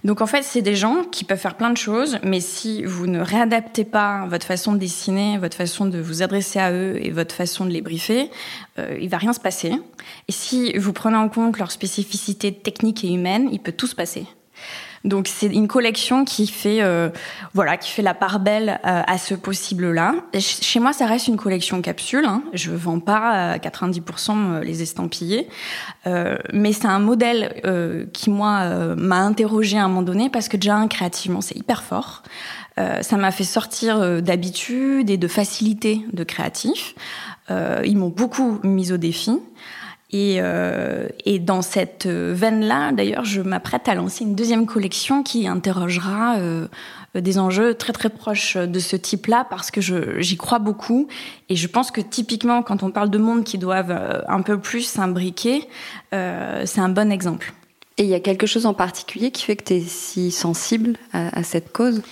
Donc 0.03 0.21
en 0.21 0.27
fait, 0.27 0.43
c'est 0.43 0.61
des 0.61 0.75
gens 0.75 1.03
qui 1.03 1.23
peuvent 1.23 1.39
faire 1.39 1.57
plein 1.57 1.71
de 1.71 1.77
choses, 1.77 2.19
mais 2.23 2.39
si 2.39 2.83
vous 2.83 3.07
ne 3.07 3.19
réadaptez 3.19 3.85
pas 3.85 4.27
votre 4.27 4.45
façon 4.45 4.73
de 4.73 4.77
dessiner, 4.77 5.37
votre 5.39 5.57
façon 5.57 5.85
de 5.85 5.99
vous 5.99 6.21
adresser 6.21 6.59
à 6.59 6.71
eux 6.71 6.97
et 7.01 7.09
votre 7.09 7.33
façon 7.33 7.65
de 7.65 7.71
les 7.71 7.81
briefer, 7.81 8.29
euh, 8.77 8.97
il 9.01 9.09
va 9.09 9.17
rien 9.17 9.33
se 9.33 9.39
passer. 9.39 9.73
Et 10.27 10.31
si 10.31 10.77
vous 10.77 10.93
prenez 10.93 11.17
en 11.17 11.29
compte 11.29 11.57
leur 11.57 11.71
spécificité 11.71 12.53
technique 12.53 13.03
et 13.03 13.11
humaine, 13.11 13.49
il 13.51 13.59
peut 13.59 13.71
tout 13.71 13.87
se 13.87 13.95
passer. 13.95 14.27
Donc 15.03 15.27
c'est 15.27 15.47
une 15.47 15.67
collection 15.67 16.23
qui 16.23 16.47
fait 16.47 16.81
euh, 16.81 17.09
voilà 17.53 17.75
qui 17.75 17.91
fait 17.91 18.01
la 18.01 18.13
part 18.13 18.39
belle 18.39 18.79
euh, 18.85 19.01
à 19.05 19.17
ce 19.17 19.33
possible 19.33 19.91
là. 19.91 20.15
Chez 20.39 20.79
moi 20.79 20.93
ça 20.93 21.05
reste 21.05 21.27
une 21.27 21.35
collection 21.35 21.81
capsule. 21.81 22.23
Hein. 22.25 22.41
Je 22.53 22.71
vends 22.71 22.99
pas 22.99 23.51
à 23.51 23.57
90% 23.57 24.61
les 24.61 24.81
estampillés, 24.81 25.49
euh, 26.07 26.37
mais 26.53 26.71
c'est 26.71 26.87
un 26.87 26.99
modèle 26.99 27.61
euh, 27.65 28.05
qui 28.13 28.29
moi 28.29 28.95
m'a 28.95 29.17
interrogé 29.17 29.77
à 29.77 29.83
un 29.83 29.87
moment 29.89 30.03
donné 30.03 30.29
parce 30.29 30.47
que 30.47 30.55
déjà 30.55 30.85
créativement 30.87 31.41
c'est 31.41 31.57
hyper 31.57 31.83
fort. 31.83 32.23
ça 32.77 33.17
m'a 33.17 33.31
fait 33.31 33.43
sortir 33.43 34.21
d'habitude 34.21 35.09
et 35.09 35.17
de 35.17 35.27
facilité 35.27 36.01
de 36.11 36.23
créatif. 36.23 36.95
ils 37.49 37.97
m'ont 37.97 38.09
beaucoup 38.09 38.59
mis 38.63 38.91
au 38.91 38.97
défi. 38.97 39.39
Et, 40.13 40.35
euh, 40.37 41.07
et, 41.25 41.39
dans 41.39 41.63
cette 41.63 42.05
veine-là, 42.05 42.91
d'ailleurs, 42.91 43.25
je 43.25 43.41
m'apprête 43.41 43.89
à 43.89 43.95
lancer 43.95 44.23
une 44.23 44.35
deuxième 44.35 44.67
collection 44.67 45.23
qui 45.23 45.47
interrogera 45.47 46.35
euh, 46.37 46.67
des 47.15 47.39
enjeux 47.39 47.73
très 47.73 47.93
très 47.93 48.09
proches 48.09 48.55
de 48.55 48.79
ce 48.79 48.95
type-là 48.95 49.47
parce 49.49 49.71
que 49.71 49.81
j'y 49.81 50.37
crois 50.37 50.59
beaucoup 50.59 51.07
et 51.49 51.55
je 51.55 51.67
pense 51.67 51.89
que 51.89 51.99
typiquement 51.99 52.61
quand 52.61 52.83
on 52.83 52.91
parle 52.91 53.09
de 53.09 53.17
mondes 53.17 53.43
qui 53.43 53.57
doivent 53.57 53.91
euh, 53.91 54.21
un 54.27 54.43
peu 54.43 54.59
plus 54.59 54.83
s'imbriquer, 54.83 55.67
c'est 56.11 56.79
un 56.79 56.89
bon 56.89 57.11
exemple. 57.11 57.51
Et 57.97 58.03
il 58.03 58.09
y 58.09 58.13
a 58.13 58.19
quelque 58.19 58.45
chose 58.45 58.67
en 58.67 58.75
particulier 58.75 59.31
qui 59.31 59.43
fait 59.43 59.55
que 59.55 59.63
tu 59.63 59.73
es 59.73 59.81
si 59.81 60.29
sensible 60.31 60.97
à 61.11 61.41
cette 61.41 61.71
cause? 61.71 62.03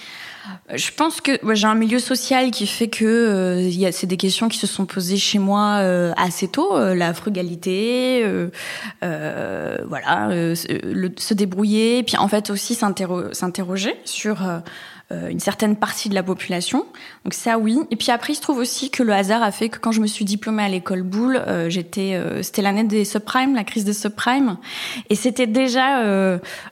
Je 0.74 0.92
pense 0.92 1.22
que 1.22 1.32
j'ai 1.54 1.68
un 1.68 1.76
milieu 1.76 2.00
social 2.00 2.52
qui 2.52 2.68
fait 2.68 2.88
que 2.88 3.06
euh, 3.06 3.92
c'est 3.92 4.08
des 4.08 4.18
questions 4.18 4.50
qui 4.50 4.58
se 4.58 4.68
sont 4.68 4.86
posées 4.86 5.18
chez 5.18 5.40
moi 5.40 5.78
euh, 5.80 6.14
assez 6.18 6.48
tôt, 6.48 6.76
euh, 6.76 6.96
la 6.96 7.14
frugalité, 7.14 8.26
voilà, 9.02 10.30
se 10.56 11.34
débrouiller, 11.34 12.04
puis 12.04 12.18
en 12.18 12.28
fait 12.28 12.50
aussi 12.50 12.76
s'interroger 12.76 13.96
sur 14.06 14.48
euh, 14.48 14.60
une 15.30 15.40
certaine 15.40 15.76
partie 15.76 16.10
de 16.10 16.16
la 16.16 16.24
population. 16.24 16.86
Donc 17.24 17.34
ça, 17.34 17.58
oui. 17.58 17.78
Et 17.92 17.96
puis 17.96 18.12
après, 18.12 18.34
il 18.34 18.36
se 18.36 18.42
trouve 18.42 18.58
aussi 18.58 18.90
que 18.90 19.04
le 19.04 19.14
hasard 19.14 19.44
a 19.44 19.52
fait 19.52 19.70
que 19.70 19.78
quand 19.78 19.92
je 19.92 20.02
me 20.02 20.08
suis 20.08 20.26
diplômée 20.26 20.64
à 20.64 20.70
l'école 20.70 21.04
Boulle, 21.04 21.44
euh, 21.48 21.70
j'étais, 21.70 22.16
euh, 22.16 22.42
c'était 22.42 22.62
l'année 22.62 22.84
des 22.84 23.06
subprimes, 23.06 23.54
la 23.56 23.64
crise 23.64 23.86
des 23.86 23.94
subprimes, 23.94 24.58
et 25.10 25.16
c'était 25.16 25.48
déjà 25.48 25.82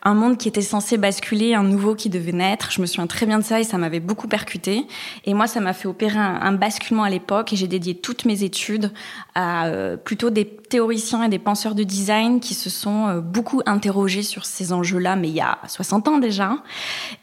un 0.04 0.14
monde 0.14 0.38
qui 0.38 0.48
était 0.48 0.62
censé 0.62 0.98
basculer, 0.98 1.54
un 1.54 1.64
nouveau 1.64 1.96
qui 1.96 2.10
devait 2.10 2.32
naître. 2.32 2.72
Je 2.72 2.82
me 2.82 2.86
souviens 2.86 3.08
très 3.08 3.26
bien 3.26 3.40
de 3.40 3.44
ça 3.44 3.60
et 3.60 3.64
ça 3.64 3.78
m'avait 3.78 4.00
beaucoup 4.00 4.28
percuté. 4.28 4.86
Et 5.26 5.34
moi, 5.34 5.48
ça 5.48 5.60
m'a 5.60 5.74
fait 5.74 5.88
opérer 5.88 6.18
un, 6.18 6.52
basculement 6.54 7.04
à 7.04 7.10
l'époque 7.10 7.54
et 7.54 7.56
j'ai 7.56 7.68
dédié 7.68 7.96
toutes 7.96 8.26
mes 8.26 8.44
études 8.44 8.92
à 9.36 9.70
plutôt 10.04 10.30
des 10.30 10.46
théoriciens 10.46 11.24
et 11.24 11.30
des 11.30 11.40
penseurs 11.40 11.76
de 11.76 11.84
design 11.84 12.40
qui 12.40 12.54
se 12.54 12.70
sont 12.70 13.20
beaucoup 13.20 13.62
interrogés 13.66 14.24
sur 14.24 14.46
ces 14.46 14.74
enjeux-là, 14.74 15.16
mais 15.16 15.30
il 15.30 15.36
y 15.36 15.42
a 15.42 15.60
60 15.68 16.08
ans 16.08 16.18
déjà, 16.18 16.58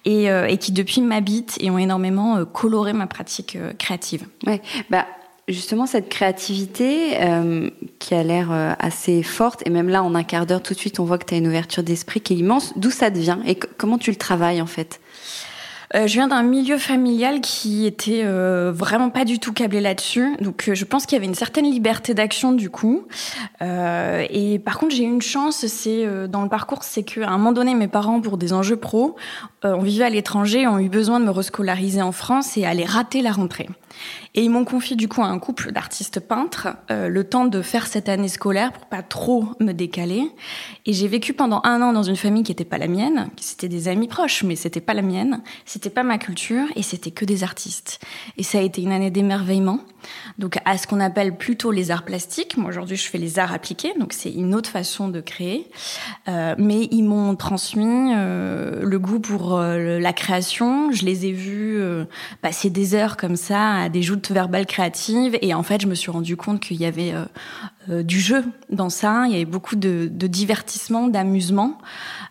et, 0.04 0.24
et 0.26 0.58
qui 0.58 0.72
depuis 0.72 1.00
m'habitent 1.06 1.56
et 1.60 1.70
ont 1.70 1.78
énormément 1.78 2.36
euh, 2.36 2.44
coloré 2.44 2.92
ma 2.92 3.06
pratique 3.06 3.56
euh, 3.56 3.72
créative. 3.72 4.26
Ouais, 4.46 4.60
bah 4.90 5.06
Justement, 5.48 5.86
cette 5.86 6.08
créativité 6.08 7.22
euh, 7.22 7.70
qui 8.00 8.16
a 8.16 8.24
l'air 8.24 8.50
assez 8.80 9.22
forte, 9.22 9.62
et 9.64 9.70
même 9.70 9.88
là, 9.88 10.02
en 10.02 10.16
un 10.16 10.24
quart 10.24 10.44
d'heure, 10.44 10.60
tout 10.60 10.74
de 10.74 10.78
suite, 10.78 10.98
on 10.98 11.04
voit 11.04 11.18
que 11.18 11.24
tu 11.24 11.34
as 11.34 11.36
une 11.36 11.46
ouverture 11.46 11.84
d'esprit 11.84 12.20
qui 12.20 12.34
est 12.34 12.36
immense. 12.38 12.72
D'où 12.74 12.90
ça 12.90 13.10
devient? 13.10 13.38
Et 13.46 13.54
comment 13.54 13.96
tu 13.96 14.10
le 14.10 14.16
travailles 14.16 14.60
en 14.60 14.66
fait? 14.66 14.98
Euh, 15.96 16.06
je 16.06 16.14
viens 16.14 16.28
d'un 16.28 16.42
milieu 16.42 16.76
familial 16.76 17.40
qui 17.40 17.86
était 17.86 18.22
euh, 18.24 18.70
vraiment 18.74 19.08
pas 19.08 19.24
du 19.24 19.38
tout 19.38 19.52
câblé 19.52 19.80
là-dessus, 19.80 20.36
donc 20.40 20.68
euh, 20.68 20.74
je 20.74 20.84
pense 20.84 21.06
qu'il 21.06 21.16
y 21.16 21.18
avait 21.18 21.26
une 21.26 21.34
certaine 21.34 21.64
liberté 21.64 22.12
d'action 22.12 22.52
du 22.52 22.68
coup. 22.70 23.06
et 23.60 24.58
par 24.64 24.78
contre, 24.78 24.94
j'ai 24.94 25.04
eu 25.04 25.06
une 25.06 25.22
chance, 25.22 25.66
c'est 25.66 26.06
dans 26.28 26.42
le 26.42 26.48
parcours, 26.48 26.82
c'est 26.82 27.02
qu'à 27.02 27.28
un 27.28 27.38
moment 27.38 27.52
donné, 27.52 27.74
mes 27.74 27.88
parents, 27.88 28.20
pour 28.20 28.36
des 28.36 28.52
enjeux 28.52 28.76
pro, 28.76 29.16
on 29.62 29.80
vivait 29.80 30.04
à 30.04 30.10
l'étranger, 30.10 30.66
ont 30.66 30.78
eu 30.78 30.88
besoin 30.88 31.18
de 31.18 31.24
me 31.24 31.30
rescolariser 31.30 32.02
en 32.02 32.12
France 32.12 32.56
et 32.56 32.64
aller 32.64 32.84
rater 32.84 33.22
la 33.22 33.32
rentrée. 33.32 33.68
Et 34.34 34.42
ils 34.42 34.50
m'ont 34.50 34.64
confié 34.64 34.94
du 34.94 35.08
coup 35.08 35.22
à 35.22 35.26
un 35.26 35.38
couple 35.38 35.72
d'artistes 35.72 36.20
peintres 36.20 36.68
le 36.90 37.24
temps 37.24 37.46
de 37.46 37.62
faire 37.62 37.86
cette 37.86 38.08
année 38.08 38.28
scolaire 38.28 38.72
pour 38.72 38.86
pas 38.86 39.02
trop 39.02 39.46
me 39.60 39.72
décaler. 39.72 40.30
Et 40.84 40.92
j'ai 40.92 41.08
vécu 41.08 41.32
pendant 41.32 41.60
un 41.64 41.80
an 41.82 41.92
dans 41.92 42.02
une 42.02 42.16
famille 42.16 42.42
qui 42.42 42.52
n'était 42.52 42.64
pas 42.64 42.78
la 42.78 42.88
mienne, 42.88 43.30
c'était 43.36 43.68
des 43.68 43.88
amis 43.88 44.08
proches, 44.08 44.44
mais 44.44 44.56
c'était 44.56 44.80
pas 44.80 44.94
la 44.94 45.02
mienne, 45.02 45.42
pas 45.90 46.02
ma 46.02 46.18
culture 46.18 46.66
et 46.76 46.82
c'était 46.82 47.10
que 47.10 47.24
des 47.24 47.42
artistes. 47.42 48.00
Et 48.36 48.42
ça 48.42 48.58
a 48.58 48.62
été 48.62 48.82
une 48.82 48.92
année 48.92 49.10
d'émerveillement. 49.10 49.80
Donc 50.38 50.58
à 50.64 50.78
ce 50.78 50.86
qu'on 50.86 51.00
appelle 51.00 51.36
plutôt 51.36 51.70
les 51.70 51.90
arts 51.90 52.04
plastiques. 52.04 52.56
Moi 52.56 52.70
aujourd'hui 52.70 52.96
je 52.96 53.08
fais 53.08 53.18
les 53.18 53.38
arts 53.38 53.52
appliqués, 53.52 53.92
donc 53.98 54.12
c'est 54.12 54.32
une 54.32 54.54
autre 54.54 54.70
façon 54.70 55.08
de 55.08 55.20
créer. 55.20 55.68
Euh, 56.28 56.54
mais 56.58 56.88
ils 56.90 57.02
m'ont 57.02 57.36
transmis 57.36 58.12
euh, 58.14 58.82
le 58.82 58.98
goût 58.98 59.20
pour 59.20 59.56
euh, 59.56 59.98
la 59.98 60.12
création. 60.12 60.92
Je 60.92 61.04
les 61.04 61.26
ai 61.26 61.32
vus 61.32 61.76
euh, 61.78 62.04
passer 62.42 62.70
des 62.70 62.94
heures 62.94 63.16
comme 63.16 63.36
ça 63.36 63.74
à 63.74 63.88
des 63.88 64.02
joutes 64.02 64.30
verbales 64.30 64.66
créatives 64.66 65.38
et 65.42 65.54
en 65.54 65.62
fait 65.62 65.80
je 65.80 65.86
me 65.86 65.94
suis 65.94 66.10
rendu 66.10 66.36
compte 66.36 66.60
qu'il 66.60 66.76
y 66.76 66.86
avait 66.86 67.14
euh, 67.88 68.02
du 68.02 68.18
jeu 68.20 68.44
dans 68.70 68.90
ça. 68.90 69.24
Il 69.26 69.32
y 69.32 69.36
avait 69.36 69.44
beaucoup 69.44 69.76
de, 69.76 70.08
de 70.10 70.26
divertissement, 70.26 71.06
d'amusement. 71.06 71.78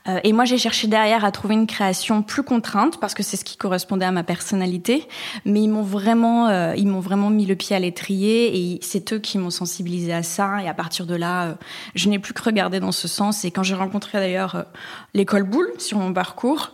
Euh, 0.07 0.19
et 0.23 0.33
moi, 0.33 0.43
j'ai 0.43 0.57
cherché 0.57 0.87
derrière 0.87 1.23
à 1.23 1.31
trouver 1.31 1.53
une 1.55 1.67
création 1.67 2.23
plus 2.23 2.43
contrainte 2.43 2.99
parce 2.99 3.13
que 3.13 3.23
c'est 3.23 3.37
ce 3.37 3.45
qui 3.45 3.55
correspondait 3.55 4.05
à 4.05 4.11
ma 4.11 4.23
personnalité. 4.23 5.07
Mais 5.45 5.63
ils 5.63 5.69
m'ont 5.69 5.81
vraiment, 5.81 6.47
euh, 6.49 6.73
ils 6.75 6.87
m'ont 6.87 6.99
vraiment 6.99 7.29
mis 7.29 7.45
le 7.45 7.55
pied 7.55 7.64
à 7.73 7.79
l'étrier 7.79 8.57
et 8.57 8.79
c'est 8.81 9.13
eux 9.13 9.19
qui 9.19 9.37
m'ont 9.37 9.49
sensibilisé 9.49 10.13
à 10.13 10.23
ça. 10.23 10.61
Et 10.63 10.67
à 10.67 10.73
partir 10.73 11.05
de 11.05 11.15
là, 11.15 11.57
je 11.95 12.09
n'ai 12.09 12.19
plus 12.19 12.33
que 12.33 12.43
regardé 12.43 12.79
dans 12.79 12.91
ce 12.91 13.07
sens. 13.07 13.45
Et 13.45 13.51
quand 13.51 13.63
j'ai 13.63 13.75
rencontré 13.75 14.19
d'ailleurs 14.19 14.65
l'école 15.13 15.43
Boule 15.43 15.71
sur 15.77 15.97
mon 15.97 16.13
parcours, 16.13 16.71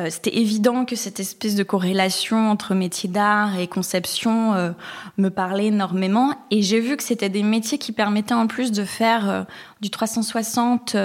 euh, 0.00 0.08
c'était 0.10 0.36
évident 0.36 0.84
que 0.84 0.96
cette 0.96 1.20
espèce 1.20 1.54
de 1.54 1.62
corrélation 1.62 2.50
entre 2.50 2.74
métier 2.74 3.08
d'art 3.08 3.56
et 3.58 3.68
conception 3.68 4.52
euh, 4.54 4.72
me 5.18 5.28
parlait 5.28 5.66
énormément. 5.66 6.34
Et 6.50 6.62
j'ai 6.62 6.80
vu 6.80 6.96
que 6.96 7.02
c'était 7.02 7.28
des 7.28 7.44
métiers 7.44 7.78
qui 7.78 7.92
permettaient 7.92 8.34
en 8.34 8.48
plus 8.48 8.72
de 8.72 8.84
faire 8.84 9.30
euh, 9.30 9.42
du 9.80 9.90
360 9.90 10.96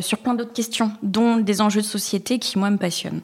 sur 0.00 0.18
plein 0.18 0.34
d'autres 0.34 0.52
questions, 0.52 0.92
dont 1.02 1.36
des 1.36 1.60
enjeux 1.60 1.80
de 1.80 1.86
société 1.86 2.38
qui, 2.38 2.58
moi, 2.58 2.70
me 2.70 2.76
passionnent. 2.76 3.22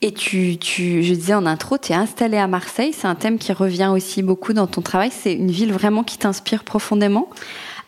Et 0.00 0.12
tu, 0.12 0.58
tu, 0.58 1.02
je 1.02 1.12
disais 1.14 1.34
en 1.34 1.44
intro, 1.44 1.76
tu 1.76 1.92
es 1.92 1.96
installée 1.96 2.38
à 2.38 2.46
Marseille. 2.46 2.92
C'est 2.92 3.08
un 3.08 3.16
thème 3.16 3.38
qui 3.38 3.52
revient 3.52 3.90
aussi 3.92 4.22
beaucoup 4.22 4.52
dans 4.52 4.68
ton 4.68 4.80
travail. 4.80 5.10
C'est 5.10 5.34
une 5.34 5.50
ville 5.50 5.72
vraiment 5.72 6.04
qui 6.04 6.18
t'inspire 6.18 6.62
profondément. 6.62 7.28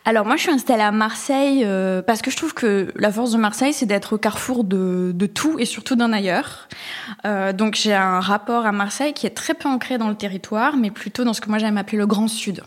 Alors 0.06 0.24
moi 0.24 0.36
je 0.36 0.42
suis 0.42 0.50
installée 0.50 0.82
à 0.82 0.92
Marseille 0.92 1.62
euh, 1.62 2.00
parce 2.00 2.22
que 2.22 2.30
je 2.30 2.36
trouve 2.36 2.54
que 2.54 2.90
la 2.96 3.12
force 3.12 3.32
de 3.32 3.36
Marseille 3.36 3.74
c'est 3.74 3.84
d'être 3.84 4.14
au 4.14 4.18
carrefour 4.18 4.64
de, 4.64 5.12
de, 5.14 5.26
tout 5.26 5.58
et 5.58 5.66
surtout 5.66 5.94
d'un 5.94 6.12
ailleurs. 6.14 6.68
Euh, 7.26 7.52
donc 7.52 7.74
j'ai 7.74 7.92
un 7.92 8.18
rapport 8.18 8.64
à 8.64 8.72
Marseille 8.72 9.12
qui 9.12 9.26
est 9.26 9.36
très 9.36 9.52
peu 9.52 9.68
ancré 9.68 9.98
dans 9.98 10.08
le 10.08 10.14
territoire 10.14 10.78
mais 10.78 10.90
plutôt 10.90 11.24
dans 11.24 11.34
ce 11.34 11.42
que 11.42 11.50
moi 11.50 11.58
j'aime 11.58 11.76
appeler 11.76 11.98
le 11.98 12.06
Grand 12.06 12.28
Sud. 12.28 12.62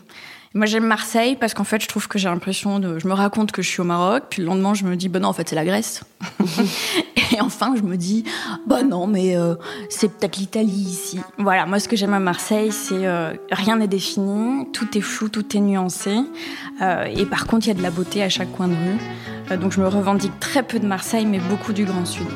Moi, 0.56 0.66
j'aime 0.66 0.86
Marseille 0.86 1.34
parce 1.34 1.52
qu'en 1.52 1.64
fait, 1.64 1.82
je 1.82 1.88
trouve 1.88 2.06
que 2.06 2.16
j'ai 2.16 2.28
l'impression 2.28 2.78
de. 2.78 3.00
Je 3.00 3.08
me 3.08 3.12
raconte 3.12 3.50
que 3.50 3.60
je 3.60 3.68
suis 3.68 3.80
au 3.80 3.84
Maroc, 3.84 4.26
puis 4.30 4.40
le 4.40 4.46
lendemain, 4.46 4.72
je 4.72 4.84
me 4.84 4.94
dis, 4.94 5.08
ben 5.08 5.20
non, 5.20 5.30
en 5.30 5.32
fait, 5.32 5.48
c'est 5.48 5.56
la 5.56 5.64
Grèce. 5.64 6.04
et 7.32 7.40
enfin, 7.40 7.74
je 7.76 7.82
me 7.82 7.96
dis, 7.96 8.22
bah 8.64 8.84
non, 8.84 9.08
mais 9.08 9.36
euh, 9.36 9.56
c'est 9.88 10.06
peut-être 10.06 10.36
l'Italie 10.36 10.70
ici. 10.70 11.20
Voilà, 11.38 11.66
moi, 11.66 11.80
ce 11.80 11.88
que 11.88 11.96
j'aime 11.96 12.14
à 12.14 12.20
Marseille, 12.20 12.70
c'est 12.70 13.04
euh, 13.04 13.34
rien 13.50 13.78
n'est 13.78 13.88
défini, 13.88 14.70
tout 14.72 14.96
est 14.96 15.00
flou, 15.00 15.28
tout 15.28 15.56
est 15.56 15.60
nuancé. 15.60 16.18
Euh, 16.82 17.04
et 17.06 17.26
par 17.26 17.48
contre, 17.48 17.66
il 17.66 17.70
y 17.70 17.72
a 17.72 17.76
de 17.76 17.82
la 17.82 17.90
beauté 17.90 18.22
à 18.22 18.28
chaque 18.28 18.52
coin 18.52 18.68
de 18.68 18.74
rue. 18.74 19.56
donc, 19.58 19.72
je 19.72 19.80
me 19.80 19.88
revendique 19.88 20.38
très 20.38 20.62
peu 20.62 20.78
de 20.78 20.86
Marseille, 20.86 21.26
mais 21.26 21.40
beaucoup 21.40 21.72
du 21.72 21.84
Grand 21.84 22.06
Sud. 22.06 22.28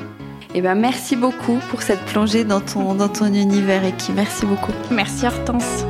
Eh 0.55 0.61
ben, 0.61 0.75
merci 0.75 1.15
beaucoup 1.15 1.59
pour 1.71 1.83
cette 1.83 2.05
plongée 2.07 2.43
dans 2.43 2.61
ton, 2.61 2.95
dans 2.95 3.09
ton 3.09 3.33
univers, 3.33 3.97
qui 3.97 4.11
Merci 4.11 4.45
beaucoup. 4.45 4.73
Merci, 4.91 5.25
Hortense. 5.25 5.85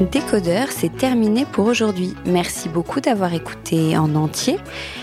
Décodeur, 0.00 0.72
c'est 0.72 0.94
terminé 0.96 1.44
pour 1.44 1.66
aujourd'hui. 1.66 2.14
Merci 2.26 2.68
beaucoup 2.68 3.00
d'avoir 3.00 3.32
écouté 3.32 3.96
en 3.96 4.16
entier. 4.16 4.58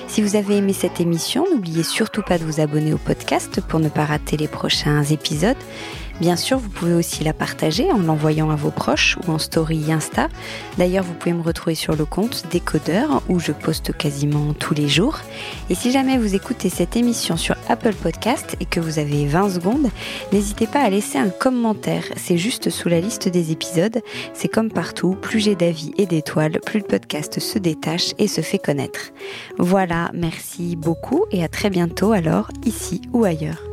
Si 0.08 0.22
vous 0.22 0.36
avez 0.36 0.58
aimé 0.58 0.74
cette 0.74 1.00
émission, 1.00 1.46
n'oubliez 1.50 1.84
surtout 1.84 2.22
pas 2.22 2.38
de 2.38 2.44
vous 2.44 2.60
abonner 2.60 2.94
au 2.94 2.98
podcast 2.98 3.62
pour 3.62 3.80
ne 3.80 3.88
pas 3.88 4.04
rater 4.04 4.36
les 4.36 4.50
prochains 4.50 5.04
épisodes. 5.06 5.56
Bien 6.22 6.36
sûr, 6.36 6.60
vous 6.60 6.70
pouvez 6.70 6.94
aussi 6.94 7.24
la 7.24 7.34
partager 7.34 7.92
en 7.92 7.98
l'envoyant 7.98 8.52
à 8.52 8.56
vos 8.56 8.70
proches 8.70 9.18
ou 9.26 9.32
en 9.32 9.40
story 9.40 9.92
Insta. 9.92 10.30
D'ailleurs, 10.78 11.04
vous 11.04 11.16
pouvez 11.16 11.34
me 11.34 11.42
retrouver 11.42 11.74
sur 11.74 11.96
le 11.96 12.06
compte 12.06 12.44
Décodeur 12.52 13.24
où 13.28 13.40
je 13.40 13.52
poste 13.52 13.98
quasiment 13.98 14.54
tous 14.54 14.76
les 14.76 14.88
jours. 14.88 15.18
Et 15.72 15.76
si 15.76 15.92
jamais 15.92 16.20
vous 16.20 16.36
écoutez 16.36 16.70
cette 16.70 16.96
émission 16.96 17.38
sur 17.38 17.56
Apple 17.70 17.96
Podcast 17.96 18.56
et 18.60 18.66
que 18.66 18.80
vous 18.80 19.00
avez 19.00 19.26
20 19.26 19.50
secondes, 19.50 19.90
n'hésitez 20.32 20.68
pas 20.68 20.82
à 20.82 20.92
laisser 20.92 21.18
un 21.18 21.30
commentaire. 21.30 22.04
C'est 22.18 22.38
juste 22.38 22.70
sous 22.70 22.88
la 22.88 23.02
liste 23.02 23.28
des 23.28 23.52
épisodes. 23.52 24.00
C'est 24.36 24.48
comme 24.48 24.72
partout, 24.72 25.18
plus 25.20 25.40
j'ai 25.40 25.56
d'avis 25.56 25.92
et 25.98 26.06
d'étoiles, 26.06 26.60
plus 26.64 26.82
le 26.82 26.86
podcast 26.86 27.40
se 27.40 27.58
détache 27.58 28.12
et 28.20 28.28
se 28.28 28.42
fait 28.42 28.60
connaître. 28.60 29.10
Voilà, 29.58 30.12
merci 30.14 30.76
beaucoup 30.76 31.26
et 31.32 31.44
à 31.44 31.48
très 31.48 31.72
bientôt 31.72 32.12
alors, 32.12 32.52
ici 32.64 33.02
ou 33.12 33.24
ailleurs. 33.24 33.64